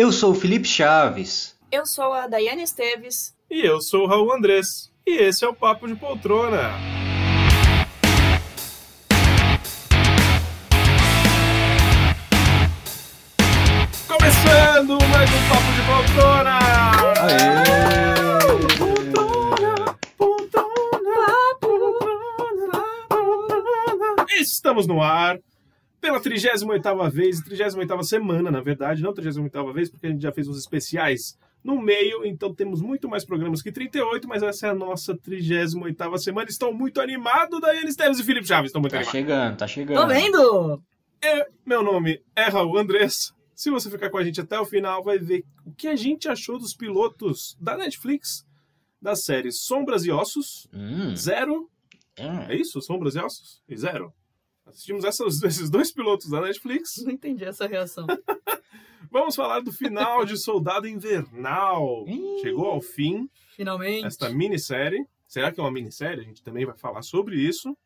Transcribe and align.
Eu 0.00 0.10
sou 0.10 0.30
o 0.30 0.34
Felipe 0.34 0.66
Chaves. 0.66 1.54
Eu 1.70 1.84
sou 1.84 2.14
a 2.14 2.26
Daiane 2.26 2.62
Esteves. 2.62 3.34
E 3.50 3.60
eu 3.60 3.82
sou 3.82 4.04
o 4.04 4.06
Raul 4.06 4.32
Andrés. 4.32 4.90
E 5.06 5.10
esse 5.10 5.44
é 5.44 5.48
o 5.48 5.54
Papo 5.54 5.86
de 5.86 5.94
Poltrona. 5.94 6.70
Começando 14.08 14.98
mais 15.10 15.28
um 15.28 15.48
Papo 15.50 15.70
de 15.76 15.82
Poltrona! 15.84 16.58
Aê! 17.20 17.60
Poltrona, 18.78 19.98
poltrona, 20.16 21.26
poltrona, 21.60 22.84
poltrona. 23.10 24.26
Estamos 24.30 24.86
no 24.86 25.02
ar 25.02 25.38
pela 26.00 26.20
38ª 26.20 27.10
vez, 27.10 27.40
38ª 27.42 28.02
semana, 28.02 28.50
na 28.50 28.60
verdade, 28.60 29.02
não 29.02 29.12
38ª 29.12 29.72
vez, 29.72 29.90
porque 29.90 30.06
a 30.06 30.10
gente 30.10 30.22
já 30.22 30.32
fez 30.32 30.48
uns 30.48 30.58
especiais 30.58 31.38
no 31.62 31.80
meio, 31.80 32.24
então 32.24 32.54
temos 32.54 32.80
muito 32.80 33.06
mais 33.08 33.24
programas 33.24 33.60
que 33.60 33.70
38, 33.70 34.26
mas 34.26 34.42
essa 34.42 34.68
é 34.68 34.70
a 34.70 34.74
nossa 34.74 35.14
38ª 35.16 36.16
semana. 36.18 36.48
Estou 36.48 36.72
muito 36.72 37.00
animado, 37.00 37.60
Daiane 37.60 37.88
Esteves 37.90 38.18
e 38.18 38.24
Felipe 38.24 38.46
Chaves, 38.46 38.68
estou 38.70 38.80
muito 38.80 38.92
Tá 38.92 38.98
animado. 38.98 39.12
chegando, 39.12 39.56
tá 39.56 39.66
chegando. 39.66 40.00
Tô 40.00 40.06
vendo! 40.06 40.82
E 41.22 41.46
meu 41.66 41.82
nome 41.82 42.22
é 42.34 42.44
Raul 42.44 42.78
Andrés. 42.78 43.32
Se 43.54 43.68
você 43.70 43.90
ficar 43.90 44.08
com 44.08 44.16
a 44.16 44.24
gente 44.24 44.40
até 44.40 44.58
o 44.58 44.64
final, 44.64 45.04
vai 45.04 45.18
ver 45.18 45.44
o 45.66 45.72
que 45.72 45.86
a 45.86 45.94
gente 45.94 46.28
achou 46.30 46.58
dos 46.58 46.72
pilotos 46.74 47.58
da 47.60 47.76
Netflix 47.76 48.46
das 49.02 49.22
séries 49.24 49.60
Sombras 49.60 50.04
e 50.06 50.10
Ossos, 50.10 50.66
Hum, 50.72 51.14
Zero, 51.14 51.68
hum. 52.18 52.40
é 52.48 52.54
isso? 52.56 52.80
Sombras 52.80 53.14
e 53.16 53.18
Ossos? 53.18 53.60
E 53.68 53.76
Zero. 53.76 54.14
Assistimos 54.70 55.04
essas- 55.04 55.42
esses 55.44 55.68
dois 55.70 55.92
pilotos 55.92 56.28
da 56.30 56.40
Netflix. 56.40 56.96
Não 57.04 57.12
entendi 57.12 57.44
essa 57.44 57.66
reação. 57.66 58.06
Vamos 59.10 59.34
falar 59.34 59.60
do 59.60 59.72
final 59.72 60.24
de 60.24 60.36
Soldado 60.36 60.86
Invernal. 60.86 62.04
Chegou 62.42 62.66
ao 62.66 62.80
fim 62.80 63.28
Finalmente. 63.56 64.06
esta 64.06 64.28
minissérie. 64.30 65.04
Será 65.26 65.50
que 65.50 65.58
é 65.58 65.62
uma 65.62 65.70
minissérie? 65.72 66.20
A 66.20 66.24
gente 66.24 66.42
também 66.42 66.64
vai 66.64 66.76
falar 66.76 67.02
sobre 67.02 67.36
isso. 67.36 67.76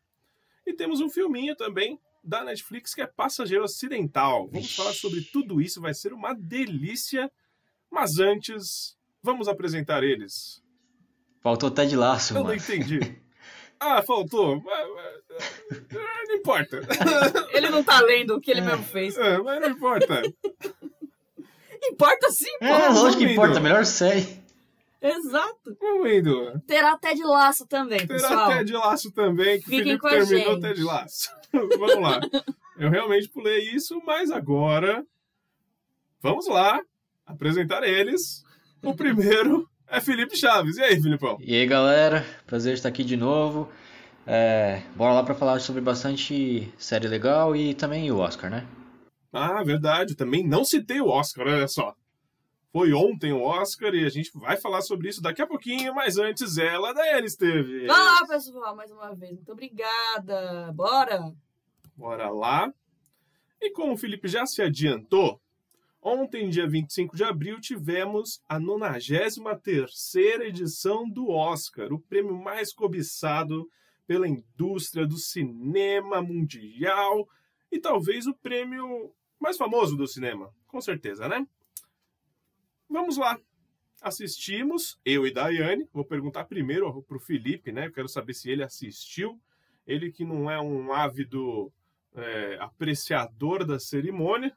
E 0.67 0.73
temos 0.73 0.99
um 1.01 1.09
filminho 1.09 1.55
também 1.55 1.99
da 2.23 2.43
Netflix 2.43 2.93
que 2.93 3.01
é 3.01 3.07
Passageiro 3.07 3.63
Acidental. 3.63 4.47
Vamos 4.51 4.67
Ixi. 4.67 4.75
falar 4.77 4.93
sobre 4.93 5.21
tudo 5.21 5.59
isso, 5.61 5.81
vai 5.81 5.93
ser 5.95 6.13
uma 6.13 6.33
delícia. 6.33 7.31
Mas 7.91 8.19
antes, 8.19 8.95
vamos 9.23 9.47
apresentar 9.47 10.03
eles. 10.03 10.61
Faltou 11.41 11.69
até 11.69 11.85
de 11.85 11.95
laço, 11.95 12.33
Eu 12.33 12.37
não 12.39 12.43
mano. 12.45 12.55
entendi. 12.57 12.99
Ah, 13.79 14.01
faltou. 14.03 14.63
Importa. 16.45 16.81
Ele 17.51 17.69
não 17.69 17.83
tá 17.83 17.99
lendo 18.01 18.35
o 18.35 18.41
que 18.41 18.51
ele 18.51 18.61
mesmo 18.61 18.83
fez. 18.83 19.17
É, 19.17 19.37
Mas 19.39 19.59
não 19.61 19.69
importa. 19.69 20.21
Importa 21.83 22.29
sim, 22.31 22.57
pô. 22.59 22.65
É, 22.65 22.89
lógico 22.89 23.17
que 23.17 23.23
Indo. 23.23 23.33
importa, 23.33 23.59
melhor 23.59 23.85
série. 23.85 24.43
Exato. 25.01 25.77
Vamos 25.79 26.11
indo. 26.11 26.59
Terá 26.65 26.93
até 26.93 27.13
de 27.13 27.23
laço 27.23 27.67
também, 27.67 28.07
Terá 28.07 28.19
pessoal. 28.19 28.49
Ted 28.49 28.73
Laço 28.73 29.11
também, 29.11 29.59
que 29.59 29.65
Fiquem 29.65 29.83
Felipe 29.83 29.99
com 29.99 30.07
a 30.07 30.11
terminou 30.11 30.53
gente. 30.53 30.61
Ted 30.61 30.83
Laço. 30.83 31.29
vamos 31.53 31.99
lá. 32.01 32.19
Eu 32.77 32.89
realmente 32.89 33.29
pulei 33.29 33.69
isso, 33.69 34.01
mas 34.05 34.31
agora 34.31 35.05
vamos 36.21 36.47
lá 36.47 36.81
apresentar 37.25 37.83
eles. 37.83 38.43
O 38.83 38.95
primeiro 38.95 39.69
é 39.87 40.01
Felipe 40.01 40.35
Chaves. 40.35 40.77
E 40.77 40.83
aí, 40.83 40.99
Filipão? 40.99 41.37
E 41.39 41.55
aí, 41.55 41.67
galera, 41.67 42.25
prazer 42.47 42.73
estar 42.73 42.89
aqui 42.89 43.03
de 43.03 43.15
novo. 43.15 43.69
É, 44.27 44.81
bora 44.95 45.13
lá 45.13 45.23
pra 45.23 45.35
falar 45.35 45.59
sobre 45.59 45.81
bastante 45.81 46.73
série 46.77 47.07
legal 47.07 47.55
e 47.55 47.75
também 47.75 48.11
o 48.11 48.17
Oscar, 48.17 48.49
né? 48.49 48.67
Ah, 49.31 49.63
verdade. 49.63 50.15
Também 50.15 50.45
não 50.47 50.65
citei 50.65 50.99
o 50.99 51.07
Oscar, 51.07 51.45
olha 51.45 51.67
só. 51.67 51.95
Foi 52.71 52.91
ontem 52.91 53.31
o 53.31 53.41
Oscar 53.41 53.93
e 53.93 54.03
a 54.03 54.09
gente 54.09 54.31
vai 54.33 54.57
falar 54.57 54.81
sobre 54.81 55.09
isso 55.09 55.21
daqui 55.21 55.41
a 55.41 55.47
pouquinho, 55.47 55.93
mas 55.93 56.17
antes 56.17 56.57
ela, 56.57 56.93
Daiane 56.93 57.27
esteve. 57.27 57.85
Olá, 57.85 58.25
pessoal, 58.27 58.75
mais 58.75 58.91
uma 58.91 59.13
vez. 59.13 59.33
Muito 59.33 59.51
obrigada. 59.51 60.71
Bora. 60.73 61.31
Bora 61.95 62.29
lá. 62.29 62.73
E 63.61 63.71
como 63.71 63.93
o 63.93 63.97
Felipe 63.97 64.27
já 64.27 64.45
se 64.45 64.61
adiantou, 64.61 65.39
ontem, 66.01 66.49
dia 66.49 66.67
25 66.67 67.15
de 67.15 67.23
abril, 67.23 67.61
tivemos 67.61 68.41
a 68.49 68.59
93ª 68.59 70.41
edição 70.41 71.07
do 71.07 71.29
Oscar, 71.29 71.93
o 71.93 71.99
prêmio 71.99 72.35
mais 72.35 72.73
cobiçado 72.73 73.69
pela 74.07 74.27
indústria 74.27 75.05
do 75.05 75.17
cinema 75.17 76.21
mundial 76.21 77.27
e 77.71 77.79
talvez 77.79 78.27
o 78.27 78.33
prêmio 78.33 79.13
mais 79.39 79.57
famoso 79.57 79.97
do 79.97 80.07
cinema, 80.07 80.53
com 80.67 80.79
certeza, 80.79 81.27
né? 81.27 81.45
Vamos 82.89 83.17
lá. 83.17 83.37
Assistimos, 84.01 84.99
eu 85.03 85.25
e 85.25 85.31
Daiane. 85.31 85.89
Vou 85.91 86.05
perguntar 86.05 86.45
primeiro 86.45 87.01
para 87.03 87.17
o 87.17 87.19
Felipe, 87.19 87.71
né? 87.71 87.87
Eu 87.87 87.91
quero 87.91 88.07
saber 88.07 88.33
se 88.33 88.49
ele 88.49 88.63
assistiu. 88.63 89.39
Ele 89.85 90.11
que 90.11 90.23
não 90.23 90.49
é 90.49 90.61
um 90.61 90.93
ávido 90.93 91.71
é, 92.13 92.57
apreciador 92.59 93.65
da 93.65 93.79
cerimônia. 93.79 94.55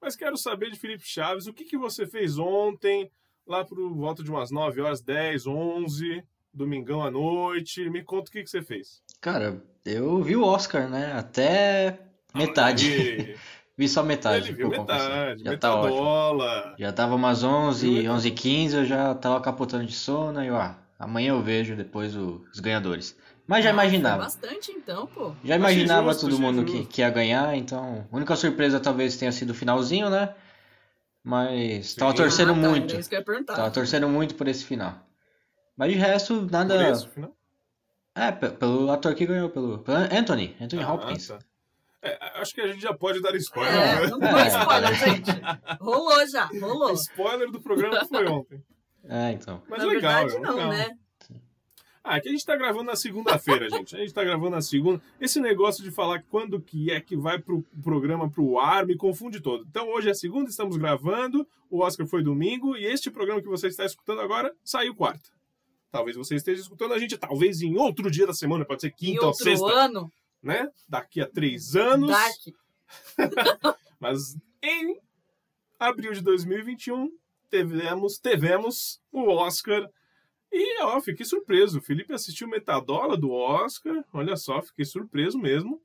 Mas 0.00 0.16
quero 0.16 0.36
saber 0.36 0.70
de 0.70 0.78
Felipe 0.78 1.04
Chaves, 1.04 1.46
o 1.46 1.52
que, 1.52 1.64
que 1.64 1.76
você 1.76 2.06
fez 2.06 2.38
ontem, 2.38 3.10
lá 3.46 3.64
por 3.64 3.78
volta 3.92 4.22
de 4.22 4.30
umas 4.30 4.50
9 4.50 4.80
horas, 4.80 5.00
10, 5.00 5.46
11, 5.46 6.24
domingão 6.52 7.02
à 7.02 7.10
noite. 7.10 7.88
Me 7.90 8.02
conta 8.02 8.28
o 8.28 8.32
que, 8.32 8.42
que 8.42 8.50
você 8.50 8.62
fez. 8.62 9.02
Cara, 9.20 9.62
eu 9.84 10.22
vi 10.22 10.36
o 10.36 10.44
Oscar, 10.44 10.88
né? 10.88 11.12
Até 11.12 11.98
metade. 12.34 13.38
Vi 13.74 13.88
só 13.88 14.02
metade. 14.02 14.48
Ele 14.48 14.56
viu 14.58 14.68
metade, 14.68 15.42
Já 15.42 15.56
tá 15.56 15.74
ótimo. 15.74 16.06
Já 16.78 16.92
tava 16.92 17.14
umas 17.14 17.42
11, 17.42 18.02
Viu? 18.02 18.12
11 18.12 18.30
15 18.30 18.76
eu 18.76 18.84
já 18.84 19.14
tava 19.14 19.40
capotando 19.40 19.86
de 19.86 19.94
sono 19.94 20.44
e 20.44 20.48
ah, 20.50 20.76
amanhã 20.98 21.30
eu 21.30 21.42
vejo 21.42 21.74
depois 21.74 22.14
o- 22.14 22.44
os 22.52 22.60
ganhadores. 22.60 23.16
Mas 23.46 23.64
já 23.64 23.70
Ah, 23.70 23.72
imaginava. 23.72 24.24
bastante, 24.24 24.70
então, 24.72 25.06
pô. 25.06 25.34
Já 25.42 25.56
imaginava 25.56 26.12
justo, 26.12 26.28
todo 26.28 26.38
mundo 26.38 26.64
que, 26.66 26.84
que 26.84 27.00
ia 27.00 27.08
ganhar, 27.08 27.56
então. 27.56 28.06
A 28.12 28.16
única 28.16 28.36
surpresa 28.36 28.78
talvez 28.78 29.16
tenha 29.16 29.32
sido 29.32 29.50
o 29.50 29.54
finalzinho, 29.54 30.10
né? 30.10 30.34
Mas 31.24 31.94
tava 31.94 32.10
Sim. 32.10 32.16
torcendo 32.18 32.52
Ah, 32.52 32.60
tá, 32.60 32.68
muito. 32.68 32.90
Era 32.92 33.00
isso 33.00 33.08
que 33.08 33.14
eu 33.14 33.20
ia 33.20 33.24
perguntar. 33.24 33.54
Tava 33.56 33.70
torcendo 33.70 34.08
muito 34.08 34.34
por 34.34 34.48
esse 34.48 34.64
final. 34.64 34.94
Mas 35.76 35.92
de 35.92 35.98
resto, 35.98 36.34
Por 36.42 36.50
nada. 36.50 36.90
isso, 36.90 37.08
final. 37.10 37.34
É, 38.14 38.30
pe- 38.30 38.50
pelo 38.50 38.90
ator 38.90 39.14
que 39.14 39.24
ganhou, 39.26 39.48
pelo, 39.48 39.78
pelo 39.78 39.96
Anthony, 39.98 40.54
Anthony 40.60 40.82
Ah, 40.82 40.92
Hopkins. 40.92 41.28
tá. 41.28 41.38
É, 42.02 42.40
acho 42.40 42.52
que 42.52 42.60
a 42.60 42.66
gente 42.66 42.82
já 42.82 42.92
pode 42.92 43.22
dar 43.22 43.34
spoiler. 43.36 43.72
É, 43.74 44.00
né? 44.02 44.06
não 44.08 44.20
foi 44.20 44.46
spoiler, 44.48 44.94
gente. 44.94 45.30
Rolou 45.80 46.28
já, 46.28 46.44
rolou. 46.60 46.92
Spoiler 46.94 47.50
do 47.50 47.60
programa 47.60 48.00
que 48.00 48.06
foi 48.08 48.26
ontem. 48.28 48.62
É, 49.08 49.30
então. 49.32 49.62
Mas 49.68 49.78
Na 49.78 49.84
legal, 49.86 50.26
verdade, 50.26 50.36
é 50.36 50.40
não, 50.40 50.54
legal. 50.56 50.68
né? 50.72 50.90
Ah, 52.04 52.16
aqui 52.16 52.28
a 52.28 52.32
gente 52.32 52.44
tá 52.44 52.56
gravando 52.56 52.82
na 52.84 52.96
segunda-feira, 52.96 53.70
gente. 53.70 53.94
A 53.94 53.98
gente 54.00 54.12
tá 54.12 54.24
gravando 54.24 54.50
na 54.50 54.60
segunda. 54.60 55.00
Esse 55.20 55.40
negócio 55.40 55.84
de 55.84 55.92
falar 55.92 56.20
quando 56.28 56.60
que 56.60 56.90
é 56.90 57.00
que 57.00 57.16
vai 57.16 57.38
pro 57.38 57.62
programa 57.80 58.28
pro 58.28 58.58
ar 58.58 58.84
me 58.84 58.96
confunde 58.96 59.40
todo. 59.40 59.64
Então 59.70 59.88
hoje 59.88 60.10
é 60.10 60.14
segunda, 60.14 60.50
estamos 60.50 60.76
gravando, 60.76 61.46
o 61.70 61.78
Oscar 61.80 62.04
foi 62.08 62.24
domingo 62.24 62.76
e 62.76 62.84
este 62.84 63.08
programa 63.08 63.40
que 63.40 63.46
você 63.48 63.68
está 63.68 63.84
escutando 63.84 64.20
agora 64.20 64.52
saiu 64.64 64.94
quarta. 64.96 65.30
Talvez 65.92 66.16
você 66.16 66.36
esteja 66.36 66.62
escutando 66.62 66.94
a 66.94 66.98
gente, 66.98 67.18
talvez 67.18 67.60
em 67.60 67.76
outro 67.76 68.10
dia 68.10 68.26
da 68.26 68.32
semana, 68.32 68.64
pode 68.64 68.80
ser 68.80 68.90
quinta 68.92 69.26
ou 69.26 69.34
sexta, 69.34 69.66
ano, 69.66 70.10
né? 70.42 70.66
Daqui 70.88 71.20
a 71.20 71.28
três 71.28 71.76
anos. 71.76 72.08
Dark. 72.08 72.40
Mas 74.00 74.34
em 74.62 74.98
abril 75.78 76.14
de 76.14 76.22
2021 76.22 77.10
tivemos, 77.50 78.18
tivemos 78.18 79.02
o 79.12 79.28
Oscar. 79.28 79.86
E 80.50 80.82
ó, 80.82 80.98
fiquei 81.02 81.26
surpreso. 81.26 81.78
O 81.78 81.82
Felipe 81.82 82.14
assistiu 82.14 82.48
Metadola 82.48 83.14
do 83.14 83.30
Oscar. 83.30 84.02
Olha 84.14 84.34
só, 84.36 84.62
fiquei 84.62 84.86
surpreso 84.86 85.38
mesmo. 85.38 85.78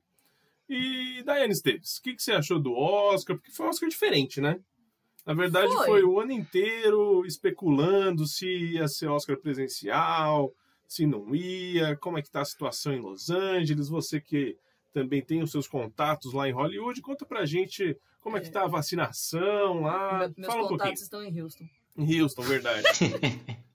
E 0.66 1.22
Daiane 1.22 1.52
Esteves, 1.52 1.98
o 1.98 2.02
que, 2.02 2.14
que 2.14 2.22
você 2.22 2.32
achou 2.32 2.58
do 2.58 2.72
Oscar? 2.72 3.36
Porque 3.36 3.52
foi 3.52 3.66
um 3.66 3.68
Oscar 3.68 3.88
diferente, 3.90 4.40
né? 4.40 4.58
Na 5.28 5.34
verdade, 5.34 5.70
Foi. 5.74 5.86
foi 5.86 6.02
o 6.04 6.18
ano 6.18 6.32
inteiro 6.32 7.22
especulando 7.26 8.26
se 8.26 8.46
ia 8.46 8.88
ser 8.88 9.08
Oscar 9.08 9.36
presencial, 9.36 10.54
se 10.86 11.04
não 11.06 11.34
ia, 11.34 11.94
como 11.96 12.16
é 12.18 12.22
que 12.22 12.30
tá 12.30 12.40
a 12.40 12.44
situação 12.46 12.94
em 12.94 13.00
Los 13.00 13.28
Angeles. 13.28 13.90
Você 13.90 14.22
que 14.22 14.56
também 14.90 15.20
tem 15.20 15.42
os 15.42 15.50
seus 15.50 15.68
contatos 15.68 16.32
lá 16.32 16.48
em 16.48 16.52
Hollywood, 16.52 17.02
conta 17.02 17.26
pra 17.26 17.44
gente 17.44 17.94
como 18.22 18.38
é 18.38 18.40
que 18.40 18.50
tá 18.50 18.62
a 18.64 18.68
vacinação 18.68 19.82
lá. 19.82 20.28
Me- 20.28 20.34
Meus 20.38 20.46
Fala 20.46 20.60
um 20.64 20.68
pouquinho. 20.68 20.78
contatos 20.78 21.02
estão 21.02 21.22
em 21.22 21.40
Houston. 21.42 21.68
Em 21.98 22.20
Houston, 22.22 22.42
verdade. 22.42 22.86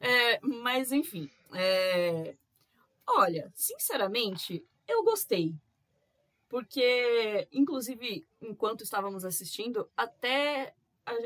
É, 0.00 0.38
mas 0.40 0.90
enfim, 0.92 1.28
é, 1.52 2.34
olha, 3.06 3.52
sinceramente, 3.54 4.64
eu 4.86 5.02
gostei. 5.04 5.54
Porque, 6.48 7.46
inclusive, 7.52 8.24
enquanto 8.40 8.82
estávamos 8.84 9.24
assistindo, 9.24 9.88
até 9.96 10.72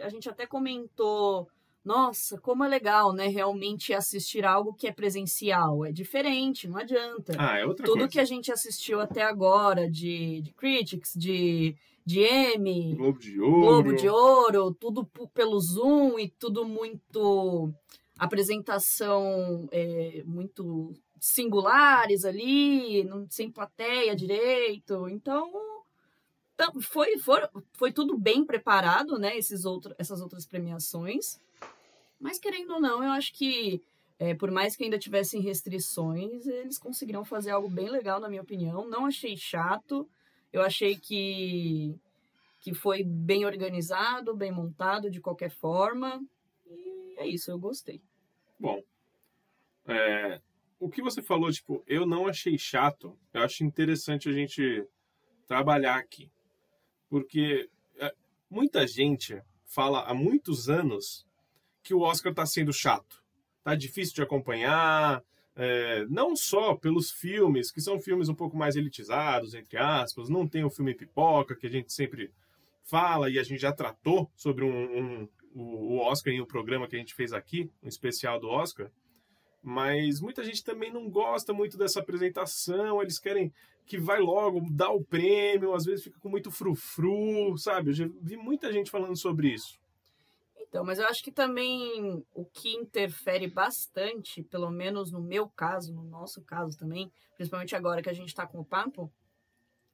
a, 0.03 0.07
a 0.07 0.09
gente 0.09 0.29
até 0.29 0.47
comentou, 0.47 1.49
nossa, 1.85 2.41
como 2.41 2.65
é 2.65 2.69
legal, 2.69 3.13
né? 3.13 3.27
Realmente 3.29 3.93
assistir 3.93 4.45
algo 4.45 4.73
que 4.75 4.87
é 4.87 4.93
presencial. 4.93 5.85
É 5.85 5.93
diferente, 5.93 6.69
não 6.69 6.79
adianta. 6.79 7.35
Ah, 7.39 7.59
é 7.59 7.67
outra 7.67 7.85
Tudo 7.85 7.99
coisa. 7.99 8.09
que 8.09 8.21
a 8.21 8.25
gente 8.25 8.53
assistiu 8.53 9.01
até 9.01 9.23
agora 9.23 9.91
de, 9.91 10.41
de 10.43 10.53
Critics, 10.53 11.13
de 11.17 11.77
de 12.05 12.21
Emmy, 12.25 12.95
Globo 12.97 13.19
de 13.19 13.41
Ouro. 13.41 13.61
Globo 13.61 13.93
de 13.95 14.09
Ouro, 14.09 14.75
tudo 14.75 15.09
pelo 15.33 15.61
Zoom 15.61 16.19
e 16.19 16.29
tudo 16.29 16.65
muito 16.65 17.73
apresentação 18.19 19.69
é, 19.71 20.23
muito 20.27 20.93
singulares 21.21 22.25
ali, 22.25 23.05
não, 23.05 23.27
sem 23.31 23.51
plateia 23.51 24.17
direito. 24.17 25.09
Então, 25.09 25.51
tam- 26.63 26.81
foi, 26.81 27.19
foi, 27.19 27.41
foi 27.73 27.93
tudo 27.93 28.17
bem 28.17 28.45
preparado, 28.45 29.19
né? 29.19 29.37
Esses 29.37 29.65
outro, 29.65 29.95
essas 29.99 30.21
outras 30.21 30.47
premiações. 30.47 31.41
Mas 32.21 32.39
querendo 32.39 32.75
ou 32.75 32.81
não, 32.81 33.03
eu 33.03 33.11
acho 33.11 33.33
que 33.35 33.83
é, 34.19 34.35
por 34.35 34.51
mais 34.51 34.77
que 34.77 34.85
ainda 34.85 34.99
tivessem 34.99 35.41
restrições, 35.41 36.47
eles 36.47 36.79
conseguiram 36.79 37.25
fazer 37.25 37.51
algo 37.51 37.69
bem 37.69 37.91
legal, 37.91 38.21
na 38.21 38.29
minha 38.29 38.43
opinião. 38.43 38.89
Não 38.89 39.07
achei 39.07 39.37
chato. 39.37 40.09
Eu 40.53 40.63
achei 40.63 40.97
que, 40.97 41.99
que 42.61 42.73
foi 42.75 43.03
bem 43.03 43.45
organizado, 43.45 44.37
bem 44.37 44.53
montado 44.53 45.11
de 45.11 45.21
qualquer 45.21 45.51
forma. 45.51 46.23
E 46.67 47.15
é 47.19 47.27
isso, 47.27 47.51
eu 47.51 47.59
gostei. 47.59 48.01
Bom, 48.61 48.81
é, 49.87 50.41
o 50.79 50.89
que 50.89 51.03
você 51.03 51.21
falou, 51.21 51.51
tipo, 51.51 51.83
eu 51.87 52.07
não 52.07 52.29
achei 52.29 52.57
chato, 52.57 53.19
eu 53.33 53.43
acho 53.43 53.65
interessante 53.65 54.29
a 54.29 54.33
gente 54.33 54.87
trabalhar 55.49 55.97
aqui. 55.97 56.31
Porque 57.13 57.69
é, 57.99 58.15
muita 58.49 58.87
gente 58.87 59.39
fala 59.67 60.01
há 60.05 60.15
muitos 60.15 60.71
anos 60.71 61.27
que 61.83 61.93
o 61.93 62.01
Oscar 62.01 62.33
está 62.33 62.47
sendo 62.47 62.73
chato. 62.73 63.23
Tá 63.63 63.75
difícil 63.75 64.15
de 64.15 64.23
acompanhar, 64.23 65.23
é, 65.55 66.07
não 66.07 66.35
só 66.35 66.75
pelos 66.75 67.11
filmes, 67.11 67.71
que 67.71 67.83
são 67.83 68.01
filmes 68.01 68.31
um 68.31 68.35
pouco 68.35 68.57
mais 68.57 68.77
elitizados, 68.77 69.53
entre 69.53 69.77
aspas, 69.77 70.31
não 70.31 70.49
tem 70.49 70.65
o 70.65 70.71
filme 70.71 70.95
pipoca, 70.95 71.55
que 71.55 71.67
a 71.67 71.71
gente 71.71 71.93
sempre 71.93 72.33
fala 72.83 73.29
e 73.29 73.39
a 73.39 73.43
gente 73.43 73.61
já 73.61 73.75
tratou 73.75 74.31
sobre 74.35 74.65
um, 74.65 74.71
um- 74.99 75.29
o 75.55 75.97
o 75.97 75.99
Oscar 75.99 76.33
em 76.33 76.41
um 76.41 76.47
programa 76.47 76.89
que 76.89 76.97
a 76.97 76.99
gente 76.99 77.15
fez 77.15 77.35
aqui, 77.35 77.71
um 77.83 77.89
especial 77.89 78.41
do 78.41 78.49
Oscar. 78.49 78.91
Mas 79.63 80.19
muita 80.19 80.43
gente 80.43 80.65
também 80.65 80.91
não 80.91 81.11
gosta 81.11 81.53
muito 81.53 81.77
dessa 81.77 82.01
apresentação, 82.01 83.03
eles 83.03 83.19
querem 83.19 83.53
que 83.87 83.99
vai 83.99 84.21
logo 84.21 84.61
dar 84.71 84.91
o 84.91 85.05
prêmio, 85.05 85.75
às 85.75 85.85
vezes 85.85 86.05
fica 86.05 86.19
com 86.19 86.29
muito 86.29 86.51
frufru, 86.51 87.57
sabe? 87.59 87.91
Eu 87.91 87.95
já 87.95 88.07
vi 88.21 88.37
muita 88.37 88.73
gente 88.73 88.91
falando 88.91 89.17
sobre 89.17 89.49
isso. 89.49 89.81
Então, 90.61 90.85
mas 90.85 90.99
eu 90.99 91.07
acho 91.07 91.23
que 91.23 91.31
também 91.31 92.25
o 92.35 92.47
que 92.47 92.73
interfere 92.75 93.47
bastante, 93.47 94.43
pelo 94.43 94.71
menos 94.71 95.13
no 95.13 95.21
meu 95.21 95.47
caso, 95.49 95.93
no 95.93 96.03
nosso 96.03 96.41
caso 96.43 96.79
também, 96.79 97.13
principalmente 97.37 97.77
agora 97.77 98.01
que 98.01 98.09
a 98.09 98.15
gente 98.15 98.35
tá 98.35 98.47
com 98.47 98.61
o 98.61 98.65
papo, 98.65 99.13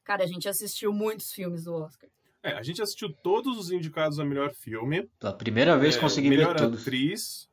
cara, 0.04 0.22
a 0.22 0.26
gente 0.26 0.48
assistiu 0.48 0.92
muitos 0.92 1.32
filmes 1.32 1.64
do 1.64 1.74
Oscar. 1.74 2.08
É, 2.44 2.52
a 2.52 2.62
gente 2.62 2.80
assistiu 2.80 3.12
todos 3.12 3.58
os 3.58 3.72
indicados 3.72 4.20
a 4.20 4.24
melhor 4.24 4.52
filme, 4.52 5.08
Pela 5.18 5.32
primeira 5.32 5.76
vez 5.76 5.96
é, 5.96 6.00
consegui 6.00 6.30
melhor 6.30 6.56
ver 6.56 6.64
tudo. 6.64 6.78
atriz, 6.78 7.48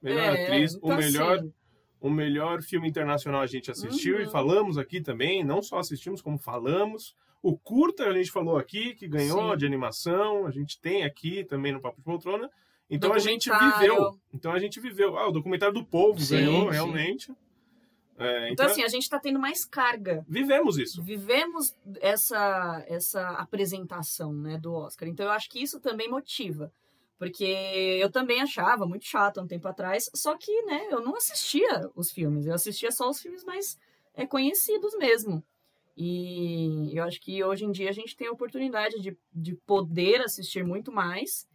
melhor 0.00 0.34
É, 0.34 0.44
atriz, 0.44 0.74
então, 0.74 0.88
o 0.88 0.96
melhor 0.96 1.36
assim, 1.38 1.52
O 2.00 2.08
melhor 2.08 2.62
filme 2.62 2.88
internacional 2.88 3.42
a 3.42 3.46
gente 3.46 3.70
assistiu 3.70 4.16
Uhum. 4.16 4.22
e 4.22 4.30
falamos 4.30 4.78
aqui 4.78 5.00
também, 5.00 5.44
não 5.44 5.62
só 5.62 5.78
assistimos, 5.78 6.22
como 6.22 6.38
falamos. 6.38 7.14
O 7.42 7.56
curta 7.56 8.04
a 8.06 8.12
gente 8.12 8.30
falou 8.30 8.56
aqui, 8.56 8.94
que 8.94 9.06
ganhou 9.08 9.52
Sim. 9.52 9.56
de 9.58 9.66
animação, 9.66 10.46
a 10.46 10.50
gente 10.50 10.80
tem 10.80 11.04
aqui 11.04 11.44
também 11.44 11.72
no 11.72 11.80
Papo 11.80 11.98
de 11.98 12.02
Poltrona. 12.04 12.50
Então 12.88 13.12
a 13.12 13.18
gente 13.18 13.48
viveu. 13.50 14.18
Então 14.32 14.52
a 14.52 14.58
gente 14.58 14.80
viveu. 14.80 15.16
Ah, 15.16 15.28
o 15.28 15.32
documentário 15.32 15.74
do 15.74 15.84
povo 15.84 16.18
Sim, 16.20 16.36
ganhou, 16.36 16.64
sim. 16.64 16.70
realmente. 16.72 17.32
É, 18.18 18.50
Então, 18.52 18.66
assim, 18.66 18.82
a 18.82 18.88
gente 18.88 19.08
tá 19.08 19.18
tendo 19.18 19.38
mais 19.38 19.64
carga. 19.64 20.24
vivemos 20.28 20.76
isso. 20.76 21.02
Vivemos 21.02 21.74
essa, 22.00 22.84
essa 22.86 23.28
apresentação 23.30 24.32
né, 24.32 24.58
do 24.58 24.74
Oscar. 24.74 25.08
Então, 25.08 25.24
eu 25.26 25.32
acho 25.32 25.48
que 25.48 25.62
isso 25.62 25.80
também 25.80 26.08
motiva. 26.10 26.70
Porque 27.20 27.44
eu 27.44 28.10
também 28.10 28.40
achava 28.40 28.86
muito 28.86 29.04
chato 29.04 29.42
um 29.42 29.46
tempo 29.46 29.68
atrás, 29.68 30.08
só 30.14 30.38
que 30.38 30.62
né, 30.62 30.86
eu 30.90 31.02
não 31.02 31.14
assistia 31.14 31.90
os 31.94 32.10
filmes, 32.10 32.46
eu 32.46 32.54
assistia 32.54 32.90
só 32.90 33.10
os 33.10 33.20
filmes 33.20 33.44
mais 33.44 33.78
é, 34.14 34.26
conhecidos 34.26 34.96
mesmo. 34.96 35.44
E 35.94 36.96
eu 36.96 37.04
acho 37.04 37.20
que 37.20 37.44
hoje 37.44 37.66
em 37.66 37.72
dia 37.72 37.90
a 37.90 37.92
gente 37.92 38.16
tem 38.16 38.26
a 38.26 38.32
oportunidade 38.32 38.98
de, 39.02 39.14
de 39.34 39.54
poder 39.54 40.22
assistir 40.22 40.64
muito 40.64 40.90
mais 40.90 41.46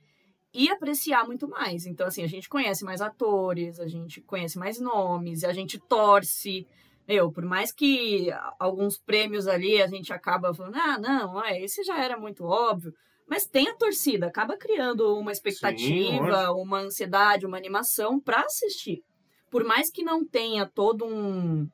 e 0.54 0.70
apreciar 0.70 1.26
muito 1.26 1.48
mais. 1.48 1.88
Então, 1.88 2.06
assim, 2.06 2.22
a 2.22 2.28
gente 2.28 2.48
conhece 2.48 2.86
mais 2.86 3.02
atores, 3.02 3.80
a 3.80 3.88
gente 3.88 4.22
conhece 4.22 4.60
mais 4.60 4.80
nomes, 4.80 5.44
a 5.44 5.52
gente 5.52 5.80
torce. 5.80 6.68
Meu, 7.08 7.32
por 7.32 7.44
mais 7.44 7.72
que 7.72 8.28
alguns 8.60 9.00
prêmios 9.00 9.48
ali 9.48 9.82
a 9.82 9.88
gente 9.88 10.14
acaba 10.14 10.54
falando, 10.54 10.76
ah, 10.76 11.00
não, 11.00 11.44
esse 11.56 11.84
já 11.84 12.04
era 12.04 12.20
muito 12.20 12.44
óbvio. 12.44 12.94
Mas 13.28 13.46
tem 13.46 13.68
a 13.70 13.76
torcida, 13.76 14.28
acaba 14.28 14.56
criando 14.58 15.18
uma 15.18 15.32
expectativa, 15.32 16.52
uma 16.52 16.80
ansiedade, 16.82 17.46
uma 17.46 17.58
animação 17.58 18.20
para 18.20 18.42
assistir. 18.42 19.04
Por 19.50 19.64
mais 19.64 19.90
que 19.90 20.04
não 20.04 20.24
tenha 20.26 20.66
todo 20.68 21.06
um, 21.06 21.68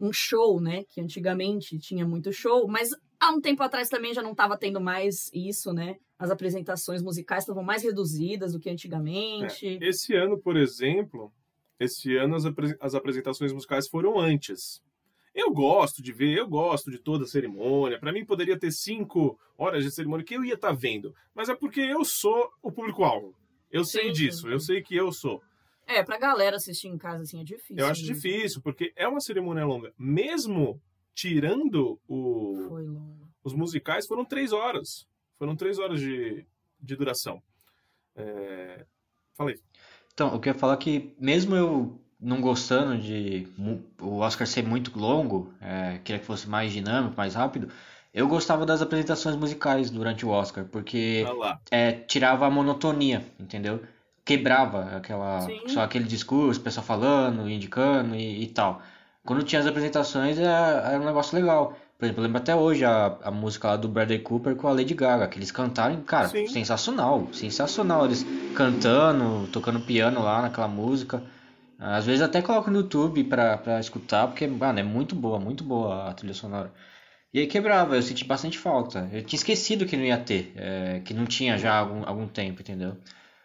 um 0.00 0.12
show, 0.12 0.60
né? 0.60 0.84
Que 0.88 1.00
antigamente 1.00 1.78
tinha 1.78 2.06
muito 2.06 2.32
show, 2.32 2.68
mas 2.68 2.90
há 3.18 3.30
um 3.32 3.40
tempo 3.40 3.62
atrás 3.62 3.88
também 3.88 4.14
já 4.14 4.22
não 4.22 4.32
estava 4.32 4.56
tendo 4.56 4.80
mais 4.80 5.30
isso, 5.34 5.72
né? 5.72 5.96
As 6.18 6.30
apresentações 6.30 7.02
musicais 7.02 7.42
estavam 7.44 7.62
mais 7.62 7.82
reduzidas 7.82 8.52
do 8.52 8.60
que 8.60 8.70
antigamente. 8.70 9.78
Esse 9.80 10.14
ano, 10.14 10.38
por 10.38 10.56
exemplo, 10.56 11.32
esse 11.80 12.16
ano 12.16 12.34
as, 12.36 12.44
apre- 12.44 12.76
as 12.80 12.94
apresentações 12.94 13.52
musicais 13.52 13.88
foram 13.88 14.18
antes. 14.18 14.80
Eu 15.40 15.52
gosto 15.52 16.02
de 16.02 16.12
ver, 16.12 16.36
eu 16.36 16.48
gosto 16.48 16.90
de 16.90 16.98
toda 16.98 17.24
a 17.24 17.28
cerimônia. 17.28 17.98
Para 18.00 18.12
mim, 18.12 18.24
poderia 18.24 18.58
ter 18.58 18.72
cinco 18.72 19.38
horas 19.56 19.84
de 19.84 19.90
cerimônia 19.92 20.24
que 20.24 20.34
eu 20.34 20.44
ia 20.44 20.54
estar 20.54 20.72
vendo. 20.72 21.14
Mas 21.34 21.48
é 21.48 21.54
porque 21.54 21.80
eu 21.80 22.04
sou 22.04 22.50
o 22.60 22.72
público-alvo. 22.72 23.34
Eu 23.70 23.84
sei 23.84 24.06
Sim, 24.06 24.12
disso, 24.12 24.42
sim. 24.42 24.48
eu 24.48 24.58
sei 24.58 24.82
que 24.82 24.96
eu 24.96 25.12
sou. 25.12 25.40
É, 25.86 26.02
pra 26.02 26.18
galera 26.18 26.56
assistir 26.56 26.88
em 26.88 26.98
casa, 26.98 27.22
assim, 27.22 27.40
é 27.40 27.44
difícil. 27.44 27.76
Eu 27.78 27.86
acho 27.86 28.00
mesmo. 28.02 28.14
difícil, 28.16 28.60
porque 28.62 28.92
é 28.96 29.06
uma 29.06 29.20
cerimônia 29.20 29.64
longa. 29.64 29.92
Mesmo 29.96 30.80
tirando 31.14 32.00
o- 32.08 32.76
os 33.44 33.52
musicais, 33.54 34.06
foram 34.06 34.24
três 34.24 34.52
horas. 34.52 35.06
Foram 35.38 35.54
três 35.54 35.78
horas 35.78 36.00
de, 36.00 36.44
de 36.80 36.96
duração. 36.96 37.40
É... 38.16 38.84
Falei. 39.34 39.60
Então, 40.12 40.32
eu 40.32 40.40
queria 40.40 40.58
falar 40.58 40.76
que 40.78 41.14
mesmo 41.18 41.54
eu 41.54 42.00
não 42.20 42.40
gostando 42.40 42.98
de 42.98 43.46
o 44.00 44.18
Oscar 44.18 44.46
ser 44.46 44.62
muito 44.62 44.96
longo, 44.98 45.52
é, 45.60 45.98
queria 46.02 46.18
que 46.18 46.26
fosse 46.26 46.48
mais 46.48 46.72
dinâmico, 46.72 47.14
mais 47.16 47.34
rápido, 47.34 47.68
eu 48.12 48.26
gostava 48.26 48.66
das 48.66 48.82
apresentações 48.82 49.36
musicais 49.36 49.90
durante 49.90 50.26
o 50.26 50.30
Oscar, 50.30 50.64
porque 50.64 51.24
é, 51.70 51.92
tirava 51.92 52.46
a 52.46 52.50
monotonia, 52.50 53.24
entendeu? 53.38 53.80
Quebrava 54.24 54.96
aquela, 54.96 55.40
Sim. 55.40 55.60
só 55.68 55.82
aquele 55.82 56.04
discurso, 56.04 56.60
o 56.60 56.62
pessoal 56.62 56.84
falando, 56.84 57.48
indicando 57.48 58.14
e, 58.14 58.42
e 58.42 58.46
tal. 58.48 58.82
Quando 59.24 59.42
tinha 59.42 59.60
as 59.60 59.66
apresentações 59.66 60.38
era, 60.38 60.90
era 60.90 61.00
um 61.00 61.04
negócio 61.04 61.38
legal. 61.38 61.76
Por 61.98 62.04
exemplo, 62.04 62.22
eu 62.22 62.26
lembro 62.26 62.38
até 62.38 62.54
hoje 62.54 62.84
a, 62.84 63.16
a 63.22 63.30
música 63.30 63.68
lá 63.68 63.76
do 63.76 63.88
Bradley 63.88 64.20
Cooper 64.20 64.54
com 64.56 64.68
a 64.68 64.72
Lady 64.72 64.94
Gaga, 64.94 65.28
que 65.28 65.38
eles 65.38 65.50
cantaram, 65.50 66.00
cara, 66.02 66.28
Sim. 66.28 66.46
sensacional, 66.46 67.28
sensacional. 67.32 68.04
Eles 68.06 68.24
cantando, 68.54 69.46
tocando 69.48 69.80
piano 69.80 70.22
lá 70.22 70.42
naquela 70.42 70.68
música. 70.68 71.22
Às 71.78 72.06
vezes 72.06 72.20
até 72.20 72.42
coloco 72.42 72.70
no 72.70 72.78
YouTube 72.78 73.22
pra, 73.24 73.56
pra 73.56 73.78
escutar, 73.78 74.26
porque, 74.26 74.46
mano, 74.46 74.80
é 74.80 74.82
muito 74.82 75.14
boa, 75.14 75.38
muito 75.38 75.62
boa 75.62 76.08
a 76.08 76.12
trilha 76.12 76.34
sonora. 76.34 76.72
E 77.32 77.38
aí 77.38 77.46
quebrava, 77.46 77.94
eu 77.94 78.02
senti 78.02 78.24
bastante 78.24 78.58
falta. 78.58 79.08
Eu 79.12 79.22
tinha 79.22 79.38
esquecido 79.38 79.86
que 79.86 79.96
não 79.96 80.04
ia 80.04 80.18
ter, 80.18 80.52
é, 80.56 81.00
que 81.04 81.14
não 81.14 81.24
tinha 81.24 81.56
já 81.56 81.74
há 81.74 81.78
algum, 81.78 82.02
algum 82.04 82.26
tempo, 82.26 82.62
entendeu? 82.62 82.96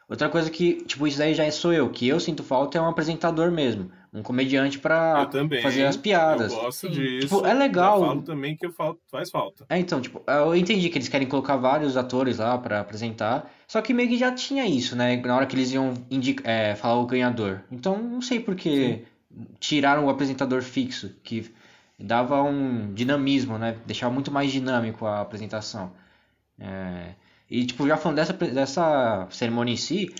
Outra 0.09 0.29
coisa 0.29 0.49
que, 0.49 0.83
tipo, 0.83 1.07
isso 1.07 1.17
daí 1.17 1.33
já 1.33 1.49
sou 1.51 1.73
eu, 1.73 1.89
que 1.89 2.07
eu 2.07 2.19
sinto 2.19 2.43
falta 2.43 2.77
é 2.77 2.81
um 2.81 2.87
apresentador 2.87 3.51
mesmo, 3.51 3.89
um 4.13 4.21
comediante 4.21 4.77
pra 4.77 5.21
eu 5.21 5.29
também. 5.29 5.61
fazer 5.61 5.85
as 5.85 5.97
piadas. 5.97 6.53
Eu 6.53 6.59
gosto 6.59 6.89
disso. 6.89 7.27
Tipo, 7.27 7.45
é 7.45 7.53
legal. 7.53 7.99
Já 7.99 8.05
falo 8.07 8.21
também 8.21 8.55
que 8.55 8.65
eu 8.65 8.71
falo, 8.71 8.99
faz 9.09 9.29
falta. 9.29 9.65
É, 9.69 9.77
então, 9.77 10.01
tipo, 10.01 10.21
eu 10.27 10.55
entendi 10.55 10.89
que 10.89 10.97
eles 10.97 11.07
querem 11.07 11.27
colocar 11.27 11.55
vários 11.57 11.97
atores 11.97 12.37
lá 12.37 12.57
pra 12.57 12.79
apresentar, 12.79 13.49
só 13.73 13.81
que 13.81 13.91
meio 13.91 14.07
que 14.07 14.17
já 14.19 14.31
tinha 14.31 14.67
isso, 14.67 14.95
né? 14.95 15.17
Na 15.17 15.35
hora 15.35 15.47
que 15.47 15.55
eles 15.55 15.71
iam 15.71 15.95
indica- 16.11 16.47
é, 16.47 16.75
falar 16.75 16.99
o 17.01 17.07
ganhador. 17.07 17.61
Então, 17.71 17.97
não 17.97 18.21
sei 18.21 18.39
por 18.39 18.55
que 18.55 19.03
tiraram 19.59 20.05
o 20.05 20.09
apresentador 20.11 20.61
fixo, 20.61 21.09
que 21.23 21.51
dava 21.99 22.39
um 22.43 22.93
dinamismo, 22.93 23.57
né? 23.57 23.75
Deixava 23.83 24.13
muito 24.13 24.29
mais 24.31 24.51
dinâmico 24.51 25.07
a 25.07 25.21
apresentação. 25.21 25.91
É, 26.59 27.15
E, 27.49 27.65
tipo, 27.65 27.87
já 27.87 27.97
falando 27.97 28.17
dessa, 28.17 28.33
dessa 28.33 29.27
cerimônia 29.31 29.73
em 29.73 29.77
si, 29.77 30.13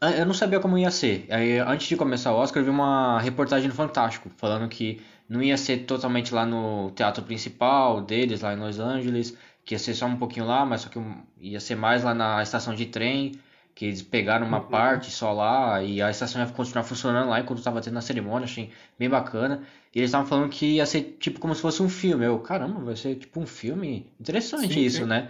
eu 0.00 0.24
não 0.24 0.34
sabia 0.34 0.60
como 0.60 0.78
ia 0.78 0.90
ser. 0.90 1.26
Aí, 1.30 1.58
antes 1.58 1.88
de 1.88 1.96
começar 1.96 2.32
o 2.32 2.36
Oscar, 2.36 2.60
eu 2.60 2.64
vi 2.64 2.70
uma 2.70 3.20
reportagem 3.20 3.68
no 3.68 3.74
Fantástico, 3.74 4.30
falando 4.36 4.68
que 4.68 5.00
não 5.28 5.42
ia 5.42 5.56
ser 5.56 5.78
totalmente 5.78 6.32
lá 6.32 6.46
no 6.46 6.90
teatro 6.92 7.24
principal 7.24 8.00
deles, 8.00 8.40
lá 8.42 8.54
em 8.54 8.58
Los 8.60 8.78
Angeles, 8.78 9.36
que 9.68 9.74
ia 9.74 9.78
ser 9.78 9.92
só 9.92 10.06
um 10.06 10.16
pouquinho 10.16 10.46
lá, 10.46 10.64
mas 10.64 10.80
só 10.80 10.88
que 10.88 10.98
ia 11.42 11.60
ser 11.60 11.74
mais 11.74 12.02
lá 12.02 12.14
na 12.14 12.42
estação 12.42 12.74
de 12.74 12.86
trem, 12.86 13.32
que 13.74 13.84
eles 13.84 14.00
pegaram 14.00 14.46
uma 14.46 14.60
Uhum. 14.60 14.64
parte 14.68 15.10
só 15.10 15.30
lá 15.30 15.82
e 15.82 16.00
a 16.00 16.10
estação 16.10 16.40
ia 16.40 16.48
continuar 16.48 16.84
funcionando 16.84 17.28
lá 17.28 17.38
enquanto 17.38 17.58
estava 17.58 17.78
tendo 17.82 17.98
a 17.98 18.00
cerimônia, 18.00 18.46
achei 18.46 18.70
bem 18.98 19.10
bacana. 19.10 19.60
E 19.94 19.98
eles 19.98 20.08
estavam 20.08 20.26
falando 20.26 20.48
que 20.48 20.76
ia 20.76 20.86
ser 20.86 21.18
tipo 21.20 21.38
como 21.38 21.54
se 21.54 21.60
fosse 21.60 21.82
um 21.82 21.88
filme. 21.90 22.24
Eu, 22.24 22.38
caramba, 22.38 22.80
vai 22.80 22.96
ser 22.96 23.16
tipo 23.16 23.38
um 23.38 23.46
filme? 23.46 24.06
Interessante 24.18 24.72
Sim, 24.72 24.80
isso, 24.80 24.98
sim. 25.02 25.04
né? 25.04 25.28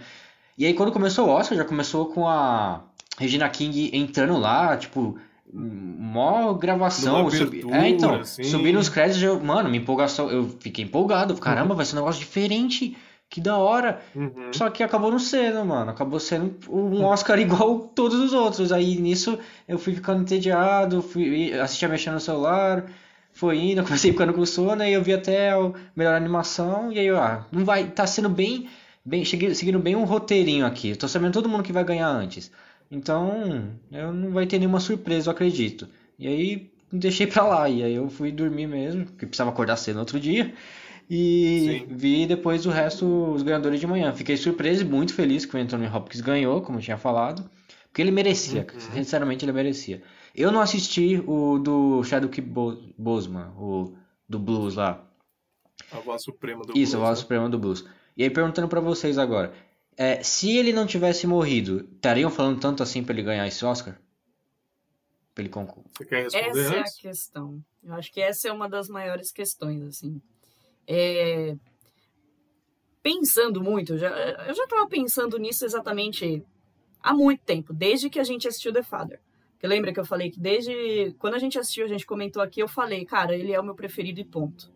E 0.57 0.65
aí 0.65 0.73
quando 0.73 0.93
começou 0.93 1.27
o 1.27 1.31
Oscar, 1.31 1.57
já 1.57 1.65
começou 1.65 2.05
com 2.05 2.25
a 2.25 2.81
Regina 3.17 3.49
King 3.49 3.91
entrando 3.93 4.37
lá, 4.37 4.77
tipo, 4.77 5.19
mó 5.53 6.53
gravação. 6.53 7.27
Abertura, 7.27 7.75
É, 7.77 7.89
então, 7.89 8.15
assim. 8.21 8.43
subindo 8.45 8.79
os 8.79 8.87
créditos, 8.87 9.21
eu, 9.21 9.37
mano, 9.39 9.67
minha 9.69 9.81
empolgação, 9.81 10.29
eu 10.31 10.47
fiquei 10.61 10.85
empolgado. 10.85 11.35
Caramba, 11.35 11.75
vai 11.75 11.85
ser 11.85 11.95
um 11.95 11.99
negócio 11.99 12.19
diferente, 12.21 12.95
que 13.29 13.39
da 13.39 13.57
hora. 13.57 14.01
Uhum. 14.15 14.51
Só 14.51 14.69
que 14.69 14.81
acabou 14.81 15.11
não 15.11 15.19
sendo, 15.19 15.63
mano. 15.63 15.91
Acabou 15.91 16.19
sendo 16.19 16.55
um 16.69 17.03
Oscar 17.03 17.37
igual 17.39 17.79
todos 17.79 18.19
os 18.19 18.33
outros. 18.33 18.71
Aí 18.71 18.99
nisso 18.99 19.37
eu 19.67 19.77
fui 19.77 19.93
ficando 19.93 20.21
entediado, 20.21 21.01
fui 21.01 21.53
assistia 21.59 21.87
mexendo 21.87 22.15
no 22.15 22.19
celular, 22.19 22.85
foi 23.31 23.57
indo, 23.59 23.83
comecei 23.85 24.11
ficando 24.11 24.33
com 24.33 24.45
sono, 24.45 24.81
aí 24.81 24.93
eu 24.93 25.03
vi 25.03 25.13
até 25.13 25.55
o 25.55 25.73
melhor 25.95 26.15
animação, 26.15 26.91
e 26.91 26.99
aí, 26.99 27.05
eu, 27.05 27.19
ah, 27.19 27.45
não 27.51 27.63
vai, 27.63 27.87
tá 27.91 28.07
sendo 28.07 28.29
bem, 28.29 28.67
bem, 29.05 29.23
cheguei, 29.23 29.53
seguindo 29.53 29.79
bem 29.79 29.95
um 29.95 30.05
roteirinho 30.05 30.65
aqui. 30.65 30.95
Tô 30.95 31.07
sabendo 31.07 31.33
todo 31.33 31.47
mundo 31.47 31.63
que 31.63 31.71
vai 31.71 31.83
ganhar 31.83 32.09
antes. 32.09 32.51
Então, 32.91 33.69
eu 33.91 34.11
não 34.11 34.31
vai 34.31 34.47
ter 34.47 34.57
nenhuma 34.57 34.79
surpresa, 34.79 35.29
eu 35.29 35.31
acredito. 35.33 35.87
E 36.17 36.27
aí 36.27 36.71
deixei 36.91 37.27
pra 37.27 37.45
lá, 37.45 37.69
e 37.69 37.83
aí 37.83 37.93
eu 37.93 38.09
fui 38.09 38.31
dormir 38.31 38.65
mesmo, 38.65 39.05
porque 39.05 39.27
precisava 39.27 39.51
acordar 39.51 39.77
cedo 39.77 39.95
no 39.95 40.01
outro 40.01 40.19
dia. 40.19 40.53
E 41.09 41.85
Sim. 41.87 41.95
vi 41.95 42.27
depois 42.27 42.65
o 42.65 42.69
resto, 42.69 43.05
os 43.33 43.41
ganhadores 43.41 43.79
de 43.79 43.87
manhã. 43.87 44.13
Fiquei 44.13 44.37
surpreso 44.37 44.83
e 44.83 44.85
muito 44.85 45.13
feliz 45.13 45.43
que 45.45 45.55
o 45.55 45.59
Anthony 45.59 45.87
Hopkins 45.87 46.21
ganhou, 46.21 46.61
como 46.61 46.77
eu 46.77 46.83
tinha 46.83 46.97
falado. 46.97 47.49
Porque 47.87 48.01
ele 48.03 48.11
merecia, 48.11 48.67
Uhum. 48.71 48.79
sinceramente 48.79 49.43
ele 49.43 49.51
merecia. 49.51 50.03
Eu 50.35 50.51
não 50.51 50.61
assisti 50.61 51.21
o 51.25 51.57
do 51.57 52.03
Chadwick 52.03 52.39
Bo 52.39 52.77
Boseman, 52.95 53.51
o 53.57 53.95
do 54.27 54.37
Blues 54.37 54.75
lá. 54.75 55.03
A 55.91 55.99
voz 55.99 56.21
suprema 56.23 56.63
do 56.63 56.77
Isso, 56.77 56.95
a 56.95 56.99
blues, 56.99 57.07
voz 57.07 57.17
né? 57.17 57.21
suprema 57.23 57.49
do 57.49 57.57
Blues. 57.57 57.83
E 58.15 58.21
aí 58.23 58.29
perguntando 58.29 58.67
pra 58.67 58.79
vocês 58.79 59.17
agora, 59.17 59.51
é, 59.97 60.21
se 60.21 60.55
ele 60.55 60.71
não 60.71 60.85
tivesse 60.85 61.25
morrido, 61.25 61.89
estariam 61.95 62.29
falando 62.29 62.59
tanto 62.59 62.83
assim 62.83 63.03
pra 63.03 63.13
ele 63.13 63.23
ganhar 63.23 63.47
esse 63.47 63.65
Oscar? 63.65 63.99
Pra 65.33 65.41
ele 65.43 65.49
concluir. 65.49 65.85
Você 65.97 66.05
quer 66.05 66.23
responder 66.23 66.49
Essa 66.59 66.59
é 66.75 66.77
a 66.77 66.81
antes? 66.81 66.97
questão. 66.97 67.63
Eu 67.83 67.93
acho 67.95 68.11
que 68.11 68.21
essa 68.21 68.47
é 68.47 68.51
uma 68.51 68.69
das 68.69 68.87
maiores 68.87 69.31
questões, 69.31 69.81
assim. 69.83 70.21
É, 70.91 71.55
Pensando 73.01 73.63
muito, 73.63 73.97
já, 73.97 74.09
eu 74.09 74.53
já 74.53 74.67
tava 74.67 74.85
pensando 74.87 75.37
nisso 75.37 75.63
exatamente 75.63 76.43
há 77.01 77.13
muito 77.13 77.41
tempo, 77.43 77.73
desde 77.73 78.09
que 78.09 78.19
a 78.19 78.23
gente 78.25 78.45
assistiu 78.45 78.73
The 78.73 78.83
Father. 78.83 79.21
Porque 79.53 79.67
lembra 79.67 79.93
que 79.93 79.99
eu 79.99 80.05
falei 80.05 80.29
que 80.29 80.39
desde 80.39 81.15
quando 81.17 81.35
a 81.35 81.39
gente 81.39 81.57
assistiu, 81.57 81.85
a 81.85 81.87
gente 81.87 82.05
comentou 82.05 82.41
aqui, 82.41 82.61
eu 82.61 82.67
falei, 82.67 83.05
cara, 83.05 83.33
ele 83.33 83.53
é 83.53 83.59
o 83.59 83.63
meu 83.63 83.73
preferido 83.73 84.19
e 84.19 84.25
ponto. 84.25 84.69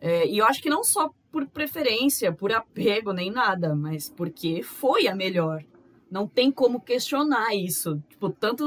É, 0.00 0.26
e 0.26 0.38
eu 0.38 0.46
acho 0.46 0.60
que 0.60 0.68
não 0.68 0.82
só 0.82 1.10
por 1.30 1.46
preferência, 1.46 2.32
por 2.32 2.52
apego, 2.52 3.12
nem 3.12 3.30
nada, 3.30 3.74
mas 3.74 4.08
porque 4.08 4.62
foi 4.62 5.06
a 5.06 5.14
melhor. 5.14 5.64
Não 6.10 6.26
tem 6.26 6.50
como 6.50 6.80
questionar 6.80 7.54
isso. 7.54 8.02
Tipo, 8.08 8.30
tanto 8.30 8.64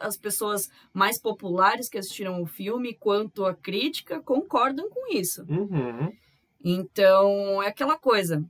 as 0.00 0.16
pessoas 0.16 0.70
mais 0.92 1.20
populares 1.20 1.88
que 1.88 1.98
assistiram 1.98 2.42
o 2.42 2.46
filme 2.46 2.94
quanto 2.94 3.44
a 3.46 3.54
crítica 3.54 4.20
concordam 4.20 4.90
com 4.90 5.12
isso. 5.12 5.44
Uhum. 5.48 6.12
Então, 6.62 7.62
é 7.62 7.68
aquela 7.68 7.98
coisa. 7.98 8.44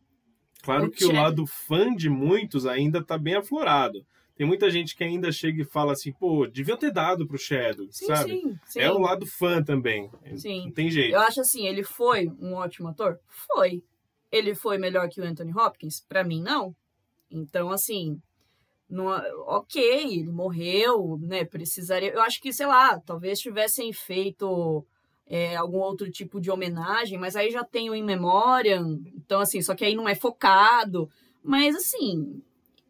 Claro 0.62 0.86
O 0.86 0.90
que 0.90 1.04
o 1.04 1.12
lado 1.12 1.46
fã 1.46 1.94
de 1.94 2.08
muitos 2.08 2.66
ainda 2.66 3.04
tá 3.04 3.18
bem 3.18 3.34
aflorado. 3.34 4.04
Tem 4.36 4.46
muita 4.46 4.68
gente 4.68 4.96
que 4.96 5.04
ainda 5.04 5.30
chega 5.30 5.62
e 5.62 5.66
fala 5.66 5.92
assim, 5.92 6.12
pô, 6.12 6.46
devia 6.46 6.76
ter 6.76 6.90
dado 6.90 7.26
pro 7.26 7.38
Shadow, 7.38 7.86
Sim, 7.90 8.06
sabe? 8.06 8.30
sim, 8.30 8.58
sim. 8.66 8.80
É 8.80 8.90
o 8.90 8.98
lado 8.98 9.26
fã 9.26 9.62
também. 9.62 10.10
Sim. 10.36 10.64
Não 10.66 10.72
tem 10.72 10.90
jeito. 10.90 11.14
Eu 11.14 11.20
acho 11.20 11.40
assim, 11.40 11.66
ele 11.68 11.84
foi 11.84 12.28
um 12.40 12.54
ótimo 12.54 12.88
ator? 12.88 13.20
Foi. 13.28 13.84
Ele 14.32 14.54
foi 14.54 14.76
melhor 14.76 15.08
que 15.08 15.20
o 15.20 15.24
Anthony 15.24 15.52
Hopkins? 15.52 16.00
Pra 16.00 16.24
mim, 16.24 16.42
não. 16.42 16.74
Então, 17.30 17.70
assim, 17.70 18.20
não, 18.88 19.06
ok, 19.46 19.82
ele 19.82 20.30
morreu, 20.30 21.18
né? 21.20 21.44
Precisaria. 21.44 22.12
Eu 22.12 22.20
acho 22.22 22.40
que, 22.40 22.52
sei 22.52 22.66
lá, 22.66 22.98
talvez 23.00 23.40
tivessem 23.40 23.92
feito 23.92 24.84
é, 25.26 25.56
algum 25.56 25.78
outro 25.78 26.10
tipo 26.10 26.40
de 26.40 26.50
homenagem, 26.50 27.18
mas 27.18 27.34
aí 27.34 27.50
já 27.50 27.64
tem 27.64 27.90
o 27.90 27.94
In 27.94 28.02
Memoriam. 28.04 29.00
Então, 29.16 29.40
assim, 29.40 29.60
só 29.62 29.74
que 29.74 29.84
aí 29.84 29.94
não 29.94 30.08
é 30.08 30.14
focado. 30.14 31.08
Mas, 31.42 31.74
assim, 31.74 32.40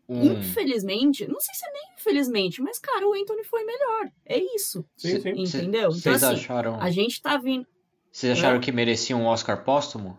Um, 0.09 0.33
infelizmente, 0.35 1.27
não 1.27 1.41
sei 1.41 1.55
se 1.55 1.67
é 1.67 1.73
nem 1.73 1.83
infelizmente, 1.99 2.61
mas, 2.61 2.79
cara, 2.79 3.09
o 3.09 3.15
Anthony 3.15 3.43
foi 3.45 3.65
melhor. 3.65 4.11
É 4.27 4.39
isso. 4.39 4.85
Sim, 4.97 5.21
sim. 5.21 5.31
Entendeu? 5.31 5.89
Então, 5.89 5.93
Vocês 5.93 6.23
assim, 6.23 6.35
acharam, 6.35 6.79
A 6.81 6.91
gente 6.91 7.23
tá 7.23 7.39
vindo. 7.39 7.67
vocês 8.13 8.33
acharam 8.39 8.61
que 8.61 8.71
merecia 8.71 9.17
um 9.17 9.25
Oscar 9.27 9.65
póstumo? 9.65 10.19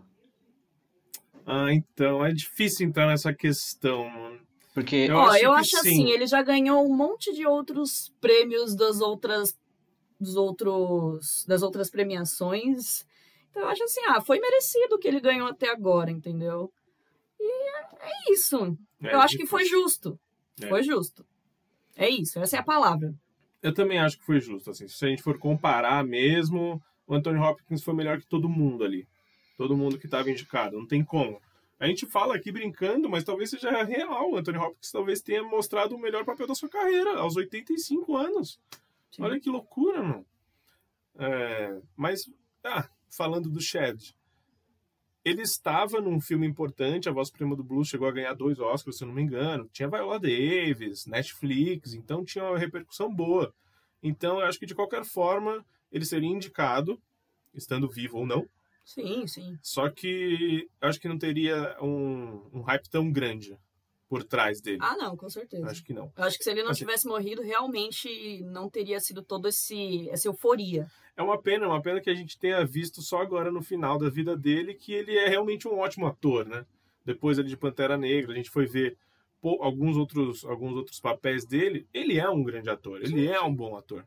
Ah, 1.46 1.74
então, 1.74 2.26
é 2.26 2.32
difícil 2.32 2.88
entrar 2.88 3.08
nessa 3.08 3.34
questão, 3.34 4.10
mano. 4.10 4.40
Porque 4.74 4.96
Eu 4.96 5.16
Ó, 5.16 5.28
acho 5.28 5.38
eu 5.46 5.52
que 5.54 5.60
acho 5.60 5.70
sim. 5.70 5.78
assim, 5.78 6.10
ele 6.10 6.28
já 6.28 6.42
ganhou 6.42 6.86
um 6.86 6.94
monte 6.94 7.34
de 7.34 7.46
outros 7.46 8.14
prêmios 8.20 8.76
das 8.76 9.00
outras 9.00 9.58
dos 10.20 10.36
outros 10.36 11.46
das 11.48 11.62
outras 11.62 11.90
premiações. 11.90 13.06
Então 13.50 13.64
eu 13.64 13.70
acho 13.70 13.84
assim, 13.84 14.02
ah, 14.10 14.20
foi 14.20 14.40
merecido 14.40 14.96
o 14.96 15.00
que 15.00 15.08
ele 15.08 15.22
ganhou 15.22 15.48
até 15.48 15.70
agora, 15.70 16.12
entendeu? 16.12 16.70
E 17.40 17.70
é, 17.70 17.82
é 18.02 18.34
isso. 18.34 18.78
É 19.02 19.14
eu 19.14 19.22
acho 19.22 19.38
que 19.38 19.46
foi 19.46 19.64
justo. 19.64 20.20
É. 20.62 20.68
Foi 20.68 20.84
justo. 20.84 21.26
É 21.96 22.10
isso, 22.10 22.40
essa 22.40 22.58
é 22.58 22.60
a 22.60 22.64
palavra. 22.64 23.14
Eu 23.62 23.74
também 23.74 23.98
acho 23.98 24.20
que 24.20 24.26
foi 24.26 24.42
justo, 24.42 24.72
assim. 24.72 24.88
Se 24.88 25.06
a 25.06 25.08
gente 25.08 25.24
for 25.24 25.40
comparar 25.40 26.04
mesmo, 26.04 26.82
o 27.08 27.16
Anthony 27.16 27.40
Hopkins 27.40 27.82
foi 27.82 27.94
melhor 27.94 28.20
que 28.20 28.28
todo 28.28 28.50
mundo 28.50 28.84
ali. 28.84 29.08
Todo 29.58 29.78
mundo 29.78 29.98
que 29.98 30.06
estava 30.06 30.30
indicado. 30.30 30.78
Não 30.78 30.88
tem 30.88 31.04
como. 31.04 31.42
A 31.80 31.88
gente 31.88 32.06
fala 32.06 32.36
aqui 32.36 32.52
brincando, 32.52 33.10
mas 33.10 33.24
talvez 33.24 33.50
seja 33.50 33.84
real. 33.84 34.32
O 34.32 34.38
Anthony 34.38 34.58
Hopkins 34.58 34.92
talvez 34.92 35.22
tenha 35.22 35.44
mostrado 35.44 35.96
o 35.96 36.00
melhor 36.00 36.24
papel 36.24 36.48
da 36.48 36.56
sua 36.56 36.70
carreira, 36.70 37.18
aos 37.18 37.36
85 37.36 38.16
anos. 38.16 38.60
Sim. 39.12 39.24
Olha 39.24 39.40
que 39.40 39.50
loucura, 39.50 40.02
mano. 40.02 40.26
É, 41.18 41.82
mas, 41.96 42.30
ah, 42.64 42.90
falando 43.10 43.50
do 43.50 43.62
Chad. 43.62 44.02
Ele 45.24 45.42
estava 45.42 46.00
num 46.00 46.22
filme 46.22 46.46
importante, 46.46 47.10
A 47.10 47.12
Voz 47.12 47.32
Prima 47.32 47.56
do 47.56 47.64
Blues 47.64 47.88
chegou 47.88 48.08
a 48.08 48.12
ganhar 48.12 48.34
dois 48.34 48.60
Oscars, 48.60 48.98
se 48.98 49.04
eu 49.04 49.08
não 49.08 49.16
me 49.16 49.24
engano. 49.24 49.68
Tinha 49.74 49.90
Viola 49.90 50.20
Davis, 50.20 51.08
Netflix, 51.08 51.94
então 51.94 52.24
tinha 52.24 52.44
uma 52.44 52.60
repercussão 52.60 53.14
boa. 53.14 53.54
Então, 54.04 54.40
eu 54.40 54.46
acho 54.46 54.60
que 54.60 54.68
de 54.68 54.76
qualquer 54.76 55.04
forma, 55.04 55.66
ele 55.92 56.06
seria 56.06 56.30
indicado, 56.30 57.02
estando 57.56 57.90
vivo 57.90 58.20
ou 58.20 58.26
não. 58.26 58.48
Sim, 58.86 59.26
sim. 59.26 59.58
Só 59.64 59.90
que 59.90 60.70
eu 60.80 60.88
acho 60.88 61.00
que 61.02 61.08
não 61.08 61.18
teria 61.18 61.76
um, 61.82 62.42
um 62.54 62.62
hype 62.62 62.88
tão 62.88 63.12
grande 63.12 63.58
por 64.08 64.24
trás 64.24 64.62
dele. 64.62 64.78
Ah, 64.80 64.96
não, 64.96 65.18
com 65.18 65.28
certeza. 65.28 65.68
Acho 65.68 65.84
que 65.84 65.92
não. 65.94 66.14
Eu 66.16 66.24
acho 66.24 66.38
que 66.38 66.44
se 66.44 66.52
ele 66.52 66.62
não 66.62 66.70
Assim- 66.70 66.86
tivesse 66.86 67.08
morrido, 67.08 67.42
realmente 67.42 68.44
não 68.44 68.70
teria 68.70 69.00
sido 69.00 69.24
todo 69.24 69.48
esse 69.48 70.08
essa 70.10 70.28
euforia. 70.28 70.88
É 71.18 71.24
uma 71.24 71.42
pena, 71.42 71.66
é 71.66 71.68
uma 71.68 71.82
pena 71.82 72.00
que 72.00 72.10
a 72.10 72.14
gente 72.14 72.38
tenha 72.38 72.64
visto 72.64 73.02
só 73.02 73.22
agora 73.22 73.52
no 73.52 73.64
final 73.64 73.98
da 73.98 74.10
vida 74.10 74.38
dele 74.38 74.76
que 74.76 74.94
ele 74.94 75.18
é 75.18 75.28
realmente 75.28 75.68
um 75.68 75.80
ótimo 75.80 76.06
ator, 76.06 76.46
né? 76.46 76.64
Depois 77.04 77.40
ali 77.40 77.50
de 77.50 77.58
Pantera 77.58 77.98
Negra, 77.98 78.34
a 78.34 78.36
gente 78.36 78.50
foi 78.52 78.68
ver 78.68 78.98
pô, 79.42 79.60
alguns 79.64 79.98
outros 79.98 80.46
alguns 80.46 80.76
outros 80.76 81.00
papéis 81.00 81.44
dele. 81.44 81.88
Ele 81.92 82.20
é 82.20 82.30
um 82.30 82.44
grande 82.44 82.70
ator, 82.70 83.02
ele 83.02 83.26
é 83.28 83.42
um 83.42 83.54
bom 83.54 83.76
ator. 83.76 84.06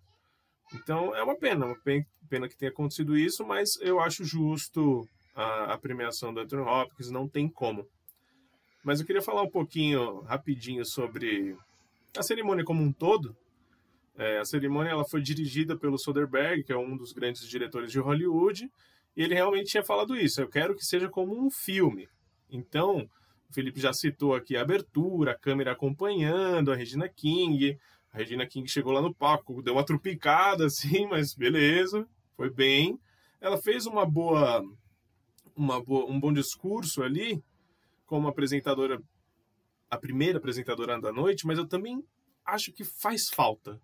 Então 0.74 1.14
é 1.14 1.22
uma 1.22 1.36
pena, 1.36 1.66
uma 1.66 1.78
pe- 1.80 2.06
pena 2.28 2.48
que 2.48 2.56
tenha 2.56 2.70
acontecido 2.70 3.16
isso, 3.16 3.44
mas 3.46 3.76
eu 3.80 4.00
acho 4.00 4.24
justo 4.24 5.08
a, 5.34 5.74
a 5.74 5.78
premiação 5.78 6.32
do 6.32 6.40
Anthony 6.40 6.62
Hopkins, 6.62 7.10
não 7.10 7.28
tem 7.28 7.48
como. 7.48 7.86
Mas 8.84 9.00
eu 9.00 9.06
queria 9.06 9.22
falar 9.22 9.42
um 9.42 9.50
pouquinho 9.50 10.20
rapidinho 10.20 10.84
sobre 10.84 11.56
a 12.16 12.22
cerimônia 12.22 12.64
como 12.64 12.82
um 12.82 12.92
todo. 12.92 13.36
É, 14.16 14.38
a 14.38 14.44
cerimônia 14.44 14.90
ela 14.90 15.04
foi 15.04 15.20
dirigida 15.22 15.76
pelo 15.76 15.98
Soderbergh, 15.98 16.64
que 16.64 16.72
é 16.72 16.76
um 16.76 16.96
dos 16.96 17.12
grandes 17.12 17.46
diretores 17.48 17.90
de 17.92 18.00
Hollywood, 18.00 18.68
e 19.16 19.22
ele 19.22 19.34
realmente 19.34 19.70
tinha 19.70 19.84
falado 19.84 20.16
isso. 20.16 20.40
Eu 20.40 20.48
quero 20.48 20.74
que 20.74 20.84
seja 20.84 21.08
como 21.08 21.38
um 21.38 21.50
filme. 21.50 22.08
Então, 22.50 23.08
o 23.48 23.54
Felipe 23.54 23.80
já 23.80 23.92
citou 23.92 24.34
aqui 24.34 24.56
a 24.56 24.62
abertura, 24.62 25.32
a 25.32 25.38
câmera 25.38 25.72
acompanhando, 25.72 26.72
a 26.72 26.76
Regina 26.76 27.08
King. 27.08 27.78
A 28.12 28.18
Regina 28.18 28.46
King 28.46 28.68
chegou 28.68 28.92
lá 28.92 29.02
no 29.02 29.14
palco, 29.14 29.62
deu 29.62 29.74
uma 29.74 29.84
trupicada 29.84 30.66
assim, 30.66 31.06
mas 31.06 31.34
beleza, 31.34 32.06
foi 32.36 32.50
bem. 32.50 32.98
Ela 33.40 33.56
fez 33.56 33.86
uma 33.86 34.04
boa, 34.04 34.62
uma 35.54 35.82
boa 35.82 36.10
um 36.10 36.18
bom 36.18 36.32
discurso 36.32 37.02
ali, 37.02 37.42
como 38.06 38.28
apresentadora, 38.28 39.00
a 39.90 39.96
primeira 39.96 40.38
apresentadora 40.38 41.00
da 41.00 41.12
noite, 41.12 41.46
mas 41.46 41.58
eu 41.58 41.66
também 41.66 42.02
acho 42.44 42.72
que 42.72 42.84
faz 42.84 43.28
falta 43.28 43.80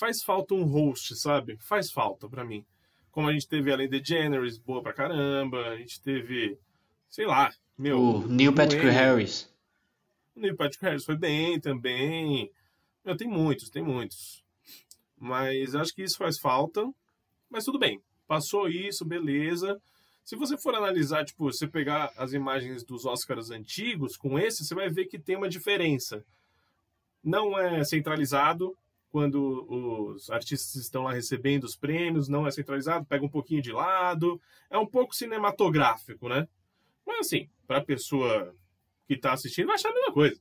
faz 0.00 0.22
falta 0.22 0.54
um 0.54 0.64
host, 0.64 1.14
sabe? 1.16 1.58
Faz 1.60 1.92
falta 1.92 2.26
pra 2.26 2.42
mim. 2.42 2.64
Como 3.10 3.28
a 3.28 3.32
gente 3.34 3.46
teve 3.46 3.70
Ellen 3.70 3.88
DeGeneres, 3.88 4.56
boa 4.56 4.82
pra 4.82 4.94
caramba, 4.94 5.68
a 5.68 5.76
gente 5.76 6.00
teve, 6.00 6.58
sei 7.10 7.26
lá, 7.26 7.52
meu... 7.76 8.00
o 8.00 8.26
Neil 8.26 8.54
Patrick 8.54 8.86
Harris. 8.86 9.52
O 10.34 10.40
Neil 10.40 10.56
Patrick 10.56 10.82
Harris 10.82 11.04
foi 11.04 11.18
bem 11.18 11.60
também. 11.60 12.50
Eu 13.04 13.16
tenho 13.16 13.30
muitos, 13.30 13.70
tem 13.70 13.82
muitos. 13.82 14.44
Mas 15.18 15.74
acho 15.74 15.94
que 15.94 16.02
isso 16.02 16.18
faz 16.18 16.38
falta. 16.38 16.88
Mas 17.48 17.64
tudo 17.64 17.78
bem. 17.78 18.00
Passou 18.26 18.68
isso, 18.68 19.04
beleza. 19.04 19.80
Se 20.24 20.36
você 20.36 20.56
for 20.56 20.74
analisar, 20.74 21.24
tipo, 21.24 21.44
você 21.44 21.66
pegar 21.66 22.12
as 22.16 22.32
imagens 22.32 22.84
dos 22.84 23.04
Oscars 23.04 23.50
antigos 23.50 24.16
com 24.16 24.38
esse, 24.38 24.64
você 24.64 24.74
vai 24.74 24.88
ver 24.88 25.06
que 25.06 25.18
tem 25.18 25.36
uma 25.36 25.48
diferença. 25.48 26.24
Não 27.22 27.58
é 27.58 27.82
centralizado 27.84 28.76
quando 29.10 29.66
os 29.68 30.30
artistas 30.30 30.76
estão 30.76 31.02
lá 31.02 31.12
recebendo 31.12 31.64
os 31.64 31.76
prêmios, 31.76 32.28
não 32.28 32.46
é 32.46 32.50
centralizado, 32.50 33.04
pega 33.04 33.24
um 33.24 33.28
pouquinho 33.28 33.60
de 33.60 33.72
lado. 33.72 34.40
É 34.70 34.78
um 34.78 34.86
pouco 34.86 35.14
cinematográfico, 35.14 36.28
né? 36.28 36.46
Mas 37.04 37.26
assim, 37.26 37.48
para 37.66 37.78
a 37.78 37.84
pessoa 37.84 38.54
que 39.08 39.14
está 39.14 39.32
assistindo, 39.32 39.66
vai 39.66 39.74
achar 39.74 39.90
a 39.90 39.94
mesma 39.94 40.12
coisa, 40.12 40.40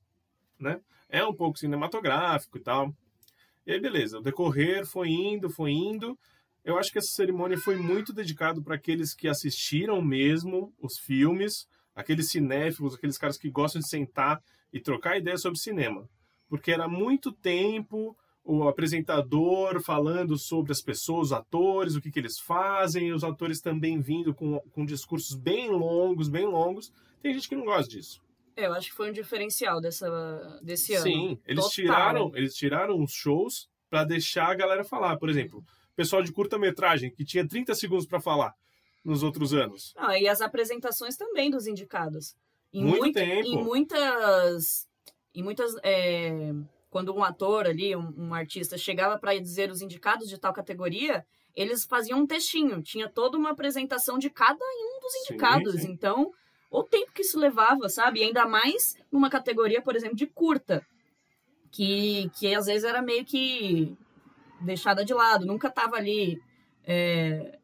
né? 0.59 0.79
É 1.09 1.25
um 1.25 1.33
pouco 1.33 1.57
cinematográfico 1.57 2.57
e 2.57 2.61
tal. 2.61 2.93
E 3.65 3.71
aí, 3.71 3.79
beleza, 3.79 4.19
o 4.19 4.21
decorrer 4.21 4.85
foi 4.85 5.09
indo, 5.09 5.49
foi 5.49 5.71
indo. 5.71 6.17
Eu 6.63 6.77
acho 6.77 6.91
que 6.91 6.99
essa 6.99 7.13
cerimônia 7.13 7.57
foi 7.57 7.75
muito 7.75 8.13
dedicado 8.13 8.61
para 8.61 8.75
aqueles 8.75 9.13
que 9.13 9.27
assistiram 9.27 10.01
mesmo 10.01 10.73
os 10.79 10.99
filmes, 10.99 11.67
aqueles 11.95 12.29
cinéfilos, 12.29 12.95
aqueles 12.95 13.17
caras 13.17 13.37
que 13.37 13.49
gostam 13.49 13.81
de 13.81 13.89
sentar 13.89 14.39
e 14.71 14.79
trocar 14.79 15.17
ideias 15.17 15.41
sobre 15.41 15.57
cinema. 15.57 16.07
Porque 16.47 16.71
era 16.71 16.87
muito 16.87 17.31
tempo 17.31 18.15
o 18.43 18.67
apresentador 18.67 19.81
falando 19.83 20.37
sobre 20.37 20.71
as 20.71 20.81
pessoas, 20.81 21.27
os 21.27 21.33
atores, 21.33 21.95
o 21.95 22.01
que, 22.01 22.11
que 22.11 22.19
eles 22.19 22.39
fazem, 22.39 23.13
os 23.13 23.23
atores 23.23 23.61
também 23.61 23.99
vindo 23.99 24.33
com, 24.33 24.59
com 24.71 24.85
discursos 24.85 25.35
bem 25.35 25.69
longos, 25.69 26.29
bem 26.29 26.47
longos. 26.47 26.91
Tem 27.21 27.33
gente 27.33 27.47
que 27.47 27.55
não 27.55 27.65
gosta 27.65 27.89
disso. 27.89 28.19
É, 28.59 28.65
eu 28.67 28.73
acho 28.73 28.89
que 28.89 28.95
foi 28.95 29.09
um 29.09 29.13
diferencial 29.13 29.79
dessa, 29.79 30.59
desse 30.61 30.93
ano. 30.93 31.03
Sim, 31.03 31.39
eles 31.45 31.63
Total. 31.63 31.69
tiraram, 31.71 32.31
eles 32.35 32.53
tiraram 32.55 33.01
os 33.01 33.11
shows 33.13 33.69
para 33.89 34.03
deixar 34.03 34.47
a 34.51 34.55
galera 34.55 34.83
falar. 34.83 35.17
Por 35.17 35.29
exemplo, 35.29 35.63
pessoal 35.95 36.21
de 36.21 36.31
curta-metragem 36.31 37.09
que 37.11 37.23
tinha 37.23 37.47
30 37.47 37.73
segundos 37.75 38.05
para 38.05 38.19
falar 38.19 38.53
nos 39.03 39.23
outros 39.23 39.53
anos. 39.53 39.93
Ah, 39.97 40.19
e 40.19 40.27
as 40.27 40.41
apresentações 40.41 41.15
também 41.15 41.49
dos 41.49 41.67
indicados. 41.67 42.35
Em 42.73 42.83
Muito 42.83 42.99
muita- 43.03 43.19
tempo. 43.21 43.47
Em 43.47 43.63
muitas. 43.63 44.87
Em 45.33 45.41
muitas. 45.43 45.73
é, 45.83 46.51
quando 46.89 47.15
um 47.15 47.23
ator 47.23 47.65
ali, 47.67 47.95
um, 47.95 48.13
um 48.17 48.33
artista, 48.33 48.77
chegava 48.77 49.17
para 49.17 49.39
dizer 49.39 49.69
os 49.71 49.81
indicados 49.81 50.27
de 50.27 50.37
tal 50.39 50.51
categoria, 50.51 51.23
eles 51.55 51.85
faziam 51.85 52.19
um 52.19 52.27
textinho. 52.27 52.81
Tinha 52.81 53.07
toda 53.09 53.37
uma 53.37 53.51
apresentação 53.51 54.17
de 54.17 54.29
cada 54.29 54.63
um 54.65 54.99
dos 54.99 55.11
Sim, 55.13 55.19
indicados. 55.33 55.81
sim. 55.81 55.91
Então, 55.91 56.31
o 56.71 56.83
tempo 56.83 57.11
que 57.13 57.21
isso 57.21 57.39
levava, 57.39 57.89
sabe? 57.89 58.19
E 58.19 58.23
ainda 58.23 58.45
mais 58.47 58.95
numa 59.11 59.29
categoria, 59.29 59.81
por 59.81 59.95
exemplo, 59.95 60.15
de 60.15 60.27
curta. 60.27 60.85
Que, 61.71 62.29
que 62.37 62.53
às 62.55 62.65
vezes 62.65 62.83
era 62.83 63.01
meio 63.01 63.23
que 63.23 63.95
deixada 64.61 65.05
de 65.05 65.13
lado, 65.13 65.45
nunca 65.45 65.69
tava 65.69 65.95
ali. 65.97 66.41
é, 66.83 67.57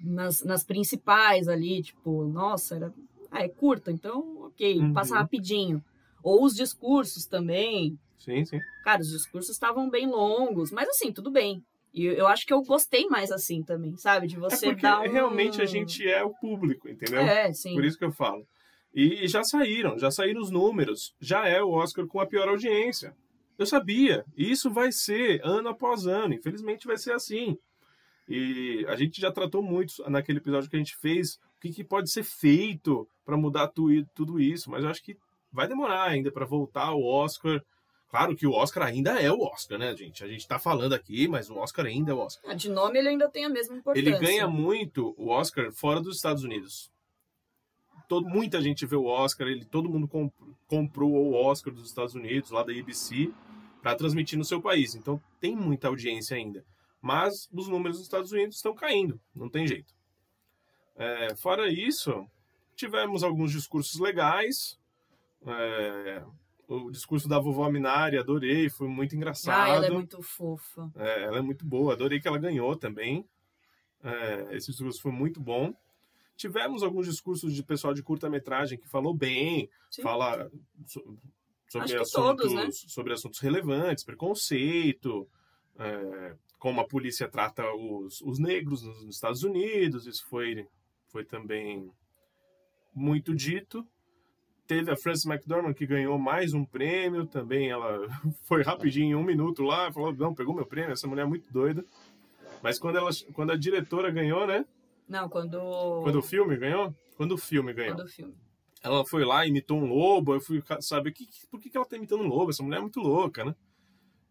nas, 0.00 0.42
nas 0.44 0.62
principais 0.64 1.48
ali, 1.48 1.82
tipo, 1.82 2.24
nossa, 2.24 2.76
era, 2.76 2.94
ah, 3.30 3.42
é 3.42 3.48
curta, 3.48 3.90
então, 3.90 4.44
ok, 4.46 4.78
Uhum. 4.78 4.92
passa 4.92 5.16
rapidinho. 5.16 5.84
Ou 6.22 6.44
os 6.44 6.54
discursos 6.54 7.26
também. 7.26 7.98
Sim, 8.18 8.44
sim. 8.44 8.58
Cara, 8.84 9.02
os 9.02 9.10
discursos 9.10 9.50
estavam 9.50 9.90
bem 9.90 10.06
longos, 10.08 10.70
mas 10.72 10.88
assim, 10.88 11.12
tudo 11.12 11.30
bem. 11.30 11.62
E 11.96 12.04
eu, 12.04 12.26
acho 12.26 12.44
que 12.46 12.52
eu 12.52 12.60
gostei 12.62 13.06
mais 13.06 13.32
assim 13.32 13.62
também, 13.62 13.96
sabe? 13.96 14.26
De 14.26 14.36
É 14.36 14.38
você 14.38 14.66
porque 14.66 14.82
dar 14.82 15.00
um... 15.00 15.10
realmente 15.10 15.62
a 15.62 15.64
gente 15.64 16.06
é 16.06 16.22
o 16.22 16.34
público, 16.34 16.88
entendeu? 16.90 17.22
É, 17.22 17.50
sim. 17.54 17.72
Por 17.74 17.84
isso 17.86 17.96
que 17.98 18.04
eu 18.04 18.12
falo. 18.12 18.46
E, 18.94 19.24
e 19.24 19.28
já 19.28 19.42
saíram, 19.42 19.98
já 19.98 20.10
saíram 20.10 20.42
os 20.42 20.50
números. 20.50 21.14
Já 21.18 21.48
é 21.48 21.62
o 21.62 21.70
Oscar 21.70 22.06
com 22.06 22.20
a 22.20 22.26
pior 22.26 22.48
audiência. 22.48 23.14
Eu 23.58 23.64
sabia. 23.64 24.24
E 24.36 24.50
isso 24.50 24.70
vai 24.70 24.92
ser 24.92 25.40
ano 25.42 25.70
após 25.70 26.06
ano. 26.06 26.34
Infelizmente 26.34 26.86
vai 26.86 26.98
ser 26.98 27.12
assim. 27.12 27.56
E 28.28 28.84
a 28.88 28.96
gente 28.96 29.20
já 29.20 29.32
tratou 29.32 29.62
muito 29.62 29.94
naquele 30.10 30.38
episódio 30.38 30.68
que 30.68 30.76
a 30.76 30.78
gente 30.78 30.96
fez 30.96 31.36
o 31.56 31.60
que, 31.62 31.72
que 31.72 31.84
pode 31.84 32.10
ser 32.10 32.24
feito 32.24 33.08
para 33.24 33.36
mudar 33.36 33.68
tu- 33.68 34.04
tudo 34.14 34.38
isso. 34.40 34.70
Mas 34.70 34.84
eu 34.84 34.90
acho 34.90 35.02
que 35.02 35.16
vai 35.50 35.66
demorar 35.66 36.04
ainda 36.04 36.30
para 36.30 36.44
voltar 36.44 36.92
o 36.92 37.02
Oscar. 37.04 37.62
Claro 38.16 38.34
que 38.34 38.46
o 38.46 38.52
Oscar 38.52 38.86
ainda 38.86 39.20
é 39.20 39.30
o 39.30 39.42
Oscar, 39.42 39.78
né, 39.78 39.94
gente? 39.94 40.24
A 40.24 40.26
gente 40.26 40.48
tá 40.48 40.58
falando 40.58 40.94
aqui, 40.94 41.28
mas 41.28 41.50
o 41.50 41.56
Oscar 41.58 41.84
ainda 41.84 42.12
é 42.12 42.14
o 42.14 42.18
Oscar. 42.18 42.50
Ah, 42.50 42.54
De 42.54 42.70
nome 42.70 42.98
ele 42.98 43.10
ainda 43.10 43.28
tem 43.28 43.44
a 43.44 43.48
mesma 43.50 43.76
importância. 43.76 44.08
Ele 44.08 44.18
ganha 44.18 44.48
muito 44.48 45.14
o 45.18 45.28
Oscar 45.28 45.70
fora 45.70 46.00
dos 46.00 46.16
Estados 46.16 46.42
Unidos. 46.42 46.90
Todo, 48.08 48.26
muita 48.26 48.58
gente 48.62 48.86
vê 48.86 48.96
o 48.96 49.04
Oscar, 49.04 49.48
ele, 49.48 49.66
todo 49.66 49.88
mundo 49.90 50.08
comp- 50.08 50.32
comprou 50.66 51.10
o 51.12 51.34
Oscar 51.34 51.74
dos 51.74 51.84
Estados 51.86 52.14
Unidos, 52.14 52.50
lá 52.50 52.62
da 52.62 52.72
ABC, 52.72 53.30
para 53.82 53.94
transmitir 53.94 54.38
no 54.38 54.44
seu 54.46 54.62
país. 54.62 54.94
Então 54.94 55.20
tem 55.38 55.54
muita 55.54 55.88
audiência 55.88 56.38
ainda. 56.38 56.64
Mas 57.02 57.50
os 57.52 57.68
números 57.68 57.98
dos 57.98 58.06
Estados 58.06 58.32
Unidos 58.32 58.56
estão 58.56 58.74
caindo, 58.74 59.20
não 59.34 59.50
tem 59.50 59.66
jeito. 59.66 59.92
É, 60.96 61.34
fora 61.36 61.68
isso, 61.68 62.26
tivemos 62.74 63.22
alguns 63.22 63.52
discursos 63.52 64.00
legais. 64.00 64.78
É, 65.46 66.22
o 66.68 66.90
discurso 66.90 67.28
da 67.28 67.38
vovó 67.38 67.70
Minari, 67.70 68.18
adorei, 68.18 68.68
foi 68.68 68.88
muito 68.88 69.14
engraçado. 69.14 69.70
Ah, 69.70 69.74
ela 69.74 69.86
é 69.86 69.90
muito 69.90 70.20
fofa. 70.22 70.90
É, 70.96 71.24
ela 71.24 71.38
é 71.38 71.42
muito 71.42 71.64
boa, 71.64 71.92
adorei 71.92 72.20
que 72.20 72.26
ela 72.26 72.38
ganhou 72.38 72.74
também. 72.76 73.24
É, 74.02 74.56
esse 74.56 74.70
discurso 74.70 75.00
foi 75.00 75.12
muito 75.12 75.40
bom. 75.40 75.74
Tivemos 76.36 76.82
alguns 76.82 77.06
discursos 77.06 77.54
de 77.54 77.62
pessoal 77.62 77.94
de 77.94 78.02
curta-metragem 78.02 78.78
que 78.78 78.88
falou 78.88 79.14
bem, 79.14 79.70
Sim. 79.90 80.02
fala 80.02 80.50
so- 80.86 81.18
sobre, 81.68 81.96
assuntos, 81.96 82.12
todos, 82.12 82.52
né? 82.52 82.68
sobre 82.70 83.12
assuntos 83.12 83.40
relevantes, 83.40 84.04
preconceito, 84.04 85.26
é, 85.78 86.36
como 86.58 86.80
a 86.80 86.86
polícia 86.86 87.28
trata 87.28 87.64
os, 87.74 88.20
os 88.20 88.38
negros 88.38 88.82
nos, 88.82 89.04
nos 89.04 89.14
Estados 89.14 89.42
Unidos, 89.42 90.06
isso 90.06 90.26
foi, 90.28 90.66
foi 91.08 91.24
também 91.24 91.90
muito 92.94 93.34
dito. 93.34 93.86
Teve 94.66 94.90
a 94.90 94.96
Frances 94.96 95.24
McDormand 95.24 95.74
que 95.74 95.86
ganhou 95.86 96.18
mais 96.18 96.52
um 96.52 96.64
prêmio 96.64 97.26
também. 97.26 97.70
Ela 97.70 98.06
foi 98.44 98.62
rapidinho, 98.62 99.18
em 99.18 99.20
um 99.20 99.24
minuto 99.24 99.62
lá, 99.62 99.92
falou: 99.92 100.12
Não, 100.12 100.34
pegou 100.34 100.54
meu 100.54 100.66
prêmio. 100.66 100.92
Essa 100.92 101.06
mulher 101.06 101.22
é 101.22 101.26
muito 101.26 101.52
doida. 101.52 101.84
Mas 102.62 102.78
quando, 102.78 102.96
ela, 102.96 103.10
quando 103.32 103.52
a 103.52 103.56
diretora 103.56 104.10
ganhou, 104.10 104.46
né? 104.46 104.64
Não, 105.08 105.28
quando... 105.28 105.58
Quando 106.02 106.18
o 106.18 106.22
filme 106.22 106.56
ganhou? 106.56 106.92
Quando 107.16 107.32
o 107.32 107.38
filme 107.38 107.72
ganhou. 107.72 107.94
Quando 107.94 108.06
o 108.06 108.10
filme. 108.10 108.34
Ela 108.82 109.04
foi 109.06 109.24
lá, 109.24 109.46
imitou 109.46 109.78
um 109.78 109.86
lobo. 109.86 110.34
Eu 110.34 110.40
fui 110.40 110.62
saber 110.80 111.12
que, 111.12 111.28
por 111.50 111.60
que, 111.60 111.70
que 111.70 111.76
ela 111.76 111.86
tá 111.86 111.96
imitando 111.96 112.22
um 112.24 112.28
lobo? 112.28 112.50
Essa 112.50 112.62
mulher 112.62 112.78
é 112.78 112.80
muito 112.80 113.00
louca, 113.00 113.44
né? 113.44 113.54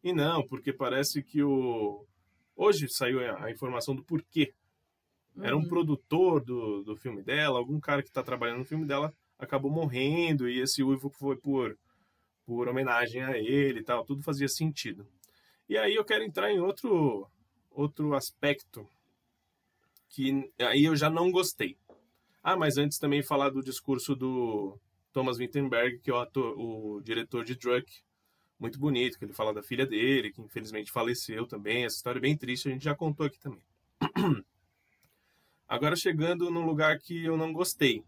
E 0.04 0.12
não, 0.12 0.46
porque 0.48 0.74
parece 0.74 1.24
que 1.24 1.42
o. 1.42 2.06
Hoje 2.56 2.88
saiu 2.90 3.20
a, 3.38 3.50
informação 3.52 3.96
do 3.96 4.04
porquê. 4.04 4.54
Era 5.42 5.56
um 5.56 5.62
Uhum. 5.62 5.68
produtor 5.68 6.44
do, 6.44 6.84
do 6.84 6.96
filme 6.96 7.22
dela, 7.22 7.58
algum 7.58 7.80
cara 7.80 8.02
que 8.02 8.12
tá 8.12 8.24
trabalhando 8.24 8.60
no 8.60 8.66
filme 8.66 8.86
dela 8.86 9.14
acabou 9.38 9.72
morrendo 9.72 10.50
e 10.50 10.60
esse 10.60 10.84
uivo 10.84 11.10
foi 11.10 11.36
por, 11.36 11.78
por 12.46 12.68
homenagem 12.68 13.22
a 13.24 13.38
ele 13.38 13.80
e 13.80 13.84
tal. 13.84 14.06
Tudo 14.06 14.24
fazia 14.24 14.48
sentido. 14.48 15.08
E 15.68 15.78
aí 15.78 15.96
eu 15.96 16.06
quero 16.06 16.24
entrar 16.24 16.52
em 16.52 16.60
outro, 16.60 17.28
outro 17.72 18.14
aspecto 18.14 18.88
que 20.10 20.50
aí 20.60 20.86
eu 20.86 20.96
já 20.96 21.10
não 21.10 21.32
gostei. 21.32 21.78
Ah, 22.42 22.56
mas 22.56 22.78
antes 22.78 23.00
também 23.00 23.22
falar 23.24 23.50
do 23.50 23.64
discurso 23.64 24.16
do 24.16 24.80
Thomas 25.12 25.38
Wittenberg, 25.38 26.00
que 26.00 26.10
é 26.10 26.14
o, 26.14 26.20
ator, 26.20 26.58
o 26.58 27.02
diretor 27.02 27.44
de 27.44 27.56
Druck. 27.56 27.92
Muito 28.58 28.80
bonito, 28.80 29.18
que 29.18 29.26
ele 29.26 29.34
fala 29.34 29.54
da 29.54 29.62
filha 29.62 29.86
dele, 29.86 30.32
que 30.32 30.42
infelizmente 30.42 30.92
faleceu 30.92 31.46
também. 31.46 31.84
Essa 31.84 31.98
história 31.98 32.20
é 32.20 32.22
bem 32.22 32.38
triste, 32.38 32.70
a 32.70 32.72
gente 32.72 32.84
já 32.84 32.96
contou 32.96 33.26
aqui 33.26 33.40
também. 33.40 33.62
Agora 35.68 35.96
chegando 35.96 36.50
num 36.50 36.66
lugar 36.66 37.00
que 37.00 37.26
eu 37.26 37.36
não 37.36 37.52
gostei, 37.52 38.04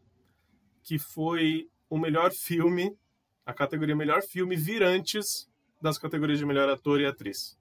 que 0.88 0.97
foi 0.97 1.69
o 1.89 1.97
melhor 1.97 2.32
filme, 2.32 2.97
a 3.45 3.54
categoria 3.54 3.93
melhor 3.93 4.23
filme 4.23 4.56
vir 4.56 4.82
antes 4.82 5.50
das 5.82 5.97
categorias 5.97 6.39
de 6.39 6.45
melhor 6.45 6.69
ator 6.69 7.02
e 7.02 7.06
atriz. 7.06 7.58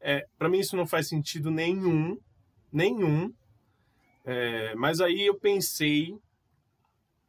É, 0.00 0.26
para 0.38 0.48
mim 0.48 0.58
isso 0.58 0.74
não 0.74 0.86
faz 0.86 1.06
sentido 1.06 1.50
nenhum, 1.50 2.18
nenhum. 2.72 3.30
É, 4.24 4.74
mas 4.74 5.02
aí 5.02 5.26
eu 5.26 5.34
pensei 5.34 6.18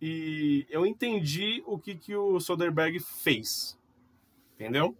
e 0.01 0.65
eu 0.69 0.85
entendi 0.85 1.61
o 1.65 1.77
que, 1.77 1.93
que 1.95 2.15
o 2.15 2.39
Soderbergh 2.39 2.97
fez. 3.01 3.77
Entendeu? 4.55 4.97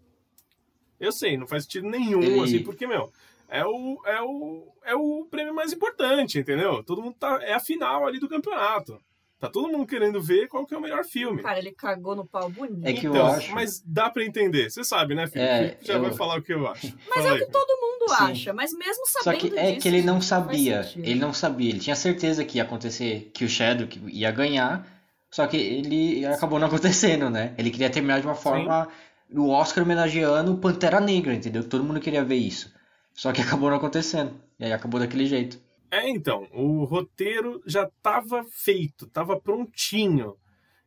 Eu 1.00 1.14
sei, 1.14 1.38
não 1.38 1.48
faz 1.48 1.64
sentido 1.64 1.88
nenhum, 1.88 2.22
Ele- 2.22 2.42
assim, 2.42 2.64
porque, 2.64 2.86
meu, 2.86 3.14
é 3.48 3.66
o, 3.66 4.02
é, 4.06 4.22
o, 4.22 4.76
é 4.84 4.94
o 4.94 5.26
prêmio 5.32 5.56
mais 5.56 5.72
importante, 5.72 6.38
entendeu? 6.38 6.84
Todo 6.84 7.02
mundo 7.02 7.16
tá. 7.18 7.42
É 7.42 7.54
a 7.54 7.60
final 7.62 8.06
ali 8.06 8.20
do 8.20 8.28
campeonato. 8.28 9.02
Tá 9.42 9.50
todo 9.50 9.68
mundo 9.70 9.88
querendo 9.88 10.22
ver 10.22 10.48
qual 10.48 10.66
que 10.68 10.74
é 10.74 10.78
o 10.78 10.82
melhor 10.82 11.04
filme. 11.04 11.42
Cara, 11.42 11.58
ele 11.58 11.72
cagou 11.72 12.16
no 12.16 12.24
pau 12.26 12.48
bonito. 12.50 12.86
É 12.88 12.94
que 12.94 13.08
eu 13.08 13.12
Então, 13.12 13.26
acho- 13.28 13.52
Mas 13.54 13.82
dá 13.86 14.08
pra 14.10 14.24
entender. 14.24 14.70
Você 14.70 14.84
sabe, 14.84 15.16
né, 15.16 15.26
Felipe? 15.26 15.52
É, 15.52 15.78
já 15.82 15.96
eu- 15.96 16.02
vai 16.04 16.14
falar 16.14 16.38
o 16.38 16.42
que 16.44 16.54
eu 16.54 16.68
acho. 16.68 16.96
Mas 17.10 17.24
Fala 17.24 17.30
é 17.30 17.42
o 17.42 17.46
que 17.46 17.52
todo 17.52 17.82
mundo 17.82 18.08
Sim. 18.16 18.24
acha, 18.32 18.54
mas 18.54 18.72
mesmo 18.72 19.08
Só 19.08 19.20
sabendo 19.24 19.40
que 19.50 19.58
é 19.60 19.68
disso, 19.72 19.80
que 19.82 19.88
ele 19.88 20.04
não 20.04 20.22
sabia. 20.22 20.88
Ele 20.96 21.16
não 21.20 21.34
sabia. 21.34 21.70
Ele 21.72 21.80
tinha 21.80 21.96
certeza 21.96 22.46
que 22.46 22.58
ia 22.60 22.64
acontecer, 22.64 23.32
que 23.34 23.44
o 23.44 23.50
Shadow 23.50 23.88
ia 24.08 24.30
ganhar. 24.32 24.88
Só 25.32 25.48
que 25.48 25.58
ele 25.58 26.24
acabou 26.26 26.60
não 26.60 26.68
acontecendo, 26.68 27.30
né? 27.30 27.54
Ele 27.58 27.72
queria 27.72 27.90
terminar 27.90 28.20
de 28.22 28.28
uma 28.28 28.36
forma 28.36 28.88
o 29.34 29.50
Oscar 29.50 29.84
homenageando 29.84 30.54
o 30.54 30.58
Pantera 30.58 31.00
Negra, 31.00 31.34
entendeu? 31.34 31.64
Todo 31.64 31.84
mundo 31.84 32.00
queria 32.00 32.24
ver 32.24 32.36
isso. 32.36 32.72
Só 33.14 33.32
que 33.32 33.42
acabou 33.60 33.70
não 33.72 33.78
acontecendo. 33.78 34.34
E 34.60 34.66
aí 34.66 34.72
acabou 34.74 35.00
daquele 35.00 35.26
jeito. 35.26 35.58
É, 35.92 36.10
então, 36.10 36.48
o 36.54 36.86
roteiro 36.86 37.62
já 37.68 37.84
estava 37.84 38.46
feito, 38.46 39.06
estava 39.06 39.38
prontinho. 39.38 40.38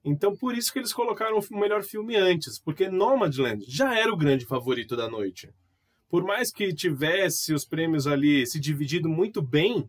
Então, 0.02 0.34
por 0.34 0.56
isso 0.56 0.72
que 0.72 0.78
eles 0.78 0.94
colocaram 0.94 1.38
o 1.38 1.58
melhor 1.58 1.82
filme 1.82 2.16
antes, 2.16 2.58
porque 2.58 2.88
Nomadland 2.88 3.62
já 3.68 3.94
era 3.98 4.10
o 4.10 4.16
grande 4.16 4.46
favorito 4.46 4.96
da 4.96 5.08
noite. 5.08 5.50
Por 6.08 6.24
mais 6.24 6.50
que 6.50 6.72
tivesse 6.72 7.52
os 7.52 7.66
prêmios 7.66 8.06
ali 8.06 8.46
se 8.46 8.58
dividido 8.58 9.06
muito 9.06 9.42
bem 9.42 9.86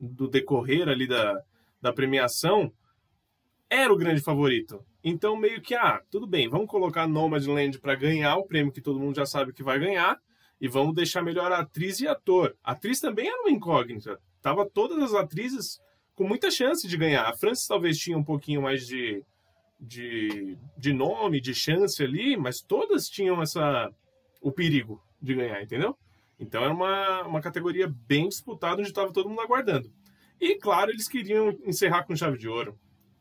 do 0.00 0.26
decorrer 0.26 0.88
ali 0.88 1.06
da, 1.06 1.40
da 1.80 1.92
premiação, 1.92 2.72
era 3.70 3.92
o 3.92 3.96
grande 3.96 4.20
favorito. 4.20 4.84
Então, 5.02 5.36
meio 5.36 5.62
que, 5.62 5.76
ah, 5.76 6.00
tudo 6.10 6.26
bem, 6.26 6.48
vamos 6.48 6.66
colocar 6.66 7.06
Nomadland 7.06 7.78
para 7.78 7.94
ganhar 7.94 8.36
o 8.36 8.46
prêmio 8.46 8.72
que 8.72 8.80
todo 8.80 8.98
mundo 8.98 9.14
já 9.14 9.26
sabe 9.26 9.52
que 9.52 9.62
vai 9.62 9.78
ganhar, 9.78 10.18
e 10.60 10.66
vamos 10.66 10.94
deixar 10.94 11.22
melhor 11.22 11.52
a 11.52 11.60
atriz 11.60 12.00
e 12.00 12.08
ator. 12.08 12.56
A 12.64 12.72
atriz 12.72 12.98
também 12.98 13.28
era 13.28 13.42
uma 13.42 13.50
incógnita. 13.50 14.18
Tava 14.46 14.64
todas 14.64 15.02
as 15.02 15.12
atrizes 15.12 15.80
com 16.14 16.22
muita 16.22 16.52
chance 16.52 16.86
de 16.86 16.96
ganhar. 16.96 17.24
A 17.24 17.36
Frances 17.36 17.66
talvez 17.66 17.98
tinha 17.98 18.16
um 18.16 18.22
pouquinho 18.22 18.62
mais 18.62 18.86
de, 18.86 19.20
de, 19.80 20.56
de 20.78 20.92
nome, 20.92 21.40
de 21.40 21.52
chance 21.52 22.00
ali, 22.00 22.36
mas 22.36 22.60
todas 22.60 23.08
tinham 23.08 23.42
essa 23.42 23.90
o 24.40 24.52
perigo 24.52 25.02
de 25.20 25.34
ganhar, 25.34 25.60
entendeu? 25.60 25.98
Então 26.38 26.62
era 26.62 26.72
uma, 26.72 27.22
uma 27.22 27.40
categoria 27.40 27.92
bem 28.06 28.28
disputada, 28.28 28.76
onde 28.76 28.90
estava 28.90 29.12
todo 29.12 29.28
mundo 29.28 29.40
aguardando. 29.40 29.90
E 30.40 30.54
claro, 30.54 30.92
eles 30.92 31.08
queriam 31.08 31.48
encerrar 31.64 32.04
com 32.04 32.14
chave 32.14 32.38
de 32.38 32.46
ouro. 32.48 32.78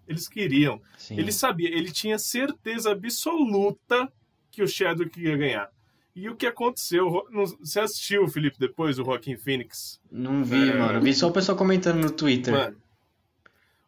Eles 0.07 0.29
queriam. 0.29 0.79
Sim. 0.95 1.17
Ele 1.17 1.31
sabia, 1.31 1.69
ele 1.69 1.91
tinha 1.91 2.19
certeza 2.19 2.91
absoluta 2.91 4.13
que 4.51 4.61
o 4.61 4.67
Chadwick 4.67 5.19
ia 5.19 5.35
ganhar. 5.35 5.71
E 6.15 6.29
o 6.29 6.35
que 6.35 6.45
aconteceu? 6.47 7.25
Você 7.59 7.79
assistiu, 7.79 8.27
Felipe, 8.27 8.57
depois, 8.57 8.97
o 8.97 9.03
Joaquim 9.03 9.35
Phoenix? 9.35 9.99
Não 10.09 10.43
vi, 10.45 10.69
É. 10.69 10.73
mano. 10.77 11.01
Vi 11.01 11.13
só 11.13 11.27
o 11.27 11.31
pessoal 11.31 11.57
comentando 11.57 11.97
no 12.01 12.09
Twitter. 12.09 12.53
Mano, 12.53 12.77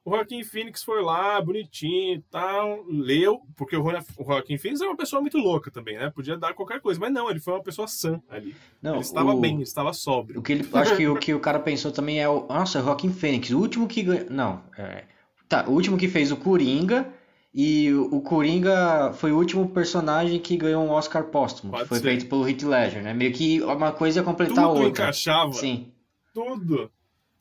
o 0.03 0.11
Joaquim 0.11 0.43
Phoenix 0.43 0.83
foi 0.83 1.01
lá, 1.01 1.39
bonitinho 1.41 2.15
e 2.15 2.21
tal, 2.29 2.83
leu, 2.89 3.39
porque 3.55 3.75
o 3.77 3.81
Ro- 3.81 3.97
o 4.17 4.23
Joaquim 4.25 4.57
Phoenix 4.57 4.81
é 4.81 4.85
uma 4.85 4.95
pessoa 4.97 5.21
muito 5.21 5.37
louca 5.37 5.71
também, 5.71 5.97
né? 5.97 6.09
Podia 6.09 6.37
dar 6.37 6.53
qualquer 6.53 6.81
coisa, 6.81 6.99
mas 6.99 7.11
não, 7.13 7.29
ele 7.29 7.39
foi 7.39 7.53
uma 7.53 7.63
pessoa 7.63 7.87
sã 7.87 8.21
ali. 8.29 8.53
Não, 8.81 8.93
ele 8.95 9.01
estava 9.01 9.33
o- 9.33 9.39
bem, 9.39 9.53
ele 9.55 9.63
estava 9.63 9.93
sóbrio. 9.93 10.39
O 10.39 10.43
que 10.43 10.51
ele, 10.53 10.69
acho 10.73 10.95
que 10.97 11.07
o 11.07 11.15
que 11.17 11.33
o 11.33 11.39
cara 11.39 11.59
pensou 11.59 11.91
também 11.93 12.21
é 12.21 12.27
o. 12.27 12.45
Nossa, 12.47 12.81
Joaquim 12.81 13.11
Fênix, 13.11 13.49
o 13.51 13.59
último 13.59 13.87
que 13.87 14.03
ganhou. 14.03 14.29
Não, 14.29 14.63
é, 14.77 15.05
tá, 15.47 15.65
o 15.67 15.71
último 15.71 15.97
que 15.97 16.09
fez 16.09 16.29
o 16.31 16.35
Coringa. 16.37 17.13
E 17.59 17.91
o, 17.91 18.21
Coringa 18.21 19.11
foi 19.13 19.31
o 19.31 19.37
último 19.37 19.67
personagem 19.71 20.39
que 20.39 20.55
ganhou 20.55 20.85
um 20.85 20.91
Oscar 20.91 21.23
póstumo. 21.23 21.71
Pode 21.71 21.89
foi 21.89 21.97
ser. 21.97 22.03
feito 22.03 22.27
pelo 22.27 22.47
Heath 22.47 22.61
Ledger, 22.61 23.01
né? 23.01 23.15
Meio 23.15 23.33
que 23.33 23.59
uma 23.63 23.91
coisa 23.91 24.19
ia 24.19 24.23
completar 24.23 24.63
a 24.63 24.67
Tudo 24.67 24.81
outra. 24.83 24.89
encaixava, 25.05 25.53
Sim. 25.53 25.91
tudo. 26.31 26.91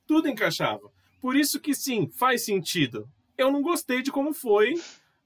Tudo 0.06 0.26
encaixava. 0.26 0.90
Por 1.20 1.36
isso 1.36 1.60
que 1.60 1.74
sim, 1.74 2.08
faz 2.08 2.46
sentido. 2.46 3.06
Eu 3.36 3.52
não 3.52 3.60
gostei 3.60 4.00
de 4.00 4.10
como 4.10 4.32
foi. 4.32 4.72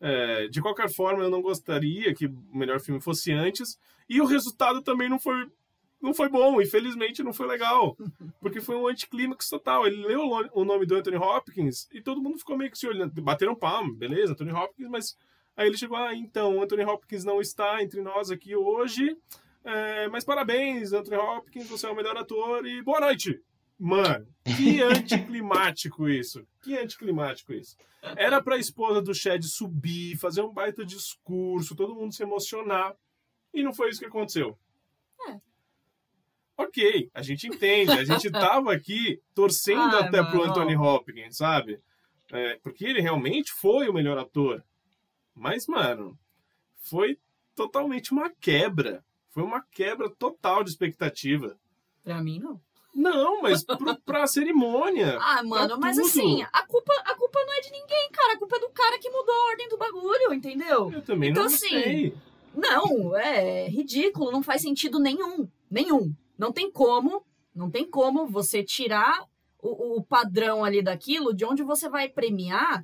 é, 0.00 0.48
de 0.48 0.60
qualquer 0.60 0.90
forma, 0.90 1.22
eu 1.22 1.30
não 1.30 1.40
gostaria 1.42 2.12
que 2.12 2.26
o 2.26 2.36
melhor 2.52 2.80
filme 2.80 3.00
fosse 3.00 3.30
antes. 3.32 3.78
E 4.08 4.20
o 4.20 4.24
resultado 4.24 4.82
também 4.82 5.08
não 5.08 5.20
foi, 5.20 5.46
não 6.00 6.14
foi 6.14 6.28
bom. 6.28 6.60
Infelizmente, 6.60 7.22
não 7.22 7.32
foi 7.32 7.46
legal. 7.46 7.96
Porque 8.40 8.60
foi 8.60 8.76
um 8.76 8.86
anticlímax 8.86 9.48
total. 9.48 9.86
Ele 9.86 10.04
leu 10.06 10.22
o 10.52 10.64
nome 10.64 10.86
do 10.86 10.94
Anthony 10.94 11.16
Hopkins 11.16 11.88
e 11.92 12.00
todo 12.00 12.22
mundo 12.22 12.38
ficou 12.38 12.56
meio 12.56 12.70
que 12.70 12.78
se 12.78 12.86
olhando. 12.86 13.20
Bateram 13.22 13.54
palma, 13.54 13.92
beleza, 13.94 14.32
Anthony 14.32 14.52
Hopkins, 14.52 14.88
mas 14.88 15.16
aí 15.56 15.66
ele 15.66 15.76
chegou, 15.76 15.96
ah, 15.96 16.14
então, 16.14 16.62
Anthony 16.62 16.84
Hopkins 16.84 17.24
não 17.24 17.40
está 17.40 17.82
entre 17.82 18.00
nós 18.00 18.30
aqui 18.30 18.56
hoje. 18.56 19.16
é, 19.64 20.08
mas 20.08 20.24
parabéns, 20.24 20.92
Anthony 20.92 21.16
Hopkins, 21.16 21.68
você 21.68 21.86
é 21.86 21.90
o 21.90 21.96
melhor 21.96 22.16
ator 22.16 22.66
e 22.66 22.82
boa 22.82 23.00
noite. 23.00 23.40
Mano, 23.78 24.26
que 24.44 24.80
anticlimático 24.82 26.08
isso. 26.08 26.46
Que 26.62 26.76
anticlimático 26.78 27.52
isso. 27.52 27.76
Era 28.16 28.42
pra 28.42 28.58
esposa 28.58 29.00
do 29.02 29.14
Chad 29.14 29.42
subir, 29.42 30.16
fazer 30.16 30.42
um 30.42 30.52
baita 30.52 30.84
discurso, 30.84 31.76
todo 31.76 31.94
mundo 31.94 32.14
se 32.14 32.22
emocionar. 32.22 32.94
E 33.52 33.62
não 33.62 33.74
foi 33.74 33.90
isso 33.90 34.00
que 34.00 34.06
aconteceu. 34.06 34.58
É. 35.28 35.40
Ok, 36.62 37.10
a 37.14 37.22
gente 37.22 37.46
entende. 37.46 37.92
A 37.92 38.04
gente 38.04 38.30
tava 38.30 38.72
aqui 38.72 39.18
torcendo 39.34 39.80
Ai, 39.96 40.02
até 40.02 40.22
pro 40.22 40.38
mano. 40.38 40.50
Anthony 40.50 40.76
Hopkins, 40.76 41.36
sabe? 41.36 41.80
É, 42.30 42.58
porque 42.62 42.84
ele 42.84 43.00
realmente 43.00 43.50
foi 43.52 43.88
o 43.88 43.92
melhor 43.94 44.18
ator. 44.18 44.62
Mas, 45.34 45.66
mano, 45.66 46.18
foi 46.82 47.18
totalmente 47.54 48.12
uma 48.12 48.30
quebra. 48.40 49.02
Foi 49.30 49.42
uma 49.42 49.62
quebra 49.72 50.10
total 50.10 50.62
de 50.62 50.70
expectativa. 50.70 51.56
Pra 52.04 52.22
mim, 52.22 52.38
não. 52.38 52.60
Não, 52.94 53.40
mas 53.40 53.62
pro, 53.64 53.98
pra 54.02 54.26
cerimônia. 54.26 55.18
Ah, 55.20 55.42
mano, 55.42 55.78
mas 55.78 55.96
tudo. 55.96 56.06
assim, 56.08 56.42
a 56.52 56.66
culpa, 56.66 56.92
a 57.06 57.14
culpa 57.14 57.38
não 57.46 57.54
é 57.54 57.60
de 57.60 57.70
ninguém, 57.70 58.10
cara. 58.12 58.34
A 58.34 58.38
culpa 58.38 58.56
é 58.56 58.60
do 58.60 58.68
cara 58.70 58.98
que 58.98 59.08
mudou 59.08 59.34
a 59.34 59.46
ordem 59.50 59.68
do 59.68 59.78
bagulho, 59.78 60.34
entendeu? 60.34 60.92
Eu 60.92 61.02
também 61.02 61.30
Então, 61.30 61.44
não 61.44 61.54
assim, 61.54 61.70
gostei. 61.70 62.14
Não, 62.54 63.16
é 63.16 63.68
ridículo, 63.68 64.30
não 64.30 64.42
faz 64.42 64.60
sentido 64.62 64.98
nenhum. 64.98 65.48
Nenhum. 65.70 66.12
Não 66.40 66.50
tem 66.52 66.72
como, 66.72 67.22
não 67.54 67.70
tem 67.70 67.86
como 67.88 68.26
você 68.26 68.64
tirar 68.64 69.26
o, 69.62 69.98
o 69.98 70.02
padrão 70.02 70.64
ali 70.64 70.80
daquilo 70.80 71.34
de 71.34 71.44
onde 71.44 71.62
você 71.62 71.86
vai 71.86 72.08
premiar 72.08 72.82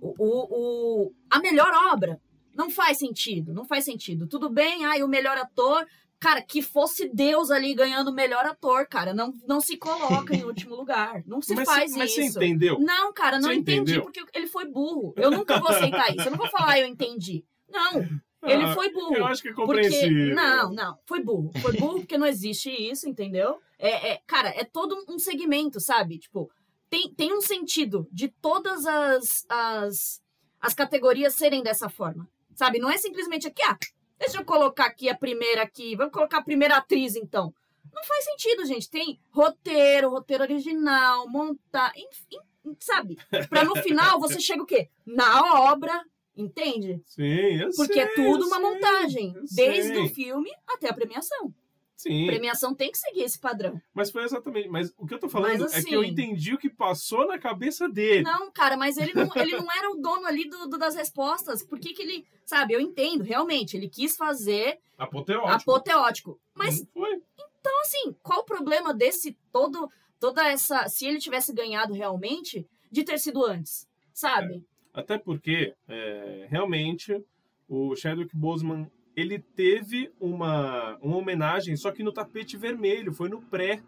o, 0.00 0.14
o, 0.18 1.12
a 1.28 1.40
melhor 1.40 1.72
obra. 1.92 2.20
Não 2.54 2.70
faz 2.70 2.98
sentido, 2.98 3.52
não 3.52 3.64
faz 3.64 3.84
sentido. 3.84 4.28
Tudo 4.28 4.48
bem, 4.48 4.84
ai, 4.84 5.02
o 5.02 5.08
melhor 5.08 5.36
ator. 5.36 5.84
Cara, 6.20 6.40
que 6.40 6.62
fosse 6.62 7.08
Deus 7.12 7.50
ali 7.50 7.74
ganhando 7.74 8.12
o 8.12 8.14
melhor 8.14 8.46
ator, 8.46 8.86
cara. 8.86 9.12
Não, 9.12 9.34
não 9.48 9.60
se 9.60 9.76
coloca 9.76 10.32
em 10.36 10.44
último 10.46 10.76
lugar. 10.76 11.24
Não 11.26 11.42
se 11.42 11.56
mas 11.56 11.68
faz 11.68 11.90
você, 11.90 11.98
mas 11.98 12.10
isso. 12.16 12.34
você 12.34 12.44
entendeu? 12.44 12.78
Não, 12.78 13.12
cara, 13.12 13.40
não 13.40 13.48
Você 13.48 13.54
entendi 13.56 13.80
entendeu? 13.80 14.02
porque 14.02 14.22
ele 14.32 14.46
foi 14.46 14.64
burro. 14.66 15.12
Eu 15.16 15.32
nunca 15.32 15.58
vou 15.58 15.70
aceitar 15.70 16.14
isso. 16.14 16.28
Eu 16.28 16.30
não 16.30 16.38
vou 16.38 16.48
falar, 16.48 16.74
"Ah, 16.74 16.78
eu 16.78 16.86
entendi. 16.86 17.44
Não, 17.68 18.06
ele 18.42 18.64
Ah, 18.64 18.74
foi 18.74 18.90
burro. 18.92 19.16
Eu 19.16 19.26
acho 19.26 19.42
que 19.42 19.48
é 19.48 19.52
Porque. 19.52 20.10
Não, 20.34 20.72
não. 20.72 20.98
Foi 21.06 21.22
burro. 21.22 21.50
Foi 21.60 21.72
burro 21.72 22.00
porque 22.00 22.18
não 22.18 22.26
existe 22.26 22.70
isso, 22.70 23.08
entendeu? 23.08 23.58
É, 23.78 24.12
é- 24.12 24.22
cara, 24.26 24.48
é 24.50 24.64
todo 24.64 24.96
um 25.08 25.18
segmento, 25.18 25.80
sabe? 25.80 26.18
Tipo, 26.18 26.50
tem, 26.90 27.12
tem 27.14 27.32
um 27.32 27.40
sentido 27.40 28.08
de 28.12 28.28
todas 28.28 28.84
as, 28.86 29.46
as, 29.48 30.22
as 30.60 30.74
categorias 30.74 31.34
serem 31.34 31.62
dessa 31.62 31.88
forma. 31.88 32.28
Sabe? 32.54 32.78
Não 32.78 32.90
é 32.90 32.98
simplesmente 32.98 33.46
aqui, 33.46 33.62
ah, 33.62 33.78
deixa 34.18 34.38
eu 34.38 34.44
colocar 34.44 34.84
aqui 34.86 35.08
a 35.08 35.16
primeira 35.16 35.62
aqui. 35.62 35.96
Vamos 35.96 36.12
colocar 36.12 36.38
a 36.38 36.42
primeira 36.44 36.76
atriz, 36.76 37.16
então. 37.16 37.52
Não 37.92 38.04
faz 38.04 38.24
sentido, 38.24 38.64
gente. 38.64 38.88
Tem 38.90 39.20
roteiro, 39.30 40.10
roteiro 40.10 40.42
original, 40.44 41.28
montar. 41.28 41.92
Enfim, 41.96 42.38
sabe? 42.78 43.18
Pra 43.48 43.64
no 43.64 43.74
final 43.76 44.20
você 44.20 44.38
chega 44.40 44.62
o 44.62 44.66
quê? 44.66 44.88
Na 45.06 45.70
obra, 45.70 46.04
entende? 46.36 47.00
Sim, 47.06 47.22
eu 47.60 47.70
Porque 47.76 47.94
sei, 47.94 48.02
é 48.02 48.14
tudo 48.14 48.46
uma 48.46 48.56
sei, 48.56 48.64
montagem, 48.64 49.34
desde 49.54 49.94
sei. 49.94 50.02
o 50.04 50.08
filme 50.08 50.50
até 50.66 50.88
a 50.88 50.94
premiação. 50.94 51.52
Sim, 51.94 52.24
A 52.24 52.32
premiação 52.32 52.74
tem 52.74 52.90
que 52.90 52.98
seguir 52.98 53.22
esse 53.22 53.38
padrão. 53.38 53.80
mas 53.94 54.10
foi 54.10 54.24
exatamente. 54.24 54.68
Mas 54.68 54.92
o 54.98 55.06
que 55.06 55.14
eu 55.14 55.20
tô 55.20 55.28
falando 55.28 55.60
Mas, 55.60 55.74
é 55.74 55.82
que 55.84 55.94
eu 55.94 56.00
assim- 56.00 56.10
entendi 56.10 56.52
o 56.52 56.58
que 56.58 56.68
passou 56.68 57.28
na 57.28 57.38
cabeça 57.38 57.88
dele. 57.88 58.22
Não, 58.24 58.50
cara, 58.50 58.76
mas 58.76 58.96
ele 58.96 59.12
não, 59.14 59.30
ele 59.36 59.56
não 59.56 59.70
era 59.70 59.88
o 59.92 59.94
dono 60.00 60.26
ali 60.26 60.48
do, 60.48 60.66
do- 60.68 60.78
das 60.78 60.96
respostas. 60.96 61.62
Por 61.62 61.78
que, 61.78 61.92
que 61.92 62.02
ele. 62.02 62.26
Sabe, 62.44 62.74
eu 62.74 62.80
entendo, 62.80 63.22
realmente. 63.22 63.76
Ele 63.76 63.88
quis 63.88 64.16
fazer 64.16 64.80
Apoteótico. 64.98 65.70
apoteótico. 65.70 66.40
Mas, 66.54 66.80
Não 66.80 66.86
foi. 66.92 67.22
então, 67.36 67.80
assim, 67.82 68.12
qual 68.20 68.40
o 68.40 68.44
problema 68.44 68.92
desse 68.92 69.36
todo. 69.52 69.88
Toda 70.18 70.44
essa. 70.48 70.88
Se 70.88 71.06
ele 71.06 71.18
tivesse 71.20 71.52
ganhado 71.52 71.92
realmente, 71.94 72.66
de 72.90 73.04
ter 73.04 73.18
sido 73.20 73.44
antes? 73.44 73.86
Sabe? 74.12 74.64
Até 74.92 75.16
porque, 75.16 75.74
é, 75.88 76.46
realmente, 76.50 77.24
o 77.68 77.96
Chadwick 77.96 78.36
Boseman, 78.36 78.90
ele 79.16 79.38
teve 79.38 80.12
uma, 80.20 80.96
uma 80.98 81.16
homenagem, 81.16 81.76
só 81.76 81.90
que 81.90 82.02
no 82.02 82.12
tapete 82.12 82.56
vermelho, 82.56 83.12
foi 83.12 83.28
no 83.28 83.40
pré. 83.40 83.82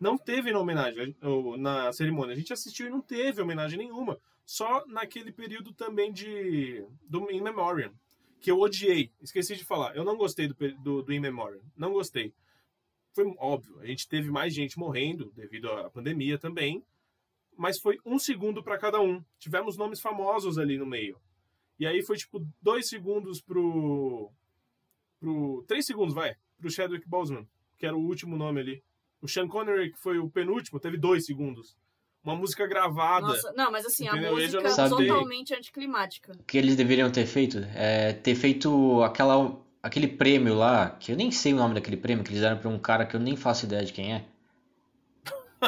Não 0.00 0.18
teve 0.18 0.52
na 0.52 0.58
homenagem, 0.58 1.16
ou 1.22 1.56
na 1.56 1.92
cerimônia. 1.92 2.34
A 2.34 2.36
gente 2.36 2.52
assistiu 2.52 2.86
e 2.86 2.90
não 2.90 3.00
teve 3.00 3.40
homenagem 3.40 3.78
nenhuma. 3.78 4.18
Só 4.44 4.84
naquele 4.86 5.32
período 5.32 5.72
também 5.72 6.12
de 6.12 6.84
do 7.08 7.30
In 7.30 7.40
Memoriam, 7.40 7.92
que 8.40 8.50
eu 8.50 8.60
odiei. 8.60 9.10
Esqueci 9.22 9.56
de 9.56 9.64
falar. 9.64 9.96
Eu 9.96 10.04
não 10.04 10.16
gostei 10.16 10.48
do, 10.48 10.54
do, 10.82 11.02
do 11.02 11.12
In 11.12 11.20
Memoriam. 11.20 11.62
Não 11.76 11.92
gostei. 11.92 12.32
Foi 13.14 13.24
óbvio, 13.38 13.80
a 13.80 13.86
gente 13.86 14.06
teve 14.06 14.30
mais 14.30 14.52
gente 14.52 14.78
morrendo 14.78 15.32
devido 15.34 15.70
à 15.70 15.88
pandemia 15.88 16.36
também 16.36 16.84
mas 17.56 17.78
foi 17.80 17.98
um 18.04 18.18
segundo 18.18 18.62
para 18.62 18.78
cada 18.78 19.00
um. 19.00 19.22
Tivemos 19.38 19.76
nomes 19.76 20.00
famosos 20.00 20.58
ali 20.58 20.76
no 20.78 20.86
meio. 20.86 21.18
E 21.78 21.86
aí 21.86 22.02
foi 22.02 22.16
tipo 22.16 22.46
dois 22.60 22.88
segundos 22.88 23.40
pro. 23.40 24.30
pro 25.20 25.64
três 25.66 25.84
segundos, 25.86 26.14
vai, 26.14 26.34
pro 26.58 26.70
Chadwick 26.70 27.08
Boseman, 27.08 27.46
que 27.78 27.86
era 27.86 27.96
o 27.96 28.00
último 28.00 28.36
nome 28.36 28.60
ali. 28.60 28.82
O 29.20 29.28
Sean 29.28 29.48
Connery, 29.48 29.92
que 29.92 29.98
foi 29.98 30.18
o 30.18 30.30
penúltimo, 30.30 30.78
teve 30.78 30.96
dois 30.96 31.24
segundos. 31.24 31.76
Uma 32.22 32.34
música 32.34 32.66
gravada. 32.66 33.28
Nossa, 33.28 33.52
não, 33.56 33.70
mas 33.70 33.86
assim, 33.86 34.06
Entendeu? 34.06 34.30
a 34.30 34.32
música 34.32 34.60
não 34.60 34.70
é 34.70 34.88
gostei. 34.88 35.06
totalmente 35.06 35.54
anticlimática. 35.54 36.32
O 36.32 36.42
que 36.42 36.58
eles 36.58 36.74
deveriam 36.76 37.10
ter 37.10 37.24
feito 37.24 37.58
é 37.74 38.12
ter 38.12 38.34
feito 38.34 39.00
aquela, 39.02 39.56
aquele 39.82 40.08
prêmio 40.08 40.54
lá, 40.54 40.90
que 40.90 41.12
eu 41.12 41.16
nem 41.16 41.30
sei 41.30 41.52
o 41.52 41.56
nome 41.56 41.74
daquele 41.74 41.96
prêmio, 41.96 42.24
que 42.24 42.30
eles 42.30 42.40
deram 42.42 42.58
pra 42.58 42.68
um 42.68 42.78
cara 42.78 43.06
que 43.06 43.14
eu 43.14 43.20
nem 43.20 43.36
faço 43.36 43.66
ideia 43.66 43.84
de 43.84 43.92
quem 43.92 44.12
é. 44.14 44.24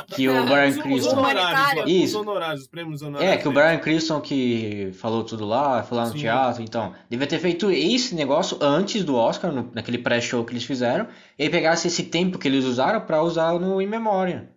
Que 0.06 0.28
o 0.28 0.32
É, 0.36 0.42
Brian 0.42 0.68
Os- 0.68 0.76
Os 0.76 0.82
Cranston. 0.82 1.10
honorários, 1.18 1.76
lá, 1.76 1.84
os 1.84 1.90
Isso. 1.90 2.20
honorários, 2.20 2.60
os 2.62 2.68
prêmios 2.68 3.02
honorários. 3.02 3.34
É, 3.34 3.36
que 3.40 3.48
o 3.48 3.52
Brian 3.52 3.78
Cranston 3.78 4.20
que 4.20 4.90
falou 4.94 5.24
tudo 5.24 5.44
lá, 5.44 5.82
foi 5.82 5.96
lá 5.98 6.06
no 6.06 6.12
Sim. 6.12 6.18
teatro, 6.18 6.62
então. 6.62 6.94
Devia 7.08 7.26
ter 7.26 7.38
feito 7.38 7.70
esse 7.70 8.14
negócio 8.14 8.58
antes 8.60 9.04
do 9.04 9.14
Oscar, 9.16 9.52
no- 9.52 9.70
naquele 9.74 9.98
pré-show 9.98 10.44
que 10.44 10.52
eles 10.52 10.64
fizeram, 10.64 11.08
e 11.38 11.48
pegasse 11.50 11.88
esse 11.88 12.04
tempo 12.04 12.38
que 12.38 12.48
eles 12.48 12.64
usaram 12.64 13.00
pra 13.04 13.22
usar 13.22 13.58
no 13.58 13.80
In 13.82 13.86
Memória. 13.86 14.50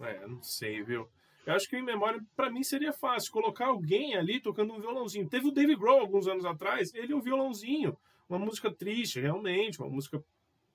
É, 0.00 0.26
não 0.26 0.42
sei, 0.42 0.82
viu? 0.82 1.08
Eu 1.46 1.54
acho 1.54 1.68
que 1.68 1.76
em 1.76 1.82
memória, 1.82 2.20
pra 2.34 2.50
mim, 2.50 2.62
seria 2.64 2.92
fácil 2.92 3.30
colocar 3.32 3.66
alguém 3.66 4.16
ali 4.16 4.40
tocando 4.40 4.72
um 4.74 4.80
violãozinho. 4.80 5.28
Teve 5.28 5.46
o 5.48 5.52
Dave 5.52 5.76
Grohl 5.76 6.00
alguns 6.00 6.26
anos 6.26 6.44
atrás, 6.44 6.92
ele 6.94 7.14
um 7.14 7.20
violãozinho. 7.20 7.96
Uma 8.28 8.38
música 8.38 8.68
triste, 8.70 9.20
realmente, 9.20 9.80
uma 9.80 9.88
música 9.88 10.20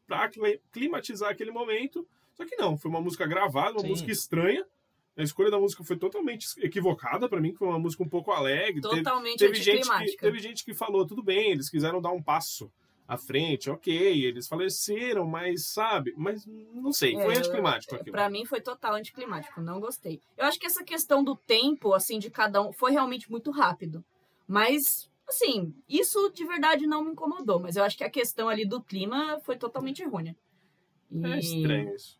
pra 0.07 0.29
cli- 0.29 0.61
climatizar 0.71 1.29
aquele 1.29 1.51
momento. 1.51 2.07
Só 2.33 2.45
que 2.45 2.55
não, 2.55 2.77
foi 2.77 2.89
uma 2.89 3.01
música 3.01 3.25
gravada, 3.25 3.73
uma 3.73 3.81
Sim. 3.81 3.89
música 3.89 4.11
estranha. 4.11 4.65
A 5.17 5.23
escolha 5.23 5.51
da 5.51 5.59
música 5.59 5.83
foi 5.83 5.97
totalmente 5.97 6.47
equivocada 6.59 7.27
pra 7.27 7.41
mim, 7.41 7.51
que 7.51 7.57
foi 7.57 7.67
uma 7.67 7.77
música 7.79 8.01
um 8.01 8.07
pouco 8.09 8.31
alegre. 8.31 8.81
Teve- 8.81 8.97
Totalmente 9.03 9.37
teve 9.39 9.55
gente, 9.61 9.89
que, 9.89 10.17
teve 10.17 10.39
gente 10.39 10.63
que 10.65 10.73
falou, 10.73 11.05
tudo 11.05 11.21
bem, 11.21 11.51
eles 11.51 11.69
quiseram 11.69 12.01
dar 12.01 12.11
um 12.11 12.21
passo 12.23 12.71
à 13.07 13.17
frente, 13.17 13.69
ok, 13.69 13.93
eles 14.25 14.47
faleceram, 14.47 15.27
mas 15.27 15.65
sabe, 15.67 16.13
mas 16.15 16.45
não 16.47 16.93
sei, 16.93 17.13
foi 17.15 17.33
É, 17.35 17.37
anticlimático 17.39 17.93
aquilo. 17.93 18.13
Pra 18.13 18.29
mim 18.29 18.45
foi 18.45 18.61
total 18.61 18.93
anticlimático, 18.93 19.59
não 19.61 19.81
gostei. 19.81 20.21
Eu 20.37 20.45
acho 20.45 20.57
que 20.57 20.65
essa 20.65 20.81
questão 20.81 21.21
do 21.21 21.35
tempo, 21.35 21.93
assim, 21.93 22.17
de 22.17 22.29
cada 22.31 22.61
um, 22.61 22.71
foi 22.71 22.91
realmente 22.93 23.29
muito 23.29 23.51
rápido. 23.51 24.01
Mas, 24.47 25.11
assim, 25.27 25.75
isso 25.89 26.31
de 26.33 26.45
verdade 26.45 26.87
não 26.87 27.03
me 27.03 27.11
incomodou. 27.11 27.59
Mas 27.59 27.75
eu 27.75 27.83
acho 27.83 27.97
que 27.97 28.03
a 28.05 28.09
questão 28.09 28.47
ali 28.47 28.65
do 28.65 28.81
clima 28.81 29.39
foi 29.41 29.57
totalmente 29.57 30.01
errônea. 30.01 30.35
E- 31.11 31.25
É 31.25 31.37
estranho 31.39 31.93
isso. 31.93 32.17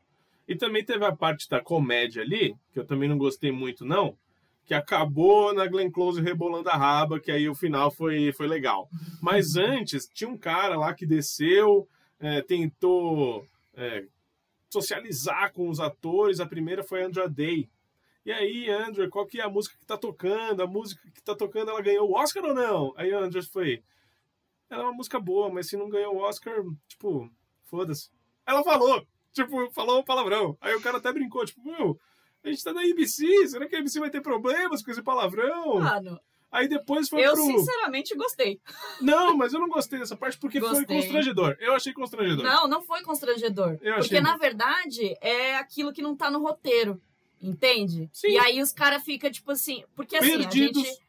E 0.48 0.56
também 0.56 0.84
teve 0.84 1.06
a 1.06 1.16
parte 1.16 1.48
da 1.50 1.62
comédia 1.62 2.22
ali, 2.22 2.56
que 2.74 2.80
eu 2.80 2.86
também 2.86 3.08
não 3.08 3.18
gostei 3.18 3.52
muito, 3.52 3.86
não, 3.86 4.18
que 4.66 4.74
acabou 4.74 5.54
na 5.54 5.68
Glenn 5.68 5.92
Close 5.92 6.22
rebolando 6.22 6.70
a 6.70 6.78
raba, 6.78 7.20
que 7.20 7.32
aí 7.32 7.48
o 7.48 7.56
final 7.56 7.92
foi, 7.92 8.32
foi 8.32 8.48
legal. 8.48 8.90
Mas 9.22 9.56
antes, 9.58 10.08
tinha 10.14 10.30
um 10.30 10.38
cara 10.38 10.78
lá 10.78 10.94
que 10.94 11.06
desceu, 11.06 11.88
é, 12.20 12.42
tentou 12.42 13.46
é, 13.74 14.06
socializar 14.70 15.52
com 15.54 15.70
os 15.70 15.80
atores. 15.80 16.40
A 16.40 16.46
primeira 16.46 16.84
foi 16.84 17.04
Andra 17.04 17.28
Day. 17.28 17.70
E 18.26 18.32
aí, 18.32 18.70
Andrew, 18.70 19.10
qual 19.10 19.26
que 19.26 19.42
é 19.42 19.44
a 19.44 19.50
música 19.50 19.78
que 19.78 19.86
tá 19.86 19.98
tocando? 19.98 20.62
A 20.62 20.68
música 20.68 21.02
que 21.12 21.24
tá 21.24 21.36
tocando, 21.36 21.72
ela 21.72 21.82
ganhou 21.82 22.10
o 22.10 22.14
Oscar 22.14 22.46
ou 22.46 22.54
não? 22.54 22.94
Aí 22.96 23.12
a 23.12 23.20
Andrew 23.20 23.44
foi. 23.44 23.84
Ela 24.70 24.84
é 24.84 24.86
uma 24.86 24.94
música 24.94 25.20
boa, 25.20 25.50
mas 25.50 25.68
se 25.68 25.76
não 25.76 25.90
ganhou 25.90 26.16
o 26.16 26.20
Oscar, 26.20 26.64
tipo, 26.88 27.30
foda-se. 27.66 28.10
Ela 28.46 28.64
falou, 28.64 29.06
tipo, 29.34 29.72
falou 29.72 30.00
um 30.00 30.04
palavrão. 30.04 30.58
Aí 30.62 30.76
o 30.76 30.82
cara 30.82 30.98
até 30.98 31.12
brincou, 31.12 31.46
tipo, 31.46 31.62
meu, 31.64 32.00
a 32.44 32.50
gente 32.50 32.64
tá 32.64 32.74
na 32.74 32.82
ABC, 32.82 33.48
será 33.48 33.68
que 33.68 33.76
a 33.76 33.80
ABC 33.80 34.00
vai 34.00 34.10
ter 34.10 34.22
problemas 34.22 34.84
com 34.84 34.92
esse 34.92 35.02
palavrão? 35.02 35.80
Mano, 35.80 36.20
Aí 36.52 36.68
depois 36.68 37.08
foi 37.08 37.26
eu 37.26 37.32
pro. 37.34 37.44
sinceramente 37.44 38.14
gostei. 38.14 38.60
Não, 39.00 39.38
mas 39.38 39.54
eu 39.54 39.60
não 39.60 39.70
gostei 39.70 40.00
dessa 40.00 40.18
parte 40.18 40.38
porque 40.38 40.60
foi 40.60 40.70
Gostei. 40.70 40.98
constrangedor. 40.98 41.56
Eu 41.62 41.74
achei 41.74 41.94
constrangedor. 41.94 42.44
Não, 42.44 42.68
não 42.68 42.82
foi 42.82 43.02
constrangedor. 43.04 43.78
Eu 43.82 43.94
achei 43.96 44.10
Porque, 44.10 44.20
na 44.20 44.34
bom. 44.34 44.40
verdade, 44.40 45.16
é 45.22 45.56
aquilo 45.56 45.94
que 45.94 46.02
não 46.02 46.14
tá 46.14 46.30
no 46.30 46.42
roteiro. 46.42 47.02
Entende? 47.42 48.10
Sim. 48.12 48.32
E 48.32 48.38
aí 48.38 48.62
os 48.62 48.74
caras 48.74 49.02
ficam, 49.02 49.32
tipo 49.32 49.50
assim. 49.50 49.84
Porque 49.96 50.18
assim, 50.18 50.40
Perdidos. 50.40 50.84
a 50.84 50.86
gente. 50.86 51.00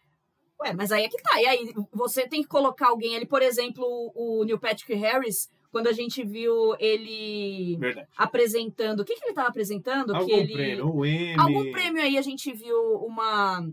Ué, 0.61 0.73
mas 0.75 0.93
aí 0.93 1.05
é 1.05 1.09
que 1.09 1.21
tá. 1.21 1.43
E 1.43 1.47
aí, 1.47 1.75
você 1.93 2.27
tem 2.29 2.41
que 2.43 2.49
colocar 2.49 2.89
alguém 2.89 3.17
ali, 3.17 3.27
por 3.27 3.43
exemplo, 3.43 3.85
o 4.15 4.45
Neil 4.45 4.61
Patrick 4.61 4.95
Harris, 4.95 5.51
quando 5.73 5.89
a 5.89 5.93
gente 5.93 6.23
viu 6.23 6.77
ele 6.79 7.79
Verdade. 7.79 8.07
apresentando. 8.17 9.01
O 9.01 9.05
que, 9.05 9.17
que 9.17 9.25
ele 9.25 9.35
tava 9.35 9.49
apresentando? 9.49 10.15
Algum 10.15 10.27
que 10.27 10.33
ele... 10.33 10.53
prêmio, 10.53 10.95
o 10.95 11.05
M. 11.05 11.41
Algum 11.41 11.73
prêmio 11.73 12.03
aí 12.03 12.19
a 12.19 12.23
gente 12.23 12.53
viu 12.53 12.79
uma 12.99 13.67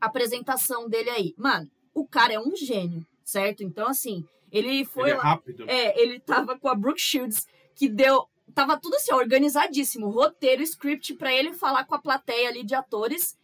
apresentação 0.00 0.88
dele 0.88 1.10
aí. 1.10 1.34
Mano, 1.36 1.70
o 1.94 2.06
cara 2.06 2.32
é 2.32 2.40
um 2.40 2.56
gênio, 2.56 3.06
certo? 3.22 3.62
Então, 3.62 3.86
assim, 3.86 4.24
ele 4.50 4.84
foi 4.86 5.10
Ele 5.10 5.12
é 5.12 5.16
lá. 5.16 5.22
rápido. 5.22 5.64
É, 5.68 6.00
ele 6.02 6.18
tava 6.18 6.58
com 6.58 6.68
a 6.68 6.74
Brooke 6.74 7.00
Shields, 7.00 7.46
que 7.74 7.88
deu. 7.88 8.26
Tava 8.54 8.80
tudo 8.80 8.94
assim, 8.96 9.12
organizadíssimo. 9.12 10.08
Roteiro, 10.08 10.62
script 10.62 11.14
pra 11.14 11.30
ele 11.34 11.52
falar 11.52 11.84
com 11.84 11.94
a 11.94 11.98
plateia 12.00 12.48
ali 12.48 12.64
de 12.64 12.74
atores. 12.74 13.36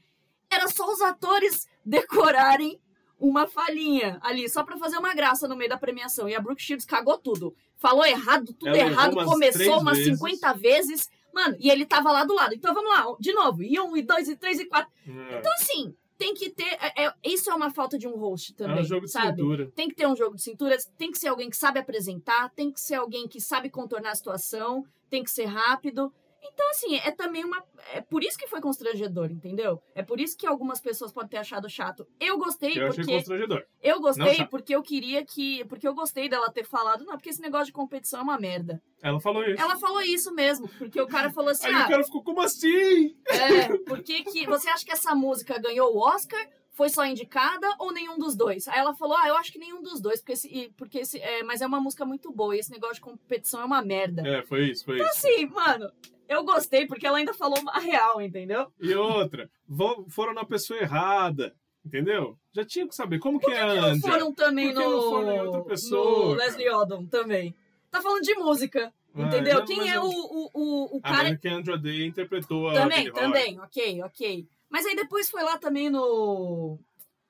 Era 0.51 0.67
só 0.69 0.91
os 0.91 1.03
atores 1.03 1.69
decorarem 1.85 2.81
uma 3.23 3.47
falhinha 3.47 4.19
ali, 4.21 4.49
só 4.49 4.65
pra 4.65 4.77
fazer 4.77 4.99
uma 4.99 5.15
graça 5.15 5.47
no 5.47 5.57
meio 5.57 5.71
da 5.71 5.79
premiação. 5.79 6.29
E 6.29 6.35
a 6.35 6.41
Brooke 6.41 6.61
Shields 6.61 6.85
cagou 6.85 7.17
tudo. 7.17 7.55
Falou 7.77 8.05
errado, 8.05 8.53
tudo 8.53 8.69
Ela 8.69 8.79
errado, 8.79 9.13
umas 9.13 9.27
começou 9.27 9.81
umas 9.81 9.97
vezes. 9.99 10.19
50 10.19 10.53
vezes. 10.55 11.11
Mano, 11.33 11.57
e 11.59 11.71
ele 11.71 11.87
tava 11.87 12.11
lá 12.13 12.25
do 12.25 12.35
lado. 12.35 12.55
Então 12.55 12.75
vamos 12.75 12.91
lá, 12.91 13.07
de 13.21 13.33
novo. 13.33 13.63
E 13.63 13.79
um, 13.81 13.97
e 13.97 14.03
dois, 14.03 14.29
e 14.29 14.37
três, 14.37 14.59
e 14.61 14.67
quatro. 14.67 14.91
É, 15.07 15.39
Então, 15.39 15.53
assim, 15.53 15.95
tem 16.19 16.35
que 16.35 16.51
ter. 16.51 16.65
é- 16.81 17.05
é- 17.07 17.15
isso 17.25 17.51
é 17.51 17.55
uma 17.55 17.71
falta 17.71 17.97
de 17.97 18.07
um 18.07 18.17
host 18.17 18.53
é 18.53 18.57
também. 18.57 18.81
um 18.81 18.85
jogo 18.85 19.07
de 19.07 19.13
sabe? 19.13 19.37
cintura. 19.41 19.71
Tem 19.75 19.89
que 19.89 19.95
ter 19.95 20.07
um 20.07 20.15
jogo 20.17 20.37
de 20.37 20.43
cintura, 20.43 20.77
tem 20.99 21.11
que 21.11 21.19
ser 21.19 21.29
alguém 21.29 21.49
que 21.49 21.57
sabe 21.57 21.79
apresentar, 21.79 22.51
tem 22.51 22.71
que 22.73 22.81
ser 22.81 22.97
alguém 22.97 23.27
que 23.29 23.41
sabe 23.41 23.71
contornar 23.71 24.11
a 24.11 24.15
situação, 24.15 24.85
tem 25.09 25.23
que 25.25 25.31
ser 25.31 25.45
rápido. 25.47 26.13
Então, 26.43 26.69
assim, 26.71 26.97
é 26.97 27.11
também 27.11 27.45
uma. 27.45 27.63
É 27.93 28.01
por 28.01 28.23
isso 28.23 28.37
que 28.37 28.49
foi 28.49 28.61
constrangedor, 28.61 29.31
entendeu? 29.31 29.81
É 29.95 30.03
por 30.03 30.21
isso 30.21 30.37
que 30.37 30.47
algumas 30.47 30.81
pessoas 30.81 31.13
podem 31.13 31.31
ter 31.31 31.37
achado 31.39 31.69
chato. 31.69 32.07
Eu 32.21 32.39
gostei, 32.39 32.79
Eu 32.79 32.89
achei 32.89 33.05
porque. 33.05 33.13
constrangedor. 33.13 33.65
Eu 33.81 34.01
gostei 34.01 34.47
porque 34.47 34.75
eu 34.75 34.83
queria 34.83 35.25
que. 35.25 35.65
Porque 35.67 35.87
eu 35.87 35.95
gostei 35.95 36.29
dela 36.29 36.51
ter 36.51 36.65
falado, 36.65 37.05
não, 37.05 37.15
porque 37.15 37.31
esse 37.31 37.41
negócio 37.41 37.67
de 37.67 37.73
competição 37.73 38.21
é 38.21 38.23
uma 38.23 38.39
merda. 38.39 38.83
Ela 39.03 39.21
falou 39.21 39.45
isso. 39.45 39.63
Ela 39.63 39.79
falou 39.79 40.03
isso 40.03 40.35
mesmo, 40.35 40.69
porque 40.79 41.01
o 41.01 41.07
cara 41.07 41.31
falou 41.31 41.51
assim: 41.51 41.67
Aí 41.67 41.75
ah, 41.75 41.87
o 41.87 41.89
cara 41.89 42.05
ficou, 42.05 42.23
como 42.23 42.41
assim? 42.41 43.17
é, 43.29 43.79
por 43.79 44.03
que. 44.03 44.23
Você 44.47 44.69
acha 44.69 44.85
que 44.85 44.93
essa 44.93 45.15
música 45.15 45.59
ganhou 45.59 45.95
o 45.95 45.99
Oscar? 45.99 46.45
Foi 46.73 46.89
só 46.89 47.05
indicada 47.05 47.69
ou 47.79 47.93
nenhum 47.93 48.17
dos 48.19 48.35
dois? 48.35 48.67
Aí 48.67 48.79
ela 48.79 48.95
falou: 48.95 49.17
Ah, 49.17 49.29
eu 49.29 49.37
acho 49.37 49.53
que 49.53 49.59
nenhum 49.59 49.83
dos 49.83 50.01
dois, 50.01 50.21
porque 50.21 50.33
esse. 50.33 50.73
Porque 50.77 50.99
esse 51.01 51.21
é, 51.21 51.43
mas 51.43 51.61
é 51.61 51.67
uma 51.67 51.81
música 51.81 52.05
muito 52.05 52.33
boa 52.33 52.57
e 52.57 52.61
esse 52.61 52.71
negócio 52.71 52.97
de 52.97 53.01
competição 53.03 53.61
é 53.61 53.65
uma 53.65 53.83
merda. 53.83 54.27
É, 54.27 54.43
foi 54.43 54.71
isso, 54.71 54.85
foi 54.85 54.97
isso. 54.97 55.05
Assim, 55.05 55.47
mano, 55.47 55.91
eu 56.33 56.45
gostei 56.45 56.87
porque 56.87 57.07
ela 57.07 57.18
ainda 57.18 57.35
falou 57.35 57.59
a 57.68 57.79
real, 57.79 58.21
entendeu? 58.21 58.73
E 58.81 58.95
outra, 58.95 59.51
vão- 59.68 60.07
foram 60.09 60.35
na 60.35 60.45
pessoa 60.45 60.79
errada, 60.81 61.55
entendeu? 61.85 62.37
Já 62.53 62.64
tinha 62.64 62.87
que 62.88 62.95
saber 62.95 63.18
como 63.18 63.38
que 63.40 63.51
é 63.51 63.61
a 63.62 63.68
que 63.75 63.81
não 63.81 64.01
foram 64.01 64.33
também 64.35 64.73
Por 64.73 64.83
que 64.83 64.85
no. 64.88 64.90
não 64.90 65.03
foram 65.11 65.33
em 65.33 65.40
outra 65.40 65.59
no 65.61 65.64
pessoa, 65.64 66.37
Leslie 66.37 66.71
Odom 66.71 67.07
também. 67.07 67.55
Tá 67.90 68.01
falando 68.01 68.23
de 68.23 68.35
música, 68.35 68.92
Ah, 69.14 69.23
entendeu? 69.23 69.59
não, 69.59 69.64
Quem 69.66 69.90
é 69.90 69.97
eu- 69.97 70.03
o, 70.05 70.51
o, 70.55 70.97
o, 70.97 71.01
cara. 71.03 71.37
Que 71.37 71.49
a 71.49 71.55
Andrea 71.55 71.77
Day 71.77 72.07
interpretou 72.07 72.68
a 72.68 72.75
Também, 72.75 73.12
também, 73.12 73.61
ok, 73.61 74.03
ok. 74.03 74.47
Mas 74.71 74.87
aí 74.87 74.97
depois 74.97 75.29
foi 75.29 75.42
lá 75.42 75.59
também 75.59 75.90
no. 75.90 76.79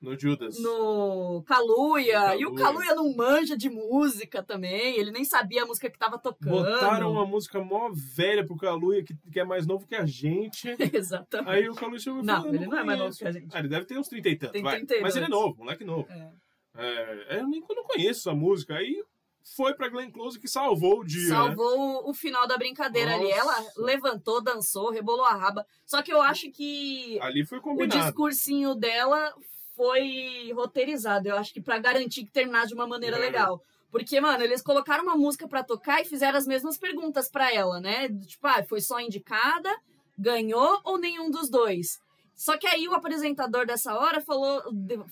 No 0.03 0.19
Judas. 0.19 0.59
no 0.59 1.41
Kaluuya. 1.47 2.35
E 2.35 2.45
o 2.45 2.53
Kaluuya. 2.53 2.93
Não 2.93 3.15
manja 3.15 3.55
de 3.57 3.69
música 3.69 4.43
também. 4.43 4.97
Ele 4.97 5.11
nem 5.11 5.23
sabia 5.23 5.63
a 5.63 5.65
música 5.65 5.89
que 5.89 5.97
tava 5.97 6.17
tocando. 6.19 6.49
Botaram 6.51 7.11
uma 7.11 7.25
música 7.25 7.59
mó 7.63 7.89
velha 7.93 8.45
pro 8.45 8.57
Kaluuya, 8.57 9.03
que, 9.03 9.15
que 9.31 9.39
é 9.39 9.45
mais 9.45 9.65
novo 9.65 9.87
que 9.87 9.95
a 9.95 10.05
gente. 10.05 10.67
Exatamente. 10.93 11.49
Aí 11.49 11.69
o 11.69 11.73
Kaluuya 11.73 11.99
chegou 11.99 12.19
e 12.19 12.25
Não, 12.25 12.35
falou, 12.35 12.49
eu 12.49 12.55
ele 12.55 12.67
não 12.67 12.77
é 12.77 12.83
mais 12.83 12.99
novo 12.99 13.17
que 13.17 13.25
a 13.25 13.31
gente. 13.31 13.47
Ah, 13.53 13.59
ele 13.59 13.69
deve 13.69 13.85
ter 13.85 13.97
uns 13.97 14.07
30 14.09 14.29
e 14.29 14.35
tanto, 14.35 14.51
Tem 14.51 14.61
vai. 14.61 14.75
32. 14.75 15.01
Mas 15.01 15.15
ele 15.15 15.25
é 15.25 15.29
novo, 15.29 15.57
moleque 15.59 15.83
novo. 15.85 16.05
É. 16.09 16.43
É, 16.75 17.37
eu 17.39 17.47
nem 17.47 17.63
eu 17.67 17.75
não 17.75 17.83
conheço 17.83 18.27
essa 18.29 18.35
música. 18.35 18.75
Aí 18.75 19.01
foi 19.55 19.73
pra 19.73 19.89
Glenn 19.89 20.09
Close 20.11 20.39
que 20.39 20.47
salvou 20.47 20.99
o 21.01 21.03
dia, 21.03 21.21
né? 21.29 21.35
Salvou 21.35 22.05
o, 22.07 22.09
o 22.09 22.13
final 22.13 22.47
da 22.47 22.57
brincadeira 22.57 23.13
ali. 23.15 23.29
Ela 23.29 23.57
Nossa. 23.59 23.81
levantou, 23.81 24.41
dançou, 24.41 24.89
rebolou 24.91 25.25
a 25.25 25.33
raba. 25.33 25.65
Só 25.85 26.01
que 26.01 26.11
eu 26.11 26.21
acho 26.21 26.49
que 26.51 27.19
Ali 27.21 27.45
foi 27.45 27.59
o 27.59 27.61
combinado. 27.61 28.01
discursinho 28.01 28.73
dela 28.73 29.33
foi 29.75 30.51
roteirizado. 30.53 31.27
Eu 31.27 31.37
acho 31.37 31.53
que 31.53 31.61
pra 31.61 31.77
garantir 31.79 32.25
que 32.25 32.31
terminasse 32.31 32.69
de 32.69 32.73
uma 32.73 32.87
maneira 32.87 33.17
É. 33.17 33.19
legal. 33.19 33.61
Porque, 33.91 34.19
mano, 34.19 34.43
eles 34.43 34.61
colocaram 34.61 35.03
uma 35.03 35.15
música 35.15 35.47
pra 35.47 35.63
tocar 35.63 36.01
e 36.01 36.05
fizeram 36.05 36.37
as 36.37 36.47
mesmas 36.47 36.77
perguntas 36.77 37.29
pra 37.29 37.53
ela, 37.53 37.79
né? 37.79 38.09
Tipo, 38.09 38.47
ah, 38.47 38.63
foi 38.63 38.81
só 38.81 38.99
indicada, 38.99 39.69
ganhou 40.17 40.79
ou 40.83 40.97
nenhum 40.97 41.29
dos 41.29 41.49
dois? 41.49 41.99
Só 42.35 42.57
que 42.57 42.65
aí 42.65 42.87
o 42.87 42.95
apresentador 42.95 43.67
dessa 43.67 43.93
hora 43.95 44.19
falou, 44.19 44.63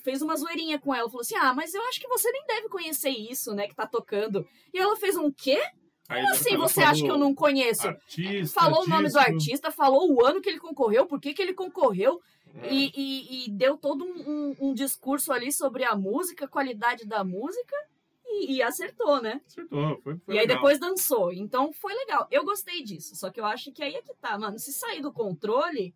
fez 0.03 0.23
uma 0.23 0.35
zoeirinha 0.35 0.79
com 0.79 0.93
ela, 0.95 1.07
falou 1.07 1.21
assim: 1.21 1.35
"Ah, 1.35 1.53
mas 1.53 1.73
eu 1.75 1.83
acho 1.83 1.99
que 2.01 2.07
você 2.07 2.31
nem 2.31 2.43
deve 2.47 2.69
conhecer 2.69 3.09
isso, 3.11 3.53
né, 3.53 3.67
que 3.67 3.75
tá 3.75 3.85
tocando". 3.85 4.47
E 4.73 4.79
ela 4.79 4.97
fez 4.97 5.15
um 5.15 5.31
quê? 5.31 5.61
Como 6.07 6.29
assim 6.31 6.57
você 6.57 6.81
acha 6.81 7.03
que 7.03 7.09
eu 7.11 7.17
não 7.19 7.33
conheço? 7.33 7.87
Artista, 7.87 8.59
falou 8.59 8.83
o 8.83 8.87
nome 8.87 9.09
do 9.09 9.19
artista, 9.19 9.71
falou 9.71 10.11
o 10.11 10.25
ano 10.25 10.41
que 10.41 10.49
ele 10.49 10.59
concorreu, 10.59 11.05
por 11.05 11.21
que, 11.21 11.33
que 11.33 11.41
ele 11.41 11.53
concorreu. 11.53 12.19
E, 12.69 12.91
e- 12.95 13.45
e 13.45 13.51
deu 13.51 13.77
todo 13.77 14.03
um, 14.03 14.29
um- 14.29 14.55
um 14.69 14.73
discurso 14.73 15.31
ali 15.31 15.51
sobre 15.51 15.83
a 15.83 15.95
música, 15.95 16.45
a 16.45 16.47
qualidade 16.47 17.05
da 17.05 17.23
música, 17.23 17.75
e, 18.25 18.55
e 18.55 18.61
acertou, 18.61 19.21
né? 19.21 19.41
Acertou, 19.47 19.99
foi, 20.01 20.17
foi 20.17 20.35
e 20.35 20.39
aí 20.39 20.45
legal. 20.45 20.55
depois 20.57 20.79
dançou. 20.79 21.31
Então 21.33 21.71
foi 21.73 21.93
legal. 21.93 22.27
Eu 22.31 22.43
gostei 22.45 22.81
disso. 22.83 23.15
Só 23.15 23.29
que 23.29 23.39
eu 23.39 23.45
acho 23.45 23.71
que 23.71 23.83
aí 23.83 23.95
é 23.95 24.01
que 24.01 24.13
tá, 24.15 24.37
mano. 24.37 24.57
Se 24.59 24.71
sair 24.71 25.01
do 25.01 25.11
controle, 25.11 25.93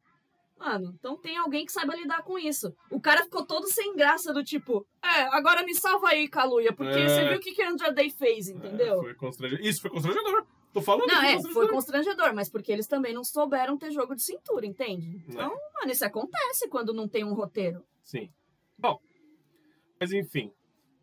Mano, 0.58 0.96
então 0.98 1.18
tem 1.18 1.36
alguém 1.38 1.66
que 1.66 1.72
saiba 1.74 1.94
lidar 1.98 2.24
com 2.24 2.40
isso. 2.40 2.74
O 2.90 2.98
cara 2.98 3.26
ficou 3.26 3.46
todo 3.46 3.68
sem 3.68 3.94
graça 3.94 4.34
do 4.34 4.42
tipo, 4.42 4.88
é, 5.04 5.24
agora 5.36 5.66
me 5.66 5.76
salva 5.76 6.08
aí, 6.08 6.30
Kaluuya, 6.30 6.72
porque 6.72 6.98
É. 6.98 7.10
você 7.10 7.28
viu 7.28 7.38
o 7.38 7.42
que, 7.42 7.52
que 7.54 7.62
Andra 7.62 7.92
Day 7.92 8.10
fez, 8.10 8.48
entendeu? 8.48 9.02
É, 9.02 9.04
foi 9.04 9.14
constrangedor. 9.16 9.66
Isso 9.66 9.82
foi 9.82 9.92
constrangedor. 9.92 10.46
Tô 10.76 10.82
falando 10.82 11.08
Não, 11.08 11.24
é, 11.24 11.42
foi 11.42 11.70
constrangedor, 11.70 12.36
mas 12.36 12.50
porque 12.50 12.70
eles 12.70 12.86
também 12.86 13.14
não 13.14 13.24
souberam 13.24 13.78
ter 13.78 13.92
jogo 13.92 14.14
de 14.14 14.22
cintura, 14.22 14.66
entende? 14.66 15.24
É. 15.30 15.32
Então, 15.32 15.56
mano, 15.74 15.90
isso 15.90 16.04
acontece 16.04 16.68
quando 16.68 16.94
não 16.94 17.08
tem 17.08 17.24
um 17.24 17.34
roteiro. 17.34 17.82
Sim. 18.04 18.30
Bom, 18.78 19.00
mas 19.98 20.12
enfim. 20.12 20.52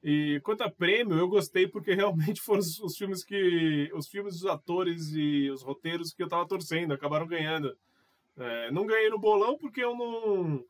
E 0.04 0.42
quanto 0.44 0.60
a 0.60 0.70
prêmio, 0.70 1.16
eu 1.16 1.26
gostei 1.26 1.66
porque 1.66 1.94
realmente 1.96 2.42
foram 2.42 2.60
os, 2.60 2.78
os 2.80 2.98
filmes 2.98 3.24
que. 3.24 3.90
Os 3.94 4.08
filmes, 4.08 4.34
os 4.34 4.44
atores 4.44 5.14
e 5.14 5.48
os 5.48 5.62
roteiros 5.62 6.12
que 6.12 6.22
eu 6.22 6.28
tava 6.28 6.46
torcendo, 6.46 6.92
acabaram 6.92 7.26
ganhando. 7.26 7.74
É, 8.36 8.70
não 8.70 8.84
ganhei 8.84 9.08
no 9.08 9.18
bolão 9.18 9.56
porque 9.56 9.82
eu 9.82 9.96
não. 9.96 10.62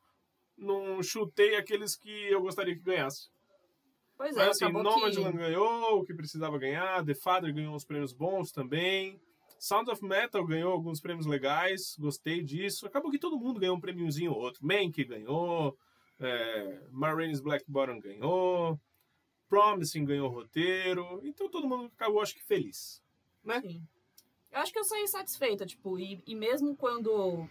Não 0.56 1.02
chutei 1.02 1.56
aqueles 1.56 1.96
que 1.96 2.08
eu 2.30 2.40
gostaria 2.40 2.76
que 2.76 2.82
ganhasse. 2.82 3.28
Pois 4.22 4.36
é, 4.36 4.46
Mas 4.46 4.62
assim, 4.62 4.72
Nomadland 4.72 5.32
que... 5.32 5.36
ganhou 5.36 5.98
o 5.98 6.04
que 6.04 6.14
precisava 6.14 6.56
ganhar, 6.56 7.04
The 7.04 7.12
Father 7.12 7.52
ganhou 7.52 7.74
uns 7.74 7.84
prêmios 7.84 8.12
bons 8.12 8.52
também. 8.52 9.20
Sound 9.58 9.90
of 9.90 10.04
Metal 10.04 10.46
ganhou 10.46 10.70
alguns 10.70 11.00
prêmios 11.00 11.26
legais, 11.26 11.96
gostei 11.98 12.40
disso. 12.40 12.86
Acabou 12.86 13.10
que 13.10 13.18
todo 13.18 13.36
mundo 13.36 13.58
ganhou 13.58 13.76
um 13.76 13.80
prêmiozinho 13.80 14.30
ou 14.30 14.38
outro. 14.38 14.64
Mank 14.64 15.04
ganhou, 15.04 15.76
é, 16.20 16.86
Marines 16.92 17.40
Black 17.40 17.64
Bottom 17.66 17.98
ganhou, 17.98 18.80
Promising 19.48 20.04
ganhou 20.04 20.28
roteiro. 20.28 21.20
Então 21.24 21.50
todo 21.50 21.68
mundo 21.68 21.90
acabou, 21.92 22.20
acho 22.22 22.36
que, 22.36 22.44
feliz. 22.44 23.02
Né? 23.42 23.60
Sim. 23.60 23.82
Eu 24.52 24.60
acho 24.60 24.72
que 24.72 24.78
eu 24.78 24.84
saí 24.84 25.08
satisfeita, 25.08 25.66
tipo, 25.66 25.98
e, 25.98 26.22
e 26.28 26.36
mesmo 26.36 26.76
quando 26.76 27.48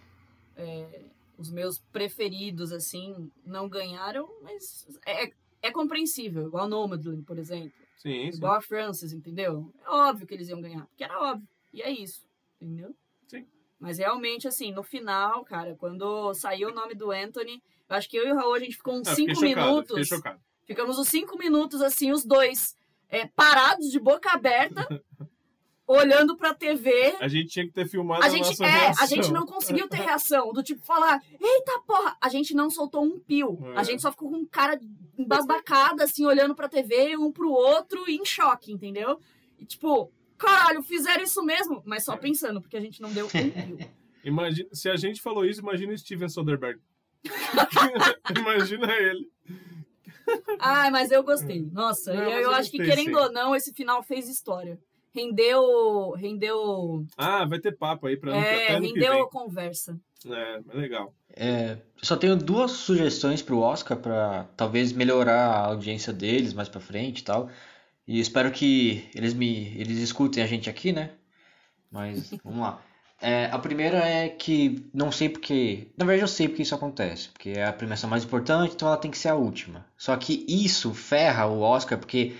é, 0.56 1.04
os 1.38 1.52
meus 1.52 1.80
preferidos, 1.92 2.72
assim, 2.72 3.30
não 3.46 3.68
ganharam, 3.68 4.30
mas 4.42 4.88
é, 5.06 5.34
é 5.62 5.72
compreensível, 5.72 6.48
igual 6.48 6.68
Nomadland, 6.68 7.24
por 7.24 7.38
exemplo. 7.38 7.72
Sim, 7.98 8.32
sim. 8.32 8.38
Igual 8.38 8.56
a 8.56 8.62
Francis, 8.62 9.14
entendeu? 9.14 9.72
É 9.86 9.90
óbvio 9.90 10.26
que 10.28 10.34
eles 10.34 10.50
iam 10.50 10.62
ganhar, 10.62 10.86
porque 10.88 11.04
era 11.04 11.20
óbvio. 11.20 11.48
E 11.74 11.82
é 11.82 11.90
isso, 11.92 12.22
entendeu? 12.60 12.96
Sim. 13.28 13.46
Mas 13.80 13.98
realmente, 14.00 14.48
assim, 14.48 14.72
no 14.72 14.84
final, 14.84 15.44
cara, 15.46 15.76
quando 15.76 16.34
saiu 16.34 16.70
o 16.70 16.74
nome 16.74 16.96
do 16.96 17.12
Anthony, 17.12 17.62
eu 17.90 17.96
acho 17.96 18.10
que 18.10 18.18
eu 18.18 18.28
e 18.28 18.32
o 18.32 18.36
Raul, 18.36 18.54
a 18.54 18.60
gente 18.60 18.76
ficou 18.78 18.96
uns 18.96 19.08
Ah, 19.08 19.16
cinco 19.16 19.36
chocado, 19.36 19.48
minutos. 19.68 20.10
Ficamos 20.66 20.98
uns 20.98 21.08
cinco 21.10 21.38
minutos, 21.38 21.82
assim, 21.82 22.12
os 22.12 22.24
dois 22.26 22.76
é, 23.10 23.28
parados 23.28 23.92
de 23.92 24.00
boca 24.00 24.32
aberta, 24.32 24.88
olhando 25.92 26.36
pra 26.38 26.54
TV. 26.54 27.16
A 27.20 27.28
gente 27.28 27.48
tinha 27.50 27.66
que 27.66 27.72
ter 27.72 27.88
filmado 27.88 28.24
A 28.24 28.28
a, 28.28 28.30
gente, 28.30 28.48
nossa 28.48 28.66
é, 28.66 28.70
reação. 28.70 29.04
a 29.04 29.08
gente 29.08 29.32
não 29.32 29.46
conseguiu 29.46 29.88
ter 29.88 29.98
reação, 29.98 30.52
do 30.54 30.64
tipo 30.64 30.86
falar, 30.86 31.22
eita 31.40 31.82
porra, 31.86 32.18
a 32.22 32.30
gente 32.30 32.54
não 32.54 32.70
soltou 32.70 33.04
um 33.04 33.20
pio. 33.20 33.58
É. 33.74 33.80
A 33.80 33.84
gente 33.84 34.02
só 34.02 34.12
ficou 34.12 34.30
com 34.30 34.38
um 34.38 34.46
cara 34.46 34.80
embasbacada, 35.18 36.04
assim, 36.04 36.26
olhando 36.26 36.56
pra 36.56 36.68
TV, 36.70 37.16
um 37.18 37.32
pro 37.32 37.50
outro, 37.52 38.04
em 38.10 38.26
choque, 38.26 38.72
entendeu? 38.72 39.20
E 39.60 39.66
tipo, 39.66 40.12
caralho, 40.38 40.82
fizeram 40.82 41.24
isso 41.24 41.44
mesmo, 41.44 41.82
mas 41.86 42.04
É. 42.04 42.06
só 42.06 42.18
pensando, 42.18 42.62
porque 42.62 42.78
a 42.78 42.82
gente 42.82 43.02
não 43.02 43.12
deu 43.12 43.26
um 43.26 43.30
pio. 43.30 43.78
Imagina, 44.24 44.70
se 44.72 44.88
a 44.88 44.96
gente 44.96 45.20
falou 45.20 45.44
isso, 45.46 45.62
imagina 45.62 45.94
o 45.94 45.98
Steven 45.98 46.30
Soderbergh. 46.30 46.80
imagina 48.38 48.92
ele. 48.94 49.28
Ai, 50.60 50.92
mas 50.92 51.12
eu 51.12 51.24
gostei. 51.24 51.62
Nossa, 51.72 52.14
Não, 52.14 52.24
eu, 52.24 52.30
eu 52.30 52.40
eu 52.42 52.52
acho 52.52 52.70
que 52.70 52.78
gostei, 52.78 52.96
querendo 52.96 53.18
sim. 53.18 53.24
ou 53.24 53.32
não, 53.32 53.56
esse 53.56 53.74
final 53.74 54.02
fez 54.04 54.30
história. 54.30 54.80
Rendeu. 55.14 56.12
Rendeu. 56.12 57.06
Ah, 57.18 57.46
vai 57.46 57.60
ter 57.60 57.78
papo 57.78 58.08
aí 58.08 58.18
pra 58.18 58.32
ano, 58.32 58.46
É, 58.46 58.74
ano 58.76 58.86
rendeu 58.88 59.14
vem. 59.14 59.30
conversa. 59.30 60.00
É, 60.26 60.60
é 60.70 60.78
legal. 60.78 61.14
É, 61.36 61.78
só 62.02 62.16
tenho 62.16 62.36
duas 62.36 62.72
sugestões 62.72 63.42
pro 63.42 63.60
Oscar 63.60 63.98
pra 63.98 64.46
talvez 64.56 64.92
melhorar 64.94 65.48
a 65.48 65.66
audiência 65.68 66.14
deles 66.14 66.54
mais 66.54 66.70
pra 66.70 66.80
frente 66.80 67.20
e 67.20 67.24
tal. 67.24 67.50
E 68.08 68.20
espero 68.20 68.52
que 68.52 69.10
eles 69.16 69.34
me 69.34 69.76
eles 69.80 69.98
escutem 70.00 70.44
a 70.44 70.48
gente 70.48 70.70
aqui, 70.70 70.92
né? 70.92 71.12
Mas 71.92 72.32
vamos 72.44 72.60
lá. 72.62 72.82
É, 73.24 73.46
a 73.52 73.60
primeira 73.60 73.98
é 74.00 74.30
que 74.30 74.90
não 74.94 75.12
sei 75.12 75.30
porque, 75.30 75.88
na 75.96 76.06
verdade 76.06 76.24
eu 76.24 76.28
sei 76.28 76.48
porque 76.48 76.64
isso 76.64 76.74
acontece, 76.74 77.30
porque 77.30 77.52
é 77.52 77.66
a 77.68 77.74
premiação 77.74 78.10
mais 78.10 78.24
importante, 78.24 78.74
então 78.74 78.88
ela 78.88 78.98
tem 78.98 79.12
que 79.12 79.18
ser 79.18 79.30
a 79.30 79.36
última. 79.36 79.86
Só 79.96 80.16
que 80.18 80.44
isso 80.48 80.92
ferra 80.94 81.46
o 81.46 81.62
Oscar 81.62 82.00
porque 82.00 82.36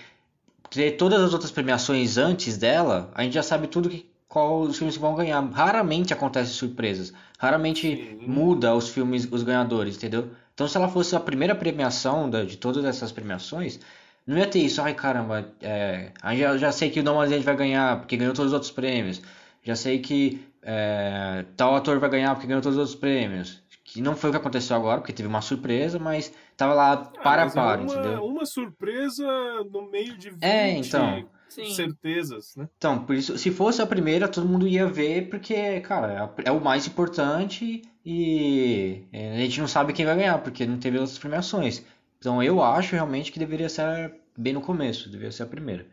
ter 0.72 0.92
todas 0.92 1.20
as 1.22 1.32
outras 1.32 1.50
premiações 1.50 2.16
antes 2.16 2.56
dela, 2.56 3.10
a 3.14 3.22
gente 3.22 3.34
já 3.34 3.42
sabe 3.42 3.66
tudo 3.66 3.88
que 3.90 4.10
qual 4.28 4.60
os 4.62 4.78
filmes 4.78 4.96
que 4.96 5.00
vão 5.02 5.14
ganhar. 5.14 5.42
Raramente 5.50 6.12
acontecem 6.14 6.54
surpresas. 6.54 7.12
Raramente 7.38 7.96
Sim. 7.96 8.26
muda 8.26 8.74
os 8.74 8.88
filmes, 8.88 9.28
os 9.30 9.42
ganhadores, 9.42 9.96
entendeu? 9.96 10.30
Então, 10.54 10.66
se 10.66 10.74
ela 10.76 10.88
fosse 10.88 11.14
a 11.14 11.20
primeira 11.20 11.54
premiação 11.54 12.30
da- 12.30 12.42
de 12.44 12.56
todas 12.56 12.82
essas 12.86 13.12
premiações, 13.12 13.78
não 14.26 14.38
ia 14.38 14.46
ter 14.46 14.60
isso. 14.60 14.80
Ai, 14.80 14.94
caramba, 14.94 15.46
é, 15.60 16.12
já, 16.34 16.56
já 16.56 16.72
sei 16.72 16.88
que 16.88 17.00
o 17.00 17.02
Nomadland 17.02 17.44
vai 17.44 17.56
ganhar 17.56 17.98
porque 17.98 18.16
ganhou 18.16 18.32
todos 18.32 18.52
os 18.52 18.54
outros 18.54 18.70
prêmios. 18.72 19.20
Já 19.62 19.76
sei 19.76 19.98
que 19.98 20.42
é, 20.62 21.44
tal 21.56 21.74
ator 21.76 21.98
vai 21.98 22.08
ganhar 22.08 22.34
porque 22.34 22.46
ganhou 22.46 22.62
todos 22.62 22.76
os 22.78 22.80
outros 22.80 22.98
prêmios. 22.98 23.61
Que 23.92 24.00
não 24.00 24.16
foi 24.16 24.30
o 24.30 24.32
que 24.32 24.38
aconteceu 24.38 24.74
agora, 24.74 25.00
porque 25.00 25.12
teve 25.12 25.28
uma 25.28 25.42
surpresa, 25.42 25.98
mas 25.98 26.32
tava 26.56 26.72
lá 26.72 26.92
Ah, 26.92 27.22
para 27.22 27.42
a 27.42 27.44
mas 27.44 27.52
é 27.52 27.54
par, 27.54 27.78
uma, 27.78 27.84
entendeu? 27.92 28.24
Uma 28.24 28.46
surpresa 28.46 29.26
no 29.70 29.90
meio 29.90 30.16
de 30.16 30.30
20 30.30 30.42
É, 30.42 30.70
então. 30.70 31.28
Certezas, 31.76 32.56
né? 32.56 32.66
Então, 32.78 33.04
por 33.04 33.14
isso, 33.14 33.36
se 33.36 33.50
fosse 33.50 33.82
a 33.82 33.86
primeira, 33.86 34.26
todo 34.26 34.48
mundo 34.48 34.66
ia 34.66 34.86
ver, 34.86 35.28
porque, 35.28 35.80
cara, 35.80 36.32
é 36.44 36.48
é 36.48 36.50
o 36.52 36.58
mais 36.64 36.86
importante 36.86 37.82
e 38.04 39.04
é, 39.12 39.34
a 39.34 39.36
gente 39.36 39.60
não 39.60 39.68
sabe 39.68 39.92
quem 39.92 40.06
vai 40.06 40.16
ganhar, 40.16 40.38
porque 40.42 40.64
não 40.66 40.78
teve 40.78 40.98
outras 40.98 41.18
premiações. 41.18 41.84
Então, 42.18 42.42
eu 42.42 42.62
acho 42.62 42.94
realmente 42.94 43.30
que 43.30 43.38
deveria 43.38 43.68
ser 43.68 44.14
bem 44.36 44.54
no 44.54 44.62
começo, 44.62 45.10
deveria 45.10 45.32
ser 45.32 45.42
a 45.42 45.46
primeira. 45.46 45.86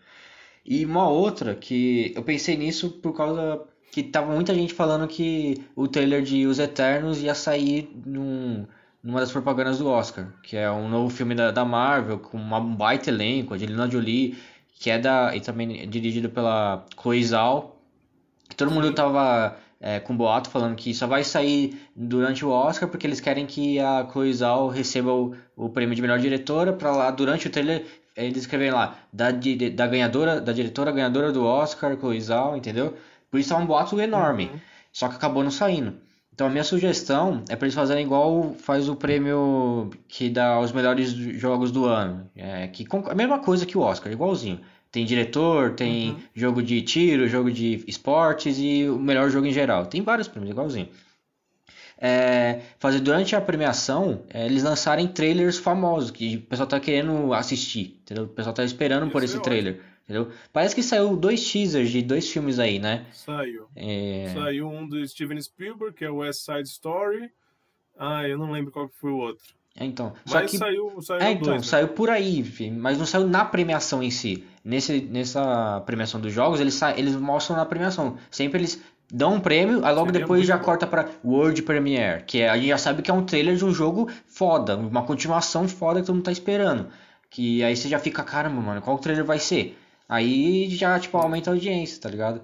E 0.65 0.85
uma 0.85 1.09
outra 1.09 1.55
que 1.55 2.13
eu 2.15 2.23
pensei 2.23 2.55
nisso 2.57 2.91
por 3.01 3.13
causa 3.15 3.67
que 3.91 4.03
tava 4.03 4.33
muita 4.33 4.53
gente 4.53 4.73
falando 4.73 5.07
que 5.07 5.63
o 5.75 5.87
trailer 5.87 6.21
de 6.21 6.45
Os 6.45 6.59
Eternos 6.59 7.21
ia 7.21 7.33
sair 7.33 7.91
num, 8.05 8.65
numa 9.03 9.19
das 9.19 9.31
propagandas 9.31 9.79
do 9.79 9.87
Oscar, 9.87 10.33
que 10.43 10.55
é 10.57 10.69
um 10.69 10.87
novo 10.89 11.09
filme 11.09 11.35
da, 11.35 11.51
da 11.51 11.65
Marvel 11.65 12.19
com 12.19 12.37
uma, 12.37 12.59
um 12.59 12.75
baita 12.75 13.09
elenco, 13.09 13.53
a 13.53 13.55
Angelina 13.55 13.89
Jolie, 13.89 14.37
que 14.79 14.89
é 14.89 14.99
da 14.99 15.35
e 15.35 15.41
também 15.41 15.81
é 15.81 15.85
dirigido 15.85 16.29
pela 16.29 16.85
Chloe 16.99 17.23
Zhao. 17.23 17.77
Todo 18.55 18.71
mundo 18.71 18.93
tava 18.93 19.57
é, 19.79 19.99
com 19.99 20.15
boato 20.15 20.49
falando 20.49 20.75
que 20.75 20.93
só 20.93 21.07
vai 21.07 21.23
sair 21.23 21.79
durante 21.95 22.45
o 22.45 22.49
Oscar 22.49 22.89
porque 22.89 23.07
eles 23.07 23.19
querem 23.19 23.45
que 23.45 23.79
a 23.79 24.07
Chloe 24.11 24.33
Zhao 24.33 24.67
receba 24.67 25.13
o, 25.13 25.35
o 25.55 25.69
prêmio 25.69 25.95
de 25.95 26.01
melhor 26.01 26.19
diretora 26.19 26.73
para 26.73 26.91
lá 26.91 27.11
durante 27.11 27.47
o 27.47 27.49
trailer 27.49 27.85
eles 28.15 28.39
escrevem 28.39 28.71
lá 28.71 28.97
da, 29.13 29.29
da 29.31 29.87
ganhadora 29.87 30.41
da 30.41 30.51
diretora 30.51 30.91
ganhadora 30.91 31.31
do 31.31 31.45
Oscar 31.45 31.97
Chloe 31.97 32.19
Zhao, 32.19 32.57
entendeu? 32.57 32.95
Por 33.29 33.39
isso 33.39 33.53
é 33.53 33.57
um 33.57 33.65
boato 33.65 33.99
enorme. 33.99 34.45
Uhum. 34.53 34.59
Só 34.91 35.07
que 35.07 35.15
acabou 35.15 35.43
não 35.43 35.51
saindo. 35.51 35.93
Então 36.33 36.47
a 36.47 36.49
minha 36.49 36.63
sugestão 36.63 37.43
é 37.49 37.55
para 37.55 37.65
eles 37.67 37.75
fazerem 37.75 38.05
igual 38.05 38.55
faz 38.59 38.87
o 38.87 38.95
prêmio 38.95 39.89
que 40.07 40.29
dá 40.29 40.59
os 40.59 40.71
melhores 40.71 41.11
jogos 41.11 41.71
do 41.71 41.85
ano. 41.85 42.29
É, 42.35 42.67
que 42.67 42.85
a 43.09 43.13
mesma 43.15 43.39
coisa 43.39 43.65
que 43.65 43.77
o 43.77 43.81
Oscar, 43.81 44.11
igualzinho. 44.11 44.61
Tem 44.91 45.05
diretor, 45.05 45.73
tem 45.75 46.11
Uhum. 46.11 46.19
jogo 46.33 46.63
de 46.63 46.81
tiro, 46.81 47.27
jogo 47.27 47.51
de 47.51 47.83
esportes 47.87 48.57
e 48.57 48.87
o 48.89 48.97
melhor 48.97 49.29
jogo 49.29 49.45
em 49.45 49.51
geral. 49.51 49.85
Tem 49.85 50.01
vários 50.01 50.27
prêmios, 50.27 50.49
igualzinho. 50.49 50.87
É, 52.01 52.61
fazer 52.79 52.99
durante 53.01 53.35
a 53.35 53.41
premiação, 53.41 54.21
é, 54.33 54.45
eles 54.45 54.63
lançarem 54.63 55.07
trailers 55.07 55.57
famosos 55.57 56.09
que 56.09 56.37
o 56.37 56.41
pessoal 56.41 56.67
tá 56.67 56.79
querendo 56.79 57.33
assistir, 57.33 57.99
entendeu? 58.01 58.23
O 58.23 58.27
pessoal 58.29 58.55
tá 58.55 58.63
esperando 58.63 59.03
Isso 59.03 59.11
por 59.11 59.21
é 59.21 59.25
esse 59.25 59.37
ótimo. 59.37 59.53
Entendeu? 60.09 60.31
Parece 60.51 60.73
que 60.73 60.81
saiu 60.81 61.15
dois 61.15 61.49
teasers 61.51 61.89
de 61.91 62.01
dois 62.01 62.29
filmes 62.29 62.57
aí, 62.59 62.79
né? 62.79 63.05
Saiu. 63.13 63.67
É, 63.75 64.31
Saiu 64.33 64.67
um 64.67 64.87
do 64.87 65.05
Steven 65.07 65.39
Spielberg, 65.39 65.95
que 65.95 66.03
é 66.03 66.09
o 66.09 66.17
West 66.17 66.41
Side 66.45 66.67
Story. 66.67 67.29
Ah, 67.97 68.27
eu 68.27 68.37
não 68.37 68.51
lembro 68.51 68.71
qual 68.71 68.89
foi 68.89 69.11
o 69.11 69.17
outro. 69.17 69.45
é, 69.77 69.85
então. 69.85 70.13
Só 70.25 70.35
Mas 70.39 70.51
que 70.51 70.57
saiu, 70.57 71.01
saiu 71.01 71.21
É, 71.21 71.31
então, 71.31 71.53
dois, 71.53 71.61
né? 71.61 71.67
saiu 71.67 71.87
por 71.89 72.09
aí, 72.09 72.43
mas 72.71 72.97
não 72.97 73.05
saiu 73.05 73.27
na 73.27 73.45
premiação 73.45 74.01
em 74.01 74.09
si. 74.11 74.43
Nesse, 74.63 75.01
nessa 75.01 75.81
premiação 75.85 76.19
dos 76.19 76.31
jogos, 76.33 76.59
eles, 76.59 76.73
sa- 76.75 76.97
eles 76.97 77.15
mostram 77.15 77.55
na 77.57 77.65
premiação. 77.65 78.17
Sempre 78.31 78.59
eles 78.59 78.81
dão 79.11 79.35
um 79.35 79.39
prêmio, 79.39 79.83
aí 79.85 79.93
logo 79.93 80.07
Seria 80.07 80.21
depois 80.21 80.45
já 80.45 80.57
bom. 80.57 80.63
corta 80.63 80.85
pra 80.87 81.09
World 81.25 81.61
Premiere, 81.63 82.23
que 82.25 82.41
é, 82.41 82.49
a 82.49 82.55
gente 82.57 82.67
já 82.67 82.77
sabe 82.77 83.01
que 83.01 83.09
é 83.11 83.13
um 83.13 83.25
trailer 83.25 83.55
de 83.55 83.65
um 83.65 83.73
jogo 83.73 84.09
foda, 84.27 84.77
uma 84.77 85.03
continuação 85.03 85.67
foda 85.67 85.99
que 85.99 86.05
todo 86.05 86.15
mundo 86.15 86.25
tá 86.25 86.31
esperando. 86.31 86.87
Que 87.29 87.63
aí 87.63 87.75
você 87.75 87.87
já 87.89 87.99
fica, 87.99 88.23
caramba, 88.23 88.61
mano, 88.61 88.81
qual 88.81 88.97
trailer 88.97 89.25
vai 89.25 89.39
ser? 89.39 89.77
Aí 90.09 90.69
já, 90.71 90.99
tipo, 90.99 91.17
aumenta 91.17 91.51
a 91.51 91.53
audiência, 91.53 92.01
tá 92.01 92.09
ligado? 92.09 92.41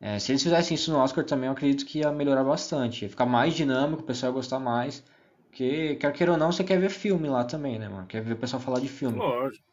É, 0.00 0.18
se 0.20 0.32
eles 0.32 0.42
fizessem 0.42 0.76
isso 0.76 0.92
no 0.92 0.98
Oscar 0.98 1.24
também, 1.24 1.46
eu 1.48 1.52
acredito 1.52 1.84
que 1.84 1.98
ia 1.98 2.12
melhorar 2.12 2.44
bastante. 2.44 3.04
Ia 3.04 3.10
ficar 3.10 3.26
mais 3.26 3.54
dinâmico, 3.54 4.02
o 4.02 4.06
pessoal 4.06 4.30
ia 4.32 4.36
gostar 4.36 4.60
mais. 4.60 5.04
Porque, 5.48 5.96
quer 5.96 6.12
queira 6.12 6.32
ou 6.32 6.38
não, 6.38 6.52
você 6.52 6.62
quer 6.62 6.78
ver 6.78 6.90
filme 6.90 7.28
lá 7.28 7.44
também, 7.44 7.78
né, 7.78 7.88
mano? 7.88 8.06
Quer 8.06 8.22
ver 8.22 8.34
o 8.34 8.38
pessoal 8.38 8.62
falar 8.62 8.80
de 8.80 8.88
filme. 8.88 9.18
Lógico. 9.18 9.66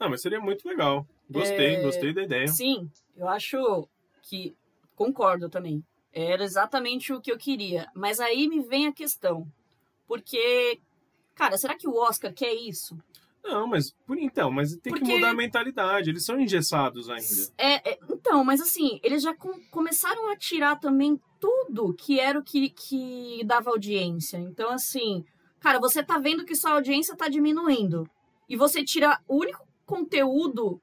Não, 0.00 0.10
mas 0.10 0.20
seria 0.20 0.40
muito 0.40 0.66
legal. 0.66 1.06
Gostei, 1.30 1.76
É, 1.76 1.80
gostei 1.80 2.12
da 2.12 2.22
ideia. 2.22 2.48
Sim, 2.48 2.90
eu 3.16 3.28
acho 3.28 3.88
que 4.22 4.54
concordo 4.96 5.48
também. 5.48 5.84
Era 6.12 6.42
exatamente 6.42 7.12
o 7.12 7.20
que 7.20 7.30
eu 7.30 7.38
queria. 7.38 7.88
Mas 7.94 8.18
aí 8.18 8.48
me 8.48 8.60
vem 8.60 8.88
a 8.88 8.92
questão. 8.92 9.46
Porque, 10.08 10.80
cara, 11.34 11.56
será 11.56 11.76
que 11.76 11.88
o 11.88 11.96
Oscar 11.96 12.32
quer 12.34 12.52
isso? 12.52 12.98
Não, 13.44 13.66
mas 13.66 13.90
por 14.06 14.16
então, 14.18 14.50
mas 14.50 14.76
tem 14.76 14.92
Porque- 14.92 15.04
que 15.04 15.14
mudar 15.14 15.30
a 15.30 15.34
mentalidade. 15.34 16.10
Eles 16.10 16.24
são 16.24 16.38
engessados 16.40 17.08
ainda. 17.10 17.52
É, 17.58 17.90
é, 17.92 17.98
então, 18.10 18.44
mas 18.44 18.60
assim, 18.60 19.00
eles 19.02 19.22
já 19.22 19.34
com- 19.34 19.60
começaram 19.70 20.30
a 20.30 20.36
tirar 20.36 20.76
também 20.78 21.20
tudo 21.40 21.92
que 21.94 22.20
era 22.20 22.38
o 22.38 22.42
que, 22.42 22.70
que 22.70 23.42
dava 23.44 23.70
audiência. 23.70 24.36
Então, 24.38 24.70
assim, 24.70 25.24
cara, 25.60 25.80
você 25.80 26.02
tá 26.02 26.18
vendo 26.18 26.44
que 26.44 26.54
sua 26.54 26.72
audiência 26.72 27.16
tá 27.16 27.28
diminuindo. 27.28 28.08
E 28.48 28.56
você 28.56 28.84
tira 28.84 29.18
o 29.26 29.38
único 29.40 29.66
conteúdo 29.84 30.80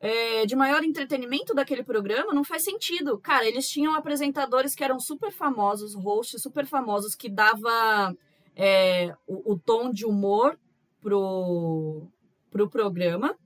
é, 0.00 0.44
de 0.44 0.54
maior 0.56 0.82
entretenimento 0.84 1.54
daquele 1.54 1.82
programa, 1.82 2.34
não 2.34 2.44
faz 2.44 2.62
sentido. 2.64 3.18
Cara, 3.18 3.46
eles 3.46 3.68
tinham 3.68 3.94
apresentadores 3.94 4.74
que 4.74 4.84
eram 4.84 4.98
super 5.00 5.30
famosos, 5.32 5.94
hosts 5.94 6.42
super 6.42 6.66
famosos, 6.66 7.14
que 7.14 7.28
dava 7.30 8.14
é, 8.56 9.14
o, 9.26 9.52
o 9.52 9.58
tom 9.58 9.90
de 9.90 10.04
humor 10.04 10.58
pro, 11.04 12.08
pro 12.50 12.70
programa. 12.70 13.36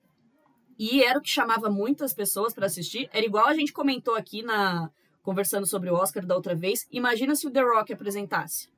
E 0.79 1.03
era 1.03 1.19
o 1.19 1.23
que 1.23 1.29
chamava 1.29 1.69
muitas 1.69 2.15
pessoas 2.15 2.55
para 2.55 2.67
assistir. 2.67 3.11
Era 3.13 3.27
igual 3.27 3.49
a 3.49 3.55
gente 3.55 3.73
comentou 3.73 4.15
aqui 4.15 4.43
na 4.43 4.89
conversando 5.23 5.67
sobre 5.67 5.91
o 5.91 5.95
Oscar 5.95 6.25
da 6.25 6.37
outra 6.37 6.55
vez. 6.55 6.87
Imagina 6.91 7.35
se 7.35 7.47
o 7.47 7.51
The 7.51 7.61
Rock 7.61 7.93
apresentasse. 7.93 8.71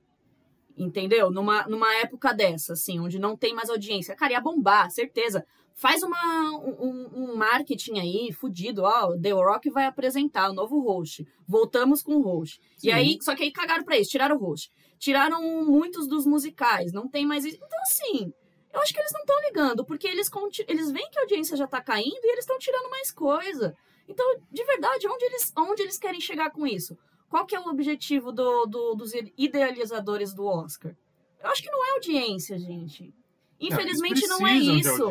Entendeu? 0.76 1.30
Numa, 1.30 1.68
numa 1.68 1.94
época 1.96 2.32
dessa, 2.32 2.72
assim, 2.72 2.98
onde 2.98 3.18
não 3.18 3.36
tem 3.36 3.54
mais 3.54 3.68
audiência. 3.68 4.16
Cara, 4.16 4.32
ia 4.32 4.40
bombar, 4.40 4.90
certeza. 4.90 5.44
Faz 5.74 6.02
uma, 6.02 6.50
um, 6.80 7.10
um 7.14 7.36
marketing 7.36 7.98
aí, 7.98 8.32
fudido. 8.32 8.82
Ó, 8.82 9.16
The 9.16 9.30
Rock 9.30 9.70
vai 9.70 9.84
apresentar 9.84 10.50
o 10.50 10.54
novo 10.54 10.80
host. 10.80 11.26
Voltamos 11.46 12.02
com 12.02 12.16
o 12.16 12.22
host. 12.22 12.58
E 12.78 12.80
Sim. 12.80 12.92
aí, 12.92 13.18
só 13.20 13.36
que 13.36 13.42
aí 13.42 13.52
cagaram 13.52 13.84
pra 13.84 13.98
isso, 13.98 14.10
tiraram 14.10 14.36
o 14.36 14.40
host. 14.40 14.72
Tiraram 14.98 15.64
muitos 15.64 16.08
dos 16.08 16.26
musicais, 16.26 16.92
não 16.92 17.06
tem 17.06 17.26
mais 17.26 17.44
isso. 17.44 17.56
Então, 17.56 17.78
assim, 17.82 18.32
eu 18.72 18.80
acho 18.80 18.92
que 18.92 19.00
eles 19.00 19.12
não 19.12 19.20
estão 19.20 19.40
ligando, 19.42 19.84
porque 19.84 20.06
eles, 20.08 20.30
eles 20.68 20.90
veem 20.90 21.10
que 21.10 21.18
a 21.18 21.22
audiência 21.22 21.56
já 21.56 21.66
tá 21.66 21.80
caindo 21.80 22.20
e 22.24 22.30
eles 22.32 22.40
estão 22.44 22.58
tirando 22.58 22.88
mais 22.90 23.10
coisa. 23.10 23.76
Então, 24.08 24.26
de 24.50 24.64
verdade, 24.64 25.06
onde 25.08 25.24
eles, 25.24 25.52
onde 25.56 25.82
eles 25.82 25.98
querem 25.98 26.20
chegar 26.20 26.50
com 26.50 26.66
isso? 26.66 26.96
Qual 27.28 27.46
que 27.46 27.54
é 27.54 27.60
o 27.60 27.68
objetivo 27.68 28.32
do, 28.32 28.66
do- 28.66 28.94
dos 28.94 29.12
idealizadores 29.38 30.32
do 30.34 30.44
Oscar? 30.46 30.96
Eu 31.42 31.48
acho 31.50 31.62
que 31.62 31.70
não 31.70 31.84
é 31.86 31.90
audiência, 31.92 32.58
gente. 32.58 33.14
Infelizmente 33.62 34.20
eles 34.24 34.28
não, 34.30 34.46
é 34.46 34.54
isso. 34.80 35.04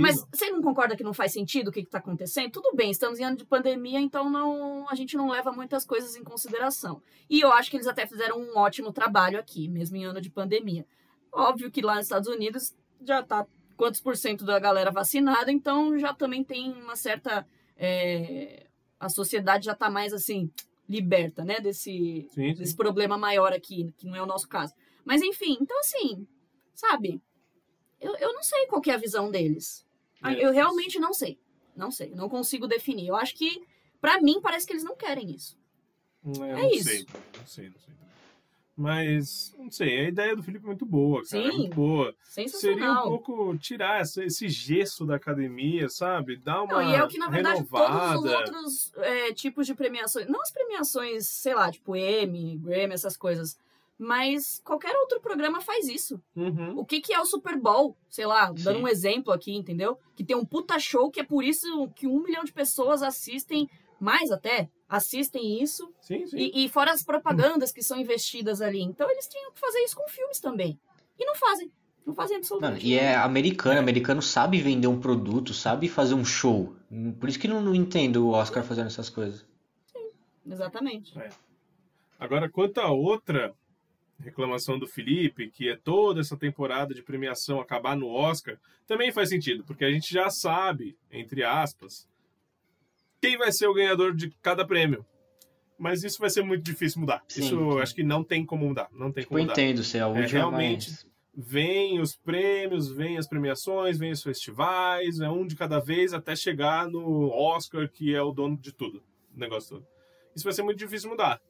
Mas 0.00 0.24
você 0.32 0.50
não 0.50 0.60
concorda 0.60 0.96
que 0.96 1.04
não 1.04 1.14
faz 1.14 1.32
sentido 1.32 1.68
o 1.68 1.72
que 1.72 1.80
está 1.80 1.98
acontecendo? 1.98 2.50
Tudo 2.50 2.74
bem, 2.74 2.90
estamos 2.90 3.20
em 3.20 3.24
ano 3.24 3.36
de 3.36 3.44
pandemia, 3.44 4.00
então 4.00 4.28
não, 4.28 4.88
a 4.88 4.94
gente 4.96 5.16
não 5.16 5.30
leva 5.30 5.52
muitas 5.52 5.84
coisas 5.84 6.16
em 6.16 6.24
consideração. 6.24 7.00
E 7.30 7.40
eu 7.40 7.52
acho 7.52 7.70
que 7.70 7.76
eles 7.76 7.86
até 7.86 8.04
fizeram 8.04 8.40
um 8.40 8.58
ótimo 8.58 8.92
trabalho 8.92 9.38
aqui, 9.38 9.68
mesmo 9.68 9.96
em 9.96 10.04
ano 10.04 10.20
de 10.20 10.28
pandemia. 10.28 10.84
Óbvio 11.32 11.70
que 11.70 11.80
lá 11.80 11.94
nos 11.96 12.04
Estados 12.04 12.28
Unidos 12.28 12.74
já 13.04 13.22
tá 13.22 13.46
quantos 13.76 14.00
por 14.00 14.16
cento 14.16 14.44
da 14.44 14.58
galera 14.58 14.90
vacinada, 14.90 15.50
então 15.50 15.98
já 15.98 16.12
também 16.14 16.44
tem 16.44 16.70
uma 16.72 16.94
certa. 16.96 17.46
é, 17.76 18.66
a 19.00 19.08
sociedade 19.08 19.64
já 19.64 19.74
tá 19.74 19.90
mais 19.90 20.12
assim, 20.12 20.48
liberta, 20.88 21.44
né? 21.44 21.58
Desse, 21.58 22.28
Sim, 22.30 22.52
sim. 22.52 22.54
desse 22.54 22.76
problema 22.76 23.18
maior 23.18 23.52
aqui, 23.52 23.92
que 23.96 24.06
não 24.06 24.14
é 24.14 24.22
o 24.22 24.26
nosso 24.26 24.48
caso. 24.48 24.72
Mas 25.04 25.20
enfim, 25.22 25.56
então 25.60 25.76
assim, 25.80 26.26
sabe? 26.74 27.20
Eu, 28.00 28.14
eu 28.16 28.32
não 28.32 28.42
sei 28.42 28.66
qual 28.66 28.80
que 28.80 28.90
é 28.90 28.94
a 28.94 28.98
visão 28.98 29.30
deles. 29.30 29.84
Ah, 30.22 30.32
É. 30.32 30.44
Eu 30.44 30.52
realmente 30.52 31.00
não 31.00 31.12
sei. 31.12 31.38
Não 31.74 31.90
sei, 31.90 32.10
não 32.14 32.28
consigo 32.28 32.68
definir. 32.68 33.08
Eu 33.08 33.16
acho 33.16 33.34
que, 33.34 33.66
pra 34.00 34.20
mim, 34.20 34.40
parece 34.40 34.66
que 34.66 34.72
eles 34.72 34.84
não 34.84 34.94
querem 34.94 35.30
isso. 35.34 35.58
É, 36.24 36.50
É 36.50 36.52
não 36.62 36.70
isso. 36.70 36.88
Sei, 36.88 37.06
não 37.38 37.46
sei, 37.46 37.68
não 37.70 37.78
sei. 37.80 37.94
Mas, 38.76 39.54
não 39.58 39.70
sei, 39.70 40.00
a 40.00 40.08
ideia 40.08 40.34
do 40.34 40.42
Felipe 40.42 40.64
é 40.64 40.68
muito 40.68 40.86
boa, 40.86 41.22
cara. 41.22 41.42
É 41.46 41.50
Sim. 41.50 41.56
muito 41.58 41.74
boa. 41.74 42.14
Seria 42.48 42.92
um 42.92 43.02
pouco 43.02 43.58
tirar 43.58 44.00
essa- 44.00 44.24
esse 44.24 44.48
gesso 44.48 45.04
da 45.04 45.16
academia, 45.16 45.88
sabe? 45.90 46.36
Dar 46.36 46.62
uma 46.62 46.72
Não, 46.82 46.90
e 46.90 46.94
é 46.94 47.04
o 47.04 47.08
que, 47.08 47.18
na 47.18 47.28
verdade, 47.28 47.56
renovada. 47.58 48.14
todos 48.14 48.24
os 48.24 48.32
outros 48.32 48.92
é, 48.96 49.32
tipos 49.34 49.66
de 49.66 49.74
premiações, 49.74 50.26
não 50.26 50.40
as 50.40 50.50
premiações, 50.50 51.26
sei 51.28 51.54
lá, 51.54 51.70
tipo 51.70 51.94
Emmy, 51.94 52.56
Grammy, 52.56 52.94
essas 52.94 53.14
coisas, 53.16 53.58
mas 53.98 54.60
qualquer 54.64 54.94
outro 54.96 55.20
programa 55.20 55.60
faz 55.60 55.86
isso. 55.86 56.20
Uhum. 56.34 56.78
O 56.78 56.84
que, 56.84 57.00
que 57.00 57.12
é 57.12 57.20
o 57.20 57.26
Super 57.26 57.56
Bowl? 57.60 57.94
Sei 58.08 58.24
lá, 58.26 58.46
dando 58.46 58.78
Sim. 58.78 58.82
um 58.82 58.88
exemplo 58.88 59.32
aqui, 59.32 59.52
entendeu? 59.54 59.98
Que 60.16 60.24
tem 60.24 60.34
um 60.34 60.44
puta 60.46 60.78
show 60.78 61.10
que 61.10 61.20
é 61.20 61.24
por 61.24 61.44
isso 61.44 61.88
que 61.94 62.06
um 62.06 62.22
milhão 62.22 62.42
de 62.42 62.52
pessoas 62.52 63.02
assistem, 63.02 63.68
mais 64.02 64.30
até, 64.30 64.68
assistem 64.88 65.62
isso. 65.62 65.92
Sim, 66.00 66.26
sim. 66.26 66.36
E, 66.36 66.64
e 66.64 66.68
fora 66.68 66.92
as 66.92 67.04
propagandas 67.04 67.72
que 67.72 67.82
são 67.82 67.98
investidas 67.98 68.60
ali. 68.60 68.82
Então 68.82 69.10
eles 69.10 69.28
tinham 69.28 69.52
que 69.52 69.60
fazer 69.60 69.78
isso 69.80 69.96
com 69.96 70.08
filmes 70.08 70.40
também. 70.40 70.78
E 71.18 71.24
não 71.24 71.34
fazem. 71.36 71.70
Não 72.04 72.12
fazem 72.12 72.36
absolutamente 72.36 72.84
e 72.84 72.98
é 72.98 73.14
americano, 73.14 73.78
americano 73.78 74.20
sabe 74.20 74.60
vender 74.60 74.88
um 74.88 74.98
produto, 74.98 75.54
sabe 75.54 75.88
fazer 75.88 76.14
um 76.14 76.24
show. 76.24 76.74
Por 77.20 77.28
isso 77.28 77.38
que 77.38 77.46
não, 77.46 77.60
não 77.60 77.72
entendo 77.76 78.26
o 78.26 78.30
Oscar 78.30 78.64
fazendo 78.64 78.88
essas 78.88 79.08
coisas. 79.08 79.46
Exatamente. 80.44 81.14
Agora, 82.18 82.50
quanto 82.50 82.78
a 82.80 82.90
outra 82.90 83.54
reclamação 84.18 84.80
do 84.80 84.86
Felipe, 84.88 85.48
que 85.48 85.68
é 85.68 85.76
toda 85.76 86.20
essa 86.20 86.36
temporada 86.36 86.92
de 86.92 87.02
premiação 87.02 87.60
acabar 87.60 87.96
no 87.96 88.08
Oscar, 88.08 88.58
também 88.84 89.12
faz 89.12 89.28
sentido, 89.28 89.62
porque 89.64 89.84
a 89.84 89.90
gente 89.92 90.12
já 90.12 90.28
sabe, 90.28 90.96
entre 91.10 91.44
aspas, 91.44 92.08
quem 93.22 93.38
vai 93.38 93.52
ser 93.52 93.68
o 93.68 93.74
ganhador 93.74 94.14
de 94.14 94.30
cada 94.42 94.66
prêmio. 94.66 95.06
Mas 95.78 96.02
isso 96.02 96.18
vai 96.18 96.28
ser 96.28 96.42
muito 96.42 96.62
difícil 96.62 97.00
mudar. 97.00 97.22
Sim, 97.28 97.40
isso 97.40 97.72
sim. 97.72 97.80
acho 97.80 97.94
que 97.94 98.02
não 98.02 98.22
tem 98.22 98.44
como 98.44 98.66
mudar. 98.66 98.88
Não 98.92 99.12
tem 99.12 99.22
Eu 99.22 99.28
como 99.28 99.40
mudar. 99.40 99.52
entendo 99.52 99.82
se 99.84 99.96
é 99.96 100.04
última, 100.04 100.26
realmente. 100.26 100.90
mas... 100.90 101.12
Vem 101.34 101.98
os 101.98 102.14
prêmios, 102.14 102.90
vem 102.90 103.16
as 103.16 103.26
premiações, 103.26 103.96
vem 103.96 104.10
os 104.10 104.22
festivais, 104.22 105.18
é 105.18 105.30
um 105.30 105.46
de 105.46 105.56
cada 105.56 105.78
vez 105.78 106.12
até 106.12 106.36
chegar 106.36 106.86
no 106.86 107.30
Oscar, 107.30 107.88
que 107.88 108.14
é 108.14 108.20
o 108.20 108.32
dono 108.32 108.54
de 108.54 108.70
tudo, 108.70 109.02
o 109.34 109.40
negócio 109.40 109.76
todo. 109.76 109.86
Isso 110.36 110.44
vai 110.44 110.52
ser 110.52 110.62
muito 110.62 110.78
difícil 110.78 111.08
mudar. 111.08 111.40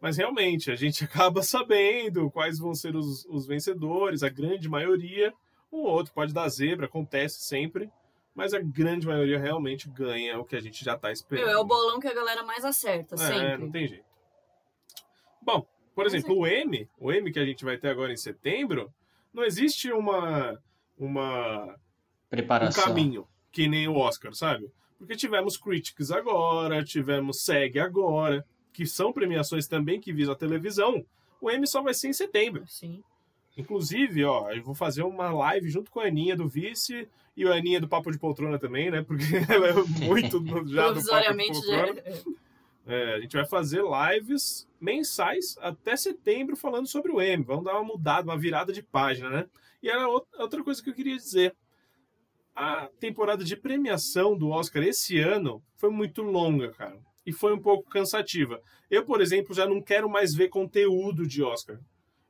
Mas 0.00 0.16
realmente, 0.16 0.70
a 0.70 0.74
gente 0.74 1.04
acaba 1.04 1.42
sabendo 1.42 2.30
quais 2.30 2.58
vão 2.58 2.74
ser 2.74 2.96
os, 2.96 3.26
os 3.26 3.46
vencedores, 3.46 4.22
a 4.22 4.30
grande 4.30 4.70
maioria. 4.70 5.34
Um 5.70 5.80
ou 5.80 5.90
outro 5.90 6.14
pode 6.14 6.32
dar 6.32 6.48
zebra, 6.48 6.86
acontece 6.86 7.42
sempre. 7.44 7.90
Mas 8.34 8.54
a 8.54 8.60
grande 8.60 9.06
maioria 9.06 9.38
realmente 9.38 9.88
ganha 9.88 10.38
o 10.38 10.44
que 10.44 10.56
a 10.56 10.60
gente 10.60 10.84
já 10.84 10.94
está 10.94 11.10
esperando. 11.10 11.46
Meu, 11.46 11.56
é 11.56 11.58
o 11.60 11.64
bolão 11.64 11.98
que 12.00 12.06
a 12.08 12.14
galera 12.14 12.42
mais 12.42 12.64
acerta, 12.64 13.14
É, 13.16 13.18
sempre. 13.18 13.58
não 13.58 13.70
tem 13.70 13.88
jeito. 13.88 14.04
Bom, 15.42 15.66
por 15.94 16.04
Mas 16.04 16.14
exemplo, 16.14 16.38
o 16.38 16.46
M, 16.46 16.88
o 16.98 17.12
M 17.12 17.32
que 17.32 17.38
a 17.38 17.44
gente 17.44 17.64
vai 17.64 17.76
ter 17.76 17.88
agora 17.88 18.12
em 18.12 18.16
setembro, 18.16 18.92
não 19.32 19.44
existe 19.44 19.90
uma, 19.92 20.60
uma 20.98 21.64
um 21.66 21.74
Preparação. 22.28 22.84
caminho 22.84 23.26
que 23.50 23.66
nem 23.66 23.88
o 23.88 23.96
Oscar, 23.96 24.32
sabe? 24.34 24.70
Porque 24.98 25.16
tivemos 25.16 25.56
Critics 25.56 26.10
agora, 26.10 26.84
tivemos 26.84 27.42
SEG 27.42 27.78
agora, 27.80 28.46
que 28.72 28.86
são 28.86 29.12
premiações 29.12 29.66
também 29.66 30.00
que 30.00 30.12
visam 30.12 30.34
a 30.34 30.36
televisão. 30.38 31.04
O 31.40 31.50
M 31.50 31.66
só 31.66 31.82
vai 31.82 31.94
ser 31.94 32.08
em 32.08 32.12
setembro. 32.12 32.64
Sim. 32.68 33.02
Inclusive, 33.60 34.24
ó, 34.24 34.50
eu 34.50 34.62
vou 34.62 34.74
fazer 34.74 35.02
uma 35.02 35.30
live 35.32 35.68
junto 35.68 35.90
com 35.90 36.00
a 36.00 36.06
Aninha 36.06 36.36
do 36.36 36.48
Vice 36.48 37.08
e 37.36 37.44
a 37.46 37.54
Aninha 37.54 37.80
do 37.80 37.88
Papo 37.88 38.10
de 38.10 38.18
Poltrona 38.18 38.58
também, 38.58 38.90
né? 38.90 39.02
Porque 39.02 39.24
ela 39.48 39.68
é 39.68 39.72
muito 40.06 40.38
já 40.68 40.88
do 40.90 41.00
Papo 41.10 41.22
de. 41.32 41.36
Poltrona. 41.52 42.02
É, 42.86 43.14
a 43.14 43.20
gente 43.20 43.36
vai 43.36 43.46
fazer 43.46 43.82
lives 43.82 44.68
mensais 44.80 45.56
até 45.60 45.94
setembro 45.96 46.56
falando 46.56 46.86
sobre 46.88 47.12
o 47.12 47.20
M. 47.20 47.44
Vamos 47.44 47.64
dar 47.64 47.74
uma 47.74 47.84
mudada, 47.84 48.28
uma 48.28 48.38
virada 48.38 48.72
de 48.72 48.82
página, 48.82 49.28
né? 49.30 49.46
E 49.82 49.88
era 49.88 50.02
out- 50.04 50.26
outra 50.38 50.62
coisa 50.64 50.82
que 50.82 50.90
eu 50.90 50.94
queria 50.94 51.16
dizer. 51.16 51.54
A 52.54 52.88
temporada 52.98 53.44
de 53.44 53.56
premiação 53.56 54.36
do 54.36 54.48
Oscar 54.50 54.82
esse 54.82 55.18
ano 55.18 55.62
foi 55.76 55.88
muito 55.90 56.20
longa, 56.22 56.70
cara. 56.72 56.98
E 57.24 57.32
foi 57.32 57.54
um 57.54 57.60
pouco 57.60 57.88
cansativa. 57.88 58.60
Eu, 58.90 59.04
por 59.04 59.20
exemplo, 59.20 59.54
já 59.54 59.66
não 59.66 59.80
quero 59.80 60.10
mais 60.10 60.34
ver 60.34 60.48
conteúdo 60.48 61.26
de 61.26 61.42
Oscar. 61.42 61.78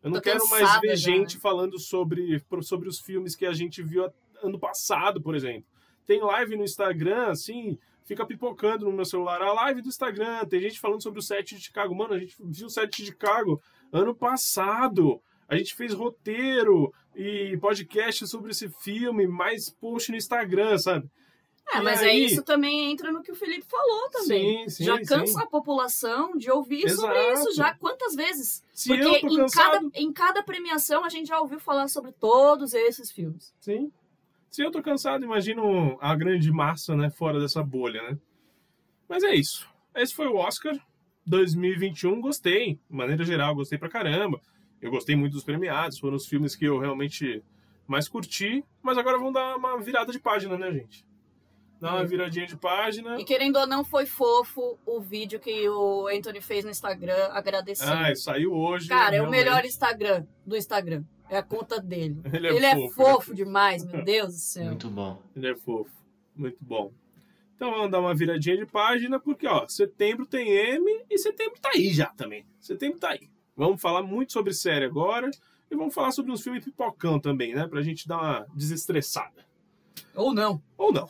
Eu 0.02 0.10
não 0.10 0.16
Tô 0.16 0.22
quero 0.22 0.48
mais 0.48 0.62
cansada 0.62 0.80
ver 0.80 0.96
já, 0.96 1.10
gente 1.10 1.34
né? 1.34 1.40
falando 1.40 1.78
sobre, 1.78 2.42
sobre 2.62 2.88
os 2.88 3.00
filmes 3.00 3.36
que 3.36 3.44
a 3.44 3.52
gente 3.52 3.82
viu 3.82 4.10
ano 4.42 4.58
passado, 4.58 5.20
por 5.20 5.34
exemplo. 5.34 5.64
Tem 6.06 6.20
live 6.20 6.56
no 6.56 6.64
Instagram, 6.64 7.28
assim, 7.28 7.78
fica 8.04 8.26
pipocando 8.26 8.86
no 8.86 8.92
meu 8.92 9.04
celular. 9.04 9.40
A 9.42 9.52
live 9.52 9.82
do 9.82 9.88
Instagram, 9.88 10.44
tem 10.46 10.60
gente 10.60 10.80
falando 10.80 11.02
sobre 11.02 11.20
o 11.20 11.22
set 11.22 11.54
de 11.54 11.62
Chicago. 11.62 11.94
Mano, 11.94 12.14
a 12.14 12.18
gente 12.18 12.34
viu 12.40 12.66
o 12.66 12.70
set 12.70 12.96
de 12.96 13.06
Chicago 13.06 13.60
ano 13.92 14.14
passado. 14.14 15.20
A 15.48 15.56
gente 15.56 15.74
fez 15.74 15.92
roteiro 15.92 16.92
e 17.14 17.56
podcast 17.60 18.26
sobre 18.26 18.52
esse 18.52 18.68
filme, 18.68 19.26
mais 19.26 19.68
post 19.68 20.10
no 20.10 20.16
Instagram, 20.16 20.78
sabe? 20.78 21.08
É, 21.72 21.80
mas 21.80 22.02
é 22.02 22.06
aí- 22.06 22.24
isso 22.26 22.42
também 22.42 22.90
entra 22.90 23.12
no 23.12 23.22
que 23.22 23.30
o 23.30 23.34
Felipe 23.34 23.64
falou 23.68 24.10
também. 24.10 24.64
Sim, 24.64 24.68
sim, 24.68 24.84
já 24.84 24.96
sim. 24.98 25.04
cansa 25.04 25.42
a 25.42 25.46
população 25.46 26.36
de 26.36 26.50
ouvir 26.50 26.88
sobre 26.90 27.16
Exato. 27.18 27.40
isso 27.48 27.56
já 27.56 27.74
quantas 27.74 28.14
vezes? 28.14 28.64
Se 28.72 28.88
Porque 28.88 29.26
em 29.26 29.36
cansado, 29.36 29.72
cada, 29.72 29.90
em 29.94 30.12
cada 30.12 30.42
premiação 30.42 31.04
a 31.04 31.08
gente 31.08 31.28
já 31.28 31.40
ouviu 31.40 31.60
falar 31.60 31.88
sobre 31.88 32.12
todos 32.12 32.74
esses 32.74 33.10
filmes. 33.10 33.54
sim. 33.60 33.92
Se 34.50 34.62
eu 34.62 34.70
tô 34.72 34.82
cansado, 34.82 35.24
imagino 35.24 35.96
a 36.00 36.12
grande 36.16 36.50
massa, 36.50 36.96
né, 36.96 37.08
fora 37.08 37.38
dessa 37.38 37.62
bolha, 37.62 38.02
né? 38.02 38.18
Mas 39.08 39.22
é 39.22 39.32
isso. 39.32 39.68
Esse 39.94 40.12
foi 40.12 40.26
o 40.26 40.34
Oscar. 40.34 40.76
2021 41.24 42.20
gostei, 42.20 42.74
de 42.74 42.96
maneira 42.96 43.24
geral, 43.24 43.54
gostei 43.54 43.78
pra 43.78 43.88
caramba. 43.88 44.40
Eu 44.82 44.90
gostei 44.90 45.14
muito 45.14 45.34
dos 45.34 45.44
premiados, 45.44 46.00
foram 46.00 46.16
os 46.16 46.26
filmes 46.26 46.56
que 46.56 46.64
eu 46.64 46.78
realmente 46.80 47.44
mais 47.86 48.08
curti, 48.08 48.64
mas 48.82 48.98
agora 48.98 49.18
vamos 49.18 49.34
dar 49.34 49.56
uma 49.56 49.78
virada 49.80 50.10
de 50.10 50.18
página, 50.18 50.58
né, 50.58 50.72
gente? 50.72 51.04
Dar 51.80 51.94
uma 51.94 52.04
viradinha 52.04 52.46
de 52.46 52.56
página. 52.56 53.18
E 53.18 53.24
querendo 53.24 53.56
ou 53.56 53.66
não, 53.66 53.82
foi 53.82 54.04
fofo 54.04 54.78
o 54.84 55.00
vídeo 55.00 55.40
que 55.40 55.66
o 55.68 56.08
Anthony 56.08 56.40
fez 56.42 56.62
no 56.62 56.70
Instagram 56.70 57.30
agradecendo. 57.32 57.90
Ah, 57.90 58.14
saiu 58.14 58.52
hoje. 58.52 58.86
Cara, 58.88 59.16
é 59.16 59.22
o 59.22 59.30
melhor 59.30 59.64
Instagram 59.64 60.26
do 60.44 60.56
Instagram. 60.56 61.02
É 61.30 61.38
a 61.38 61.42
conta 61.42 61.80
dele. 61.80 62.20
Ele 62.30 62.46
é 62.48 62.54
Ele 62.54 62.66
é 62.66 62.74
fofo, 62.74 62.94
fofo 62.94 63.30
né? 63.30 63.36
demais, 63.36 63.84
meu 63.84 64.04
Deus 64.04 64.34
do 64.34 64.40
céu. 64.40 64.66
Muito 64.66 64.90
bom. 64.90 65.22
Ele 65.34 65.50
é 65.50 65.56
fofo. 65.56 65.90
Muito 66.36 66.58
bom. 66.60 66.92
Então 67.56 67.70
vamos 67.70 67.90
dar 67.90 68.00
uma 68.00 68.14
viradinha 68.14 68.56
de 68.56 68.66
página, 68.66 69.18
porque 69.18 69.46
ó, 69.46 69.66
setembro 69.68 70.26
tem 70.26 70.50
M 70.50 71.04
e 71.08 71.18
setembro 71.18 71.58
tá 71.60 71.70
aí 71.74 71.92
já 71.92 72.06
também. 72.06 72.44
Setembro 72.60 72.98
tá 72.98 73.10
aí. 73.10 73.30
Vamos 73.56 73.80
falar 73.80 74.02
muito 74.02 74.32
sobre 74.32 74.52
série 74.52 74.84
agora 74.84 75.30
e 75.70 75.76
vamos 75.76 75.94
falar 75.94 76.10
sobre 76.10 76.32
uns 76.32 76.42
filmes 76.42 76.64
pipocão 76.64 77.20
também, 77.20 77.54
né? 77.54 77.66
Pra 77.68 77.82
gente 77.82 78.08
dar 78.08 78.18
uma 78.18 78.46
desestressada. 78.54 79.49
Ou 80.14 80.34
não. 80.34 80.62
Ou 80.76 80.92
não. 80.92 81.08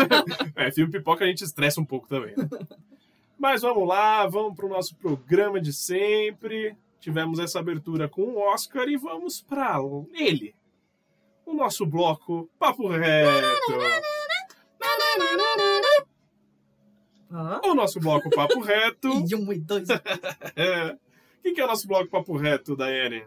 é, 0.56 0.70
filme 0.70 0.92
pipoca 0.92 1.24
a 1.24 1.28
gente 1.28 1.44
estressa 1.44 1.80
um 1.80 1.84
pouco 1.84 2.08
também. 2.08 2.34
Né? 2.36 2.48
Mas 3.38 3.62
vamos 3.62 3.86
lá, 3.86 4.26
vamos 4.26 4.56
pro 4.56 4.68
nosso 4.68 4.94
programa 4.96 5.60
de 5.60 5.72
sempre. 5.72 6.76
Tivemos 7.00 7.38
essa 7.38 7.58
abertura 7.58 8.08
com 8.08 8.22
o 8.22 8.38
Oscar 8.38 8.88
e 8.88 8.96
vamos 8.96 9.40
para 9.40 9.78
ele. 10.14 10.54
O 11.44 11.54
nosso 11.54 11.86
bloco 11.86 12.50
Papo 12.58 12.88
Reto. 12.88 13.72
Ah. 17.30 17.60
O 17.64 17.74
nosso 17.74 18.00
bloco 18.00 18.30
Papo 18.30 18.60
Reto. 18.60 19.08
E 19.30 19.34
um 19.34 19.52
e 19.52 19.58
dois. 19.58 19.88
É. 19.90 20.92
O 20.92 20.98
que 21.42 21.52
que 21.52 21.60
é 21.60 21.64
o 21.64 21.68
nosso 21.68 21.86
bloco 21.86 22.10
Papo 22.10 22.36
Reto, 22.36 22.74
Daiane? 22.74 23.24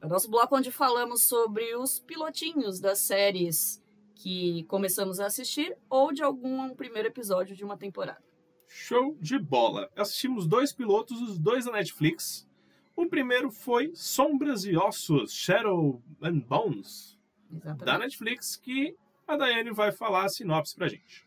É 0.00 0.06
o 0.06 0.08
nosso 0.08 0.30
bloco 0.30 0.56
onde 0.56 0.70
falamos 0.70 1.22
sobre 1.22 1.74
os 1.74 1.98
pilotinhos 2.00 2.78
das 2.78 3.00
séries 3.00 3.81
que 4.14 4.64
começamos 4.64 5.20
a 5.20 5.26
assistir 5.26 5.76
ou 5.88 6.12
de 6.12 6.22
algum 6.22 6.74
primeiro 6.74 7.08
episódio 7.08 7.56
de 7.56 7.64
uma 7.64 7.76
temporada. 7.76 8.22
Show 8.68 9.16
de 9.20 9.38
bola. 9.38 9.90
Assistimos 9.96 10.46
dois 10.46 10.72
pilotos, 10.72 11.20
os 11.20 11.38
dois 11.38 11.66
da 11.66 11.72
Netflix. 11.72 12.48
O 12.96 13.06
primeiro 13.06 13.50
foi 13.50 13.90
Sombras 13.94 14.64
e 14.64 14.76
Ossos, 14.76 15.32
Shadow 15.32 16.02
and 16.22 16.38
Bones, 16.40 17.18
da 17.50 17.72
Exatamente. 17.72 18.00
Netflix, 18.00 18.56
que 18.56 18.96
a 19.26 19.36
Daiane 19.36 19.72
vai 19.72 19.92
falar 19.92 20.24
a 20.24 20.28
sinopse 20.28 20.74
pra 20.74 20.88
gente. 20.88 21.26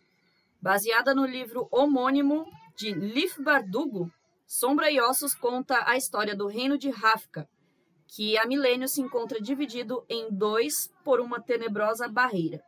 Baseada 0.61 1.13
no 1.13 1.25
livro 1.25 1.67
homônimo 1.71 2.45
de 2.75 2.93
Leif 2.93 3.41
Bardugo, 3.41 4.11
Sombra 4.45 4.91
e 4.91 4.99
Ossos 4.99 5.33
conta 5.33 5.83
a 5.87 5.97
história 5.97 6.35
do 6.35 6.47
reino 6.47 6.77
de 6.77 6.89
Rafka, 6.89 7.47
que 8.07 8.37
há 8.37 8.45
milênios 8.45 8.91
se 8.91 9.01
encontra 9.01 9.41
dividido 9.41 10.05
em 10.07 10.31
dois 10.31 10.91
por 11.03 11.19
uma 11.19 11.39
tenebrosa 11.41 12.07
barreira. 12.07 12.63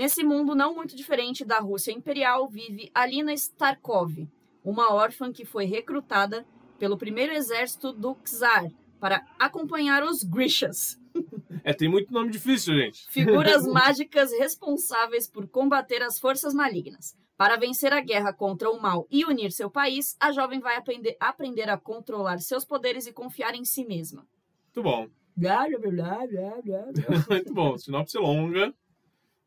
Nesse 0.00 0.24
mundo 0.24 0.54
não 0.54 0.74
muito 0.74 0.96
diferente 0.96 1.44
da 1.44 1.58
Rússia 1.58 1.92
imperial, 1.92 2.48
vive 2.48 2.90
Alina 2.94 3.34
Starkov, 3.34 4.26
uma 4.64 4.94
órfã 4.94 5.30
que 5.30 5.44
foi 5.44 5.66
recrutada 5.66 6.46
pelo 6.78 6.96
primeiro 6.96 7.34
exército 7.34 7.92
do 7.92 8.16
Czar 8.24 8.70
para 8.98 9.26
acompanhar 9.38 10.02
os 10.02 10.24
Grishas, 10.24 10.98
É, 11.62 11.74
tem 11.74 11.86
muito 11.86 12.10
nome 12.14 12.30
difícil, 12.30 12.74
gente. 12.76 13.06
figuras 13.10 13.66
mágicas 13.68 14.32
responsáveis 14.32 15.28
por 15.28 15.46
combater 15.46 16.02
as 16.02 16.18
forças 16.18 16.54
malignas. 16.54 17.14
Para 17.36 17.58
vencer 17.58 17.92
a 17.92 18.00
guerra 18.00 18.32
contra 18.32 18.70
o 18.70 18.80
mal 18.80 19.06
e 19.10 19.26
unir 19.26 19.52
seu 19.52 19.70
país, 19.70 20.16
a 20.18 20.32
jovem 20.32 20.60
vai 20.60 20.76
aprender, 20.76 21.14
aprender 21.20 21.68
a 21.68 21.76
controlar 21.76 22.38
seus 22.38 22.64
poderes 22.64 23.06
e 23.06 23.12
confiar 23.12 23.54
em 23.54 23.66
si 23.66 23.84
mesma. 23.84 24.26
Muito 24.64 24.82
bom. 24.82 25.08
Blá, 25.36 25.66
blá, 25.68 25.78
blá, 25.78 25.90
blá, 25.90 26.26
blá, 26.26 26.62
blá. 26.62 27.24
Muito 27.28 27.52
bom. 27.52 27.76
Sinopse 27.76 28.16
longa. 28.16 28.74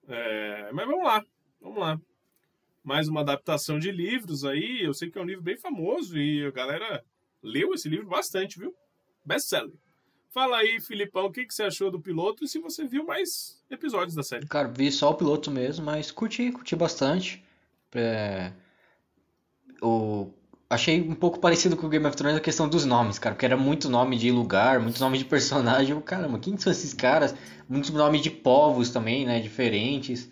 É, 0.08 0.72
Mas 0.72 0.88
vamos 0.88 1.06
lá. 1.06 1.26
Vamos 1.62 1.80
lá. 1.80 1.99
Mais 2.84 3.08
uma 3.08 3.22
adaptação 3.22 3.80
de 3.80 3.91
livros 3.91 4.43
aí. 4.43 4.82
Eu 4.84 4.93
sei 4.93 5.10
que 5.10 5.18
é 5.18 5.22
um 5.22 5.26
livro 5.26 5.43
bem 5.43 5.58
famoso 5.58 6.18
e 6.18 6.45
a 6.45 6.51
galera 6.51 7.04
leu 7.41 7.74
esse 7.74 7.88
livro 7.88 8.08
bastante, 8.08 8.60
viu? 8.60 8.76
Best-seller. 9.26 9.74
Fala 10.30 10.58
aí, 10.58 10.82
Filipão, 10.82 11.26
o 11.26 11.32
que, 11.32 11.45
que 11.45 11.54
você 11.54 11.64
achou 11.64 11.91
do 11.91 12.01
piloto 12.01 12.43
e 12.43 12.47
se 12.47 12.60
você 12.60 12.86
viu 12.86 13.06
mais 13.06 13.64
episódios 13.70 14.16
da 14.16 14.24
série. 14.24 14.47
Cara, 14.47 14.68
vi 14.68 14.91
só 14.91 15.12
o 15.12 15.16
piloto 15.16 15.51
mesmo, 15.51 15.86
mas 15.86 16.12
curti, 16.12 16.51
curti 16.51 16.76
bastante. 16.76 17.43
É, 17.93 18.51
O... 19.82 20.32
Achei 20.74 21.01
um 21.01 21.13
pouco 21.13 21.39
parecido 21.39 21.78
com 21.78 21.86
o 21.86 21.89
Game 21.89 22.05
of 22.05 22.17
Thrones 22.17 22.38
a 22.38 22.41
questão 22.41 22.67
dos 22.67 22.84
nomes, 22.84 23.19
cara, 23.19 23.36
porque 23.36 23.45
era 23.45 23.55
muito 23.55 23.89
nome 23.89 24.17
de 24.17 24.32
lugar, 24.32 24.80
muitos 24.80 24.99
nomes 24.99 25.19
de 25.19 25.26
personagem. 25.26 25.91
Eu, 25.91 26.01
Caramba, 26.01 26.39
quem 26.39 26.57
são 26.57 26.71
esses 26.71 26.93
caras? 26.93 27.36
Muitos 27.69 27.91
nomes 27.91 28.21
de 28.21 28.32
povos 28.32 28.89
também, 28.89 29.26
né, 29.26 29.39
diferentes. 29.39 30.30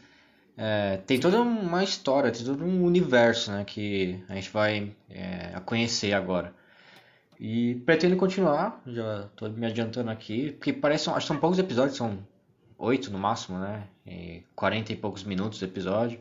É, 0.58 0.98
tem 1.06 1.20
toda 1.20 1.42
uma 1.42 1.84
história, 1.84 2.32
tem 2.32 2.44
todo 2.44 2.64
um 2.64 2.84
universo, 2.84 3.52
né, 3.52 3.64
que 3.64 4.20
a 4.28 4.34
gente 4.34 4.50
vai 4.50 4.92
é, 5.10 5.60
conhecer 5.64 6.14
agora. 6.14 6.54
E 7.40 7.76
pretendo 7.86 8.16
continuar, 8.16 8.82
já 8.88 9.28
tô 9.36 9.48
me 9.50 9.66
adiantando 9.66 10.10
aqui, 10.10 10.52
porque 10.54 10.74
parece, 10.74 11.10
acho 11.10 11.20
que 11.20 11.28
são 11.28 11.38
poucos 11.38 11.60
episódios, 11.60 11.98
são 11.98 12.18
oito 12.80 13.12
no 13.12 13.20
máximo, 13.20 13.60
né? 13.60 13.84
E 14.06 14.44
40 14.56 14.94
e 14.94 14.96
poucos 14.96 15.24
minutos 15.24 15.60
do 15.60 15.66
episódio. 15.66 16.20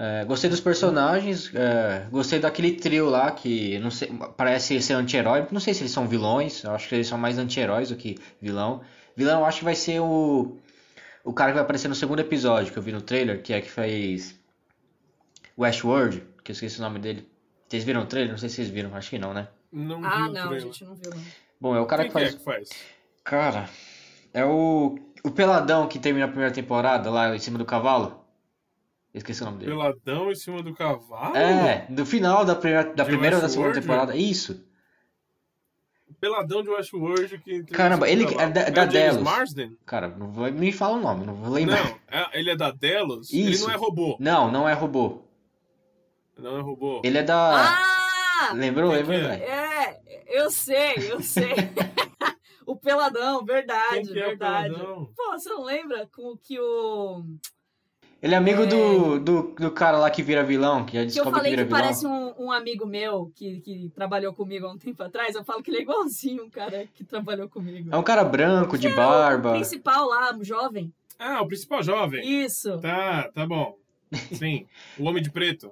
É, 0.00 0.24
gostei 0.24 0.48
dos 0.48 0.60
personagens, 0.60 1.52
é, 1.52 2.06
gostei 2.08 2.38
daquele 2.38 2.76
trio 2.76 3.10
lá 3.10 3.32
que 3.32 3.80
não 3.80 3.90
sei, 3.90 4.08
parece 4.36 4.80
ser 4.80 4.92
anti-herói. 4.92 5.48
Não 5.50 5.58
sei 5.58 5.74
se 5.74 5.80
eles 5.82 5.90
são 5.90 6.06
vilões, 6.06 6.62
eu 6.62 6.70
acho 6.70 6.88
que 6.88 6.94
eles 6.94 7.08
são 7.08 7.18
mais 7.18 7.36
anti-heróis 7.36 7.88
do 7.88 7.96
que 7.96 8.16
vilão. 8.40 8.80
Vilão 9.16 9.40
eu 9.40 9.44
acho 9.44 9.58
que 9.58 9.64
vai 9.64 9.74
ser 9.74 9.98
o, 9.98 10.56
o 11.24 11.32
cara 11.32 11.50
que 11.50 11.54
vai 11.54 11.64
aparecer 11.64 11.88
no 11.88 11.96
segundo 11.96 12.20
episódio 12.20 12.72
que 12.72 12.78
eu 12.78 12.82
vi 12.82 12.92
no 12.92 13.02
trailer, 13.02 13.42
que 13.42 13.52
é 13.52 13.60
que 13.60 13.68
fez 13.68 14.38
Westworld, 15.58 16.22
que 16.44 16.52
eu 16.52 16.54
esqueci 16.54 16.78
o 16.78 16.82
nome 16.82 17.00
dele. 17.00 17.28
Vocês 17.68 17.82
viram 17.82 18.02
o 18.02 18.06
trailer? 18.06 18.30
Não 18.30 18.38
sei 18.38 18.48
se 18.48 18.54
vocês 18.54 18.68
viram, 18.68 18.94
acho 18.94 19.10
que 19.10 19.18
não, 19.18 19.34
né? 19.34 19.48
Não 19.72 20.00
Ah, 20.04 20.28
não, 20.28 20.52
a 20.52 20.58
gente 20.60 20.84
não 20.84 20.94
viu, 20.94 21.10
não. 21.10 21.22
Bom, 21.60 21.74
é 21.74 21.80
o 21.80 21.86
cara 21.86 22.04
Quem 22.04 22.12
que 22.12 22.18
é 22.18 22.20
faz. 22.20 22.34
que 22.36 22.44
faz? 22.44 22.68
Cara, 23.24 23.68
é 24.32 24.44
o. 24.44 24.96
O 25.24 25.30
Peladão 25.32 25.88
que 25.88 25.98
termina 25.98 26.26
a 26.26 26.28
primeira 26.28 26.54
temporada 26.54 27.10
lá 27.10 27.34
em 27.34 27.38
cima 27.40 27.58
do 27.58 27.64
cavalo. 27.64 28.17
Esqueci 29.14 29.42
o 29.42 29.46
nome 29.46 29.58
dele. 29.58 29.72
Peladão 29.72 30.30
em 30.30 30.34
cima 30.34 30.62
do 30.62 30.74
cavalo? 30.74 31.36
É, 31.36 31.86
no 31.88 32.04
final 32.06 32.44
da 32.44 32.54
primeira, 32.54 32.84
da 32.94 33.02
De 33.04 33.08
primeira 33.10 33.36
ou 33.36 33.42
da 33.42 33.48
segunda 33.48 33.72
temporada. 33.80 34.14
Isso. 34.16 34.64
Peladão 36.20 36.62
de 36.62 36.68
Westworld 36.70 37.38
que... 37.38 37.62
Caramba, 37.64 38.08
ele 38.08 38.24
é 38.24 38.48
da- 38.48 38.60
é 38.62 38.70
da 38.70 38.84
Delos. 38.84 39.22
Marsden? 39.22 39.76
Cara, 39.86 40.08
não 40.08 40.32
vai 40.32 40.50
me 40.50 40.72
fala 40.72 40.96
o 40.96 41.00
nome, 41.00 41.24
não 41.24 41.34
vou 41.34 41.52
lembrar. 41.52 41.84
Não, 41.84 41.98
é- 42.10 42.30
ele 42.38 42.50
é 42.50 42.56
da 42.56 42.70
Delos? 42.72 43.32
Ele 43.32 43.50
Isso. 43.52 43.66
não 43.66 43.72
é 43.74 43.76
robô. 43.76 44.16
Não, 44.18 44.50
não 44.50 44.68
é 44.68 44.72
robô. 44.72 45.22
Não 46.36 46.56
é 46.58 46.60
robô. 46.60 47.00
Ele 47.04 47.18
é 47.18 47.22
da. 47.22 47.68
Ah! 47.68 48.52
Lembrou? 48.54 48.90
Quem 48.90 49.02
Lembrou? 49.02 49.20
que 49.36 49.42
é? 49.42 49.48
É, 49.48 50.00
eu 50.28 50.50
sei, 50.50 50.94
eu 51.10 51.20
sei. 51.20 51.52
o 52.66 52.74
Peladão, 52.76 53.44
verdade, 53.44 53.98
é 54.08 54.10
o 54.10 54.28
verdade. 54.28 54.74
Peladão? 54.74 55.12
Pô, 55.16 55.32
você 55.32 55.48
não 55.50 55.64
lembra 55.64 56.08
com 56.14 56.36
que 56.36 56.58
o. 56.58 57.24
Ele 58.20 58.34
é 58.34 58.36
amigo 58.36 58.62
É. 58.62 58.66
do, 58.66 59.20
do, 59.20 59.42
do 59.54 59.70
cara 59.70 59.96
lá 59.96 60.10
que 60.10 60.22
vira 60.24 60.42
vilão, 60.42 60.84
que 60.84 60.94
já 60.94 61.00
Que 61.00 61.04
eu 61.04 61.06
descobre 61.06 61.30
que 61.30 61.36
falei 61.38 61.50
vira 61.52 61.62
que 61.62 61.68
vilão. 61.68 61.80
parece 61.80 62.06
um, 62.06 62.34
um 62.46 62.50
amigo 62.52 62.84
meu 62.84 63.30
que, 63.34 63.60
que 63.60 63.92
trabalhou 63.94 64.32
comigo 64.34 64.66
há 64.66 64.72
um 64.72 64.76
tempo 64.78 65.00
atrás. 65.02 65.36
Eu 65.36 65.44
falo 65.44 65.62
que 65.62 65.70
ele 65.70 65.78
é 65.78 65.82
igualzinho 65.82 66.42
um 66.44 66.50
cara 66.50 66.86
que 66.94 67.04
trabalhou 67.04 67.48
comigo. 67.48 67.90
É 67.92 67.96
um 67.96 68.02
cara 68.02 68.24
branco, 68.24 68.76
de 68.76 68.88
O 68.88 68.96
barba. 68.96 69.52
principal 69.52 70.08
lá, 70.08 70.36
jovem. 70.42 70.92
Ah, 71.18 71.42
o 71.42 71.46
principal 71.46 71.80
jovem. 71.82 72.22
Isso. 72.44 72.78
Tá, 72.80 73.30
tá 73.32 73.46
bom. 73.46 73.76
Sim, 74.32 74.66
o 74.98 75.04
Homem 75.04 75.22
de 75.22 75.30
Preto. 75.30 75.70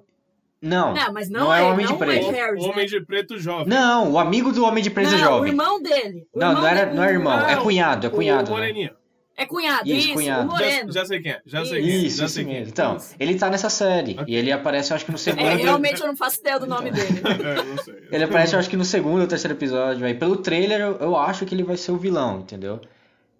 Não, 0.61 0.93
Não, 0.93 1.13
mas 1.13 1.29
não, 1.29 1.41
não 1.41 1.53
é 1.53 1.61
é, 1.61 1.63
o 1.65 1.71
Homem 1.73 1.85
de 1.85 1.91
não 1.91 1.99
Preto. 1.99 2.25
é 2.25 2.29
O 2.29 2.31
Harris, 2.31 2.63
Homem 2.63 2.77
né? 2.77 2.85
de 2.85 3.01
Preto 3.05 3.37
jovem. 3.37 3.67
não, 3.67 4.11
o 4.13 4.17
amigo 4.19 4.51
do 4.51 4.63
Homem 4.63 4.83
de 4.83 4.89
Preso 4.89 5.11
não, 5.11 5.19
Jovem. 5.19 5.41
o 5.43 5.47
irmão 5.47 5.81
dele. 5.81 6.25
O 6.33 6.39
Não, 6.39 6.47
irmão 6.49 6.61
não, 6.63 6.69
era, 6.69 6.85
dele- 6.85 6.97
não 6.97 7.03
é 7.03 7.11
irmão, 7.11 7.39
é 7.47 7.55
cunhado, 7.57 8.05
é 8.07 8.09
O 8.09 8.11
cunhado. 8.13 8.49
né? 8.49 8.55
Moreninho. 8.57 8.91
É 9.39 9.45
cunhado, 9.45 9.87
Isso, 9.87 10.07
isso, 10.07 10.13
cunhado. 10.15 10.47
o 10.47 10.51
Já, 10.51 10.57
moreno. 10.57 10.91
já 10.91 11.05
sei 11.05 11.21
quem 11.21 11.31
é, 11.31 11.41
já 11.45 11.63
sei 11.63 11.81
quem 11.81 11.91
é. 11.91 11.95
Isso, 11.97 12.17
já 12.17 12.25
isso 12.25 12.33
sei 12.33 12.45
quem 12.45 12.55
é. 12.55 12.61
Então, 12.61 12.97
ele 13.19 13.35
tá 13.37 13.49
nessa 13.51 13.69
série. 13.69 14.17
E 14.25 14.35
ele 14.35 14.51
aparece, 14.51 14.91
acho 14.95 15.05
que 15.05 15.11
no 15.11 15.17
segundo. 15.19 15.45
É, 15.45 15.51
ou 15.51 15.57
ter- 15.57 15.63
realmente 15.63 16.01
eu 16.01 16.07
não 16.07 16.15
faço 16.17 16.39
ideia 16.39 16.59
do 16.59 16.65
nome 16.65 16.89
dele. 16.91 17.21
É, 17.23 17.63
não 17.63 17.83
sei. 17.83 18.07
Ele 18.11 18.23
aparece, 18.23 18.53
eu 18.55 18.59
acho 18.59 18.67
que 18.69 18.75
no 18.75 18.83
segundo 18.83 19.21
ou 19.21 19.27
terceiro 19.27 19.55
episódio. 19.55 20.03
Aí, 20.07 20.15
pelo 20.15 20.37
trailer, 20.37 20.81
eu, 20.81 20.97
eu 20.97 21.15
acho 21.15 21.45
que 21.45 21.53
ele 21.53 21.63
vai 21.63 21.77
ser 21.77 21.91
o 21.91 21.97
vilão, 21.97 22.39
entendeu? 22.39 22.81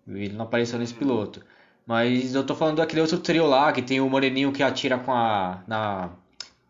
Ele 0.08 0.30
não 0.36 0.46
apareceu 0.46 0.78
nesse 0.78 0.94
piloto. 0.94 1.42
Mas 1.86 2.36
eu 2.36 2.44
tô 2.46 2.54
falando 2.54 2.78
daquele 2.78 3.02
outro 3.02 3.18
trio 3.18 3.48
lá, 3.48 3.72
que 3.72 3.82
tem 3.82 4.00
o 4.00 4.08
moreninho 4.08 4.52
que 4.52 4.62
atira 4.62 5.00
com 5.00 5.12
a. 5.12 5.64
na. 5.68 6.10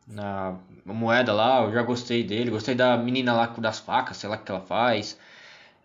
na 0.08 0.56
moeda 0.86 1.34
lá. 1.34 1.64
Eu 1.64 1.74
já 1.74 1.82
gostei 1.82 2.24
dele. 2.24 2.50
Gostei 2.50 2.76
da 2.76 2.96
menina 2.96 3.34
lá 3.34 3.48
com 3.48 3.60
das 3.62 3.78
facas, 3.78 4.16
sei 4.16 4.30
lá 4.30 4.38
o 4.38 4.40
que 4.40 4.50
ela 4.50 4.62
faz. 4.62 5.18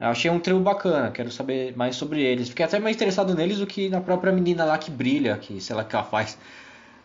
Eu 0.03 0.09
achei 0.09 0.29
um 0.29 0.41
trio 0.41 0.59
bacana, 0.59 1.13
quero 1.13 1.31
saber 1.31 1.77
mais 1.77 1.95
sobre 1.95 2.21
eles. 2.21 2.49
Fiquei 2.49 2.67
até 2.67 2.81
mais 2.81 2.97
interessado 2.97 3.37
neles 3.37 3.61
do 3.61 3.67
que 3.69 3.89
na 3.89 4.01
própria 4.01 4.33
menina 4.33 4.65
lá 4.65 4.77
que 4.77 4.91
brilha, 4.91 5.39
que 5.39 5.61
sei 5.61 5.77
lá 5.77 5.83
o 5.83 5.87
que 5.87 5.95
ela 5.95 6.05
faz. 6.05 6.37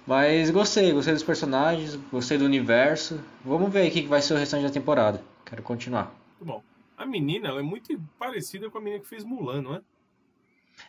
Mas 0.07 0.49
gostei, 0.49 0.91
gostei 0.91 1.13
dos 1.13 1.21
personagens, 1.21 1.95
gostei 2.11 2.39
do 2.39 2.45
universo. 2.45 3.23
Vamos 3.45 3.71
ver 3.71 3.81
aí 3.81 3.89
o 3.89 3.91
que 3.91 4.01
vai 4.07 4.19
ser 4.19 4.33
o 4.33 4.37
restante 4.37 4.63
da 4.63 4.71
temporada. 4.71 5.21
Quero 5.45 5.61
continuar. 5.61 6.11
Muito 6.39 6.45
bom. 6.51 6.63
A 6.97 7.05
menina, 7.05 7.49
ela 7.49 7.59
é 7.59 7.63
muito 7.63 7.95
parecida 8.17 8.67
com 8.67 8.79
a 8.79 8.81
menina 8.81 9.03
que 9.03 9.07
fez 9.07 9.23
Mulan, 9.23 9.61
não 9.61 9.75
é? 9.75 9.81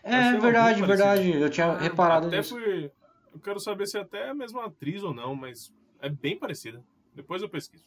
É, 0.02 0.38
verdade, 0.38 0.80
verdade. 0.80 1.30
Eu 1.30 1.50
tinha 1.50 1.66
Ah, 1.66 1.78
reparado 1.78 2.28
Até 2.28 2.38
nisso. 2.38 2.54
fui. 2.54 2.90
Eu 3.34 3.40
quero 3.40 3.60
saber 3.60 3.86
se 3.86 3.98
é 3.98 4.00
até 4.00 4.30
a 4.30 4.34
mesma 4.34 4.64
atriz 4.64 5.02
ou 5.02 5.12
não, 5.12 5.34
mas 5.34 5.70
é 6.00 6.08
bem 6.08 6.38
parecida. 6.38 6.82
Depois 7.14 7.42
eu 7.42 7.50
pesquiso. 7.50 7.84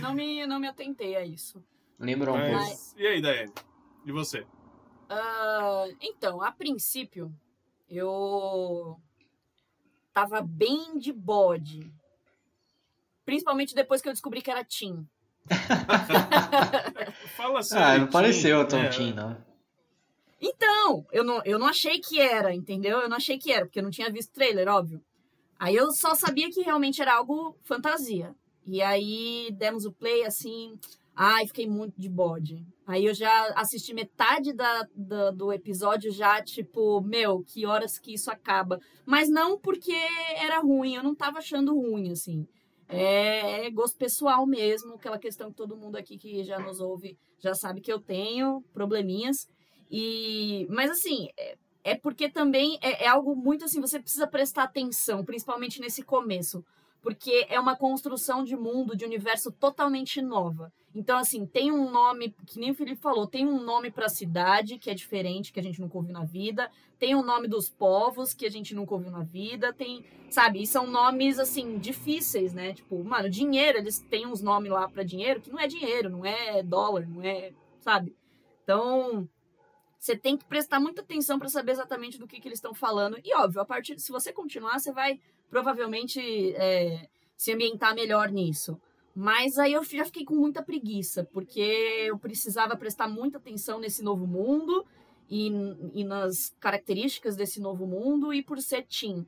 Não 0.00 0.12
me, 0.12 0.44
não 0.44 0.58
me 0.58 0.66
atentei 0.66 1.14
a 1.14 1.24
isso. 1.24 1.62
Lembrou 2.04 2.36
um 2.36 2.40
pouco. 2.40 2.94
E 2.96 3.06
aí, 3.06 3.20
Daiane? 3.20 3.52
E 4.04 4.12
você? 4.12 4.46
Ah, 5.08 5.86
então, 6.00 6.42
a 6.42 6.52
princípio, 6.52 7.32
eu 7.88 9.00
tava 10.12 10.40
bem 10.40 10.98
de 10.98 11.12
bode. 11.12 11.92
Principalmente 13.24 13.74
depois 13.74 14.02
que 14.02 14.08
eu 14.08 14.12
descobri 14.12 14.42
que 14.42 14.50
era 14.50 14.64
Tim. 14.64 15.06
Fala 17.36 17.58
assim. 17.60 17.76
Ah, 17.76 17.98
não 17.98 18.06
pareceu 18.08 18.66
tão 18.66 18.80
É, 18.80 18.88
teen, 18.88 19.12
não. 19.12 19.36
Então, 20.40 21.06
eu 21.10 21.24
não, 21.24 21.40
eu 21.44 21.58
não 21.58 21.66
achei 21.66 21.98
que 22.00 22.20
era, 22.20 22.54
entendeu? 22.54 22.98
Eu 23.00 23.08
não 23.08 23.16
achei 23.16 23.38
que 23.38 23.50
era, 23.50 23.64
porque 23.64 23.78
eu 23.78 23.82
não 23.82 23.90
tinha 23.90 24.10
visto 24.10 24.32
trailer, 24.32 24.68
óbvio. 24.68 25.02
Aí 25.58 25.74
eu 25.74 25.90
só 25.92 26.14
sabia 26.14 26.50
que 26.50 26.60
realmente 26.60 27.00
era 27.00 27.14
algo 27.14 27.56
fantasia. 27.62 28.34
E 28.66 28.82
aí 28.82 29.50
demos 29.52 29.86
o 29.86 29.92
play 29.92 30.24
assim. 30.24 30.78
Ai, 31.16 31.46
fiquei 31.46 31.68
muito 31.68 31.94
de 32.00 32.08
bode. 32.08 32.64
Aí 32.86 33.06
eu 33.06 33.14
já 33.14 33.48
assisti 33.54 33.94
metade 33.94 34.52
da, 34.52 34.86
da- 34.94 35.30
do 35.30 35.52
episódio, 35.52 36.10
já, 36.10 36.42
tipo, 36.42 37.00
meu, 37.00 37.42
que 37.42 37.64
horas 37.64 37.98
que 37.98 38.12
isso 38.14 38.30
acaba. 38.30 38.78
Mas 39.06 39.28
não 39.30 39.58
porque 39.58 39.94
era 40.36 40.58
ruim, 40.60 40.94
eu 40.96 41.02
não 41.02 41.14
tava 41.14 41.38
achando 41.38 41.74
ruim, 41.74 42.10
assim. 42.10 42.46
É, 42.88 43.66
é 43.66 43.70
gosto 43.70 43.96
pessoal 43.96 44.44
mesmo, 44.46 44.94
aquela 44.94 45.18
questão 45.18 45.50
que 45.50 45.56
todo 45.56 45.76
mundo 45.76 45.96
aqui 45.96 46.18
que 46.18 46.44
já 46.44 46.58
nos 46.58 46.80
ouve 46.80 47.16
já 47.38 47.54
sabe 47.54 47.80
que 47.80 47.92
eu 47.92 47.98
tenho 48.00 48.62
probleminhas. 48.74 49.48
E, 49.90 50.66
mas 50.68 50.90
assim, 50.90 51.28
é, 51.38 51.56
é 51.84 51.94
porque 51.96 52.28
também 52.28 52.78
é, 52.82 53.04
é 53.04 53.08
algo 53.08 53.34
muito 53.36 53.64
assim, 53.64 53.80
você 53.80 53.98
precisa 54.00 54.26
prestar 54.26 54.64
atenção, 54.64 55.24
principalmente 55.24 55.80
nesse 55.80 56.02
começo, 56.02 56.64
porque 57.04 57.46
é 57.50 57.60
uma 57.60 57.76
construção 57.76 58.42
de 58.42 58.56
mundo, 58.56 58.96
de 58.96 59.04
universo 59.04 59.52
totalmente 59.52 60.22
nova. 60.22 60.72
Então, 60.94 61.18
assim, 61.18 61.44
tem 61.44 61.70
um 61.70 61.90
nome, 61.90 62.34
que 62.46 62.58
nem 62.58 62.70
o 62.70 62.74
Felipe 62.74 62.98
falou, 62.98 63.26
tem 63.26 63.46
um 63.46 63.62
nome 63.62 63.90
para 63.90 64.06
a 64.06 64.08
cidade 64.08 64.78
que 64.78 64.88
é 64.88 64.94
diferente, 64.94 65.52
que 65.52 65.60
a 65.60 65.62
gente 65.62 65.82
nunca 65.82 65.98
ouviu 65.98 66.14
na 66.14 66.24
vida, 66.24 66.70
tem 66.98 67.14
o 67.14 67.22
nome 67.22 67.46
dos 67.46 67.68
povos 67.68 68.32
que 68.32 68.46
a 68.46 68.50
gente 68.50 68.74
nunca 68.74 68.94
ouviu 68.94 69.10
na 69.10 69.22
vida, 69.22 69.70
tem, 69.70 70.02
sabe, 70.30 70.62
e 70.62 70.66
são 70.66 70.86
nomes, 70.86 71.38
assim, 71.38 71.76
difíceis, 71.76 72.54
né? 72.54 72.72
Tipo, 72.72 73.04
mano, 73.04 73.28
dinheiro, 73.28 73.76
eles 73.76 73.98
têm 73.98 74.26
uns 74.26 74.40
nomes 74.40 74.72
lá 74.72 74.88
para 74.88 75.02
dinheiro 75.02 75.42
que 75.42 75.50
não 75.50 75.60
é 75.60 75.66
dinheiro, 75.66 76.08
não 76.08 76.24
é 76.24 76.62
dólar, 76.62 77.06
não 77.06 77.22
é, 77.22 77.52
sabe? 77.80 78.16
Então, 78.62 79.28
você 80.04 80.14
tem 80.14 80.36
que 80.36 80.44
prestar 80.44 80.78
muita 80.78 81.00
atenção 81.00 81.38
para 81.38 81.48
saber 81.48 81.72
exatamente 81.72 82.18
do 82.18 82.26
que, 82.26 82.38
que 82.38 82.46
eles 82.46 82.58
estão 82.58 82.74
falando. 82.74 83.18
E 83.24 83.34
óbvio, 83.34 83.62
a 83.62 83.64
partir 83.64 83.98
se 83.98 84.12
você 84.12 84.34
continuar, 84.34 84.78
você 84.78 84.92
vai 84.92 85.18
provavelmente 85.48 86.20
é, 86.56 87.08
se 87.34 87.54
ambientar 87.54 87.94
melhor 87.94 88.30
nisso. 88.30 88.78
Mas 89.14 89.58
aí 89.58 89.72
eu 89.72 89.82
já 89.82 90.04
fiquei 90.04 90.22
com 90.22 90.34
muita 90.34 90.62
preguiça, 90.62 91.24
porque 91.32 92.04
eu 92.06 92.18
precisava 92.18 92.76
prestar 92.76 93.08
muita 93.08 93.38
atenção 93.38 93.80
nesse 93.80 94.02
novo 94.02 94.26
mundo 94.26 94.84
e, 95.30 95.50
e 95.94 96.04
nas 96.04 96.54
características 96.60 97.34
desse 97.34 97.58
novo 97.58 97.86
mundo 97.86 98.34
e 98.34 98.42
por 98.42 98.60
ser 98.60 98.84
teen. 98.84 99.26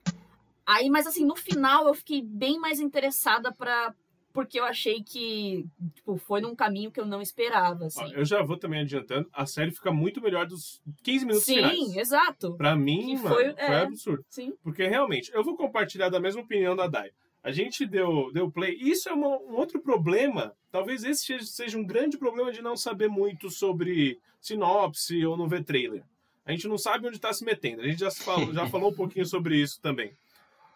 Aí, 0.66 0.90
mas 0.90 1.06
assim, 1.06 1.24
no 1.24 1.36
final 1.36 1.86
eu 1.88 1.94
fiquei 1.94 2.20
bem 2.20 2.58
mais 2.60 2.80
interessada 2.80 3.50
para 3.50 3.94
porque 4.36 4.60
eu 4.60 4.64
achei 4.64 5.02
que 5.02 5.66
tipo, 5.94 6.16
foi 6.18 6.40
num 6.40 6.54
caminho 6.54 6.92
que 6.92 7.00
eu 7.00 7.06
não 7.06 7.20
esperava, 7.20 7.82
Ó, 7.84 7.86
assim. 7.86 8.12
eu 8.14 8.24
já 8.24 8.42
vou 8.42 8.56
também 8.56 8.80
adiantando. 8.82 9.28
A 9.32 9.46
série 9.46 9.70
fica 9.72 9.90
muito 9.90 10.20
melhor 10.20 10.46
dos 10.46 10.80
15 11.02 11.24
minutos 11.26 11.44
Sim, 11.46 11.54
finais. 11.56 11.96
exato. 11.96 12.54
Pra 12.56 12.76
mim, 12.76 13.16
mano, 13.16 13.28
foi- 13.34 13.52
foi, 13.54 13.54
é. 13.64 13.80
absurdo. 13.80 14.24
Sim. 14.28 14.52
Porque 14.62 14.86
realmente, 14.86 15.30
eu 15.34 15.42
vou 15.42 15.56
compartilhar 15.56 16.08
da 16.10 16.20
mesma 16.20 16.42
opinião 16.42 16.76
da 16.76 16.86
Dai. 16.86 17.10
A 17.42 17.50
gente 17.50 17.86
deu, 17.86 18.30
deu 18.32 18.50
play. 18.50 18.76
Isso 18.80 19.08
é 19.08 19.12
uma- 19.12 19.38
um 19.38 19.54
outro 19.56 19.80
problema. 19.80 20.52
Talvez 20.70 21.04
esse 21.04 21.38
seja- 21.44 21.78
um 21.78 21.84
grande 21.86 22.18
problema 22.18 22.52
de 22.52 22.60
não 22.60 22.76
saber 22.76 23.08
muito 23.08 23.48
sobre 23.50 24.18
sinopse 24.40 25.24
ou 25.24 25.36
não 25.36 25.48
ver 25.48 25.64
trailer. 25.64 26.02
A 26.44 26.52
gente 26.52 26.68
não 26.68 26.76
sabe 26.78 27.06
onde 27.06 27.16
está 27.16 27.32
se 27.32 27.44
metendo. 27.44 27.82
A 27.82 27.86
gente 27.86 27.98
já, 28.00 28.10
se 28.10 28.22
falou, 28.22 28.52
já 28.52 28.66
falou 28.68 28.90
um 28.90 28.94
pouquinho 28.94 29.26
sobre 29.26 29.56
isso 29.60 29.80
também. 29.80 30.12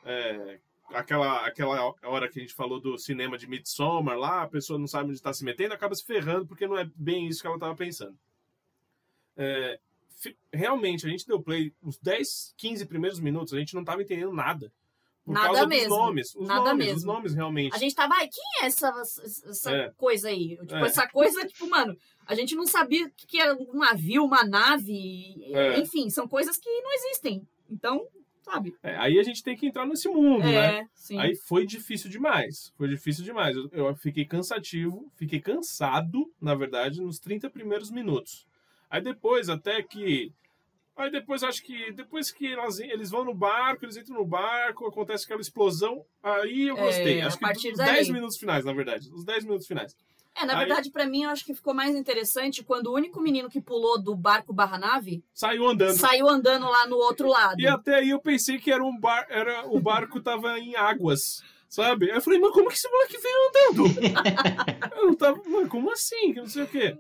É, 0.05 0.59
aquela, 0.93 1.47
aquela 1.47 1.95
hora 2.05 2.29
que 2.29 2.39
a 2.39 2.43
gente 2.43 2.55
falou 2.55 2.81
do 2.81 2.97
cinema 2.99 3.37
de 3.39 3.47
Midsommar 3.47 4.17
lá, 4.19 4.43
a 4.43 4.49
pessoa 4.49 4.79
não 4.79 4.87
sabe 4.87 5.07
onde 5.11 5.19
está 5.19 5.33
se 5.33 5.45
metendo, 5.45 5.75
acaba 5.75 5.95
se 5.95 6.05
ferrando 6.05 6.47
porque 6.47 6.67
não 6.67 6.79
é 6.79 6.89
bem 6.95 7.27
isso 7.27 7.41
que 7.41 7.47
ela 7.47 7.57
estava 7.57 7.75
pensando. 7.75 8.17
É, 9.37 9.79
realmente, 10.53 11.07
a 11.07 11.09
gente 11.09 11.27
deu 11.27 11.41
play 11.43 11.73
os 11.83 11.99
10, 11.99 12.55
15 12.57 12.87
primeiros 12.87 13.21
minutos, 13.21 13.55
a 13.55 13.59
gente 13.59 13.75
não 13.75 13.83
estava 13.83 14.03
entendendo 14.03 14.33
nada. 14.33 14.73
Por 15.25 15.33
Nada 15.35 15.47
causa 15.49 15.67
mesmo, 15.67 15.89
dos 15.91 15.99
nomes. 15.99 16.35
Os 16.35 16.49
nada 16.49 16.65
nomes, 16.71 16.87
mesmo. 16.87 16.97
os 16.99 17.05
nomes 17.05 17.35
realmente. 17.35 17.75
A 17.75 17.79
gente 17.79 17.95
tava, 17.95 18.15
ai, 18.15 18.27
quem 18.29 18.63
é 18.63 18.67
essa, 18.67 18.89
essa 19.01 19.71
É. 19.71 19.91
coisa 19.97 20.29
aí? 20.29 20.57
Tipo, 20.57 20.75
É. 20.77 20.87
essa 20.87 21.07
coisa, 21.09 21.47
tipo, 21.47 21.69
mano, 21.69 21.95
a 22.27 22.35
gente 22.35 22.55
não 22.57 22.67
sabia 22.67 23.07
o 23.07 23.11
que 23.11 23.27
que 23.27 23.39
era 23.41 23.55
um 23.55 23.79
navio, 23.79 24.25
uma 24.25 24.45
nave, 24.45 25.37
É. 25.55 25.79
enfim, 25.79 26.09
são 26.09 26.27
coisas 26.27 26.57
que 26.57 26.69
não 26.69 26.93
existem. 26.95 27.47
Então, 27.69 28.03
sabe? 28.51 28.75
É, 28.83 28.97
aí 28.97 29.19
a 29.19 29.23
gente 29.23 29.43
tem 29.43 29.57
que 29.57 29.67
entrar 29.67 29.87
nesse 29.87 30.09
mundo, 30.09 30.45
né? 30.45 30.81
É, 30.81 30.87
sim. 30.95 31.19
Aí 31.19 31.35
foi 31.37 31.67
difícil 31.67 32.11
demais. 32.11 32.73
Foi 32.77 32.89
difícil 32.89 33.25
demais. 33.25 33.57
Eu, 33.57 33.69
eu 33.73 33.97
fiquei 33.97 34.25
cansativo, 34.25 35.11
fiquei 35.17 35.41
cansado, 35.41 36.31
na 36.41 36.55
verdade, 36.55 37.01
nos 37.01 37.19
30 37.19 37.49
primeiros 37.51 37.91
minutos. 37.91 38.47
Aí 38.89 39.01
depois, 39.01 39.49
até 39.49 39.83
que. 39.83 40.33
Aí 40.97 41.11
depois, 41.11 41.43
acho 41.43 41.63
que. 41.63 41.93
Depois 41.93 42.31
que 42.31 42.47
elas, 42.53 42.79
eles 42.81 43.11
vão 43.11 43.25
no 43.25 43.33
barco, 43.35 43.85
eles 43.85 43.97
entram 43.97 44.17
no 44.17 44.27
barco, 44.27 44.87
acontece 44.87 45.25
aquela 45.25 45.41
explosão. 45.41 46.05
Aí 46.23 46.69
eu 46.69 46.77
É, 46.77 46.81
gostei. 46.83 47.21
a 47.21 47.27
acho 47.29 47.39
que 47.39 47.71
os 47.73 47.79
dali. 47.79 47.93
10 47.93 48.09
minutos 48.11 48.37
finais, 48.37 48.65
na 48.65 48.73
verdade. 48.73 49.09
Os 49.13 49.25
10 49.25 49.45
minutos 49.45 49.67
finais. 49.67 49.97
É, 50.41 50.45
na 50.47 50.55
Aí- 50.59 50.67
verdade, 50.67 50.91
pra 50.91 51.07
mim, 51.07 51.25
eu 51.25 51.31
acho 51.31 51.45
que 51.45 51.55
ficou 51.55 51.75
mais 51.75 51.95
interessante 51.95 52.63
quando 52.65 52.87
o 52.89 52.95
único 52.95 53.21
menino 53.21 53.49
que 53.51 53.61
pulou 53.61 54.01
do 54.01 54.15
barco 54.17 54.53
barra 54.53 54.79
nave 54.79 55.23
Saiu 55.35 55.67
andando. 55.69 55.97
saiu 55.97 56.29
andando 56.29 56.65
lá 56.69 56.87
no 56.87 56.97
outro 56.97 57.29
lado. 57.29 57.61
E 57.61 57.67
até 57.67 57.97
aí 57.97 58.11
eu 58.11 58.21
pensei 58.21 58.59
que 58.59 58.71
era 58.73 58.83
um 58.85 58.99
bar, 58.99 59.27
era, 59.29 59.67
o 59.67 59.79
barco 59.81 60.21
tava 60.21 60.59
em 60.59 60.75
águas, 60.77 61.43
sabe? 61.69 62.11
Aí 62.11 62.17
eu 62.17 62.23
falei, 62.23 62.39
mas 62.41 62.53
como 62.53 62.69
que 62.69 62.75
esse 62.75 62.89
moleque 62.89 63.19
veio 63.19 63.49
andando? 63.49 64.01
eu 64.97 65.07
não 65.09 65.15
tava, 65.15 65.43
mano, 65.49 65.69
como 65.69 65.91
assim? 65.93 66.33
Que 66.33 66.41
não 66.41 66.49
sei 66.49 66.63
o 66.63 66.69
quê. 66.69 66.99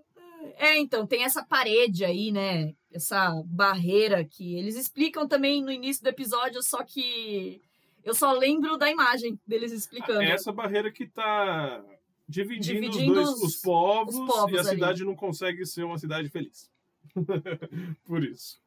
É, 0.56 0.76
então, 0.78 1.06
tem 1.06 1.24
essa 1.24 1.44
parede 1.44 2.04
aí, 2.04 2.30
né? 2.32 2.72
Essa 2.92 3.30
barreira 3.46 4.24
que 4.24 4.56
eles 4.58 4.74
explicam 4.76 5.26
também 5.28 5.62
no 5.62 5.70
início 5.70 6.02
do 6.02 6.08
episódio, 6.08 6.62
só 6.62 6.82
que 6.82 7.60
eu 8.02 8.14
só 8.14 8.32
lembro 8.32 8.76
da 8.76 8.90
imagem 8.90 9.38
deles 9.46 9.70
explicando. 9.72 10.22
É 10.22 10.30
essa 10.30 10.50
barreira 10.52 10.90
que 10.90 11.06
tá 11.06 11.82
dividindo, 12.30 12.80
Dividindo 12.90 13.12
os 13.20 13.26
dois, 13.26 13.28
os- 13.30 13.42
os, 13.42 13.56
povos, 13.56 14.14
os 14.14 14.26
povos 14.26 14.52
e 14.52 14.56
a 14.56 14.60
ali. 14.60 14.68
cidade 14.70 15.04
não 15.04 15.14
consegue 15.16 15.66
ser 15.66 15.84
uma 15.84 15.98
cidade 15.98 16.28
feliz. 16.28 16.70
Por 18.04 18.22
isso. 18.24 18.58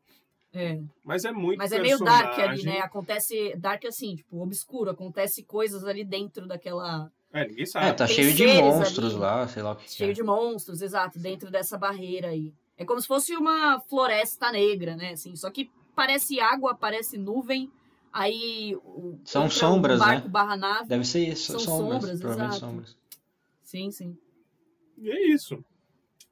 É. 0.54 0.80
Mas 1.04 1.26
é 1.26 1.32
muito 1.32 1.58
Mas 1.58 1.72
é 1.72 1.80
meio 1.82 1.98
dark 2.00 2.38
ali, 2.40 2.64
né? 2.64 2.80
Acontece. 2.80 3.56
Dark 3.58 3.84
assim, 3.86 4.16
tipo, 4.18 4.42
obscuro. 4.42 4.92
Acontece 4.92 5.44
coisas 5.44 5.84
ali 5.84 6.04
dentro 6.04 6.48
daquela. 6.48 7.12
É, 7.32 7.48
ninguém 7.48 7.66
sabe. 7.66 7.88
É, 7.88 7.94
tá 7.94 8.06
Tem 8.06 8.16
cheio 8.16 8.34
de 8.36 8.46
monstros 8.48 9.14
ali. 9.14 9.20
lá, 9.22 9.48
sei 9.48 9.64
lá 9.64 9.72
o 9.72 9.76
que, 9.76 9.86
que 9.86 9.92
Cheio 9.92 10.12
é. 10.12 10.14
de 10.14 10.22
monstros, 10.22 10.82
exato, 10.84 11.18
dentro 11.18 11.50
dessa 11.50 11.76
barreira 11.78 12.28
aí. 12.28 12.54
É 12.78 12.86
como 12.86 13.02
se 13.02 13.08
fosse 13.08 13.36
uma 13.36 13.80
floresta 13.90 14.52
negra, 14.52 14.96
né? 14.96 15.14
Assim, 15.14 15.36
só 15.36 15.50
que 15.50 15.72
parece 15.96 16.40
água, 16.40 16.76
parece 16.76 17.18
nuvem. 17.18 17.72
Aí. 18.12 18.76
o- 18.86 19.18
São 19.26 19.50
sombras, 19.50 20.00
um 20.00 20.06
barco 20.06 20.26
né? 20.28 20.32
barra 20.32 20.56
nave. 20.56 20.88
Deve 20.88 21.04
ser 21.06 21.28
isso, 21.30 21.54
São 21.54 21.60
sombras, 21.60 22.02
sombras, 22.02 22.20
provavelmente 22.20 22.58
exato. 22.58 22.72
sombras. 22.72 22.98
Sim, 23.74 23.90
sim. 23.90 24.16
E 25.00 25.10
é 25.10 25.20
isso. 25.30 25.66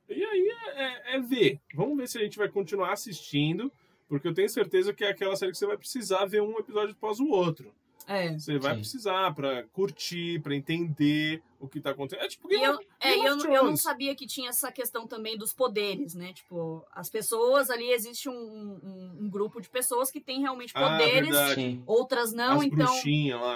E 0.07 0.23
aí 0.23 0.47
é, 0.75 0.83
é- 0.83 1.15
é 1.15 1.19
ver. 1.19 1.59
Vamos 1.73 1.97
ver 1.97 2.07
se 2.07 2.19
a 2.19 2.21
gente 2.21 2.37
vai 2.37 2.47
continuar 2.47 2.91
assistindo, 2.93 3.71
porque 4.07 4.27
eu 4.27 4.33
tenho 4.33 4.47
certeza 4.47 4.93
que 4.93 5.03
é 5.03 5.09
aquela 5.09 5.35
série 5.35 5.51
que 5.51 5.57
você 5.57 5.65
vai 5.65 5.75
precisar 5.77 6.23
ver 6.25 6.39
um 6.43 6.59
episódio 6.59 6.91
após 6.93 7.19
o 7.19 7.27
outro. 7.29 7.73
É. 8.07 8.33
Você 8.37 8.57
vai 8.57 8.73
Sim. 8.73 8.79
precisar 8.79 9.33
pra 9.33 9.63
curtir, 9.73 10.39
pra 10.41 10.55
entender 10.55 11.41
o 11.59 11.67
que 11.67 11.79
tá 11.79 11.91
acontecendo. 11.91 12.25
É 12.25 12.27
tipo 12.27 12.47
Game 12.47 12.63
eu, 12.63 12.79
é, 12.99 13.11
Game 13.15 13.23
e 13.23 13.25
eu, 13.27 13.53
eu 13.53 13.63
não 13.65 13.77
sabia 13.77 14.15
que 14.15 14.25
tinha 14.25 14.49
essa 14.49 14.71
questão 14.71 15.07
também 15.07 15.37
dos 15.37 15.53
poderes, 15.53 16.15
né? 16.15 16.33
Tipo, 16.33 16.83
as 16.91 17.09
pessoas 17.09 17.69
ali, 17.69 17.91
existe 17.91 18.27
um, 18.27 18.33
um, 18.33 19.17
um 19.21 19.29
grupo 19.29 19.61
de 19.61 19.69
pessoas 19.69 20.09
que 20.09 20.19
tem 20.19 20.41
realmente 20.41 20.73
Ah, 20.75 20.97
poderes. 20.97 21.35
Sim. 21.53 21.83
outras 21.85 22.33
não, 22.33 22.59
As 22.59 22.65
então. 22.65 23.01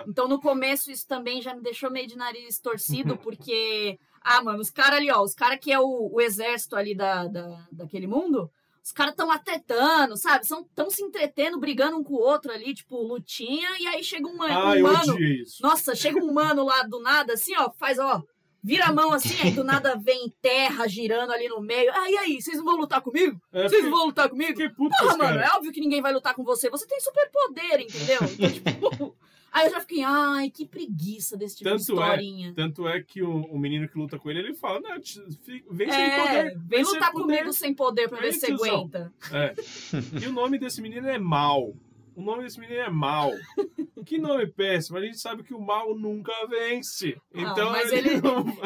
Então, 0.07 0.27
no 0.27 0.39
começo, 0.39 0.91
isso 0.91 1.07
também 1.07 1.41
já 1.41 1.53
me 1.53 1.61
deixou 1.61 1.89
meio 1.89 2.07
de 2.07 2.15
nariz 2.15 2.59
torcido, 2.59 3.17
porque. 3.17 3.99
Ah, 4.21 4.43
mano, 4.43 4.59
os 4.59 4.71
caras 4.71 4.97
ali, 4.97 5.11
ó, 5.11 5.21
os 5.21 5.35
caras 5.35 5.59
que 5.59 5.71
é 5.71 5.79
o, 5.79 6.09
o 6.11 6.19
exército 6.19 6.75
ali 6.75 6.95
da, 6.95 7.27
da, 7.27 7.67
daquele 7.71 8.07
mundo, 8.07 8.49
os 8.85 8.91
caras 8.91 9.13
estão 9.13 9.31
atretando, 9.31 10.15
sabe? 10.15 10.45
Estão 10.45 10.89
se 10.91 11.01
entretendo, 11.03 11.59
brigando 11.59 11.97
um 11.97 12.03
com 12.03 12.13
o 12.13 12.19
outro 12.21 12.51
ali, 12.51 12.71
tipo, 12.75 12.95
lutinha, 13.01 13.69
e 13.79 13.87
aí 13.87 14.03
chega 14.03 14.27
um, 14.27 14.39
Ah, 14.43 14.73
um 14.73 14.81
mano. 14.83 15.17
Nossa, 15.59 15.95
chega 15.95 16.23
um 16.23 16.31
mano 16.31 16.63
lá 16.63 16.83
do 16.83 16.99
nada, 17.01 17.33
assim, 17.33 17.55
ó, 17.57 17.71
faz, 17.79 17.97
ó. 17.97 18.21
vira 18.63 18.85
a 18.85 18.93
mão 18.93 19.11
assim, 19.11 19.35
aí 19.43 19.51
do 19.51 19.63
nada 19.63 19.95
vem 19.95 20.31
terra 20.39 20.87
girando 20.87 21.31
ali 21.33 21.49
no 21.49 21.59
meio. 21.61 21.91
Ah, 21.95 22.11
e 22.11 22.17
aí, 22.19 22.39
vocês 22.41 22.57
não 22.57 22.65
vão 22.65 22.75
lutar 22.77 23.01
comigo? 23.01 23.41
É, 23.51 23.63
Vocês 23.67 23.83
não 23.85 23.91
vão 23.91 24.05
lutar 24.05 24.29
comigo? 24.29 24.53
Puto 24.75 24.75
com 24.75 25.03
Porra, 25.05 25.17
mano, 25.17 25.39
caras. 25.39 25.51
é 25.51 25.55
óbvio 25.57 25.71
que 25.71 25.81
ninguém 25.81 26.01
vai 26.01 26.13
lutar 26.13 26.35
com 26.35 26.43
você. 26.43 26.69
Você 26.69 26.85
tem 26.85 26.99
superpoder, 26.99 27.81
entendeu? 27.81 28.19
Então, 28.21 28.51
tipo. 28.51 29.17
Aí 29.57 29.67
eu 29.67 29.71
já 29.71 29.79
fiquei, 29.79 30.03
ai, 30.03 30.49
que 30.49 30.65
preguiça 30.65 31.37
desse 31.37 31.57
tipo 31.57 31.69
de 31.69 31.77
Tanto 31.77 32.01
é, 32.01 32.03
historinha. 32.05 32.53
Tanto 32.53 32.87
é 32.87 33.01
que 33.01 33.23
o, 33.23 33.37
o 33.45 33.57
menino 33.57 33.87
que 33.87 33.97
luta 33.97 34.19
com 34.19 34.29
ele, 34.29 34.39
ele 34.39 34.53
fala, 34.53 34.81
não, 34.81 34.95
vem 35.71 35.89
sem 35.89 36.01
É, 36.03 36.21
poder. 36.43 36.57
vem 36.67 36.83
sem 36.83 36.93
lutar 36.93 37.11
poder. 37.11 37.23
comigo 37.37 37.53
sem 37.53 37.73
poder 37.73 38.09
pra 38.09 38.19
ver 38.19 38.25
Aí, 38.27 38.33
se 38.33 38.39
você 38.51 38.69
aguenta. 38.69 39.13
É. 39.31 39.55
E 40.21 40.27
o 40.27 40.33
nome 40.33 40.59
desse 40.59 40.81
menino 40.81 41.07
é 41.07 41.17
Mal. 41.17 41.73
O 42.15 42.21
nome 42.21 42.43
desse 42.43 42.59
menino 42.59 42.79
é 42.79 42.89
Mal. 42.89 43.31
Que 44.05 44.17
nome 44.17 44.45
péssimo. 44.47 44.97
A 44.97 45.01
gente 45.01 45.17
sabe 45.17 45.41
que 45.43 45.53
o 45.53 45.59
mal 45.59 45.95
nunca 45.95 46.31
vence. 46.47 47.17
Não, 47.33 47.51
Então 47.51 47.71
mas 47.71 47.91
ele- 47.91 48.09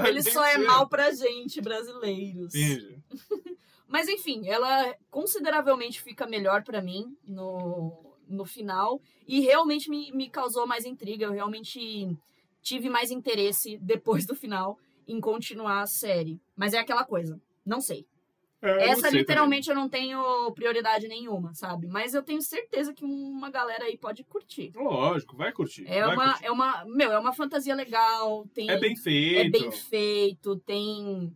Ele 0.07 0.21
só 0.23 0.43
é 0.45 0.57
mal 0.57 0.87
pra 0.89 1.11
gente, 1.11 1.61
brasileiros. 1.61 2.51
Mas 3.87 4.07
enfim, 4.07 4.47
ela 4.47 4.93
consideravelmente 5.09 5.99
fica 5.99 6.27
melhor 6.27 6.63
pra 6.63 6.79
mim 6.79 7.17
no, 7.27 8.08
no 8.29 8.45
final. 8.45 9.01
E 9.27 9.39
realmente 9.41 9.89
me, 9.89 10.11
me 10.11 10.29
causou 10.29 10.67
mais 10.67 10.85
intriga. 10.85 11.25
Eu 11.25 11.31
realmente 11.33 12.15
tive 12.61 12.89
mais 12.89 13.11
interesse 13.11 13.77
depois 13.81 14.25
do 14.25 14.35
final 14.35 14.77
em 15.07 15.19
continuar 15.19 15.81
a 15.81 15.87
série. 15.87 16.39
Mas 16.55 16.73
é 16.73 16.79
aquela 16.79 17.03
coisa, 17.03 17.41
não 17.65 17.81
sei. 17.81 18.05
É, 18.61 18.89
Essa 18.89 19.09
sei 19.09 19.19
literalmente 19.19 19.69
eu 19.69 19.75
não 19.75 19.87
tenho 19.87 20.51
prioridade 20.51 21.07
nenhuma, 21.07 21.53
sabe? 21.53 21.87
Mas 21.87 22.13
eu 22.13 22.21
tenho 22.21 22.41
certeza 22.41 22.93
que 22.93 23.05
uma 23.05 23.49
galera 23.49 23.85
aí 23.85 23.97
pode 23.97 24.23
curtir. 24.25 24.71
também. 24.71 24.87
Lógico, 24.87 25.37
vai 25.37 25.51
curtir. 25.53 25.85
É 25.87 26.03
vai 26.03 26.13
uma, 26.13 26.31
curtir. 26.31 26.45
é 26.45 26.51
uma, 26.51 26.85
meu, 26.85 27.11
é 27.11 27.17
uma 27.19 27.31
fantasia 27.31 27.73
legal, 27.73 28.45
tem 28.53 28.69
É 28.69 28.77
bem 28.77 28.97
feito. 28.97 29.47
é 29.47 29.49
bem 29.49 29.71
feito, 29.71 30.57
tem 30.57 31.33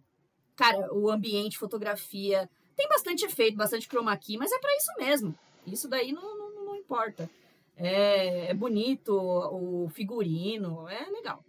cara, 0.55 0.93
o 0.93 1.09
ambiente, 1.09 1.57
fotografia, 1.57 2.49
tem 2.75 2.87
bastante 2.87 3.25
efeito, 3.25 3.57
bastante 3.57 3.87
chroma 3.87 4.15
key, 4.17 4.37
mas 4.37 4.51
é 4.51 4.59
pra 4.59 4.75
isso 4.75 4.91
mesmo. 4.97 5.35
Isso 5.65 5.87
daí 5.87 6.11
não 6.11 6.42
importa. 6.83 7.29
É, 7.75 8.51
é 8.51 8.53
bonito, 8.53 9.11
o 9.15 9.89
figurino, 9.89 10.87
é 10.87 11.09
legal. 11.09 11.43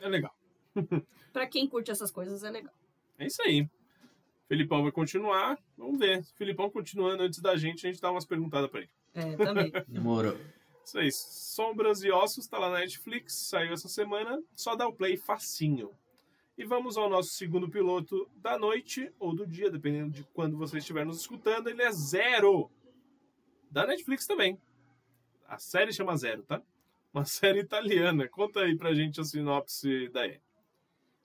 É 0.00 0.08
legal. 0.08 0.34
Pra 1.32 1.46
quem 1.46 1.66
curte 1.66 1.90
essas 1.90 2.10
coisas 2.10 2.42
é 2.42 2.50
legal. 2.50 2.74
É 3.18 3.26
isso 3.26 3.40
aí. 3.42 3.68
Felipão 4.48 4.82
vai 4.82 4.90
continuar. 4.90 5.58
Vamos 5.76 5.98
ver. 5.98 6.24
Se 6.24 6.32
o 6.32 6.36
Felipão 6.36 6.68
continuando 6.68 7.22
antes 7.22 7.40
da 7.40 7.56
gente, 7.56 7.86
a 7.86 7.90
gente 7.90 8.02
dá 8.02 8.10
umas 8.10 8.24
perguntadas 8.24 8.68
pra 8.68 8.80
ele. 8.80 8.90
É, 9.14 9.36
também. 9.36 9.70
Demorou. 9.86 10.36
Isso 10.84 10.98
aí. 10.98 11.12
Sombras 11.12 12.02
e 12.02 12.10
Ossos 12.10 12.48
tá 12.48 12.58
lá 12.58 12.70
na 12.70 12.80
Netflix. 12.80 13.34
Saiu 13.48 13.72
essa 13.72 13.88
semana. 13.88 14.42
Só 14.56 14.74
dá 14.74 14.88
o 14.88 14.92
play 14.92 15.16
facinho. 15.16 15.90
E 16.58 16.64
vamos 16.64 16.96
ao 16.96 17.08
nosso 17.08 17.30
segundo 17.30 17.70
piloto 17.70 18.28
da 18.36 18.58
noite 18.58 19.12
ou 19.18 19.34
do 19.34 19.46
dia, 19.46 19.70
dependendo 19.70 20.10
de 20.10 20.24
quando 20.34 20.56
você 20.56 20.78
estiver 20.78 21.06
nos 21.06 21.20
escutando. 21.20 21.68
Ele 21.68 21.82
é 21.82 21.92
Zero. 21.92 22.68
Da 23.70 23.86
Netflix 23.86 24.26
também. 24.26 24.60
A 25.46 25.58
série 25.58 25.92
chama 25.92 26.16
Zero, 26.16 26.42
tá? 26.42 26.60
Uma 27.12 27.24
série 27.26 27.60
italiana. 27.60 28.28
Conta 28.28 28.60
aí 28.60 28.76
pra 28.76 28.94
gente 28.94 29.20
a 29.20 29.24
sinopse 29.24 30.08
daí. 30.08 30.40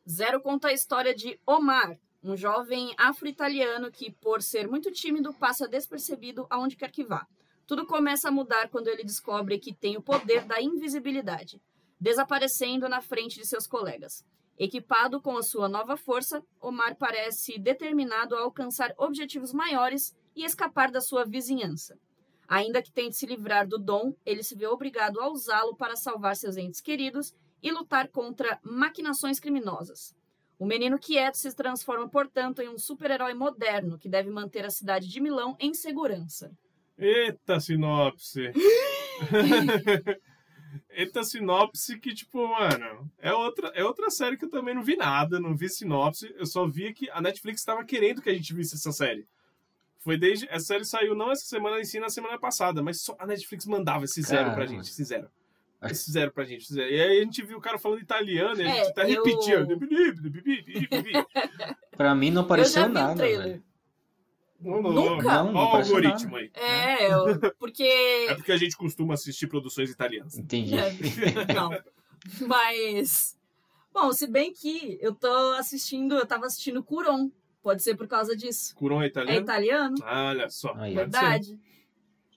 Zero 0.08 0.40
conta 0.40 0.68
a 0.68 0.74
história 0.74 1.16
de 1.16 1.40
Omar, 1.48 1.98
um 2.24 2.38
jovem 2.38 2.94
afro-italiano 2.98 3.92
que, 3.92 4.12
por 4.12 4.42
ser 4.42 4.68
muito 4.68 4.92
tímido, 4.92 5.34
passa 5.34 5.68
despercebido 5.68 6.46
aonde 6.50 6.76
quer 6.76 6.92
que 6.92 7.04
vá. 7.04 7.28
Tudo 7.66 7.88
começa 7.88 8.28
a 8.28 8.32
mudar 8.32 8.70
quando 8.70 8.88
ele 8.88 9.04
descobre 9.04 9.58
que 9.58 9.74
tem 9.74 9.98
o 9.98 10.02
poder 10.02 10.46
da 10.46 10.62
invisibilidade, 10.62 11.60
desaparecendo 12.00 12.88
na 12.88 13.02
frente 13.02 13.40
de 13.40 13.48
seus 13.48 13.66
colegas. 13.66 14.24
Equipado 14.58 15.20
com 15.20 15.36
a 15.38 15.44
sua 15.44 15.68
nova 15.68 15.98
força, 15.98 16.44
Omar 16.62 16.96
parece 16.96 17.58
determinado 17.58 18.36
a 18.36 18.42
alcançar 18.42 18.94
objetivos 18.98 19.52
maiores 19.52 20.16
e 20.36 20.46
escapar 20.46 20.92
da 20.92 21.02
sua 21.02 21.26
vizinhança. 21.26 21.98
Ainda 22.48 22.82
que 22.82 22.92
tente 22.92 23.16
se 23.16 23.26
livrar 23.26 23.68
do 23.68 23.78
dom, 23.78 24.14
ele 24.26 24.44
se 24.44 24.56
vê 24.56 24.68
obrigado 24.68 25.20
a 25.20 25.30
usá-lo 25.30 25.76
para 25.76 25.96
salvar 25.96 26.36
seus 26.36 26.58
entes 26.58 26.82
queridos 26.82 27.34
e 27.62 27.72
lutar 27.72 28.08
contra 28.10 28.60
maquinações 28.64 29.40
criminosas. 29.40 30.16
O 30.58 30.66
menino 30.66 30.98
quieto 30.98 31.36
se 31.36 31.54
transforma, 31.54 32.08
portanto, 32.08 32.62
em 32.62 32.70
um 32.70 32.78
super-herói 32.78 33.34
moderno 33.34 33.98
que 33.98 34.08
deve 34.08 34.30
manter 34.30 34.66
a 34.66 34.70
cidade 34.70 35.10
de 35.10 35.20
Milão 35.20 35.58
em 35.60 35.74
segurança. 35.74 36.52
Eita 36.98 37.60
sinopse! 37.60 38.52
Eita 40.90 41.24
sinopse 41.24 42.00
que, 42.00 42.14
tipo, 42.14 42.48
mano, 42.48 43.12
é 43.18 43.34
outra, 43.34 43.68
é 43.70 43.84
outra 43.84 44.10
série 44.10 44.38
que 44.38 44.46
eu 44.46 44.50
também 44.50 44.74
não 44.74 44.84
vi 44.84 44.96
nada, 44.96 45.40
não 45.40 45.56
vi 45.56 45.68
sinopse. 45.70 46.34
Eu 46.38 46.46
só 46.46 46.66
vi 46.66 46.94
que 46.94 47.10
a 47.10 47.22
Netflix 47.22 47.60
estava 47.60 47.84
querendo 47.84 48.22
que 48.22 48.30
a 48.30 48.34
gente 48.34 48.54
visse 48.54 48.76
essa 48.76 48.92
série. 48.94 49.28
Foi 50.06 50.18
desde. 50.18 50.48
Essa 50.50 50.66
série 50.68 50.86
saiu 50.86 51.16
não 51.16 51.32
essa 51.32 51.44
semana, 51.46 51.80
em 51.80 51.84
si 51.84 52.00
na 52.00 52.10
semana 52.10 52.38
passada, 52.40 52.82
mas 52.84 53.02
só 53.02 53.16
a 53.20 53.26
Netflix 53.26 53.66
mandava 53.66 54.06
esse 54.06 54.22
zero 54.22 54.46
pra 54.46 54.54
Caramba. 54.54 54.68
gente, 54.76 54.92
esse 54.92 55.04
zero. 55.04 55.28
Esse 55.82 56.12
zero 56.12 56.32
pra 56.32 56.46
gente, 56.46 56.62
esse 56.64 56.74
zero. 56.74 56.90
E 56.92 57.02
aí 57.02 57.18
a 57.18 57.22
gente 57.24 57.44
viu 57.44 57.58
o 57.58 57.62
cara 57.62 57.78
falando 57.80 58.02
italiano, 58.02 58.62
e 58.62 58.66
a 58.66 58.70
É, 58.70 58.74
gente 58.76 58.88
até 58.92 59.02
eu- 59.12 59.24
repetia. 59.24 59.68
Pra 61.98 62.14
mim 62.16 62.30
não 62.32 62.42
Eu 62.42 62.46
apareceu 62.46 62.88
nada. 62.88 63.14
o 63.14 63.18
trailer. 63.18 63.48
velho. 63.48 63.64
Nunca? 64.62 65.44
Não, 65.44 65.52
não 65.52 65.62
Olha 65.62 65.64
o 65.74 65.78
algoritmo 65.78 66.36
aí. 66.38 66.50
É, 66.54 67.12
eu- 67.14 67.40
porque. 67.60 67.84
É 67.84 68.36
porque 68.36 68.52
a 68.52 68.58
gente 68.58 68.76
costuma 68.78 69.14
assistir 69.16 69.48
produções 69.48 69.90
italianas. 69.92 70.38
Entendi. 70.38 70.76
É, 70.78 70.92
não. 71.54 71.70
Mas. 72.48 73.36
Bom, 73.94 74.12
se 74.12 74.28
bem 74.28 74.52
que 74.54 74.98
eu 75.02 75.14
tô 75.16 75.54
assistindo, 75.54 76.16
eu 76.16 76.26
tava 76.26 76.46
assistindo 76.46 76.84
Curon. 76.84 77.30
Pode 77.66 77.82
ser 77.82 77.96
por 77.96 78.08
causa 78.08 78.36
disso. 78.36 78.76
Curon 78.76 79.02
é 79.02 79.06
É 79.06 79.08
italiano? 79.08 79.42
italiano, 79.42 79.96
Olha 80.04 80.50
só. 80.52 80.72
Aí, 80.76 80.94
verdade. 80.94 81.60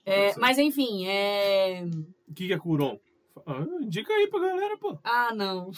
É, 0.03 0.35
mas 0.39 0.57
enfim, 0.57 1.05
é. 1.05 1.83
O 2.27 2.33
que 2.33 2.47
que 2.47 2.53
é 2.53 2.57
Curon? 2.57 2.99
Ah, 3.45 3.63
indica 3.79 4.11
aí 4.11 4.27
pra 4.27 4.39
galera, 4.39 4.75
pô. 4.79 4.97
Ah, 5.03 5.31
não. 5.35 5.69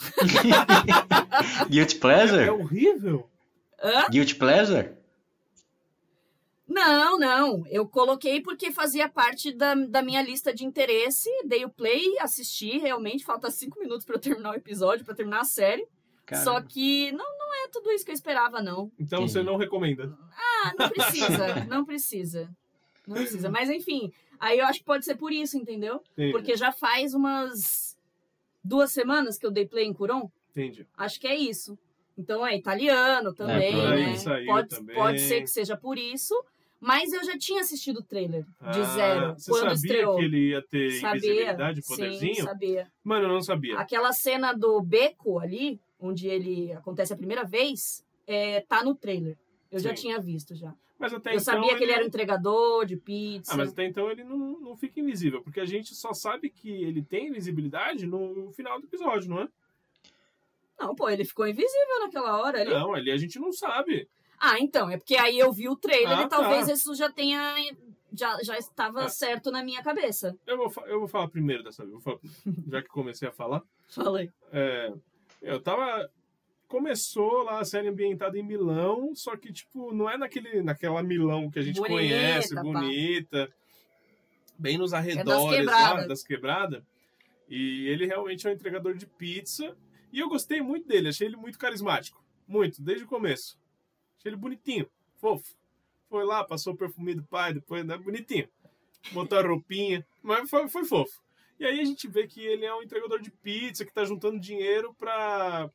Guilty 1.68 1.96
É 1.96 2.00
Pleasure? 2.00 2.48
horrível. 2.48 3.28
Hã? 3.82 4.06
Guilty 4.10 4.34
Pleasure? 4.36 4.92
Não, 6.66 7.18
não. 7.18 7.62
Eu 7.66 7.86
coloquei 7.86 8.40
porque 8.40 8.72
fazia 8.72 9.06
parte 9.10 9.52
da, 9.52 9.74
da 9.74 10.00
minha 10.00 10.22
lista 10.22 10.54
de 10.54 10.64
interesse. 10.64 11.28
Dei 11.44 11.66
o 11.66 11.68
play, 11.70 12.18
assisti 12.20 12.78
realmente. 12.78 13.22
Falta 13.22 13.50
cinco 13.50 13.78
minutos 13.78 14.06
pra 14.06 14.14
eu 14.16 14.20
terminar 14.20 14.52
o 14.52 14.56
episódio, 14.56 15.04
pra 15.04 15.14
terminar 15.14 15.40
a 15.40 15.44
série. 15.44 15.86
Cara, 16.24 16.42
Só 16.42 16.60
que 16.62 17.12
não, 17.12 17.38
não 17.52 17.64
é 17.66 17.68
tudo 17.68 17.90
isso 17.92 18.04
que 18.04 18.10
eu 18.10 18.14
esperava, 18.14 18.62
não. 18.62 18.90
Então 18.98 19.26
você 19.28 19.42
não 19.42 19.56
recomenda. 19.56 20.16
Ah, 20.36 20.72
não 20.78 20.88
precisa, 20.88 21.64
não 21.68 21.84
precisa. 21.84 22.50
Não 23.06 23.16
precisa. 23.16 23.50
Mas 23.50 23.68
enfim, 23.68 24.12
aí 24.38 24.58
eu 24.58 24.66
acho 24.66 24.78
que 24.78 24.84
pode 24.84 25.04
ser 25.04 25.16
por 25.16 25.32
isso, 25.32 25.56
entendeu? 25.58 26.02
Entendi. 26.12 26.32
Porque 26.32 26.56
já 26.56 26.72
faz 26.72 27.14
umas 27.14 27.96
duas 28.64 28.92
semanas 28.92 29.36
que 29.38 29.44
eu 29.46 29.50
dei 29.50 29.66
play 29.66 29.84
em 29.86 29.92
Curon. 29.92 30.30
Entendi. 30.50 30.86
Acho 30.96 31.20
que 31.20 31.26
é 31.26 31.34
isso. 31.36 31.78
Então 32.16 32.46
é 32.46 32.56
italiano 32.56 33.32
também, 33.34 33.72
por 33.72 33.92
aí 33.92 34.06
né? 34.06 34.16
saiu 34.16 34.46
Pode, 34.46 34.68
também. 34.68 34.94
pode 34.96 35.20
ser 35.20 35.40
que 35.40 35.46
seja 35.48 35.76
por 35.76 35.98
isso. 35.98 36.34
Mas 36.78 37.12
eu 37.12 37.22
já 37.24 37.38
tinha 37.38 37.60
assistido 37.60 37.98
o 38.00 38.02
trailer 38.02 38.42
de 38.44 38.80
Ah, 38.80 38.82
zero 38.82 39.34
Você 39.38 39.50
quando 39.52 39.60
sabia 39.68 39.74
estreou. 39.76 40.16
que 40.16 40.24
ele 40.24 40.48
ia 40.50 40.60
ter 40.62 40.90
sabia, 41.00 41.18
invisibilidade, 41.30 41.82
sim, 41.82 41.88
poderzinho? 41.88 42.44
sabia. 42.44 42.92
Mano, 43.04 43.24
eu 43.26 43.28
não 43.28 43.40
sabia. 43.40 43.78
Aquela 43.78 44.12
cena 44.12 44.52
do 44.52 44.80
beco 44.82 45.38
ali, 45.38 45.80
onde 46.02 46.28
ele 46.28 46.72
acontece 46.72 47.12
a 47.12 47.16
primeira 47.16 47.44
vez, 47.44 48.04
é, 48.26 48.60
tá 48.60 48.84
no 48.84 48.94
trailer. 48.94 49.38
Eu 49.70 49.78
já 49.78 49.90
Sim. 49.96 50.02
tinha 50.02 50.20
visto 50.20 50.54
já. 50.54 50.74
Mas 50.98 51.12
até 51.14 51.30
eu 51.30 51.34
então. 51.40 51.44
sabia 51.44 51.76
que 51.76 51.82
ele 51.82 51.92
era 51.92 52.04
um 52.04 52.06
entregador 52.06 52.84
de 52.84 52.96
pizza. 52.96 53.54
Ah, 53.54 53.56
mas 53.56 53.70
até 53.70 53.86
então 53.86 54.10
ele 54.10 54.22
não, 54.22 54.60
não 54.60 54.76
fica 54.76 55.00
invisível, 55.00 55.42
porque 55.42 55.58
a 55.60 55.64
gente 55.64 55.94
só 55.94 56.12
sabe 56.12 56.50
que 56.50 56.68
ele 56.70 57.02
tem 57.02 57.28
invisibilidade 57.28 58.06
no 58.06 58.52
final 58.52 58.78
do 58.80 58.86
episódio, 58.86 59.30
não 59.30 59.40
é? 59.42 59.48
Não, 60.78 60.94
pô, 60.94 61.08
ele 61.08 61.24
ficou 61.24 61.46
invisível 61.46 62.00
naquela 62.00 62.40
hora 62.40 62.60
ali. 62.60 62.70
Não, 62.70 62.92
ali 62.92 63.10
a 63.10 63.16
gente 63.16 63.38
não 63.38 63.52
sabe. 63.52 64.08
Ah, 64.38 64.58
então, 64.58 64.90
é 64.90 64.96
porque 64.96 65.16
aí 65.16 65.38
eu 65.38 65.52
vi 65.52 65.68
o 65.68 65.76
trailer 65.76 66.18
Ah, 66.18 66.22
e 66.22 66.28
talvez 66.28 66.66
tá. 66.66 66.72
isso 66.72 66.94
já 66.94 67.10
tenha. 67.10 67.54
Já, 68.12 68.36
já 68.42 68.58
estava 68.58 69.04
Ah. 69.04 69.08
certo 69.08 69.50
na 69.50 69.64
minha 69.64 69.82
cabeça. 69.82 70.36
Eu 70.46 70.56
vou, 70.58 70.72
eu 70.86 70.98
vou 70.98 71.08
falar 71.08 71.28
primeiro 71.28 71.62
dessa 71.62 71.84
vez, 71.86 72.02
falar 72.02 72.18
já 72.68 72.82
que 72.82 72.88
comecei 72.88 73.28
a 73.28 73.32
falar. 73.32 73.62
Falei. 73.88 74.30
É, 74.52 74.92
eu 75.42 75.60
tava. 75.60 76.10
Começou 76.68 77.42
lá 77.42 77.58
a 77.58 77.64
série 77.66 77.88
ambientada 77.88 78.38
em 78.38 78.42
Milão, 78.42 79.14
só 79.14 79.36
que, 79.36 79.52
tipo, 79.52 79.92
não 79.92 80.08
é 80.08 80.16
naquele, 80.16 80.62
naquela 80.62 81.02
Milão 81.02 81.50
que 81.50 81.58
a 81.58 81.62
gente 81.62 81.76
Bonita, 81.76 81.92
conhece, 81.94 82.54
pá. 82.54 82.62
bonita, 82.62 83.52
bem 84.58 84.78
nos 84.78 84.94
arredores 84.94 85.66
lá, 85.66 85.76
quebradas. 85.82 86.08
das 86.08 86.22
quebradas. 86.22 86.82
E 87.46 87.86
ele 87.88 88.06
realmente 88.06 88.46
é 88.46 88.50
um 88.50 88.54
entregador 88.54 88.94
de 88.94 89.06
pizza. 89.06 89.76
E 90.10 90.20
eu 90.20 90.28
gostei 90.30 90.62
muito 90.62 90.88
dele, 90.88 91.08
achei 91.08 91.26
ele 91.26 91.36
muito 91.36 91.58
carismático. 91.58 92.24
Muito, 92.48 92.80
desde 92.80 93.04
o 93.04 93.08
começo. 93.08 93.58
Achei 94.18 94.30
ele 94.30 94.36
bonitinho, 94.36 94.88
fofo. 95.18 95.54
Foi 96.08 96.24
lá, 96.24 96.42
passou 96.42 96.72
o 96.72 96.76
perfume 96.76 97.14
do 97.14 97.22
pai, 97.22 97.52
depois, 97.52 97.84
né, 97.84 97.98
bonitinho. 97.98 98.48
Botou 99.12 99.38
a 99.38 99.42
roupinha, 99.42 100.06
mas 100.22 100.48
foi, 100.48 100.68
foi 100.68 100.84
fofo. 100.84 101.20
E 101.58 101.64
aí 101.64 101.80
a 101.80 101.84
gente 101.84 102.08
vê 102.08 102.26
que 102.26 102.40
ele 102.40 102.64
é 102.64 102.74
um 102.74 102.82
entregador 102.82 103.20
de 103.20 103.30
pizza 103.30 103.84
que 103.84 103.92
tá 103.92 104.04
juntando 104.04 104.40
dinheiro 104.40 104.94
pra, 104.94 105.70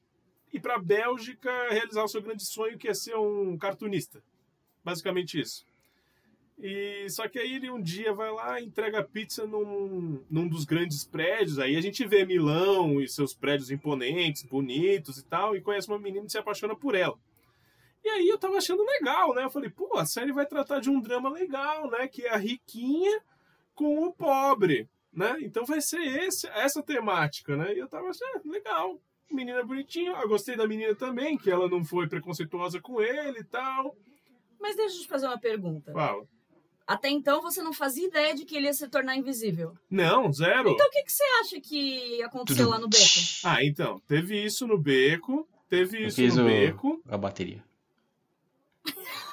ir 0.53 0.59
pra 0.59 0.80
Bélgica 0.80 1.51
realizar 1.69 2.03
o 2.03 2.07
seu 2.07 2.21
grande 2.21 2.45
sonho, 2.45 2.78
que 2.78 2.88
é 2.88 2.93
ser 2.93 3.15
um 3.15 3.57
cartunista. 3.57 4.21
Basicamente 4.84 5.39
isso. 5.39 5.65
E 6.59 7.07
só 7.09 7.28
que 7.28 7.38
aí 7.38 7.55
ele 7.55 7.69
um 7.69 7.80
dia 7.80 8.11
vai 8.13 8.32
lá 8.32 8.59
entrega 8.59 9.03
pizza 9.03 9.45
num, 9.45 10.23
num 10.30 10.47
dos 10.47 10.65
grandes 10.65 11.03
prédios. 11.05 11.59
Aí 11.59 11.75
a 11.75 11.82
gente 11.82 12.05
vê 12.05 12.25
Milão 12.25 12.99
e 12.99 13.07
seus 13.07 13.36
prédios 13.36 13.69
imponentes, 13.69 14.43
bonitos 14.43 15.19
e 15.19 15.25
tal, 15.25 15.55
e 15.55 15.61
conhece 15.61 15.88
uma 15.88 15.99
menina 15.99 16.25
e 16.25 16.30
se 16.30 16.38
apaixona 16.38 16.75
por 16.75 16.95
ela. 16.95 17.17
E 18.03 18.09
aí 18.09 18.28
eu 18.28 18.38
tava 18.38 18.57
achando 18.57 18.84
legal, 18.84 19.36
né? 19.36 19.43
Eu 19.43 19.51
falei, 19.51 19.69
pô, 19.69 19.97
a 19.97 20.05
série 20.05 20.32
vai 20.32 20.45
tratar 20.45 20.80
de 20.80 20.89
um 20.89 20.99
drama 20.99 21.30
legal, 21.30 21.91
né? 21.91 22.07
Que 22.07 22.23
é 22.23 22.30
a 22.30 22.38
riquinha 22.38 23.21
com 23.75 24.07
o 24.07 24.13
pobre, 24.13 24.89
né? 25.18 25.38
Então 25.41 25.65
vai 25.65 25.82
ser 25.82 25.99
esse, 26.24 26.47
essa 26.49 26.82
temática, 26.84 27.57
né? 27.57 27.74
E 27.74 27.80
eu 27.80 27.88
tava 27.89 28.07
achando, 28.09 28.36
ah, 28.36 28.41
legal. 28.45 29.01
Menina 29.30 29.61
bonitinha, 29.65 30.11
eu 30.11 30.30
gostei 30.30 30.55
da 30.55 30.65
menina 30.68 30.95
também, 30.95 31.38
que 31.38 31.49
ela 31.51 31.68
não 31.68 31.84
foi 31.84 32.07
preconceituosa 32.07 32.80
com 32.80 33.01
ele 33.01 33.39
e 33.39 33.43
tal. 33.43 33.93
Mas 34.59 34.76
deixa 34.78 34.95
eu 34.97 35.01
te 35.01 35.07
fazer 35.07 35.26
uma 35.28 35.39
pergunta. 35.39 35.91
Fala. 35.91 36.24
Até 36.86 37.09
então 37.09 37.41
você 37.41 37.61
não 37.61 37.74
fazia 37.74 38.07
ideia 38.07 38.34
de 38.34 38.45
que 38.45 38.55
ele 38.55 38.68
ia 38.68 38.74
se 38.74 38.88
tornar 38.88 39.18
invisível. 39.18 39.74
Não, 39.89 40.32
zero. 40.32 40.70
Então 40.70 40.88
o 40.88 40.89
que, 40.89 41.03
que 41.03 41.11
você 41.11 41.24
acha 41.41 41.59
que 41.59 42.22
aconteceu 42.24 42.70
lá 42.70 42.80
no 42.80 42.88
beco? 42.88 43.20
Ah, 43.43 43.61
então, 43.65 43.99
teve 44.07 44.41
isso 44.41 44.65
no 44.65 44.78
beco, 44.78 45.45
teve 45.68 46.03
Eu 46.03 46.07
isso 46.07 46.15
fiz 46.15 46.36
no 46.38 46.43
o- 46.43 46.47
beco, 46.47 47.01
a 47.09 47.18
bateria. 47.18 47.61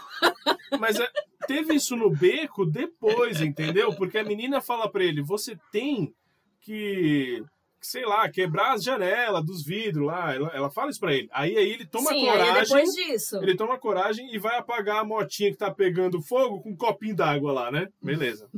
mas 0.78 0.98
é, 0.98 1.08
teve 1.46 1.74
isso 1.74 1.96
no 1.96 2.10
beco 2.10 2.64
depois, 2.64 3.40
entendeu? 3.40 3.94
Porque 3.94 4.18
a 4.18 4.24
menina 4.24 4.60
fala 4.60 4.88
pra 4.90 5.04
ele, 5.04 5.22
você 5.22 5.58
tem 5.70 6.14
que, 6.60 7.44
sei 7.80 8.04
lá, 8.06 8.28
quebrar 8.28 8.72
as 8.72 8.82
janelas 8.82 9.44
dos 9.44 9.64
vidros 9.64 10.06
lá. 10.06 10.34
Ela, 10.34 10.48
ela 10.54 10.70
fala 10.70 10.90
isso 10.90 11.00
pra 11.00 11.14
ele. 11.14 11.28
Aí, 11.32 11.56
aí 11.56 11.70
ele 11.72 11.86
toma 11.86 12.10
Sim, 12.10 12.28
aí 12.28 12.38
coragem. 12.38 12.62
depois 12.62 12.90
disso. 12.94 13.36
Ele 13.42 13.56
toma 13.56 13.78
coragem 13.78 14.34
e 14.34 14.38
vai 14.38 14.56
apagar 14.56 14.98
a 14.98 15.04
motinha 15.04 15.50
que 15.50 15.58
tá 15.58 15.70
pegando 15.70 16.22
fogo 16.22 16.62
com 16.62 16.70
um 16.70 16.76
copinho 16.76 17.14
d'água 17.14 17.52
lá, 17.52 17.70
né? 17.70 17.88
Beleza. 18.02 18.48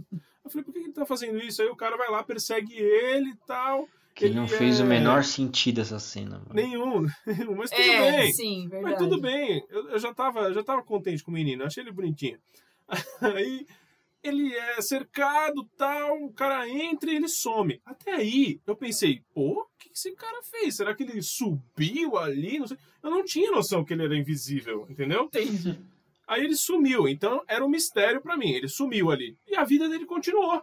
Eu 0.44 0.50
falei, 0.50 0.64
por 0.64 0.72
que 0.72 0.78
ele 0.78 0.92
tá 0.92 1.04
fazendo 1.04 1.38
isso? 1.38 1.60
Aí 1.60 1.68
o 1.68 1.76
cara 1.76 1.96
vai 1.96 2.08
lá, 2.08 2.22
persegue 2.22 2.72
ele 2.72 3.30
e 3.30 3.36
tal. 3.46 3.88
Que 4.16 4.30
não 4.30 4.48
fez 4.48 4.80
é- 4.80 4.82
o 4.82 4.86
menor 4.86 5.22
sentido 5.22 5.82
essa 5.82 5.98
cena, 5.98 6.38
mano. 6.38 6.54
Nenhum, 6.54 7.06
nenhum, 7.26 7.54
mas 7.56 7.70
tudo 7.70 7.82
É, 7.82 8.22
bem. 8.22 8.32
sim, 8.32 8.66
verdade. 8.68 8.82
Mas 8.94 8.98
tudo 8.98 9.20
bem, 9.20 9.62
eu, 9.68 9.90
eu 9.90 9.98
já, 9.98 10.12
tava, 10.14 10.52
já 10.54 10.64
tava 10.64 10.82
contente 10.82 11.22
com 11.22 11.30
o 11.30 11.34
menino, 11.34 11.62
achei 11.64 11.82
ele 11.84 11.92
bonitinho. 11.92 12.38
Aí 13.20 13.66
ele 14.22 14.54
é 14.54 14.80
cercado, 14.80 15.68
tal, 15.76 16.24
o 16.24 16.32
cara 16.32 16.66
entra 16.68 17.10
e 17.12 17.16
ele 17.16 17.28
some. 17.28 17.80
Até 17.84 18.14
aí 18.14 18.58
eu 18.66 18.74
pensei, 18.74 19.20
pô, 19.32 19.60
o 19.60 19.66
que 19.78 19.90
esse 19.94 20.10
cara 20.16 20.42
fez? 20.42 20.76
Será 20.76 20.94
que 20.94 21.02
ele 21.04 21.20
subiu 21.22 22.16
ali? 22.16 22.58
Não 22.58 22.66
sei. 22.66 22.76
Eu 23.04 23.10
não 23.10 23.24
tinha 23.24 23.50
noção 23.52 23.84
que 23.84 23.92
ele 23.92 24.02
era 24.04 24.16
invisível, 24.16 24.86
entendeu? 24.90 25.24
Entendi. 25.24 25.78
Aí 26.26 26.42
ele 26.42 26.56
sumiu, 26.56 27.06
então 27.06 27.40
era 27.46 27.64
um 27.64 27.68
mistério 27.68 28.20
pra 28.20 28.36
mim. 28.36 28.50
Ele 28.50 28.66
sumiu 28.66 29.12
ali. 29.12 29.36
E 29.46 29.54
a 29.54 29.62
vida 29.62 29.88
dele 29.88 30.06
continuou. 30.06 30.60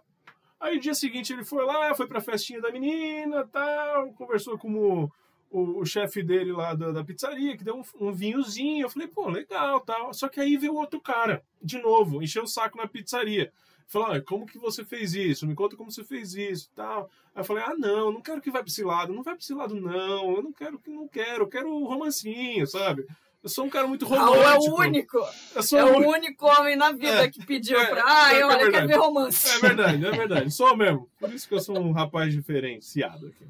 Aí 0.64 0.80
dia 0.80 0.93
seguinte 0.93 1.34
ele 1.34 1.43
foi 1.43 1.66
lá, 1.66 1.93
foi 1.93 2.07
pra 2.07 2.22
festinha 2.22 2.61
da 2.61 2.72
menina, 2.72 3.45
tal, 3.51 4.14
conversou 4.14 4.57
com 4.57 4.74
o, 4.74 5.11
o, 5.51 5.80
o 5.82 5.86
chefe 5.86 6.24
dele 6.24 6.53
lá 6.53 6.74
da, 6.74 6.93
da 6.93 7.03
pizzaria, 7.03 7.57
que 7.57 7.66
deu 7.66 7.76
um, 7.76 7.84
um 7.99 8.14
vinhozinho. 8.14 8.86
Eu 8.86 8.89
falei, 8.89 9.09
pô, 9.09 9.30
legal, 9.30 9.82
tal. 9.82 10.14
Só 10.14 10.30
que 10.30 10.39
aí 10.39 10.55
veio 10.55 10.74
outro 10.76 11.01
cara, 11.01 11.43
de 11.61 11.82
novo, 11.82 12.24
encheu 12.24 12.43
o 12.43 12.47
saco 12.47 12.78
na 12.78 12.88
pizzaria. 12.88 13.51
Falou, 13.89 14.14
ah, 14.14 14.22
como 14.22 14.45
que 14.45 14.57
você 14.57 14.86
fez 14.86 15.14
isso? 15.14 15.45
Me 15.45 15.53
conta 15.53 15.76
como 15.76 15.91
você 15.91 16.01
fez 16.01 16.34
isso, 16.34 16.72
tal. 16.74 17.09
Aí 17.36 17.41
eu 17.41 17.43
falei, 17.43 17.64
ah, 17.68 17.76
não, 17.78 18.14
não 18.14 18.22
quero 18.22 18.39
que 18.39 18.49
vá 18.49 18.59
pra 18.59 18.70
esse 18.70 18.86
lado, 18.86 19.11
não 19.11 19.22
vai 19.22 19.34
pra 19.34 19.43
esse 19.43 19.53
lado, 19.53 19.76
não. 19.76 20.38
Eu 20.38 20.43
não 20.43 20.53
quero 20.53 20.80
que 20.80 20.89
não 20.89 21.09
quero, 21.09 21.43
eu 21.43 21.47
quero 21.49 21.68
um 21.68 21.84
romancinho, 21.84 22.66
sabe? 22.66 23.05
Eu 23.43 23.49
sou 23.49 23.65
um 23.65 23.69
cara 23.69 23.85
muito 23.87 24.05
Raul 24.07 24.35
é 24.41 24.53
romântico. 24.53 24.71
o 24.73 24.79
único. 24.79 25.17
Eu 25.53 25.63
sou 25.63 25.77
É 25.79 25.83
o 25.83 25.97
único 26.09 26.45
homem 26.45 26.77
na 26.77 26.93
vida 26.93 27.25
É, 27.25 27.29
que 27.29 27.45
pediu 27.45 27.77
é, 27.77 27.85
pra. 27.87 28.03
Ai, 28.05 28.39
é 28.39 28.45
olha, 28.45 28.57
verdade. 28.59 28.71
quer 28.71 28.87
ver 28.87 28.97
romance. 28.99 29.49
É 29.49 29.59
verdade, 29.59 30.05
é 30.05 30.11
verdade. 30.11 30.51
Sou 30.51 30.77
mesmo. 30.77 31.09
Por 31.19 31.33
isso 31.33 31.47
que 31.47 31.53
eu 31.53 31.59
sou 31.59 31.77
um 31.77 31.91
rapaz 31.91 32.33
diferenciado 32.33 33.27
aqui. 33.27 33.45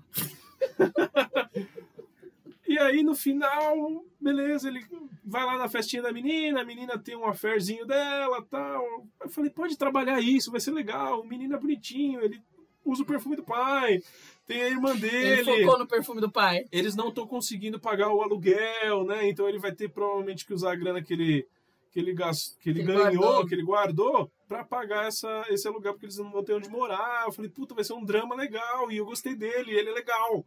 E 2.65 2.79
aí, 2.79 3.03
no 3.03 3.13
final, 3.13 4.03
beleza, 4.19 4.67
ele 4.67 4.83
vai 5.23 5.45
lá 5.45 5.57
na 5.59 5.69
festinha 5.69 6.01
da 6.01 6.11
menina, 6.11 6.61
a 6.61 6.65
menina 6.65 6.97
tem 6.97 7.15
um 7.15 7.25
affairzinho 7.27 7.85
dela 7.85 8.41
tal. 8.49 9.05
Eu 9.21 9.29
falei, 9.29 9.51
pode 9.51 9.77
trabalhar 9.77 10.19
isso, 10.19 10.49
vai 10.49 10.59
ser 10.59 10.71
legal. 10.71 11.21
O 11.21 11.27
menino 11.27 11.53
é 11.53 11.59
bonitinho, 11.59 12.21
ele 12.21 12.41
usa 12.83 13.03
o 13.03 13.05
perfume 13.05 13.35
do 13.35 13.43
pai, 13.43 14.01
tem 14.45 14.61
a 14.63 14.67
irmã 14.69 14.91
Ele 14.91 14.99
dele. 14.99 15.43
focou 15.65 15.79
no 15.79 15.87
perfume 15.87 16.19
do 16.21 16.31
pai. 16.31 16.65
Eles 16.71 16.95
não 16.95 17.09
estão 17.09 17.25
conseguindo 17.27 17.79
pagar 17.79 18.09
o 18.13 18.21
aluguel, 18.21 19.03
né? 19.05 19.27
Então 19.29 19.47
ele 19.47 19.59
vai 19.59 19.71
ter 19.71 19.89
provavelmente 19.89 20.45
que 20.45 20.53
usar 20.53 20.73
a 20.73 20.75
grana 20.75 21.01
que 21.01 21.13
ele, 21.13 21.47
que 21.91 21.99
ele, 21.99 22.13
gas- 22.13 22.57
que 22.59 22.69
ele 22.69 22.83
Que 22.83 22.91
ele 22.91 22.97
ganhou, 23.03 23.21
guardou. 23.23 23.45
que 23.47 23.55
ele 23.55 23.63
guardou, 23.63 24.31
para 24.47 24.63
pagar 24.63 25.07
essa, 25.07 25.45
esse 25.49 25.67
aluguel, 25.67 25.93
porque 25.93 26.05
eles 26.05 26.17
não 26.17 26.31
vão 26.31 26.43
ter 26.43 26.53
onde 26.53 26.69
morar. 26.69 27.23
Eu 27.25 27.31
falei, 27.31 27.49
puta, 27.49 27.73
vai 27.73 27.83
ser 27.83 27.93
um 27.93 28.03
drama 28.03 28.35
legal, 28.35 28.91
e 28.91 28.97
eu 28.97 29.05
gostei 29.05 29.35
dele, 29.35 29.71
ele 29.73 29.89
é 29.89 29.93
legal. 29.93 30.45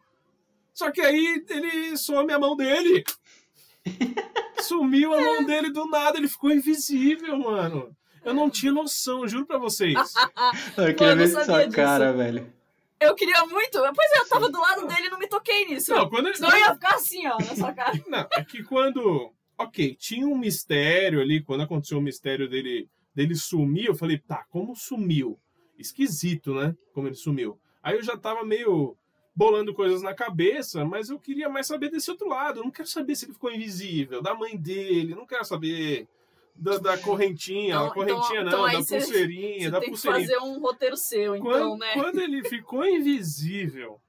Só 0.74 0.90
que 0.90 1.00
aí 1.00 1.42
ele 1.48 1.96
some 1.96 2.30
a 2.32 2.38
mão 2.38 2.54
dele. 2.54 3.02
Sumiu 4.60 5.12
a 5.14 5.20
mão 5.20 5.44
dele 5.44 5.70
do 5.70 5.86
nada, 5.88 6.18
ele 6.18 6.28
ficou 6.28 6.50
invisível, 6.50 7.38
mano. 7.38 7.96
Eu 8.24 8.34
não 8.34 8.50
tinha 8.50 8.72
noção, 8.72 9.26
juro 9.28 9.46
pra 9.46 9.58
vocês. 9.58 9.94
Eu 10.76 10.94
queria 10.94 11.14
Mano, 11.14 11.22
eu 11.22 11.26
ver 11.26 11.28
sabia 11.28 11.44
sua 11.44 11.64
disso. 11.64 11.76
cara, 11.76 12.12
velho. 12.12 12.52
Eu 13.00 13.14
queria 13.14 13.44
muito. 13.46 13.78
Pois 13.78 14.12
é, 14.12 14.18
eu 14.20 14.28
tava 14.28 14.50
do 14.50 14.60
lado 14.60 14.86
dele 14.86 15.06
e 15.06 15.10
não 15.10 15.18
me 15.18 15.28
toquei 15.28 15.66
nisso. 15.66 15.92
Não, 15.94 16.08
quando 16.08 16.26
ele, 16.26 16.36
Senão 16.36 16.50
eu 16.50 16.58
ia 16.58 16.74
ficar 16.74 16.94
assim, 16.94 17.26
ó, 17.26 17.36
na 17.38 17.56
sua 17.56 17.72
cara. 17.72 17.92
Não, 18.06 18.26
é 18.32 18.44
que 18.44 18.62
quando. 18.62 19.32
Ok, 19.58 19.94
tinha 19.94 20.26
um 20.26 20.36
mistério 20.36 21.20
ali, 21.20 21.42
quando 21.42 21.62
aconteceu 21.62 21.98
o 21.98 22.02
mistério 22.02 22.48
dele, 22.48 22.90
dele 23.14 23.34
sumir, 23.34 23.86
eu 23.86 23.94
falei, 23.94 24.18
tá, 24.18 24.44
como 24.50 24.76
sumiu? 24.76 25.38
Esquisito, 25.78 26.54
né? 26.54 26.76
Como 26.92 27.08
ele 27.08 27.14
sumiu. 27.14 27.58
Aí 27.82 27.96
eu 27.96 28.02
já 28.02 28.16
tava 28.16 28.44
meio 28.44 28.96
bolando 29.34 29.74
coisas 29.74 30.02
na 30.02 30.14
cabeça, 30.14 30.84
mas 30.84 31.10
eu 31.10 31.18
queria 31.18 31.48
mais 31.48 31.66
saber 31.66 31.90
desse 31.90 32.10
outro 32.10 32.28
lado. 32.28 32.60
Eu 32.60 32.64
não 32.64 32.70
quero 32.70 32.88
saber 32.88 33.14
se 33.14 33.26
ele 33.26 33.34
ficou 33.34 33.52
invisível, 33.52 34.22
da 34.22 34.34
mãe 34.34 34.56
dele, 34.56 35.14
não 35.14 35.26
quero 35.26 35.44
saber 35.44 36.08
da, 36.58 36.78
da 36.78 36.98
correntinha, 36.98 37.74
Então- 37.74 37.86
a 37.86 37.92
correntinha 37.94 38.40
então- 38.42 38.58
não, 38.60 38.68
então 38.68 38.80
da 38.80 38.82
cê- 38.84 38.96
pulseirinha, 38.98 39.58
Você 39.64 39.70
da 39.70 39.78
tem 39.80 39.86
que 39.86 39.90
pulseirinha. 39.90 40.28
fazer 40.28 40.38
um 40.38 40.58
roteiro 40.60 40.96
seu, 40.96 41.36
então, 41.36 41.46
quando, 41.50 41.78
né? 41.78 41.92
quando 41.94 42.20
ele 42.20 42.42
ficou 42.48 42.84
invisível, 42.86 44.00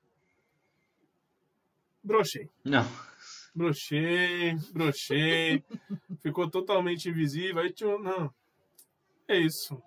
brochei. 2.03 2.49
Não. 2.63 2.85
Brochei, 3.53 4.55
brochei, 4.71 5.63
ficou 6.21 6.47
totalmente 6.49 7.09
invisível. 7.09 7.59
Aí 7.61 7.71
tinha. 7.73 7.97
Não. 7.97 8.31
É 9.27 9.35
isso. 9.39 9.81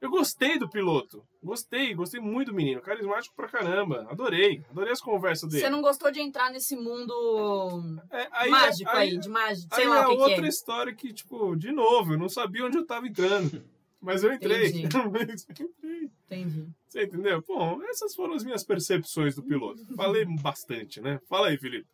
Eu 0.00 0.08
gostei 0.08 0.58
do 0.58 0.68
piloto. 0.68 1.22
Gostei, 1.42 1.94
gostei 1.94 2.20
muito 2.20 2.48
do 2.48 2.54
menino. 2.54 2.80
Carismático 2.80 3.34
pra 3.36 3.48
caramba. 3.48 4.06
Adorei. 4.10 4.64
Adorei 4.70 4.92
as 4.92 5.00
conversas 5.00 5.50
dele. 5.50 5.62
Você 5.62 5.68
não 5.68 5.82
gostou 5.82 6.10
de 6.10 6.20
entrar 6.20 6.50
nesse 6.50 6.74
mundo 6.74 8.00
É, 8.10 8.28
aí, 8.32 8.50
mágico 8.50 8.90
aí, 8.90 9.10
aí, 9.10 9.18
de 9.18 9.28
mágico, 9.28 9.68
aí 9.74 9.80
sei 9.82 9.88
lá 9.88 9.98
é 9.98 10.06
o 10.06 10.10
que, 10.10 10.16
que 10.16 10.22
outra 10.22 10.46
é. 10.46 10.48
história 10.48 10.94
que, 10.94 11.12
tipo, 11.12 11.54
de 11.54 11.70
novo, 11.70 12.14
eu 12.14 12.18
não 12.18 12.30
sabia 12.30 12.64
onde 12.64 12.78
eu 12.78 12.86
tava 12.86 13.06
entrando. 13.06 13.62
Mas 14.00 14.24
eu 14.24 14.32
entrei. 14.32 14.68
Entendi. 14.68 14.88
Mas 15.12 15.46
eu 15.46 15.66
entrei. 15.66 16.10
Entendi. 16.26 16.68
Você 16.88 17.04
entendeu? 17.04 17.44
Bom, 17.46 17.82
essas 17.84 18.14
foram 18.14 18.34
as 18.34 18.42
minhas 18.42 18.64
percepções 18.64 19.34
do 19.34 19.42
piloto. 19.42 19.84
Falei 19.94 20.24
bastante, 20.24 21.00
né? 21.00 21.20
Fala 21.28 21.48
aí, 21.48 21.58
Felipe. 21.58 21.86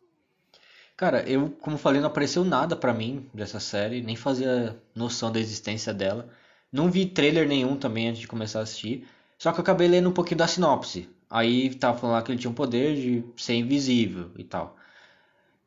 Cara, 0.95 1.29
eu, 1.29 1.51
como 1.61 1.77
falei, 1.77 2.01
não 2.01 2.07
apareceu 2.07 2.43
nada 2.43 2.75
pra 2.75 2.93
mim 2.93 3.29
dessa 3.33 3.59
série, 3.59 4.01
nem 4.01 4.15
fazia 4.15 4.81
noção 4.95 5.31
da 5.31 5.39
existência 5.39 5.93
dela. 5.93 6.27
Não 6.71 6.91
vi 6.91 7.05
trailer 7.05 7.47
nenhum 7.47 7.75
também 7.75 8.09
antes 8.09 8.21
de 8.21 8.27
começar 8.27 8.59
a 8.59 8.63
assistir. 8.63 9.07
Só 9.37 9.51
que 9.51 9.59
eu 9.59 9.61
acabei 9.61 9.87
lendo 9.87 10.09
um 10.09 10.13
pouquinho 10.13 10.39
da 10.39 10.47
sinopse. 10.47 11.09
Aí 11.29 11.73
tava 11.75 11.97
falando 11.97 12.15
lá 12.15 12.21
que 12.21 12.31
ele 12.31 12.39
tinha 12.39 12.51
um 12.51 12.53
poder 12.53 12.95
de 12.95 13.23
ser 13.41 13.55
invisível 13.55 14.31
e 14.37 14.43
tal. 14.43 14.75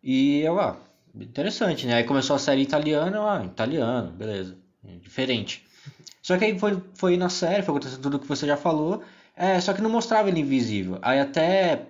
E 0.02 0.40
eu, 0.40 0.58
ah, 0.58 0.76
interessante, 1.14 1.86
né? 1.86 1.94
Aí 1.94 2.04
começou 2.04 2.36
a 2.36 2.38
série 2.38 2.62
italiana, 2.62 3.16
eu, 3.16 3.28
ah, 3.28 3.44
italiano, 3.44 4.10
beleza, 4.12 4.56
é 4.86 4.96
diferente. 4.96 5.64
Só 6.22 6.38
que 6.38 6.44
aí 6.44 6.58
foi, 6.58 6.82
foi 6.94 7.16
na 7.16 7.28
série, 7.28 7.62
foi 7.62 7.74
acontecendo 7.74 8.02
tudo 8.02 8.18
que 8.18 8.26
você 8.26 8.46
já 8.46 8.56
falou, 8.56 9.02
é, 9.36 9.60
só 9.60 9.72
que 9.72 9.82
não 9.82 9.90
mostrava 9.90 10.28
ele 10.28 10.40
invisível. 10.40 10.98
Aí 11.02 11.20
até 11.20 11.86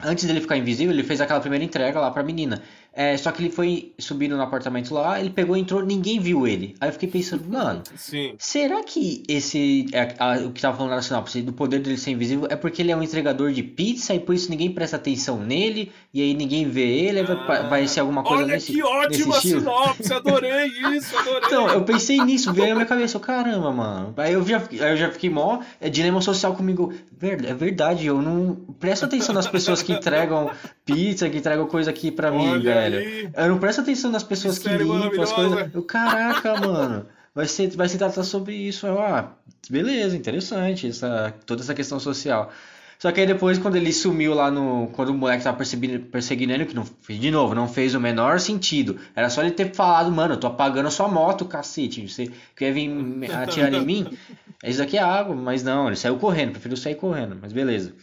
antes 0.00 0.24
dele 0.24 0.40
ficar 0.40 0.56
invisível, 0.56 0.92
ele 0.92 1.02
fez 1.02 1.20
aquela 1.20 1.40
primeira 1.40 1.64
entrega 1.64 2.00
lá 2.00 2.10
pra 2.10 2.22
menina. 2.22 2.62
É, 3.00 3.16
só 3.16 3.30
que 3.30 3.40
ele 3.40 3.50
foi 3.50 3.92
subindo 3.96 4.36
no 4.36 4.42
apartamento 4.42 4.92
lá, 4.92 5.20
ele 5.20 5.30
pegou, 5.30 5.56
entrou, 5.56 5.84
ninguém 5.86 6.18
viu 6.18 6.48
ele. 6.48 6.74
Aí 6.80 6.88
eu 6.88 6.92
fiquei 6.92 7.08
pensando, 7.08 7.44
mano, 7.48 7.80
Sim. 7.94 8.34
será 8.38 8.82
que 8.82 9.22
esse. 9.28 9.86
é, 9.92 10.16
a- 10.18 10.38
o 10.44 10.50
que 10.50 10.60
tava 10.60 10.76
falando 10.76 10.90
na 10.96 11.00
sinopse, 11.00 11.40
do 11.40 11.52
poder 11.52 11.78
dele 11.78 11.96
ser 11.96 12.10
invisível, 12.10 12.48
é 12.50 12.56
porque 12.56 12.82
ele 12.82 12.90
é 12.90 12.96
um 12.96 13.02
entregador 13.02 13.52
de 13.52 13.62
pizza 13.62 14.12
e 14.14 14.18
por 14.18 14.34
isso 14.34 14.50
ninguém 14.50 14.72
presta 14.72 14.96
atenção 14.96 15.38
nele, 15.38 15.92
e 16.12 16.20
aí 16.20 16.34
ninguém 16.34 16.68
vê 16.68 16.88
ele, 16.88 17.20
aí 17.20 17.24
vai, 17.24 17.68
vai 17.68 17.86
ser 17.86 18.00
alguma 18.00 18.24
coisa 18.24 18.42
Ah, 18.42 18.46
Olha 18.46 18.54
nesse, 18.54 18.72
que 18.72 18.82
ótima 18.82 19.36
nesse 19.36 19.48
sinopse, 19.50 20.12
adorei 20.12 20.66
isso, 20.96 21.16
adorei. 21.16 21.42
Então, 21.46 21.68
eu 21.68 21.82
pensei 21.84 22.18
nisso, 22.24 22.52
veio 22.52 22.70
na 22.70 22.74
minha 22.74 22.86
cabeça, 22.86 23.16
eu, 23.16 23.20
caramba, 23.20 23.70
mano. 23.70 24.12
Aí 24.16 24.32
eu 24.32 24.44
já, 24.44 24.58
aí 24.58 24.90
eu 24.90 24.96
já 24.96 25.10
fiquei 25.12 25.30
mó 25.30 25.60
é, 25.80 25.88
dilema 25.88 26.20
social 26.20 26.52
comigo. 26.52 26.92
É 27.20 27.54
verdade, 27.54 28.06
eu 28.06 28.20
não 28.20 28.56
presto 28.80 29.04
atenção 29.04 29.32
nas 29.34 29.46
pessoas 29.46 29.82
que 29.82 29.92
entregam 29.92 30.50
pizza, 30.84 31.28
que 31.30 31.38
entregam 31.38 31.66
coisa 31.68 31.90
aqui 31.90 32.10
pra 32.10 32.32
mim, 32.32 32.48
Olha 32.48 32.87
velho. 32.96 33.32
Eu 33.36 33.48
não 33.48 33.58
presto 33.58 33.80
atenção 33.80 34.10
nas 34.10 34.22
pessoas 34.22 34.58
Que 34.58 34.68
que 34.68 34.76
limpam 34.76 35.22
as 35.22 35.32
coisas. 35.32 35.74
Eu, 35.74 35.82
caraca, 35.82 36.60
mano. 36.60 37.06
Vai 37.34 37.46
ser, 37.46 37.68
vai 37.76 37.88
se 37.88 37.98
tratar 37.98 38.24
sobre 38.24 38.54
isso. 38.54 38.86
Eu, 38.86 39.00
ah, 39.00 39.32
beleza, 39.70 40.16
interessante 40.16 40.88
essa, 40.88 41.32
toda 41.46 41.62
essa 41.62 41.74
questão 41.74 42.00
social. 42.00 42.52
Só 42.98 43.12
que 43.12 43.20
aí 43.20 43.26
depois, 43.26 43.58
quando 43.58 43.76
ele 43.76 43.92
sumiu 43.92 44.34
lá 44.34 44.50
no. 44.50 44.88
Quando 44.88 45.10
o 45.10 45.14
moleque 45.14 45.44
tava 45.44 45.56
perseguindo, 45.56 46.00
perseguindo 46.06 46.52
ele, 46.52 46.66
que 46.66 46.74
não 46.74 46.84
fez 46.84 47.20
de 47.20 47.30
novo, 47.30 47.54
não 47.54 47.68
fez 47.68 47.94
o 47.94 48.00
menor 48.00 48.40
sentido. 48.40 48.98
Era 49.14 49.30
só 49.30 49.40
ele 49.40 49.52
ter 49.52 49.72
falado, 49.72 50.10
mano, 50.10 50.34
eu 50.34 50.40
tô 50.40 50.48
apagando 50.48 50.88
a 50.88 50.90
sua 50.90 51.06
moto, 51.06 51.44
cacete. 51.44 52.08
Você 52.08 52.28
quer 52.56 52.72
vir 52.72 52.90
atirar 53.32 53.72
em 53.72 53.84
mim? 53.84 54.18
Isso 54.64 54.82
aqui 54.82 54.98
é 54.98 55.02
água, 55.02 55.36
mas 55.36 55.62
não, 55.62 55.86
ele 55.86 55.94
saiu 55.94 56.16
correndo, 56.16 56.52
preferiu 56.52 56.76
sair 56.76 56.96
correndo, 56.96 57.38
mas 57.40 57.52
beleza. 57.52 57.94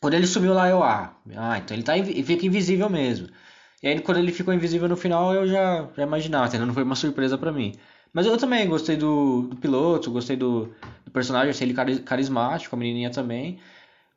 Quando 0.00 0.14
ele 0.14 0.26
sumiu 0.26 0.54
lá, 0.54 0.68
eu, 0.68 0.82
ah, 0.82 1.14
ah 1.36 1.58
então 1.58 1.76
ele 1.76 1.84
tá, 1.84 1.92
fica 2.24 2.46
invisível 2.46 2.90
mesmo. 2.90 3.28
E 3.82 3.88
aí, 3.88 4.00
quando 4.00 4.18
ele 4.18 4.32
ficou 4.32 4.52
invisível 4.52 4.88
no 4.88 4.96
final, 4.96 5.32
eu 5.34 5.46
já, 5.46 5.88
já 5.96 6.02
imaginava, 6.02 6.48
entendeu? 6.48 6.66
Não 6.66 6.74
foi 6.74 6.82
uma 6.82 6.94
surpresa 6.96 7.38
pra 7.38 7.50
mim. 7.50 7.72
Mas 8.12 8.26
eu 8.26 8.36
também 8.36 8.68
gostei 8.68 8.96
do, 8.96 9.42
do 9.42 9.56
piloto, 9.56 10.10
gostei 10.10 10.36
do, 10.36 10.66
do 11.04 11.10
personagem, 11.10 11.50
achei 11.50 11.66
ele 11.66 11.74
cari- 11.74 12.00
carismático, 12.00 12.74
a 12.74 12.78
menininha 12.78 13.10
também. 13.10 13.58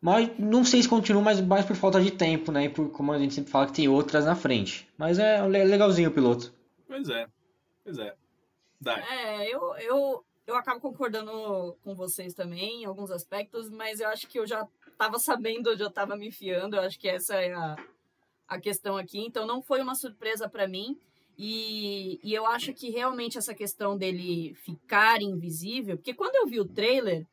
Mas 0.02 0.30
não 0.38 0.66
sei 0.66 0.82
se 0.82 0.90
continua, 0.90 1.22
mas 1.22 1.40
mais 1.40 1.64
por 1.66 1.76
falta 1.78 2.02
de 2.02 2.12
tempo, 2.12 2.52
né? 2.52 2.66
E 2.66 2.70
por 2.70 2.90
como 2.90 3.14
a 3.14 3.18
gente 3.20 3.34
sempre 3.34 3.52
fala 3.52 3.68
que 3.68 3.74
tem 3.74 3.88
outras 3.88 4.26
na 4.26 4.36
frente. 4.36 4.86
Mas 4.98 5.18
é 5.18 5.42
le- 5.48 5.64
legalzinho 5.64 6.10
o 6.10 6.14
piloto. 6.14 6.54
Pois 6.88 7.08
é, 7.08 7.26
pois 7.86 7.98
é. 7.98 8.14
Dai. 8.82 9.02
É, 9.10 9.56
eu, 9.56 9.74
eu, 9.78 10.26
eu 10.46 10.56
acabo 10.58 10.82
concordando 10.82 11.78
com 11.84 11.96
vocês 11.96 12.34
também 12.34 12.82
em 12.82 12.86
alguns 12.86 13.12
aspectos, 13.12 13.70
mas 13.70 14.02
eu 14.02 14.10
acho 14.10 14.28
que 14.28 14.38
eu 14.38 14.46
já 14.46 14.68
tava 14.98 15.18
sabendo 15.20 15.70
onde 15.72 15.82
eu 15.82 15.90
tava 15.90 16.18
me 16.18 16.28
enfiando, 16.28 16.76
eu 16.76 16.82
acho 16.82 17.00
que 17.00 17.08
essa 17.08 17.36
é 17.36 17.54
a, 17.54 17.78
a 18.48 18.60
questão 18.60 18.98
aqui. 18.98 19.20
Então 19.20 19.46
não 19.46 19.62
foi 19.62 19.82
uma 19.82 19.96
surpresa 19.96 20.50
pra 20.50 20.68
mim. 20.68 20.98
E, 21.38 22.20
e 22.24 22.34
eu 22.34 22.46
acho 22.46 22.74
que 22.74 22.92
realmente 22.92 23.38
essa 23.38 23.56
questão 23.56 23.98
dele 23.98 24.54
ficar 24.54 25.22
invisível, 25.22 25.98
porque 25.98 26.14
quando 26.14 26.36
eu 26.36 26.46
vi 26.46 26.60
o 26.60 26.66
trailer, 26.66 27.26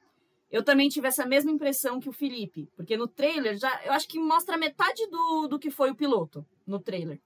eu 0.51 0.65
também 0.65 0.89
tive 0.89 1.07
essa 1.07 1.27
mesma 1.27 1.51
impressão 1.51 2.01
que 2.01 2.09
o 2.09 2.13
Felipe, 2.13 2.67
porque 2.75 2.97
no 2.97 3.07
trailer 3.07 3.59
já 3.59 3.85
eu 3.85 3.93
acho 3.93 4.09
que 4.09 4.19
mostra 4.19 4.57
metade 4.57 5.07
do, 5.09 5.49
do 5.49 5.59
que 5.59 5.71
foi 5.71 5.91
o 5.91 5.95
piloto 5.95 6.45
no 6.67 6.81
trailer. 6.81 7.21